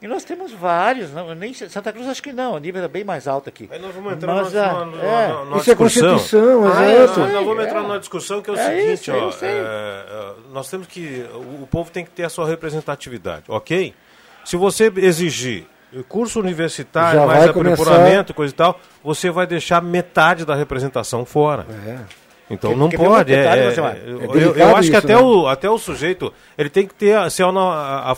E 0.00 0.06
nós 0.06 0.24
temos 0.24 0.52
vários, 0.52 1.10
não, 1.10 1.34
nem 1.34 1.54
Santa 1.54 1.90
Cruz 1.90 2.06
acho 2.06 2.22
que 2.22 2.30
não, 2.32 2.52
o 2.54 2.58
nível 2.58 2.84
é 2.84 2.88
bem 2.88 3.02
mais 3.02 3.26
alto 3.26 3.48
aqui. 3.48 3.66
Aí 3.72 3.78
nós 3.80 3.94
vamos 3.94 4.12
entrar 4.12 4.34
Mas, 4.34 4.52
numa, 4.52 4.64
ah, 4.64 4.84
numa- 4.84 5.02
é. 5.02 5.28
numa- 5.28 5.44
numa 5.46 5.56
Isso 5.56 5.70
é 5.70 5.74
discussão. 5.74 6.10
Constituição, 6.12 6.64
Ah, 6.68 6.92
exato. 6.92 7.20
Nós 7.20 7.44
vamos 7.46 7.64
É. 7.64 7.66
entrar 7.66 7.82
numa 7.82 7.98
discussão 7.98 8.42
que 8.42 8.50
é 8.50 8.52
o 8.52 8.56
É 8.56 8.64
seguinte, 8.64 8.92
isso, 8.92 9.10
eu 9.10 9.24
ó, 9.28 9.30
é, 9.42 9.46
é, 9.48 10.32
nós 10.52 10.68
temos 10.68 10.86
que, 10.86 11.24
o, 11.32 11.62
o 11.62 11.68
povo 11.70 11.90
tem 11.90 12.04
que 12.04 12.10
ter 12.10 12.24
a 12.24 12.28
sua 12.28 12.46
representatividade, 12.46 13.44
ok? 13.48 13.94
Se 14.44 14.54
você 14.56 14.92
exigir 14.96 15.66
curso 16.08 16.40
universitário, 16.40 17.20
Já 17.20 17.26
mais 17.26 17.48
aprimoramento, 17.48 18.34
coisa 18.34 18.52
e 18.52 18.56
tal, 18.56 18.78
você 19.02 19.30
vai 19.30 19.46
deixar 19.46 19.80
metade 19.82 20.44
da 20.44 20.54
representação 20.54 21.24
fora. 21.24 21.64
Então 22.48 22.76
não 22.76 22.88
pode. 22.88 23.34
é- 23.34 23.38
é- 23.38 23.48
é- 23.48 23.74
É 23.74 24.36
eu, 24.44 24.54
eu 24.54 24.76
acho 24.76 24.90
que 24.90 24.96
isso, 24.96 25.04
até, 25.06 25.14
né? 25.14 25.20
o, 25.20 25.46
até 25.48 25.68
o 25.68 25.78
sujeito 25.78 26.32
ele 26.56 26.68
tem 26.70 26.86
que 26.86 26.94
ter 26.94 27.28
se 27.30 27.42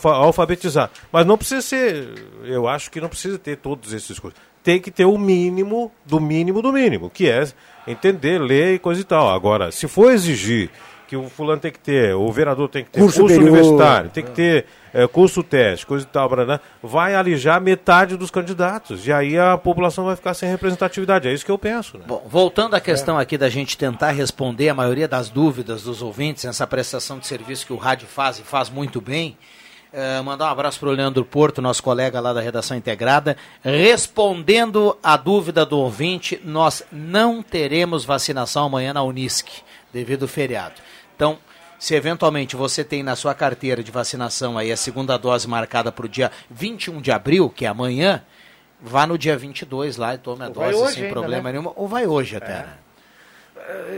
alfabetizar, 0.05 0.91
mas 1.11 1.27
não 1.27 1.39
precisa 1.39 1.63
ser. 1.63 2.09
Eu 2.45 2.69
acho 2.69 2.91
que 2.91 3.01
não 3.01 3.09
precisa 3.09 3.39
ter 3.39 3.57
todos 3.57 3.93
esses 3.93 4.19
cursos. 4.19 4.39
Tem 4.63 4.79
que 4.81 4.91
ter 4.91 5.05
o 5.07 5.17
mínimo 5.17 5.91
do 6.05 6.21
mínimo 6.21 6.61
do 6.61 6.73
mínimo, 6.73 7.09
que 7.09 7.29
é 7.31 7.47
entender, 7.87 8.39
ler 8.39 8.75
e 8.75 8.79
coisa 8.79 9.01
e 9.01 9.05
tal. 9.05 9.31
Agora, 9.31 9.71
se 9.73 9.89
for 9.89 10.13
exigir 10.13 10.69
que 11.09 11.17
o 11.17 11.29
fulano 11.29 11.61
tem 11.61 11.73
que 11.73 11.79
ter, 11.79 12.15
o 12.15 12.31
vereador 12.31 12.69
tem 12.69 12.85
que 12.85 12.91
ter 12.91 13.01
Curso 13.01 13.21
curso, 13.21 13.41
universitário, 13.41 14.11
tem 14.11 14.23
que 14.23 14.31
ter 14.31 14.67
é, 14.93 15.07
curso 15.07 15.43
teste, 15.43 15.87
coisa 15.87 16.05
e 16.05 16.09
tal, 16.09 16.29
barará, 16.29 16.61
vai 16.83 17.15
alijar 17.15 17.61
metade 17.61 18.15
dos 18.17 18.31
candidatos. 18.31 19.07
E 19.07 19.13
aí 19.13 19.39
a 19.39 19.57
população 19.57 20.05
vai 20.05 20.15
ficar 20.17 20.35
sem 20.35 20.49
representatividade. 20.51 21.27
É 21.27 21.33
isso 21.33 21.45
que 21.47 21.51
eu 21.51 21.59
penso. 21.59 21.97
Né? 21.97 22.05
Bom, 22.07 22.23
voltando 22.29 22.75
à 22.77 22.81
questão 22.81 23.19
aqui 23.19 23.39
da 23.39 23.49
gente 23.49 23.77
tentar 23.77 24.11
responder 24.11 24.69
a 24.69 24.75
maioria 24.75 25.09
das 25.09 25.31
dúvidas 25.31 25.83
dos 25.83 26.03
ouvintes, 26.03 26.45
essa 26.45 26.67
prestação 26.67 27.19
de 27.19 27.27
serviço 27.27 27.67
que 27.67 27.73
o 27.73 27.77
rádio 27.77 28.07
faz 28.07 28.39
e 28.39 28.43
faz 28.43 28.69
muito 28.69 29.01
bem. 29.01 29.37
eh, 29.91 30.21
mandar 30.21 30.49
um 30.49 30.53
abraço 30.53 30.79
para 30.79 30.91
o 30.91 30.93
Leandro 30.93 31.25
Porto, 31.25 31.63
nosso 31.63 31.83
colega 31.83 32.21
lá 32.21 32.35
da 32.35 32.43
redação 32.43 32.77
integrada. 32.77 33.35
Respondendo 33.65 34.95
à 35.03 35.17
dúvida 35.17 35.65
do 35.65 35.79
ouvinte, 35.79 36.39
nós 36.45 36.83
não 36.93 37.43
teremos 37.43 38.05
vacinação 38.05 38.67
amanhã 38.67 38.93
na 38.93 39.03
Unisc, 39.03 39.49
devido 39.91 40.25
ao 40.25 40.29
feriado. 40.29 40.75
Então, 41.19 41.37
se 41.81 41.97
eventualmente 41.97 42.55
você 42.55 42.85
tem 42.85 43.03
na 43.03 43.17
sua 43.17 43.35
carteira 43.35 43.83
de 43.83 43.91
vacinação 43.91 44.57
aí 44.57 44.71
a 44.71 44.77
segunda 44.77 45.17
dose 45.17 45.49
marcada 45.49 45.91
para 45.91 46.07
o 46.07 46.09
dia 46.09 46.31
21 46.49 47.01
de 47.01 47.11
abril, 47.11 47.51
que 47.51 47.65
é 47.65 47.69
amanhã, 47.69 48.23
vá 48.81 49.05
no 49.05 49.19
dia 49.19 49.37
22 49.37 49.97
lá 49.97 50.15
e 50.15 50.19
tome 50.19 50.45
a 50.45 50.47
Ou 50.47 50.53
dose 50.53 50.95
sem 50.95 51.03
ainda, 51.03 51.13
problema 51.13 51.51
né? 51.51 51.59
nenhum, 51.59 51.73
ou 51.75 51.89
vai 51.89 52.07
hoje 52.07 52.37
até. 52.37 52.53
né? 52.53 52.69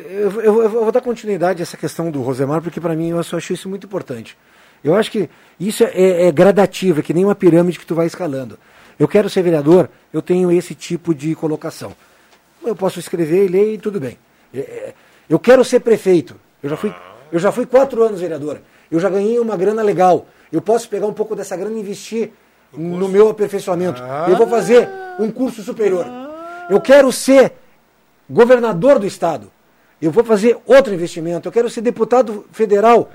Eu, 0.08 0.30
eu- 0.40 0.62
eu 0.62 0.70
vou 0.70 0.90
dar 0.90 1.02
continuidade 1.02 1.60
a 1.60 1.62
essa 1.64 1.76
questão 1.76 2.10
do 2.10 2.22
Rosemar, 2.22 2.62
porque 2.62 2.80
para 2.80 2.94
mim 2.96 3.10
eu 3.10 3.22
só 3.22 3.36
acho 3.36 3.52
isso 3.52 3.68
muito 3.68 3.86
importante. 3.86 4.34
Eu 4.82 4.94
acho 4.94 5.10
que 5.10 5.28
isso 5.60 5.84
é, 5.84 6.26
é 6.28 6.32
gradativo, 6.32 7.00
é 7.00 7.02
que 7.02 7.12
nem 7.12 7.26
uma 7.26 7.34
pirâmide 7.34 7.78
que 7.78 7.84
tu 7.84 7.94
vai 7.94 8.06
escalando. 8.06 8.58
Eu 8.98 9.06
quero 9.06 9.28
ser 9.28 9.42
vereador, 9.42 9.90
eu 10.10 10.22
tenho 10.22 10.50
esse 10.50 10.74
tipo 10.74 11.14
de 11.14 11.34
colocação. 11.34 11.94
Eu 12.64 12.74
posso 12.74 12.98
escrever 12.98 13.44
e 13.44 13.48
ler 13.48 13.74
e 13.74 13.78
tudo 13.78 14.00
bem. 14.00 14.18
É, 14.54 14.58
é, 14.58 14.94
Eu 15.28 15.38
quero 15.38 15.62
ser 15.66 15.80
prefeito. 15.80 16.34
Eu 16.62 16.70
já 16.70 16.76
fui, 16.76 16.92
eu 17.32 17.38
já 17.38 17.52
fui 17.52 17.66
quatro 17.66 18.02
anos 18.02 18.20
vereador. 18.20 18.60
Eu 18.90 18.98
já 18.98 19.08
ganhei 19.08 19.38
uma 19.38 19.56
grana 19.56 19.82
legal. 19.82 20.26
Eu 20.52 20.60
posso 20.60 20.88
pegar 20.88 21.06
um 21.06 21.12
pouco 21.12 21.36
dessa 21.36 21.56
grana 21.56 21.76
e 21.76 21.80
investir 21.80 22.32
no 22.72 23.08
meu 23.08 23.28
aperfeiçoamento. 23.28 24.02
Eu 24.28 24.36
vou 24.36 24.46
fazer 24.46 24.88
um 25.18 25.30
curso 25.30 25.62
superior. 25.62 26.06
Eu 26.68 26.80
quero 26.80 27.10
ser 27.12 27.52
governador 28.28 28.98
do 28.98 29.06
estado. 29.06 29.50
Eu 30.00 30.10
vou 30.10 30.24
fazer 30.24 30.56
outro 30.66 30.94
investimento. 30.94 31.46
Eu 31.48 31.52
quero 31.52 31.68
ser 31.68 31.82
deputado 31.82 32.46
federal. 32.52 33.10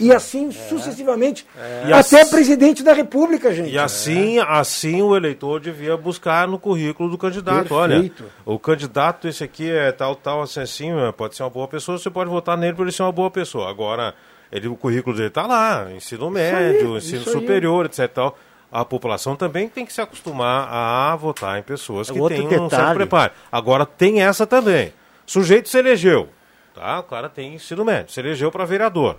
E 0.00 0.12
assim 0.12 0.50
sucessivamente. 0.50 1.46
E 1.86 1.92
Até 1.92 2.22
assim- 2.22 2.30
presidente 2.30 2.82
da 2.82 2.92
república, 2.92 3.52
gente. 3.52 3.70
E 3.70 3.78
assim, 3.78 4.38
assim 4.40 5.00
o 5.02 5.14
eleitor 5.16 5.60
devia 5.60 5.96
buscar 5.96 6.48
no 6.48 6.58
currículo 6.58 7.08
do 7.08 7.18
candidato. 7.18 7.72
Olha, 7.74 7.94
Perfeito. 8.00 8.24
o 8.44 8.58
candidato, 8.58 9.28
esse 9.28 9.44
aqui 9.44 9.70
é 9.70 9.92
tal, 9.92 10.16
tal, 10.16 10.42
assim, 10.42 10.60
assim, 10.60 10.90
é, 10.92 11.12
pode 11.12 11.36
ser 11.36 11.42
uma 11.44 11.50
boa 11.50 11.68
pessoa, 11.68 11.98
você 11.98 12.10
pode 12.10 12.30
votar 12.30 12.56
nele 12.56 12.74
por 12.74 12.82
ele 12.82 12.92
ser 12.92 13.02
uma 13.02 13.12
boa 13.12 13.30
pessoa. 13.30 13.70
Agora, 13.70 14.14
ele, 14.50 14.66
o 14.68 14.74
currículo 14.76 15.14
dele 15.14 15.28
está 15.28 15.46
lá, 15.46 15.88
ensino 15.94 16.30
médio, 16.30 16.96
ensino 16.96 17.20
isso 17.20 17.28
aí. 17.30 17.34
superior, 17.34 17.86
etc. 17.86 18.08
Tal. 18.08 18.38
A 18.72 18.84
população 18.84 19.36
também 19.36 19.68
tem 19.68 19.86
que 19.86 19.92
se 19.92 20.00
acostumar 20.00 20.66
a 20.68 21.14
votar 21.14 21.58
em 21.60 21.62
pessoas 21.62 22.10
que 22.10 22.18
têm 22.28 22.58
um 22.58 22.68
certo 22.68 22.94
preparo. 22.94 23.32
Agora, 23.52 23.86
tem 23.86 24.20
essa 24.20 24.46
também. 24.46 24.92
Sujeito 25.26 25.68
se 25.68 25.78
elegeu, 25.78 26.28
tá? 26.74 27.00
O 27.00 27.04
cara 27.04 27.28
tem 27.28 27.54
ensino 27.54 27.84
médio, 27.84 28.12
se 28.12 28.20
elegeu 28.20 28.50
para 28.50 28.64
vereador. 28.64 29.18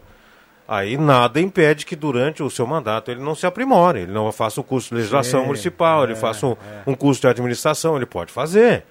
Aí 0.68 0.97
nada 0.97 1.39
impede 1.39 1.86
que 1.86 1.95
durante 1.95 2.41
o 2.41 2.49
seu 2.49 2.66
mandato 2.66 3.12
ele 3.12 3.22
não 3.22 3.36
se 3.36 3.45
aprimore, 3.45 4.01
ele 4.01 4.12
não 4.12 4.32
faça 4.32 4.60
um 4.60 4.64
curso 4.64 4.89
de 4.89 4.95
legislação 4.95 5.41
Sim, 5.41 5.47
municipal, 5.47 6.03
ele 6.03 6.14
é, 6.14 6.16
faça 6.16 6.47
um, 6.47 6.56
um 6.88 6.95
curso 6.95 7.22
de 7.22 7.28
administração, 7.28 7.95
ele 7.95 8.08
pode 8.08 8.32
fazer, 8.32 8.84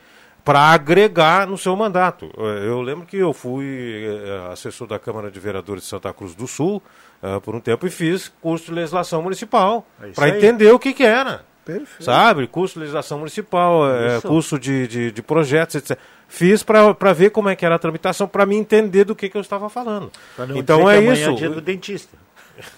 para 0.45 0.61
agregar 0.61 1.49
no 1.49 1.59
seu 1.59 1.75
mandato. 1.75 2.31
Eu 2.37 2.81
lembro 2.83 3.07
que 3.07 3.17
eu 3.17 3.33
fui 3.33 4.05
eh, 4.07 4.53
assessor 4.53 4.87
da 4.87 4.99
Câmara 4.99 5.31
de 5.31 5.41
Vereadores 5.41 5.85
de 5.85 5.89
Santa 5.89 6.13
Cruz 6.13 6.35
do 6.35 6.47
Sul 6.47 6.83
eh, 7.23 7.41
por 7.41 7.57
um 7.57 7.61
tempo 7.61 7.87
e 7.87 7.91
fiz 7.91 8.31
curso 8.41 8.67
de 8.67 8.73
legislação 8.73 9.23
municipal, 9.23 9.87
É 10.03 10.09
para 10.09 10.29
entender 10.29 10.71
o 10.71 10.79
que, 10.79 10.93
que 10.93 11.03
era. 11.03 11.45
Perfeito. 11.65 12.05
Sabe? 12.05 12.47
Curso 12.47 12.75
de 12.75 12.81
legislação 12.81 13.19
municipal, 13.19 13.83
Isso. 14.17 14.29
curso 14.29 14.59
de, 14.59 14.87
de, 14.87 15.11
de 15.11 15.23
projetos, 15.23 15.77
etc. 15.77 15.99
Fiz 16.29 16.63
para 16.63 17.13
ver 17.13 17.31
como 17.31 17.49
é 17.49 17.57
que 17.57 17.65
era 17.65 17.77
a 17.77 17.79
tramitação, 17.79 18.27
para 18.27 18.45
me 18.45 18.57
entender 18.57 19.05
do 19.05 19.15
que, 19.15 19.29
que 19.29 19.37
eu 19.37 19.41
estava 19.41 19.69
falando. 19.69 20.11
Então 20.55 20.91
é 20.91 20.99
amanhã 20.99 21.13
isso. 21.15 21.31
É 21.31 21.35
dia 21.35 21.51
do 21.51 21.61
dentista. 21.61 22.17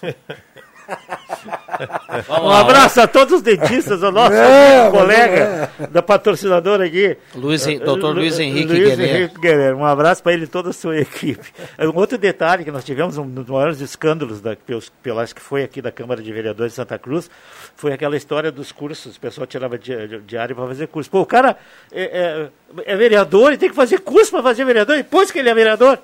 Um 2.41 2.49
abraço 2.49 2.99
a 3.01 3.07
todos 3.07 3.35
os 3.35 3.41
dentistas, 3.41 4.01
o 4.01 4.11
nosso 4.11 4.33
É, 4.33 4.89
colega 4.89 5.69
da 5.91 6.01
patrocinadora 6.01 6.85
aqui. 6.85 7.15
Luiz 7.35 7.65
Luiz 7.65 8.39
Henrique 8.39 8.65
Luiz 8.67 8.79
Guerreiro. 8.95 9.17
Henrique 9.19 9.39
Guerreiro. 9.39 9.77
Um 9.77 9.85
abraço 9.85 10.23
para 10.23 10.33
ele 10.33 10.45
e 10.45 10.47
toda 10.47 10.71
a 10.71 10.73
sua 10.73 10.97
equipe. 10.99 11.47
Um 11.79 11.95
outro 11.99 12.17
detalhe 12.17 12.63
que 12.63 12.71
nós 12.71 12.83
tivemos, 12.83 13.17
um 13.17 13.27
dos 13.29 13.45
maiores 13.47 13.79
escândalos 13.81 14.41
da, 14.41 14.55
pelos, 14.55 14.89
pelo, 15.03 15.19
acho 15.19 15.35
que 15.35 15.41
foi 15.41 15.63
aqui 15.63 15.81
da 15.81 15.91
Câmara 15.91 16.21
de 16.21 16.31
Vereadores 16.33 16.71
de 16.73 16.77
Santa 16.77 16.97
Cruz, 16.97 17.29
foi 17.75 17.93
aquela 17.93 18.17
história 18.17 18.51
dos 18.51 18.71
cursos. 18.71 19.15
O 19.15 19.19
pessoal 19.19 19.45
tirava 19.45 19.77
di- 19.77 20.07
di- 20.07 20.19
diário 20.21 20.55
para 20.55 20.65
fazer 20.67 20.87
curso. 20.87 21.09
Pô, 21.11 21.21
o 21.21 21.25
cara 21.25 21.55
é, 21.91 22.49
é- 22.85 22.93
é 22.93 22.95
vereador 22.95 23.53
e 23.53 23.57
tem 23.57 23.69
que 23.69 23.75
fazer 23.75 23.99
curso 23.99 24.31
para 24.31 24.41
fazer 24.41 24.65
vereador 24.65 24.95
depois 24.95 25.29
que 25.29 25.37
ele 25.39 25.49
é 25.49 25.53
vereador. 25.53 25.99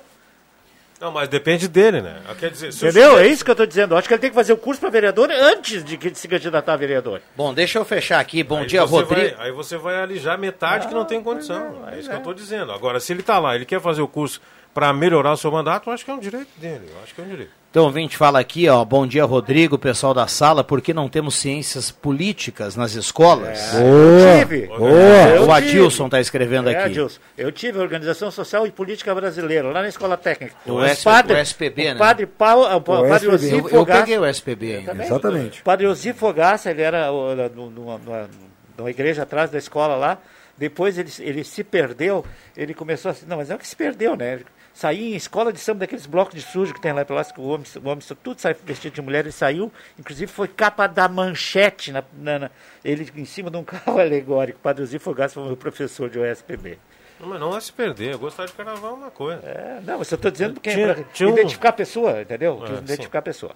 Não, 1.00 1.10
mas 1.12 1.28
depende 1.28 1.68
dele, 1.68 2.00
né? 2.00 2.16
Quer 2.38 2.50
dizer, 2.50 2.68
Entendeu? 2.68 2.92
sujeito- 2.92 3.18
É 3.18 3.26
isso 3.26 3.44
que 3.44 3.50
eu 3.50 3.54
estou 3.54 3.66
dizendo. 3.66 3.96
Acho 3.96 4.08
que 4.08 4.14
ele 4.14 4.20
tem 4.20 4.30
que 4.30 4.34
fazer 4.36 4.52
o 4.52 4.56
curso 4.56 4.80
para 4.80 4.88
vereador 4.90 5.30
antes 5.30 5.84
de 5.84 5.96
que- 5.98 6.14
se 6.14 6.26
candidatar 6.28 6.72
a 6.72 6.76
vereador. 6.76 7.20
Bom, 7.36 7.52
deixa 7.52 7.78
eu 7.78 7.84
fechar 7.84 8.20
aqui. 8.20 8.42
Bom 8.42 8.58
Aí 8.60 8.66
dia, 8.66 8.82
Rodrigo. 8.84 9.36
vai- 9.36 9.46
aí 9.46 9.52
você 9.52 9.76
vai 9.76 9.96
alijar 10.00 10.38
metade 10.38 10.88
que 10.88 10.94
não 10.94 11.04
tem 11.04 11.22
condição. 11.22 11.86
É 11.92 11.98
isso 11.98 12.08
que 12.08 12.14
eu 12.14 12.18
estou 12.18 12.32
dizendo. 12.34 12.72
Agora, 12.72 13.00
se 13.00 13.12
ele 13.12 13.20
está 13.20 13.38
lá, 13.38 13.54
ele 13.54 13.64
quer 13.64 13.80
fazer 13.80 14.00
o 14.02 14.08
curso 14.08 14.40
para 14.74 14.92
melhorar 14.92 15.32
o 15.32 15.36
seu 15.36 15.50
mandato, 15.52 15.88
eu 15.88 15.94
acho 15.94 16.04
que 16.04 16.10
é 16.10 16.14
um 16.14 16.18
direito 16.18 16.48
dele. 16.58 16.90
Eu 16.92 17.02
acho 17.02 17.14
que 17.14 17.20
é 17.20 17.24
um 17.24 17.28
direito. 17.28 17.52
Então, 17.70 17.82
o 17.84 17.86
ouvinte 17.86 18.16
fala 18.16 18.38
aqui, 18.38 18.68
ó, 18.68 18.84
bom 18.84 19.04
dia, 19.04 19.24
Rodrigo, 19.24 19.76
pessoal 19.76 20.14
da 20.14 20.28
sala, 20.28 20.62
por 20.62 20.80
que 20.80 20.94
não 20.94 21.08
temos 21.08 21.34
ciências 21.34 21.90
políticas 21.90 22.76
nas 22.76 22.94
escolas? 22.94 23.72
Eu 23.74 24.38
tive. 24.38 24.66
Boa. 24.68 24.78
Eu 24.88 25.46
O. 25.46 25.52
Adilson 25.52 26.04
está 26.06 26.20
escrevendo 26.20 26.68
É, 26.68 26.72
aqui. 26.76 26.84
Adilson. 26.90 27.18
Eu 27.36 27.50
tive 27.50 27.78
Organização 27.80 28.30
Social 28.30 28.64
e 28.64 28.70
Política 28.70 29.12
Brasileira, 29.12 29.68
lá 29.72 29.82
na 29.82 29.88
Escola 29.88 30.16
Técnica. 30.16 30.54
O 30.66 30.80
S- 30.84 31.08
o 31.08 31.32
SPB, 31.36 31.82
o 31.82 31.94
né? 31.94 31.98
Padre 31.98 32.26
Paulo, 32.26 32.76
o, 32.76 32.80
padre 32.80 33.28
SPB. 33.34 33.52
Eu, 33.54 33.58
eu 33.58 33.68
Fogaça- 33.68 34.00
peguei 34.02 34.18
o 34.18 34.24
SPB 34.26 34.74
ainda. 34.76 34.92
Também. 34.92 35.06
Exatamente. 35.06 35.60
O 35.60 35.64
padre 35.64 35.86
Osipo 35.88 36.18
Fogaça, 36.20 36.70
ele 36.70 36.82
era 36.82 37.10
o- 37.10 37.34
numa, 37.34 37.98
numa- 37.98 38.30
numa 38.78 38.90
igreja 38.90 39.24
atrás 39.24 39.50
da 39.50 39.58
escola 39.58 39.96
lá. 39.96 40.18
Depois 40.56 40.96
ele, 40.96 41.10
ele 41.18 41.42
se 41.42 41.64
perdeu, 41.64 42.24
ele 42.56 42.72
começou 42.72 43.10
assim, 43.10 43.26
não, 43.26 43.38
mas 43.38 43.48
não 43.48 43.56
é 43.56 43.58
que 43.58 43.66
se 43.66 43.74
perdeu, 43.74 44.14
né? 44.14 44.38
Saía 44.74 45.14
em 45.14 45.16
escola 45.16 45.52
de 45.52 45.60
samba 45.60 45.80
daqueles 45.80 46.04
blocos 46.04 46.34
de 46.34 46.42
sujo 46.42 46.74
que 46.74 46.80
tem 46.80 46.92
lá 46.92 47.04
pelas 47.04 47.30
que 47.30 47.40
o 47.40 47.44
homem, 47.44 47.64
o 47.82 47.88
homem 47.88 48.04
tudo 48.22 48.40
sai 48.40 48.54
vestido 48.54 48.92
de 48.94 49.00
mulher, 49.00 49.20
ele 49.20 49.30
saiu, 49.30 49.72
inclusive 49.96 50.30
foi 50.30 50.48
capa 50.48 50.88
da 50.88 51.08
manchete, 51.08 51.92
na, 51.92 52.02
na- 52.12 52.38
na- 52.40 52.50
ele 52.84 53.08
em 53.14 53.24
cima 53.24 53.50
de 53.52 53.56
um 53.56 53.62
carro 53.64 54.00
alegórico. 54.00 54.58
O 54.58 54.62
padre 54.62 54.82
Osipo 54.82 55.04
Fogaça 55.04 55.34
foi 55.34 55.44
meu 55.44 55.56
professor 55.56 56.10
de 56.10 56.18
OSPB. 56.18 56.76
Não, 57.20 57.28
mas 57.28 57.38
não 57.40 57.56
é 57.56 57.60
se 57.60 57.72
perder. 57.72 58.16
Gostar 58.16 58.46
de 58.46 58.52
carnaval 58.52 58.90
é 58.90 58.94
uma 58.94 59.10
coisa. 59.12 59.40
É, 59.46 59.80
não, 59.84 59.98
mas 60.00 60.10
eu 60.10 60.16
estou 60.16 60.28
dizendo 60.30 60.58
que 60.58 60.68
é 60.68 60.72
Tinha- 60.74 60.94
pra 60.94 61.04
tinha 61.04 61.28
um- 61.28 61.32
identificar 61.32 61.68
a 61.68 61.72
pessoa, 61.72 62.20
entendeu? 62.22 62.60
É, 62.68 62.72
identificar 62.78 63.20
a 63.20 63.22
pessoa. 63.22 63.52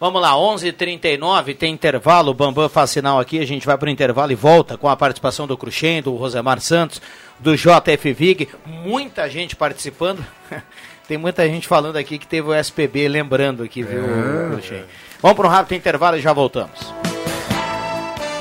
Vamos 0.00 0.22
lá, 0.22 0.32
11:39 0.34 0.68
h 0.68 0.72
39 0.72 1.54
tem 1.54 1.74
intervalo, 1.74 2.30
o 2.30 2.34
Bambam 2.34 2.70
faz 2.70 2.88
sinal 2.88 3.20
aqui, 3.20 3.38
a 3.38 3.46
gente 3.46 3.66
vai 3.66 3.76
para 3.76 3.86
o 3.86 3.90
intervalo 3.90 4.32
e 4.32 4.34
volta 4.34 4.78
com 4.78 4.88
a 4.88 4.96
participação 4.96 5.46
do 5.46 5.58
Cruxem, 5.58 6.00
do 6.00 6.16
Rosemar 6.16 6.58
Santos, 6.58 7.02
do 7.38 7.54
JF 7.54 8.10
Vig, 8.14 8.48
muita 8.64 9.28
gente 9.28 9.54
participando. 9.54 10.24
tem 11.06 11.18
muita 11.18 11.46
gente 11.46 11.68
falando 11.68 11.96
aqui 11.96 12.16
que 12.16 12.26
teve 12.26 12.48
o 12.48 12.54
SPB, 12.54 13.08
lembrando 13.08 13.62
aqui, 13.62 13.82
viu, 13.82 14.02
É. 14.02 14.48
Cruxem? 14.52 14.84
Vamos 15.20 15.36
para 15.36 15.46
um 15.46 15.50
rápido 15.50 15.76
intervalo 15.76 16.16
e 16.16 16.20
já 16.22 16.32
voltamos. 16.32 17.09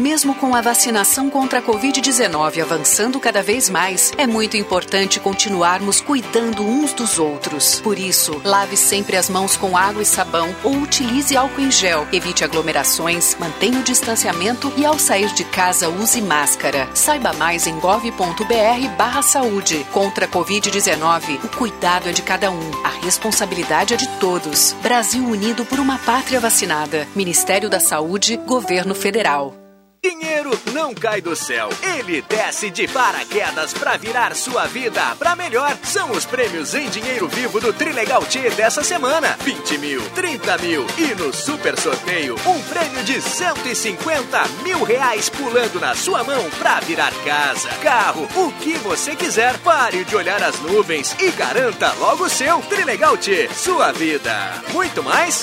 Mesmo 0.00 0.34
com 0.34 0.54
a 0.54 0.62
vacinação 0.62 1.28
contra 1.28 1.58
a 1.58 1.62
Covid-19 1.62 2.62
avançando 2.62 3.20
cada 3.20 3.42
vez 3.42 3.68
mais, 3.68 4.12
é 4.16 4.26
muito 4.26 4.56
importante 4.56 5.20
continuarmos 5.20 6.00
cuidando 6.00 6.62
uns 6.62 6.94
dos 6.94 7.18
outros. 7.18 7.82
Por 7.82 7.98
isso, 7.98 8.40
lave 8.42 8.78
sempre 8.78 9.18
as 9.18 9.28
mãos 9.28 9.58
com 9.58 9.76
água 9.76 10.00
e 10.00 10.06
sabão 10.06 10.56
ou 10.64 10.72
utilize 10.72 11.36
álcool 11.36 11.60
em 11.60 11.70
gel. 11.70 12.08
Evite 12.10 12.42
aglomerações, 12.42 13.36
mantenha 13.38 13.78
o 13.78 13.82
distanciamento 13.82 14.72
e 14.74 14.86
ao 14.86 14.98
sair 14.98 15.34
de 15.34 15.44
casa 15.44 15.90
use 15.90 16.22
máscara. 16.22 16.88
Saiba 16.94 17.34
mais 17.34 17.66
em 17.66 17.78
gov.br 17.78 18.88
barra 18.96 19.20
saúde. 19.20 19.86
Contra 19.92 20.24
a 20.24 20.28
Covid-19, 20.28 21.44
o 21.44 21.48
cuidado 21.48 22.08
é 22.08 22.12
de 22.12 22.22
cada 22.22 22.50
um. 22.50 22.70
A 22.82 23.04
responsabilidade 23.04 23.92
é 23.92 23.98
de 23.98 24.08
todos. 24.18 24.74
Brasil 24.82 25.22
unido 25.22 25.66
por 25.66 25.78
uma 25.78 25.98
pátria 25.98 26.40
vacinada. 26.40 27.06
Ministério 27.14 27.68
da 27.68 27.78
Saúde, 27.78 28.38
Governo 28.38 28.94
Federal. 28.94 29.60
Dinheiro 30.02 30.50
não 30.72 30.94
cai 30.94 31.20
do 31.20 31.36
céu, 31.36 31.68
ele 31.82 32.22
desce 32.22 32.70
de 32.70 32.88
paraquedas 32.88 33.74
pra 33.74 33.98
virar 33.98 34.34
sua 34.34 34.66
vida 34.66 35.14
pra 35.18 35.36
melhor. 35.36 35.76
São 35.82 36.10
os 36.12 36.24
prêmios 36.24 36.74
em 36.74 36.88
dinheiro 36.88 37.28
vivo 37.28 37.60
do 37.60 37.70
Trilegal 37.70 38.24
T 38.24 38.48
dessa 38.50 38.82
semana: 38.82 39.36
20 39.40 39.76
mil, 39.76 40.10
30 40.10 40.58
mil 40.58 40.86
e 40.96 41.14
no 41.16 41.34
super 41.34 41.78
sorteio, 41.78 42.34
um 42.46 42.62
prêmio 42.62 43.04
de 43.04 43.20
150 43.20 44.48
mil 44.62 44.82
reais 44.84 45.28
pulando 45.28 45.78
na 45.78 45.94
sua 45.94 46.24
mão 46.24 46.48
pra 46.58 46.80
virar 46.80 47.12
casa, 47.22 47.68
carro, 47.82 48.26
o 48.36 48.50
que 48.52 48.78
você 48.78 49.14
quiser. 49.14 49.58
Pare 49.58 50.04
de 50.04 50.16
olhar 50.16 50.42
as 50.42 50.58
nuvens 50.60 51.14
e 51.20 51.30
garanta 51.32 51.92
logo 51.98 52.24
o 52.24 52.30
seu 52.30 52.60
Trilegal 52.62 53.18
T, 53.18 53.50
sua 53.54 53.92
vida. 53.92 54.62
Muito 54.72 55.02
mais? 55.02 55.42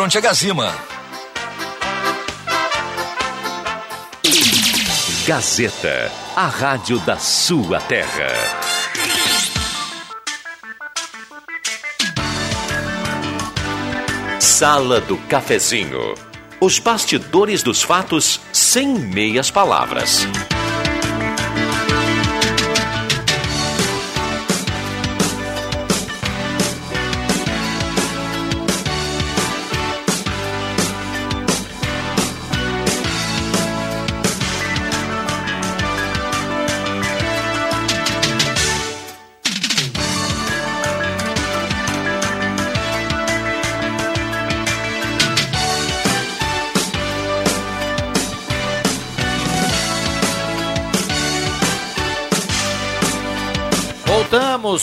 frente 0.00 0.16
a 0.16 0.20
Gazima. 0.22 0.74
Gazeta, 5.26 6.10
a 6.34 6.46
rádio 6.46 6.98
da 7.00 7.18
sua 7.18 7.78
terra. 7.80 8.28
Sala 14.38 15.02
do 15.02 15.18
Cafezinho. 15.28 16.14
Os 16.58 16.78
bastidores 16.78 17.62
dos 17.62 17.82
fatos 17.82 18.40
sem 18.54 18.88
meias 18.88 19.50
palavras. 19.50 20.26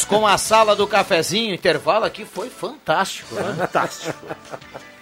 Com 0.07 0.25
a 0.25 0.38
sala 0.38 0.75
do 0.75 0.88
cafezinho. 0.88 1.53
Intervalo 1.53 2.05
aqui 2.05 2.25
foi 2.25 2.49
fantástico, 2.49 3.35
né? 3.35 3.55
Fantástico. 3.57 4.17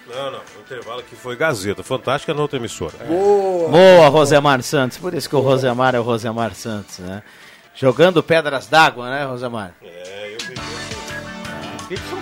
Não, 0.07 0.31
não. 0.31 0.39
O 0.57 0.61
intervalo 0.61 0.99
aqui 0.99 1.15
foi 1.15 1.35
Gazeta. 1.35 1.83
Fantástica 1.83 2.33
na 2.33 2.41
outra 2.41 2.57
emissora. 2.57 2.93
Boa. 3.07 3.69
Boa, 3.69 4.07
Rosemar 4.09 4.61
Santos. 4.61 4.97
Por 4.97 5.13
isso 5.13 5.27
que 5.29 5.35
o 5.35 5.39
Rosemar 5.41 5.95
é 5.95 5.99
o 5.99 6.03
Rosemar 6.03 6.53
Santos, 6.53 6.99
né? 6.99 7.23
Jogando 7.73 8.23
pedras 8.23 8.67
d'água, 8.67 9.09
né, 9.09 9.25
Rosemar? 9.25 9.73
É, 9.81 10.33
eu 10.33 10.47
vi. 10.47 10.55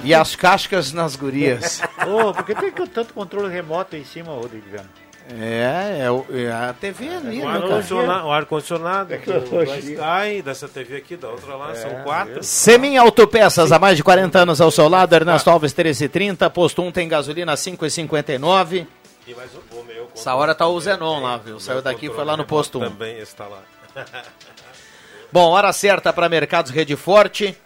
E 0.03 0.13
as 0.13 0.35
cascas 0.35 0.91
nas 0.91 1.15
gurias. 1.15 1.81
Ô, 2.07 2.33
por 2.33 2.43
que 2.43 2.53
tem 2.55 2.71
que- 2.71 2.87
tanto 2.87 3.13
controle 3.13 3.53
remoto 3.53 3.95
em 3.95 4.03
cima, 4.03 4.33
Rodrigo? 4.33 4.65
É, 5.39 6.01
é, 6.01 6.41
é 6.43 6.51
a 6.51 6.73
TV 6.73 7.07
ali, 7.07 7.41
O 7.41 7.45
né, 7.45 7.51
ar-condicionado, 7.55 8.27
o 8.27 8.31
ar-condicionado 8.31 9.13
aqui, 9.13 9.29
o 9.29 9.33
da 9.33 9.39
Tecnologia. 9.39 9.77
Sky, 9.79 10.41
dessa 10.41 10.67
TV 10.67 10.97
aqui, 10.97 11.15
da 11.15 11.29
outra 11.29 11.55
lá, 11.55 11.73
são 11.75 11.89
quatro. 12.03 12.43
Semin 12.43 12.97
Autopeças, 12.97 13.71
há 13.71 13.79
mais 13.79 13.95
de 13.95 14.03
40 14.03 14.39
anos 14.39 14.59
ao 14.59 14.69
seu 14.69 14.89
lado, 14.89 15.15
Ernesto 15.15 15.49
Alves 15.49 15.71
1330, 15.73 16.49
posto 16.49 16.81
1 16.81 16.91
tem 16.91 17.07
gasolina 17.07 17.55
5,59. 17.55 18.85
E 19.25 19.33
mais 19.33 19.49
o- 19.55 19.79
o 19.79 19.83
meu 19.85 20.09
Essa 20.13 20.35
hora 20.35 20.53
tá 20.53 20.67
o 20.67 20.79
Zenon 20.81 21.21
lá, 21.21 21.37
viu? 21.37 21.57
Saiu 21.59 21.81
daqui 21.81 22.07
e 22.07 22.09
foi 22.09 22.25
lá 22.25 22.35
no 22.35 22.43
posto 22.45 22.79
1. 22.79 22.89
Também 22.89 23.17
está 23.19 23.47
lá. 23.47 23.61
Bom, 25.31 25.49
hora 25.51 25.71
certa 25.73 26.11
para 26.13 26.27
Mercados 26.29 26.69
Rede 26.71 26.95
Forte. 26.95 27.57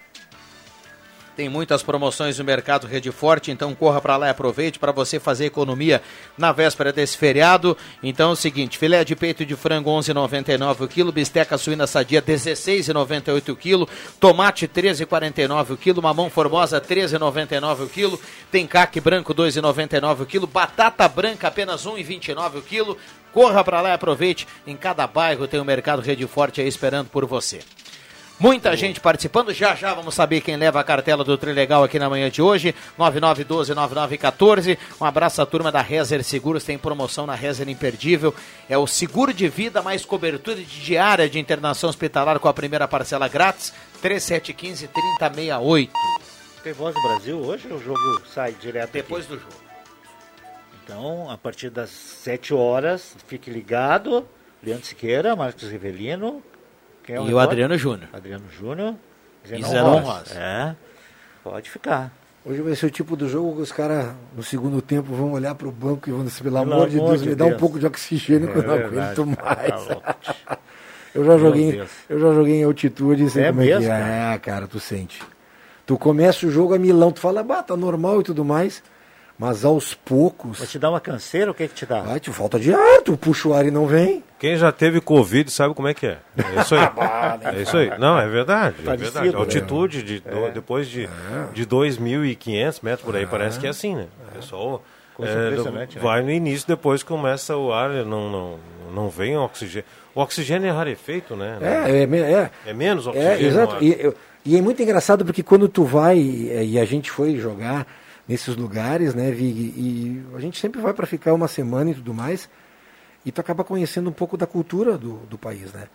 Tem 1.38 1.48
muitas 1.48 1.84
promoções 1.84 2.40
no 2.40 2.44
Mercado 2.44 2.88
Rede 2.88 3.12
Forte, 3.12 3.52
então 3.52 3.76
corra 3.76 4.02
para 4.02 4.18
lá 4.18 4.26
e 4.26 4.32
aproveite 4.32 4.80
para 4.80 4.92
você 4.92 5.20
fazer 5.20 5.46
economia 5.46 6.02
na 6.36 6.52
véspera 6.52 6.92
desse 6.92 7.16
feriado. 7.16 7.78
Então 8.02 8.32
é 8.32 8.34
o 8.34 8.36
seguinte, 8.36 8.76
filé 8.76 9.04
de 9.04 9.16
peito 9.16 9.46
de 9.46 9.56
frango 9.56 9.92
11,99 9.92 10.82
o 10.82 10.88
quilo, 10.88 11.12
bisteca 11.12 11.56
suína 11.56 11.86
sadia 11.86 12.24
16,98 12.24 13.50
o 13.50 13.56
quilo, 13.56 13.88
tomate 14.20 14.68
13,49 14.68 15.70
o 15.70 15.78
quilo, 15.78 16.02
mamão 16.02 16.28
formosa 16.28 16.82
13,99 16.82 17.84
o 17.84 17.88
quilo, 17.88 18.20
tem 18.52 18.66
caque 18.66 19.00
branco 19.00 19.32
2,99 19.32 20.22
o 20.22 20.26
quilo, 20.26 20.48
batata 20.48 21.08
branca 21.08 21.50
apenas 21.50 21.86
1,29 21.86 22.56
o 22.56 22.62
quilo. 22.64 22.98
Corra 23.32 23.64
para 23.64 23.82
lá 23.82 23.90
e 23.90 23.94
aproveite. 23.94 24.48
Em 24.66 24.76
cada 24.76 25.06
bairro 25.06 25.48
tem 25.48 25.60
o 25.60 25.66
Mercado 25.66 26.02
Rede 26.02 26.26
Forte 26.26 26.60
aí 26.60 26.68
esperando 26.68 27.10
por 27.10 27.24
você. 27.28 27.60
Muita 28.40 28.78
gente 28.78 29.00
participando. 29.00 29.52
Já 29.52 29.74
já 29.74 29.96
vamos 29.96 30.14
saber 30.14 30.42
quem 30.42 30.56
leva 30.58 30.80
a 30.80 30.84
cartela 30.84 31.24
do 31.24 31.36
Trilegal 31.40 31.84
aqui 31.84 31.98
na 31.98 32.08
manhã 32.08 32.30
de 32.30 32.40
hoje. 32.40 32.76
9912-9914. 32.98 34.78
Um 35.02 35.06
abraço 35.06 35.42
à 35.42 35.46
turma 35.46 35.72
da 35.72 35.82
Rezer 35.82 36.24
Seguros. 36.24 36.64
Tem 36.64 36.78
promoção 36.78 37.26
na 37.26 37.34
Rezer 37.34 37.68
Imperdível. 37.68 38.36
É 38.70 38.78
o 38.78 38.86
seguro 38.86 39.34
de 39.34 39.48
vida 39.50 39.82
mais 39.82 40.06
cobertura 40.06 40.58
de 40.58 40.66
diária 40.66 41.28
de 41.28 41.40
internação 41.40 41.90
hospitalar 41.90 42.40
com 42.40 42.48
a 42.48 42.54
primeira 42.54 42.88
parcela 42.88 43.28
grátis. 43.28 43.74
3715-3068. 44.04 45.90
Tem 46.64 46.74
Voz 46.74 46.94
do 46.94 47.02
Brasil 47.02 47.40
hoje 47.40 47.68
ou 47.72 47.78
o 47.78 47.84
jogo 47.84 48.22
sai 48.32 48.52
direto 48.52 48.92
Depois 48.92 49.26
aqui? 49.26 49.34
do 49.34 49.40
jogo. 49.40 49.68
Então, 50.84 51.30
a 51.32 51.38
partir 51.38 51.72
das 51.72 51.90
7 51.90 52.54
horas, 52.54 53.16
fique 53.28 53.50
ligado. 53.50 54.28
Leandro 54.62 54.86
Siqueira, 54.86 55.36
Marcos 55.36 55.64
Rivelino. 55.72 56.44
Quem 57.08 57.16
é 57.16 57.20
E 57.20 57.34
o? 57.34 57.40
Adriano 57.40 57.76
Júnior. 57.78 58.10
Adriano 58.14 58.46
Júnior. 58.60 58.94
E 59.50 59.64
Zenon 59.64 60.00
Rosa. 60.00 60.34
É, 60.36 60.76
pode 61.44 61.70
ficar. 61.70 62.12
Hoje 62.46 62.62
vai 62.62 62.76
ser 62.76 62.86
o 62.86 62.92
tipo 62.92 63.16
do 63.16 63.28
jogo 63.28 63.56
que 63.56 63.62
os 63.62 63.72
caras, 63.72 64.14
no 64.36 64.44
segundo 64.44 64.82
tempo, 64.82 65.14
vão 65.14 65.32
olhar 65.34 65.56
pro 65.56 65.72
banco 65.72 66.08
e 66.10 66.12
vão 66.14 66.24
dizer, 66.24 66.44
pelo, 66.44 66.60
Pelo 66.60 66.74
amor 66.74 66.90
de 66.90 66.98
Deus, 67.00 67.22
de 67.22 67.30
me 67.30 67.36
dá 67.36 67.46
um 67.46 67.58
pouco 67.58 67.80
de 67.80 67.86
oxigênio 67.86 68.48
que 68.52 68.58
É 68.58 68.62
eu 68.62 68.64
não 68.68 68.78
verdade, 68.78 69.22
aguento 69.22 69.36
cara, 69.36 69.56
mais. 69.56 69.86
tá 69.88 70.58
eu, 71.16 71.26
já 71.26 71.38
joguei, 71.38 71.82
eu 72.10 72.20
já 72.20 72.34
joguei 72.34 72.56
em 72.62 72.64
altitude 72.64 73.24
e 73.24 73.30
sei 73.30 73.44
É 73.46 73.48
como 73.50 73.62
é 73.62 73.66
que 73.66 73.74
mesmo, 73.74 73.86
é. 73.86 74.00
cara? 74.00 74.34
É, 74.34 74.38
cara, 74.40 74.68
tu 74.68 74.80
sente. 74.80 75.22
Tu 75.86 75.98
começa 75.98 76.46
o 76.46 76.52
jogo 76.52 76.74
a 76.74 76.80
milão, 76.80 77.12
tu 77.12 77.20
fala, 77.20 77.44
bah, 77.44 77.64
tá 77.64 77.76
normal 77.76 78.20
e 78.22 78.24
tudo 78.24 78.44
mais, 78.46 78.84
mas 79.40 79.64
aos 79.64 79.94
poucos... 79.94 80.60
Vai 80.60 80.68
te 80.68 80.80
dar 80.80 80.90
uma 80.90 81.00
canseira? 81.00 81.52
O 81.52 81.54
que 81.54 81.68
que 81.68 81.74
te 81.76 81.86
dá? 81.86 82.02
Vai, 82.02 82.20
te 82.20 82.32
falta 82.32 82.60
de 82.60 82.74
ar, 82.74 83.02
tu 83.04 83.16
puxa 83.18 83.48
o 83.50 83.54
ar 83.54 83.66
e 83.66 83.72
não 83.72 83.86
vem. 83.86 84.24
Quem 84.40 84.56
já 84.58 84.72
teve 84.72 85.00
Covid 85.02 85.50
sabe 85.52 85.74
como 85.74 85.88
é 85.88 85.94
que 85.94 86.06
é. 86.08 86.18
É 86.38 86.62
isso 86.62 86.76
aí. 86.76 86.90
Ah, 86.98 87.40
É 87.56 87.62
isso 87.62 87.78
aí. 87.78 87.92
Não, 88.00 88.18
é 88.20 88.28
verdade. 88.28 88.76
É 88.82 88.84
Parecido, 88.84 89.12
verdade. 89.14 89.36
né? 89.36 89.40
Altitude 89.40 90.04
de, 90.04 90.20
do- 90.20 90.46
É. 90.46 90.52
depois 90.52 90.88
de, 90.88 91.08
de 91.54 91.66
2.500 91.66 92.80
metros 92.84 93.06
por 93.06 93.16
aí, 93.16 93.26
parece 93.26 93.60
que 93.60 93.66
é 93.68 93.70
assim, 93.70 93.96
né? 93.96 94.08
É 94.38 94.42
só. 94.42 94.82
Coisa 95.16 95.32
é, 95.34 95.48
impressionante, 95.50 95.96
né? 95.96 96.02
vai 96.04 96.22
no 96.22 96.30
início, 96.30 96.68
depois 96.68 97.02
começa 97.02 97.58
o 97.58 97.74
ar, 97.74 97.90
não, 98.06 98.30
não, 98.30 98.56
não 98.94 99.10
vem 99.10 99.36
oxigênio. 99.36 99.86
O 100.14 100.22
oxigênio 100.22 100.68
é 100.68 100.72
rarefeito, 100.72 101.36
né? 101.36 101.58
É, 101.60 102.04
é, 102.04 102.32
é. 102.32 102.52
É 102.68 102.74
menos 102.74 103.08
É, 103.08 103.10
oxigênio. 103.10 103.48
exato. 103.48 103.84
E, 103.84 103.96
eu- 104.00 104.16
e 104.46 104.56
é 104.58 104.62
muito 104.62 104.82
engraçado 104.82 105.26
porque 105.26 105.42
quando 105.42 105.68
tu 105.68 105.84
vai, 105.84 106.18
e, 106.20 106.74
e 106.74 106.80
a 106.80 106.86
gente 106.86 107.10
foi 107.10 107.36
jogar 107.38 107.88
nesses 108.28 108.56
lugares, 108.56 109.16
né, 109.16 109.32
Vig, 109.32 109.60
e 109.60 110.26
a 110.36 110.40
gente 110.40 110.60
sempre 110.60 110.82
vai 110.82 110.94
para 110.94 111.08
ficar 111.08 111.34
uma 111.34 111.48
semana 111.48 111.92
e 111.92 111.96
tudo 111.96 112.14
mais, 112.14 112.50
e 113.26 113.32
tu 113.32 113.40
acaba 113.40 113.64
conhecendo 113.64 114.10
um 114.10 114.14
pouco 114.14 114.36
da 114.38 114.46
cultura 114.46 114.98
do, 114.98 115.18
do 115.28 115.38
país, 115.38 115.72
né? 115.72 115.88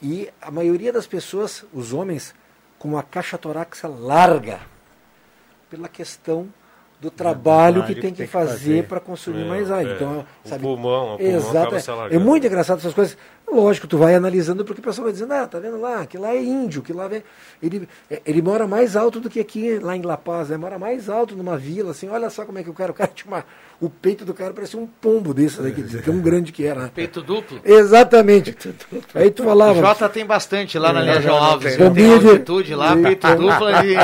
E 0.00 0.28
a 0.40 0.50
maioria 0.50 0.92
das 0.92 1.06
pessoas, 1.06 1.64
os 1.72 1.92
homens, 1.92 2.34
com 2.78 2.96
a 2.98 3.02
caixa 3.02 3.38
torácica 3.38 3.88
larga, 3.88 4.60
pela 5.70 5.88
questão 5.88 6.48
do 7.06 7.10
trabalho 7.10 7.84
que 7.84 7.94
tem 7.94 8.12
que 8.12 8.26
fazer 8.26 8.84
para 8.88 8.98
consumir 8.98 9.42
É, 9.44 9.48
mais 9.48 9.70
ar. 9.70 9.86
é. 9.86 9.92
Então, 9.94 10.26
O 10.44 10.48
sabe? 10.48 10.62
pulmão- 10.62 11.14
o 11.14 11.18
pulmão 11.18 11.36
Exato. 11.36 11.76
É, 12.10 12.16
é 12.16 12.18
muito 12.18 12.46
engraçado 12.46 12.78
essas 12.78 12.92
coisas. 12.92 13.16
Lógico, 13.48 13.86
tu 13.86 13.96
vai 13.96 14.12
analisando 14.16 14.64
porque 14.64 14.80
o 14.80 14.84
pessoal 14.84 15.04
vai 15.04 15.12
dizendo, 15.12 15.32
ah, 15.32 15.46
tá 15.46 15.60
vendo 15.60 15.80
lá, 15.80 16.04
que 16.04 16.18
lá 16.18 16.34
é 16.34 16.42
índio, 16.42 16.82
que 16.82 16.92
lá 16.92 17.06
vem. 17.06 17.22
Ele, 17.62 17.88
é, 18.10 18.20
ele 18.26 18.42
mora 18.42 18.66
mais 18.66 18.96
alto 18.96 19.20
do 19.20 19.30
que 19.30 19.38
aqui, 19.38 19.78
lá 19.78 19.96
em 19.96 20.02
La 20.02 20.16
Paz, 20.16 20.48
né? 20.48 20.56
Mora 20.56 20.80
mais 20.80 21.08
alto 21.08 21.36
numa 21.36 21.56
vila, 21.56 21.92
assim, 21.92 22.08
olha 22.08 22.28
só 22.28 22.44
como 22.44 22.58
é 22.58 22.64
que 22.64 22.70
o 22.70 22.74
cara, 22.74 22.90
o 22.90 22.94
cara 22.94 23.10
tinha 23.14 23.32
uma. 23.32 23.44
O 23.78 23.90
peito 23.90 24.24
do 24.24 24.32
cara 24.32 24.54
parecia 24.54 24.80
um 24.80 24.86
pombo 24.86 25.34
desse 25.34 25.60
daqui, 25.60 25.82
de 25.82 25.98
tão 26.00 26.18
grande 26.18 26.50
que 26.50 26.64
era. 26.64 26.80
né? 26.84 26.90
Peito 26.94 27.20
duplo. 27.20 27.60
Exatamente. 27.62 28.56
Aí 29.14 29.30
tu 29.30 29.42
O 29.42 29.46
falava. 29.46 29.78
Jota 29.78 30.08
tem 30.08 30.24
bastante 30.24 30.78
lá 30.78 30.94
na 30.94 31.00
É, 31.04 31.14
Legião 31.14 31.36
não, 31.36 31.44
Alves. 31.44 31.76
tem. 31.76 31.92
Tem 31.92 32.14
altitude 32.14 32.74
lá, 32.74 32.96
peito 32.96 33.26
duplo, 33.36 33.68
ele 33.68 33.96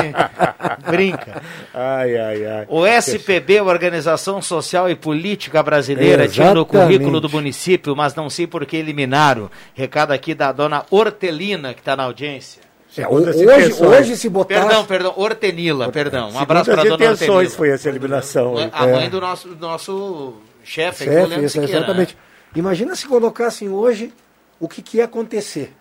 brinca. 0.85 1.41
Ai, 1.73 2.15
ai, 2.17 2.45
ai. 2.45 2.65
O 2.69 2.85
SPB, 2.85 3.61
Organização 3.61 4.41
Social 4.43 4.89
e 4.89 4.95
Política 4.95 5.63
Brasileira, 5.63 6.27
tinha 6.27 6.53
no 6.53 6.65
currículo 6.67 7.19
do 7.19 7.29
município, 7.29 7.95
mas 7.95 8.13
não 8.13 8.29
sei 8.29 8.45
por 8.45 8.65
que 8.67 8.77
eliminaram. 8.77 9.49
Recado 9.73 10.11
aqui 10.11 10.35
da 10.35 10.51
dona 10.51 10.85
Hortelina, 10.91 11.73
que 11.73 11.79
está 11.79 11.95
na 11.95 12.03
audiência. 12.03 12.61
É, 12.97 13.07
ho- 13.07 13.13
hoje, 13.13 13.73
hoje 13.83 14.17
se 14.17 14.29
botar. 14.29 14.59
Perdão, 14.61 14.85
perdão, 14.85 15.13
Hortenila, 15.15 15.91
perdão. 15.91 16.29
Um 16.29 16.39
abraço 16.39 16.69
para 16.71 16.81
a 16.81 16.83
dona 16.85 16.95
intenções 16.95 17.29
Hortenila. 17.29 17.49
foi 17.57 17.69
essa 17.71 17.89
eliminação. 17.89 18.57
aí. 18.57 18.69
A 18.71 18.87
É. 18.87 18.91
mãe 18.93 19.09
do 19.09 19.19
nosso, 19.19 19.47
do 19.49 19.67
nosso 19.67 20.33
chefe, 20.63 21.03
aqui, 21.03 21.13
o 21.15 21.27
Chefe, 21.29 21.45
isso, 21.45 21.53
Siqueira, 21.61 21.77
exatamente. 21.79 22.17
Imagina 22.55 22.95
se 22.95 23.07
colocassem 23.07 23.69
hoje 23.69 24.13
o 24.59 24.67
que, 24.67 24.81
que 24.81 24.97
ia 24.97 25.05
acontecer. 25.05 25.73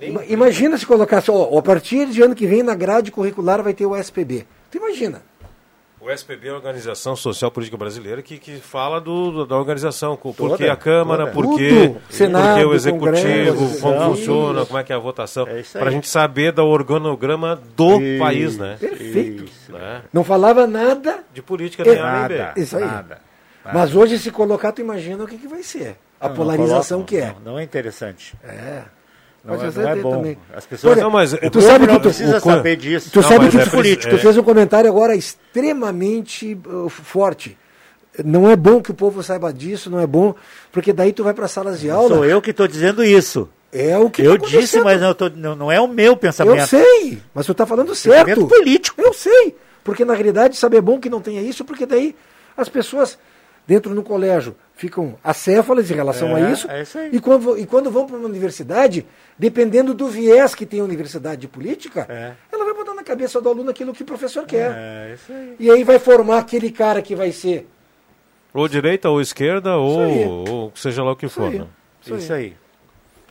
Ima- 0.00 0.24
Imagina 0.26 0.76
se 0.76 0.84
colocasse, 0.86 1.30
ó, 1.30 1.58
a 1.58 1.62
partir 1.62 2.06
de 2.06 2.22
ano 2.22 2.34
que 2.34 2.46
vem 2.46 2.62
na 2.62 2.74
grade 2.74 3.10
curricular 3.10 3.62
vai 3.62 3.72
ter 3.74 3.86
o 3.86 3.96
SPB. 3.96 4.46
Tu 4.70 4.76
imagina? 4.78 5.22
O 6.06 6.10
SPB 6.12 6.46
é 6.46 6.50
a 6.50 6.54
Organização 6.54 7.16
Social 7.16 7.50
Política 7.50 7.76
Brasileira 7.76 8.22
que, 8.22 8.38
que 8.38 8.56
fala 8.60 9.00
do, 9.00 9.30
do- 9.32 9.46
da 9.46 9.56
organização, 9.56 10.14
Toda, 10.16 10.56
que 10.56 10.68
a 10.68 10.76
Câmara, 10.76 11.26
toda. 11.26 11.32
por 11.48 11.56
que, 11.58 11.68
Tudo. 11.68 12.00
por 12.00 12.12
Senado, 12.12 12.58
que 12.60 12.64
o 12.64 12.74
Executivo, 12.74 13.56
Congresso, 13.56 13.80
como 13.80 14.00
funciona, 14.14 14.64
como 14.66 14.78
é 14.78 14.84
que 14.84 14.92
é 14.92 14.96
a 14.96 14.98
votação, 15.00 15.46
É 15.48 15.62
para 15.72 15.88
a 15.88 15.90
gente 15.90 16.08
saber 16.08 16.52
do 16.52 16.64
organograma 16.64 17.60
do 17.76 18.00
Isso. 18.00 18.18
país, 18.22 18.56
né? 18.56 18.76
Perfeito. 18.78 19.44
Isso. 19.44 19.72
Né? 19.72 20.02
Não 20.12 20.22
falava 20.22 20.64
nada, 20.64 21.24
De 21.34 21.42
política 21.42 21.82
nem 21.84 21.96
Nada. 21.98 22.52
Isso 22.56 22.76
aí. 22.76 22.84
nada. 22.84 23.18
mas 23.74 23.92
hoje 23.96 24.16
se 24.18 24.30
colocar, 24.30 24.70
tu 24.70 24.80
imagina 24.80 25.24
o 25.24 25.26
que, 25.26 25.36
que 25.36 25.48
vai 25.48 25.64
ser. 25.64 25.96
A 26.20 26.28
Não, 26.28 26.30
não 26.30 26.36
polarização 26.36 26.98
coloca, 27.04 27.08
que 27.08 27.16
é. 27.20 27.34
Não, 27.44 27.52
não 27.54 27.58
é 27.58 27.64
interessante. 27.64 28.34
É. 28.44 28.82
Não, 29.46 29.56
Mas 29.56 29.78
é, 29.78 29.82
não 29.82 29.88
é 29.88 29.96
bom. 29.96 30.16
também. 30.16 30.38
As 30.52 30.66
pessoas 30.66 30.92
Olha, 30.94 31.02
Não, 31.04 31.10
mas 31.10 31.30
tu 31.52 31.60
sabe 31.60 31.86
que 31.86 31.92
tu- 31.94 32.00
precisa 32.00 32.36
o 32.38 32.40
saber 32.40 32.76
disso. 32.76 33.10
Tu 33.12 33.20
Não, 33.20 33.28
sabe 33.28 33.48
que 33.48 33.56
é 33.58 33.64
tu, 33.64 33.70
preci- 33.70 33.96
tu 34.08 34.18
fez 34.18 34.36
um 34.36 34.42
comentário 34.42 34.90
agora 34.90 35.14
extremamente 35.14 36.58
uh, 36.66 36.88
forte. 36.88 37.56
Não 38.24 38.50
é 38.50 38.56
bom 38.56 38.80
que 38.80 38.90
o 38.90 38.94
povo 38.94 39.22
saiba 39.22 39.52
disso, 39.52 39.90
não 39.90 40.00
é 40.00 40.06
bom, 40.06 40.34
porque 40.72 40.92
daí 40.92 41.12
tu 41.12 41.22
vai 41.22 41.34
para 41.34 41.46
salas 41.46 41.78
de 41.80 41.90
aula. 41.90 42.08
Sou 42.16 42.24
eu 42.24 42.40
que 42.40 42.50
estou 42.50 42.66
dizendo 42.66 43.04
isso. 43.04 43.48
É 43.72 43.96
o 43.98 44.08
que 44.08 44.22
eu 44.22 44.38
tá 44.38 44.46
disse, 44.46 44.80
mas 44.80 45.00
não, 45.00 45.12
tô- 45.12 45.28
não, 45.28 45.54
não 45.54 45.70
é 45.72 45.78
o 45.80 45.86
meu 45.86 46.16
pensamento. 46.16 46.58
Eu 46.60 46.66
sei, 46.66 47.18
mas 47.34 47.44
tu 47.44 47.52
está 47.52 47.66
falando 47.66 47.94
certo. 47.94 48.24
Pensamento 48.26 48.48
político. 48.48 49.00
Eu 49.02 49.12
sei, 49.12 49.54
porque 49.84 50.04
na 50.04 50.14
realidade 50.14 50.56
sabe 50.56 50.76
é 50.78 50.80
bom 50.80 50.98
que 50.98 51.10
não 51.10 51.20
tenha 51.20 51.42
isso, 51.42 51.62
porque 51.64 51.84
daí 51.84 52.16
as 52.56 52.68
pessoas 52.70 53.18
dentro 53.66 53.94
no 53.94 54.02
colégio 54.02 54.54
ficam 54.74 55.16
acéfalas 55.24 55.90
em 55.90 55.94
relação 55.94 56.36
É, 56.36 56.42
a 56.42 56.50
isso. 56.50 56.70
é 56.70 56.82
isso 56.82 56.98
aí. 56.98 57.10
E 57.12 57.18
quando, 57.20 57.58
e 57.58 57.66
quando 57.66 57.90
vão 57.90 58.06
para 58.06 58.16
uma 58.16 58.28
universidade, 58.28 59.06
dependendo 59.38 59.94
do 59.94 60.06
viés 60.06 60.54
que 60.54 60.66
tem 60.66 60.80
a 60.80 60.84
universidade 60.84 61.40
de 61.40 61.48
política, 61.48 62.06
É. 62.08 62.32
ela 62.52 62.64
vai 62.64 62.74
botar 62.74 62.94
na 62.94 63.02
cabeça 63.02 63.40
do 63.40 63.48
aluno 63.48 63.70
aquilo 63.70 63.92
que 63.94 64.02
o 64.02 64.06
professor 64.06 64.44
quer. 64.46 64.70
É 64.76 65.14
isso 65.14 65.32
aí. 65.32 65.56
E 65.58 65.70
aí 65.70 65.82
vai 65.82 65.98
formar 65.98 66.38
aquele 66.38 66.70
cara 66.70 67.00
que 67.00 67.14
vai 67.16 67.32
ser. 67.32 67.66
Ou 68.52 68.68
direita, 68.68 69.08
ou 69.10 69.20
esquerda, 69.20 69.70
aí. 69.72 69.76
ou, 69.78 70.48
ou 70.48 70.72
seja 70.74 71.02
lá 71.02 71.12
o 71.12 71.16
que 71.16 71.28
for. 71.28 71.50
aí. 71.50 71.58
né? 71.58 71.66
Isso, 72.06 72.32
aí. 72.32 72.56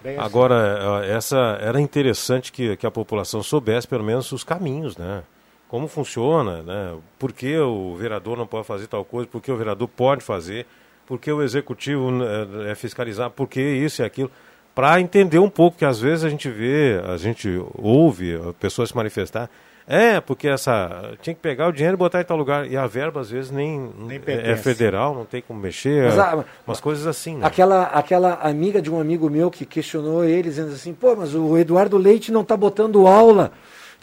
Bem 0.04 0.18
assim. 0.18 0.26
Agora, 0.26 1.04
eh, 1.06 1.16
essa 1.16 1.58
era 1.62 1.80
interessante 1.80 2.52
que, 2.52 2.76
que 2.76 2.86
a 2.86 2.92
população 2.92 3.42
soubesse 3.42 3.88
pelo 3.88 4.04
menos 4.04 4.32
os 4.32 4.44
caminhos, 4.44 4.98
né? 4.98 5.24
Como 5.68 5.88
funciona, 5.88 6.62
né? 6.62 6.96
Por 7.18 7.32
que 7.32 7.58
o 7.58 7.96
vereador 7.96 8.38
não 8.38 8.46
pode 8.46 8.68
fazer 8.68 8.88
tal 8.88 9.04
coisa, 9.04 9.28
por 9.28 9.42
que 9.42 9.52
o 9.52 9.58
vereador 9.58 9.88
pode 9.88 10.24
fazer, 10.24 10.66
por 11.06 11.20
que 11.20 11.32
o 11.32 11.42
executivo 11.42 12.12
eh, 12.24 12.72
é 12.72 12.76
fiscalizar, 12.76 13.30
por 13.30 13.48
que 13.48 13.60
isso 13.62 14.02
e 14.02 14.06
aquilo. 14.06 14.32
Para 14.74 15.00
entender 15.00 15.40
um 15.40 15.50
pouco, 15.50 15.78
que 15.78 15.86
às 15.86 16.00
vezes 16.00 16.24
a 16.26 16.30
gente 16.30 16.50
vê, 16.50 17.02
a 17.08 17.18
gente 17.18 17.62
ouve 17.76 18.38
pessoas 18.60 18.90
se 18.90 18.96
manifestar, 18.96 19.50
É, 19.88 20.20
porque 20.20 20.48
essa. 20.48 21.14
Tinha 21.22 21.36
que 21.36 21.40
pegar 21.40 21.68
o 21.68 21.72
dinheiro 21.72 21.96
e 21.96 21.98
botar 21.98 22.20
em 22.20 22.24
tal 22.24 22.36
lugar. 22.36 22.66
E 22.66 22.76
a 22.76 22.88
verba, 22.88 23.22
às 23.22 23.30
vezes, 23.30 23.52
nem, 23.52 23.92
é, 24.10 24.16
é 24.16 24.20
pertence. 24.20 24.64
federal, 24.64 25.14
não 25.14 25.26
tem 25.26 25.44
como 25.44 25.60
mexer. 25.60 26.06
Mas, 26.06 26.18
ah, 26.18 26.44
umas 26.66 26.82
coisas 26.82 27.06
assim, 27.06 27.36
né? 27.38 27.46
Aquela, 27.46 27.84
aquela 27.84 28.34
amiga 28.42 28.82
de 28.82 28.92
um 28.92 29.00
amigo 29.00 29.30
meu 29.30 29.52
que 29.52 29.64
questionou 29.64 30.26
ele, 30.26 30.50
dizendo 30.50 30.72
assim, 30.72 30.92
pô, 30.92 31.16
mas 31.16 31.36
o 31.36 31.56
Eduardo 31.56 31.98
Leite 31.98 32.32
não 32.32 32.44
tá 32.44 32.58
botando 32.58 33.06
aula. 33.06 33.52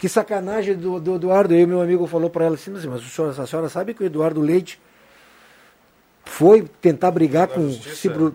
Que 0.03 0.09
sacanagem 0.09 0.75
do, 0.75 0.99
do 0.99 1.15
Eduardo. 1.15 1.53
Aí 1.53 1.65
meu 1.65 1.81
amigo 1.81 2.05
falou 2.07 2.29
para 2.29 2.43
ela 2.43 2.55
assim, 2.55 2.71
mas 2.71 2.83
a 2.85 2.99
senhora, 2.99 3.41
a 3.41 3.47
senhora 3.47 3.69
sabe 3.69 3.93
que 3.93 4.03
o 4.03 4.05
Eduardo 4.05 4.41
Leite 4.41 4.77
foi 6.25 6.63
tentar 6.81 7.09
brigar 7.09 7.47
com 7.47 7.61
o, 7.61 7.71
Cibru- 7.71 8.33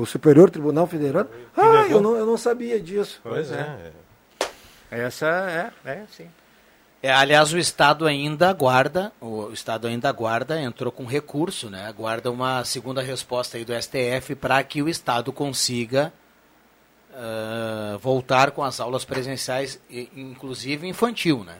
o 0.00 0.06
Superior 0.06 0.48
Tribunal 0.48 0.86
Federal? 0.86 1.26
Ah, 1.54 1.86
eu 1.90 2.00
não, 2.00 2.16
eu 2.16 2.24
não 2.24 2.38
sabia 2.38 2.80
disso. 2.80 3.20
Pois 3.22 3.52
é. 3.52 3.92
Essa 4.90 5.72
é, 5.84 5.90
é 5.90 6.02
sim. 6.10 6.26
É, 7.02 7.12
aliás, 7.12 7.52
o 7.52 7.58
Estado 7.58 8.06
ainda 8.06 8.48
aguarda, 8.48 9.12
o 9.20 9.52
Estado 9.52 9.88
ainda 9.88 10.08
aguarda, 10.08 10.58
entrou 10.58 10.90
com 10.90 11.04
recurso, 11.04 11.68
né? 11.68 11.84
Aguarda 11.86 12.30
uma 12.30 12.64
segunda 12.64 13.02
resposta 13.02 13.58
aí 13.58 13.64
do 13.66 13.74
STF 13.74 14.34
para 14.34 14.64
que 14.64 14.80
o 14.80 14.88
Estado 14.88 15.34
consiga 15.34 16.10
ah, 17.20 17.98
voltar 18.00 18.52
com 18.52 18.62
as 18.62 18.78
aulas 18.78 19.04
presenciais, 19.04 19.80
inclusive 20.16 20.86
infantil, 20.86 21.42
né? 21.42 21.56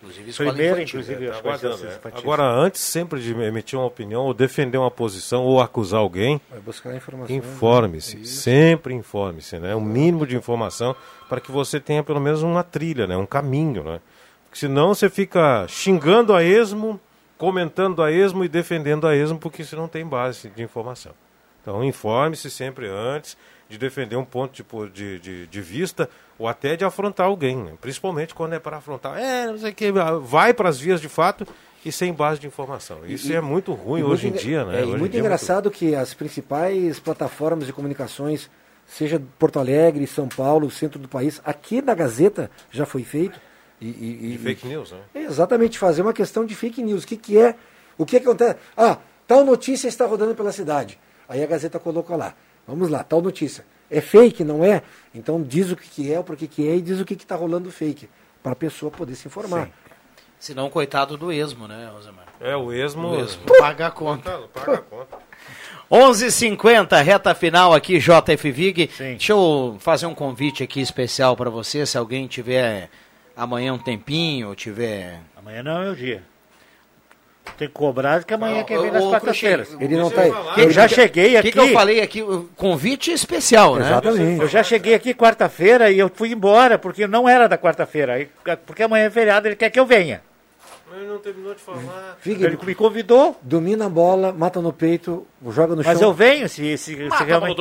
Inclusive 0.00 0.30
escola 0.30 0.50
Primeiro, 0.50 0.76
infantil. 0.76 1.00
inclusive, 1.00 1.26
Tá 1.26 1.32
as 1.32 1.40
coisas 1.40 1.64
aguardando, 1.64 1.92
é. 1.92 1.96
infantis. 1.96 2.18
Agora, 2.18 2.42
antes 2.44 2.80
sempre 2.80 3.20
de 3.20 3.32
emitir 3.32 3.78
uma 3.78 3.86
opinião, 3.86 4.22
ou 4.24 4.32
defender 4.32 4.78
uma 4.78 4.90
posição, 4.90 5.42
ou 5.42 5.60
acusar 5.60 6.00
alguém, 6.00 6.40
informe-se. 7.28 8.24
Sempre 8.24 8.94
informe-se, 8.94 9.58
né? 9.58 9.74
O 9.74 9.80
mínimo 9.80 10.26
de 10.26 10.34
informação 10.34 10.96
para 11.28 11.40
que 11.40 11.50
você 11.50 11.78
tenha 11.78 12.02
pelo 12.02 12.20
menos 12.20 12.42
uma 12.42 12.62
trilha, 12.62 13.06
né? 13.06 13.16
Um 13.16 13.26
caminho, 13.26 13.82
né? 13.84 14.00
Porque 14.44 14.58
senão 14.58 14.94
você 14.94 15.10
fica 15.10 15.66
xingando 15.68 16.34
a 16.34 16.42
esmo, 16.42 16.98
comentando 17.36 18.02
a 18.02 18.10
esmo 18.10 18.44
e 18.44 18.48
defendendo 18.48 19.06
a 19.06 19.14
esmo 19.14 19.38
porque 19.38 19.62
você 19.62 19.76
não 19.76 19.88
tem 19.88 20.06
base 20.06 20.48
de 20.48 20.62
informação. 20.62 21.12
Então, 21.60 21.82
informe-se 21.84 22.50
sempre 22.50 22.86
antes 22.86 23.36
de 23.68 23.78
defender 23.78 24.16
um 24.16 24.24
ponto 24.24 24.52
tipo, 24.52 24.88
de, 24.88 25.18
de, 25.18 25.46
de 25.46 25.60
vista 25.60 26.08
ou 26.38 26.46
até 26.46 26.76
de 26.76 26.84
afrontar 26.84 27.26
alguém, 27.26 27.56
né? 27.56 27.72
principalmente 27.80 28.34
quando 28.34 28.52
é 28.54 28.58
para 28.58 28.76
afrontar. 28.76 29.18
É, 29.18 29.46
não 29.46 29.58
sei 29.58 29.70
o 29.70 29.74
que, 29.74 29.92
vai 30.22 30.52
para 30.54 30.68
as 30.68 30.78
vias 30.78 31.00
de 31.00 31.08
fato 31.08 31.46
e 31.84 31.90
sem 31.90 32.12
base 32.12 32.40
de 32.40 32.46
informação. 32.46 33.04
Isso 33.06 33.30
E- 33.32 33.34
é 33.34 33.40
muito 33.40 33.72
ruim 33.72 34.00
e 34.00 34.04
hoje 34.04 34.28
muito 34.28 34.40
em 34.42 34.44
dia, 34.46 34.64
né? 34.64 34.76
é, 34.76 34.80
e 34.80 34.82
Hoje 34.84 34.94
em 34.94 34.98
muito 34.98 35.12
dia 35.12 35.20
é 35.20 35.24
engraçado 35.24 35.70
que 35.70 35.94
as 35.94 36.14
principais 36.14 36.98
plataformas 37.00 37.66
de 37.66 37.72
comunicações, 37.72 38.50
seja 38.86 39.20
Porto 39.38 39.58
Alegre, 39.58 40.06
São 40.06 40.28
Paulo, 40.28 40.70
centro 40.70 40.98
do 41.00 41.08
país, 41.08 41.40
aqui 41.44 41.80
na 41.82 41.94
Gazeta 41.94 42.50
já 42.70 42.86
foi 42.86 43.02
feito. 43.02 43.40
E, 43.80 43.88
e- 43.88 44.32
De 44.32 44.38
fake 44.38 44.66
news, 44.66 44.92
né? 44.92 44.98
É 45.14 45.22
exatamente, 45.22 45.78
fazer 45.78 46.02
uma 46.02 46.12
questão 46.12 46.44
de 46.46 46.54
fake 46.54 46.82
news. 46.82 47.04
O 47.04 47.06
que, 47.06 47.16
que 47.16 47.38
é? 47.38 47.54
O 47.98 48.06
que, 48.06 48.18
que 48.20 48.26
acontece? 48.26 48.56
Ah, 48.76 48.98
tal 49.26 49.44
notícia 49.44 49.88
está 49.88 50.06
rodando 50.06 50.34
pela 50.34 50.52
cidade. 50.52 50.98
Aí 51.28 51.42
a 51.42 51.46
Gazeta 51.46 51.78
colocou 51.78 52.16
lá. 52.16 52.34
Vamos 52.66 52.88
lá, 52.88 53.04
tal 53.04 53.22
notícia. 53.22 53.64
É 53.90 54.00
fake, 54.00 54.42
não 54.42 54.64
é? 54.64 54.82
Então 55.14 55.42
diz 55.42 55.70
o 55.70 55.76
que, 55.76 55.88
que 55.88 56.12
é, 56.12 56.18
o 56.18 56.24
porquê 56.24 56.46
que 56.46 56.68
é 56.68 56.76
e 56.76 56.82
diz 56.82 57.00
o 57.00 57.04
que 57.04 57.14
está 57.14 57.36
rolando 57.36 57.70
fake. 57.70 58.08
Para 58.42 58.52
a 58.52 58.56
pessoa 58.56 58.90
poder 58.90 59.14
se 59.14 59.28
informar. 59.28 59.70
Se 60.38 60.54
não, 60.54 60.68
coitado 60.68 61.16
do 61.16 61.32
esmo, 61.32 61.66
né, 61.66 61.88
Rosemar? 61.92 62.26
É, 62.40 62.56
o 62.56 62.72
esmo... 62.72 63.08
O 63.08 63.20
esmo 63.20 63.44
paga 63.58 63.86
a 63.86 63.90
conta. 63.90 64.38
Paga 64.52 64.74
a 64.74 64.78
conta. 64.78 65.18
11:50 65.90 67.00
reta 67.02 67.34
final 67.34 67.72
aqui, 67.72 67.98
JF 67.98 68.50
Vig. 68.50 68.90
Deixa 68.98 69.32
eu 69.32 69.76
fazer 69.78 70.06
um 70.06 70.14
convite 70.14 70.62
aqui 70.62 70.80
especial 70.80 71.36
para 71.36 71.48
você, 71.48 71.86
se 71.86 71.96
alguém 71.96 72.26
tiver 72.26 72.90
amanhã 73.36 73.72
um 73.72 73.78
tempinho, 73.78 74.54
tiver... 74.54 75.20
Amanhã 75.36 75.62
não 75.62 75.80
é 75.80 75.84
meu 75.84 75.94
dia. 75.94 76.22
Tem 77.56 77.68
que 77.68 77.74
cobrar 77.74 78.22
que 78.24 78.34
amanhã 78.34 78.62
quer 78.64 78.78
vir 78.80 78.92
nas 78.92 79.04
quartas-feiras. 79.04 79.76
Ele 79.80 79.96
não 79.96 80.10
tá 80.10 80.22
aí. 80.22 80.32
Eu 80.58 80.70
já 80.70 80.86
cheguei 80.88 81.36
O 81.36 81.38
aqui. 81.38 81.48
que, 81.50 81.58
que 81.58 81.58
eu 81.58 81.72
falei 81.72 82.00
aqui? 82.02 82.22
O 82.22 82.48
Convite 82.56 83.10
especial, 83.12 83.76
né? 83.76 83.88
Eu 84.40 84.48
já 84.48 84.62
cheguei 84.62 84.94
aqui 84.94 85.14
quarta-feira 85.14 85.90
e 85.90 85.98
eu 85.98 86.10
fui 86.14 86.32
embora, 86.32 86.78
porque 86.78 87.06
não 87.06 87.28
era 87.28 87.48
da 87.48 87.56
quarta-feira. 87.56 88.28
Porque 88.66 88.82
amanhã 88.82 89.06
é 89.06 89.10
feriado, 89.10 89.48
ele 89.48 89.56
quer 89.56 89.70
que 89.70 89.80
eu 89.80 89.86
venha. 89.86 90.20
Ele 90.96 91.06
não 91.06 91.18
terminou 91.18 91.54
de 91.54 91.60
falar. 91.60 92.16
Ele 92.24 92.58
me 92.64 92.74
convidou. 92.74 93.36
Domina 93.42 93.86
a 93.86 93.88
bola, 93.88 94.32
mata 94.32 94.60
no 94.60 94.72
peito, 94.72 95.26
joga 95.48 95.74
no 95.76 95.82
Mas 95.84 95.98
chão. 95.98 96.08
eu 96.08 96.14
venho 96.14 96.48
se, 96.48 96.76
se, 96.78 96.94
se 96.96 97.02
Ah, 97.06 97.18
tá 97.18 97.24
realmente... 97.24 97.56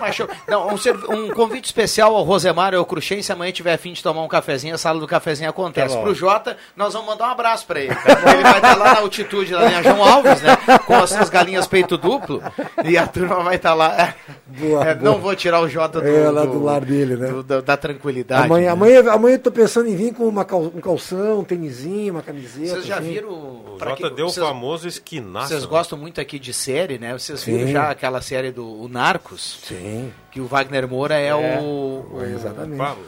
mas. 0.00 0.16
Não, 0.48 0.68
um, 0.68 1.24
um 1.24 1.30
convite 1.30 1.66
especial 1.66 2.14
ao 2.16 2.22
Rosemar 2.22 2.72
e 2.72 2.76
ao 2.76 2.84
Cruxem, 2.86 3.22
se 3.22 3.32
amanhã 3.32 3.52
tiver 3.52 3.74
afim 3.74 3.92
de 3.92 4.02
tomar 4.02 4.22
um 4.22 4.28
cafezinho, 4.28 4.74
a 4.74 4.78
sala 4.78 4.98
do 5.00 5.06
cafezinho 5.06 5.50
acontece. 5.50 5.94
Tá. 5.94 6.00
Pro 6.02 6.14
Jota, 6.14 6.56
nós 6.76 6.92
vamos 6.94 7.08
mandar 7.08 7.28
um 7.28 7.32
abraço 7.32 7.66
pra 7.66 7.80
ele. 7.80 7.90
Ele 7.92 8.42
vai 8.42 8.56
estar 8.56 8.76
lá 8.76 8.94
na 8.94 9.00
altitude 9.00 9.52
da 9.52 9.64
linha 9.66 9.82
João 9.82 10.02
Alves, 10.02 10.40
né? 10.42 10.56
Com 10.86 10.94
as 10.94 11.10
suas 11.10 11.28
galinhas 11.28 11.66
peito 11.66 11.96
duplo. 11.98 12.42
E 12.84 12.96
a 12.96 13.06
turma 13.06 13.42
vai 13.42 13.56
estar 13.56 13.74
lá. 13.74 14.14
Boa, 14.46 14.84
É, 14.86 14.94
boa. 14.94 15.10
Não 15.12 15.18
vou 15.20 15.34
tirar 15.36 15.60
o 15.60 15.68
Jota 15.68 16.00
do, 16.00 16.08
É, 16.08 16.30
lá 16.30 16.44
do 16.44 16.62
lar 16.62 16.84
dele, 16.84 17.16
né? 17.16 17.28
do- 17.28 17.42
da, 17.42 17.60
da 17.60 17.76
tranquilidade. 17.76 18.44
Amanhã, 18.46 18.66
né? 18.66 18.72
amanhã, 18.72 19.12
amanhã 19.12 19.34
eu 19.36 19.38
tô 19.38 19.50
pensando 19.52 19.88
em 19.88 19.94
vir 19.96 20.12
com 20.14 20.24
uma 20.26 20.44
cal- 20.44 20.60
um 20.74 20.80
calção, 20.80 21.40
um 21.40 21.44
tênisinho, 21.44 22.14
uma 22.14 22.22
camiseta. 22.32 22.72
Vocês 22.74 22.86
já 22.86 22.98
assim. 22.98 23.12
viram. 23.12 23.28
O 23.30 23.76
Jota 23.78 23.96
que- 23.96 24.10
deu 24.10 24.26
o 24.26 24.32
famoso 24.32 24.86
esquinaço. 24.88 25.48
Vocês 25.48 25.62
né? 25.62 25.68
gostam 25.68 25.98
muito 25.98 26.20
aqui 26.20 26.38
de 26.38 26.52
série, 26.52 26.98
né? 26.98 27.12
Vocês 27.12 27.40
Sim. 27.40 27.56
viram 27.58 27.70
já 27.72 27.90
aquela 27.90 28.20
série 28.20 28.50
do 28.50 28.66
o 28.82 28.88
Narcos? 28.88 29.60
Sim. 29.64 30.12
Que 30.30 30.40
o 30.40 30.46
Wagner 30.46 30.88
Moura 30.88 31.14
é, 31.18 31.28
É. 31.28 31.34
o, 31.60 32.06
o- 32.12 32.22
Exatamente. 32.24 32.78
Pablo. 32.78 33.04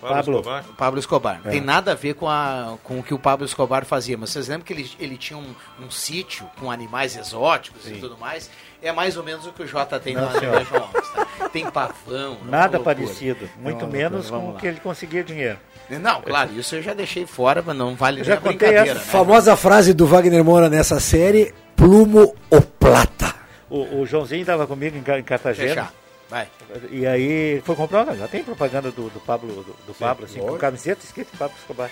Pablo. 0.00 0.38
Escobar. 0.38 0.64
Pablo 0.78 0.98
Escobar. 0.98 1.40
É. 1.44 1.50
Tem 1.50 1.60
nada 1.60 1.92
a 1.92 1.94
ver 1.94 2.14
com, 2.14 2.26
a, 2.26 2.78
com 2.82 3.00
o 3.00 3.02
que 3.02 3.12
o 3.12 3.18
Pablo 3.18 3.44
Escobar 3.44 3.84
fazia. 3.84 4.16
Mas 4.16 4.30
vocês 4.30 4.48
lembram 4.48 4.64
que 4.64 4.72
ele, 4.72 4.90
ele 4.98 5.18
tinha 5.18 5.38
um, 5.38 5.54
um 5.78 5.90
sítio 5.90 6.48
com 6.58 6.70
animais 6.70 7.16
exóticos 7.18 7.86
e 7.86 7.92
tudo 7.96 8.16
mais? 8.16 8.50
É 8.80 8.90
mais 8.92 9.18
ou 9.18 9.22
menos 9.22 9.46
o 9.46 9.52
que 9.52 9.62
o 9.62 9.66
Jota 9.66 10.00
tem 10.00 10.14
Não, 10.14 10.24
lá 10.24 10.38
senhor. 10.38 10.54
na 10.54 10.62
João 10.64 10.84
Alves, 10.84 11.10
tá? 11.10 11.48
Tem 11.50 11.70
pavão. 11.70 12.38
é 12.48 12.50
Nada 12.50 12.78
loucura. 12.78 12.96
parecido. 12.96 13.46
Muito 13.58 13.86
menos 13.86 14.30
com 14.30 14.52
o 14.52 14.56
que 14.56 14.66
ele 14.66 14.80
conseguia 14.80 15.22
dinheiro. 15.22 15.58
Não, 15.98 16.22
claro, 16.22 16.50
isso 16.56 16.76
eu 16.76 16.82
já 16.82 16.94
deixei 16.94 17.26
fora, 17.26 17.62
mas 17.66 17.76
não 17.76 17.94
vale 17.96 18.20
Eu 18.20 18.24
nem 18.24 18.32
já 18.32 18.34
a 18.34 18.36
contei 18.40 18.56
brincadeira. 18.56 18.90
essa 18.98 19.06
né? 19.06 19.12
Famosa 19.12 19.56
frase 19.56 19.92
do 19.92 20.06
Wagner 20.06 20.44
Moura 20.44 20.68
nessa 20.68 21.00
série: 21.00 21.52
plumo 21.74 22.34
ou 22.50 22.60
plata. 22.62 23.34
O, 23.68 24.00
o 24.00 24.06
Joãozinho 24.06 24.40
estava 24.42 24.66
comigo 24.66 24.96
em, 24.96 25.02
Ca- 25.02 25.18
em 25.18 25.22
Cartagena. 25.22 25.68
Fechar. 25.68 25.92
Vai. 26.30 26.46
E 26.92 27.04
aí 27.04 27.60
foi 27.64 27.74
comprar, 27.74 28.06
já 28.16 28.28
tem 28.28 28.44
propaganda 28.44 28.92
do, 28.92 29.10
do 29.10 29.18
Pablo, 29.18 29.48
do, 29.48 29.76
do 29.88 29.94
Pablo, 29.98 30.26
assim, 30.26 30.38
com 30.38 30.56
camiseta 30.56 31.04
escrito 31.04 31.36
Pablo 31.36 31.56
Escobar. 31.58 31.90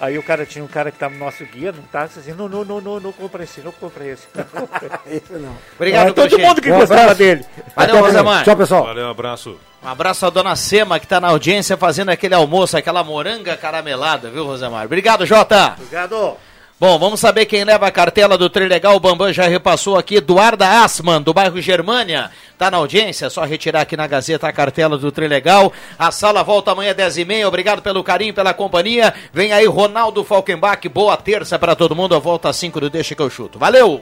Aí 0.00 0.16
o 0.16 0.22
cara 0.22 0.46
tinha 0.46 0.64
um 0.64 0.68
cara 0.68 0.92
que 0.92 0.96
estava 0.96 1.12
no 1.12 1.18
nosso 1.18 1.44
guia, 1.44 1.72
não 1.72 1.82
táxi, 1.82 2.20
assim, 2.20 2.32
não, 2.32 2.48
não, 2.48 2.64
não, 2.64 2.80
não, 2.80 3.00
não 3.00 3.12
compra 3.12 3.42
esse, 3.42 3.60
não 3.60 3.72
compra 3.72 4.06
esse. 4.06 4.28
Não 4.32 4.44
compra 4.44 4.86
esse. 5.08 5.16
Esse 5.16 5.32
não. 5.32 5.56
Obrigado, 5.74 6.10
Ah, 6.10 6.12
todo 6.12 6.38
mundo 6.38 6.62
que 6.62 6.70
Um 6.70 6.78
gostava 6.78 7.12
dele. 7.12 7.44
Valeu, 7.74 8.00
Rosemar. 8.00 8.44
Tchau, 8.44 8.56
pessoal. 8.56 8.84
Valeu, 8.84 9.06
um 9.06 9.10
abraço. 9.10 9.58
Um 9.82 9.88
abraço 9.88 10.24
à 10.26 10.30
dona 10.30 10.54
Sema, 10.54 11.00
que 11.00 11.06
está 11.06 11.20
na 11.20 11.28
audiência 11.28 11.76
fazendo 11.76 12.10
aquele 12.10 12.34
almoço, 12.36 12.76
aquela 12.76 13.02
moranga 13.02 13.56
caramelada, 13.56 14.30
viu, 14.30 14.44
Rosemar? 14.46 14.84
Obrigado, 14.84 15.26
Jota. 15.26 15.74
Obrigado. 15.76 16.36
Bom, 16.82 16.98
vamos 16.98 17.20
saber 17.20 17.46
quem 17.46 17.62
leva 17.62 17.86
a 17.86 17.92
cartela 17.92 18.36
do 18.36 18.50
Trilegal. 18.50 18.96
O 18.96 18.98
Bambam 18.98 19.32
já 19.32 19.46
repassou 19.46 19.96
aqui. 19.96 20.16
Eduarda 20.16 20.82
Asman, 20.82 21.22
do 21.22 21.32
bairro 21.32 21.60
Germânia. 21.60 22.28
Tá 22.58 22.72
na 22.72 22.78
audiência, 22.78 23.26
é 23.26 23.30
só 23.30 23.44
retirar 23.44 23.82
aqui 23.82 23.96
na 23.96 24.04
Gazeta 24.08 24.48
a 24.48 24.52
cartela 24.52 24.98
do 24.98 25.12
Trilegal. 25.12 25.72
A 25.96 26.10
sala 26.10 26.42
volta 26.42 26.72
amanhã 26.72 26.90
às 26.90 26.96
10h30. 26.96 27.46
Obrigado 27.46 27.82
pelo 27.82 28.02
carinho, 28.02 28.34
pela 28.34 28.52
companhia. 28.52 29.14
Vem 29.32 29.52
aí 29.52 29.64
Ronaldo 29.64 30.24
Falkenbach. 30.24 30.88
Boa 30.88 31.16
terça 31.16 31.56
para 31.56 31.76
todo 31.76 31.94
mundo. 31.94 32.16
Eu 32.16 32.20
volto 32.20 32.48
às 32.48 32.56
5 32.56 32.80
do 32.80 32.90
Deixa 32.90 33.14
que 33.14 33.22
eu 33.22 33.30
chuto. 33.30 33.60
Valeu! 33.60 34.00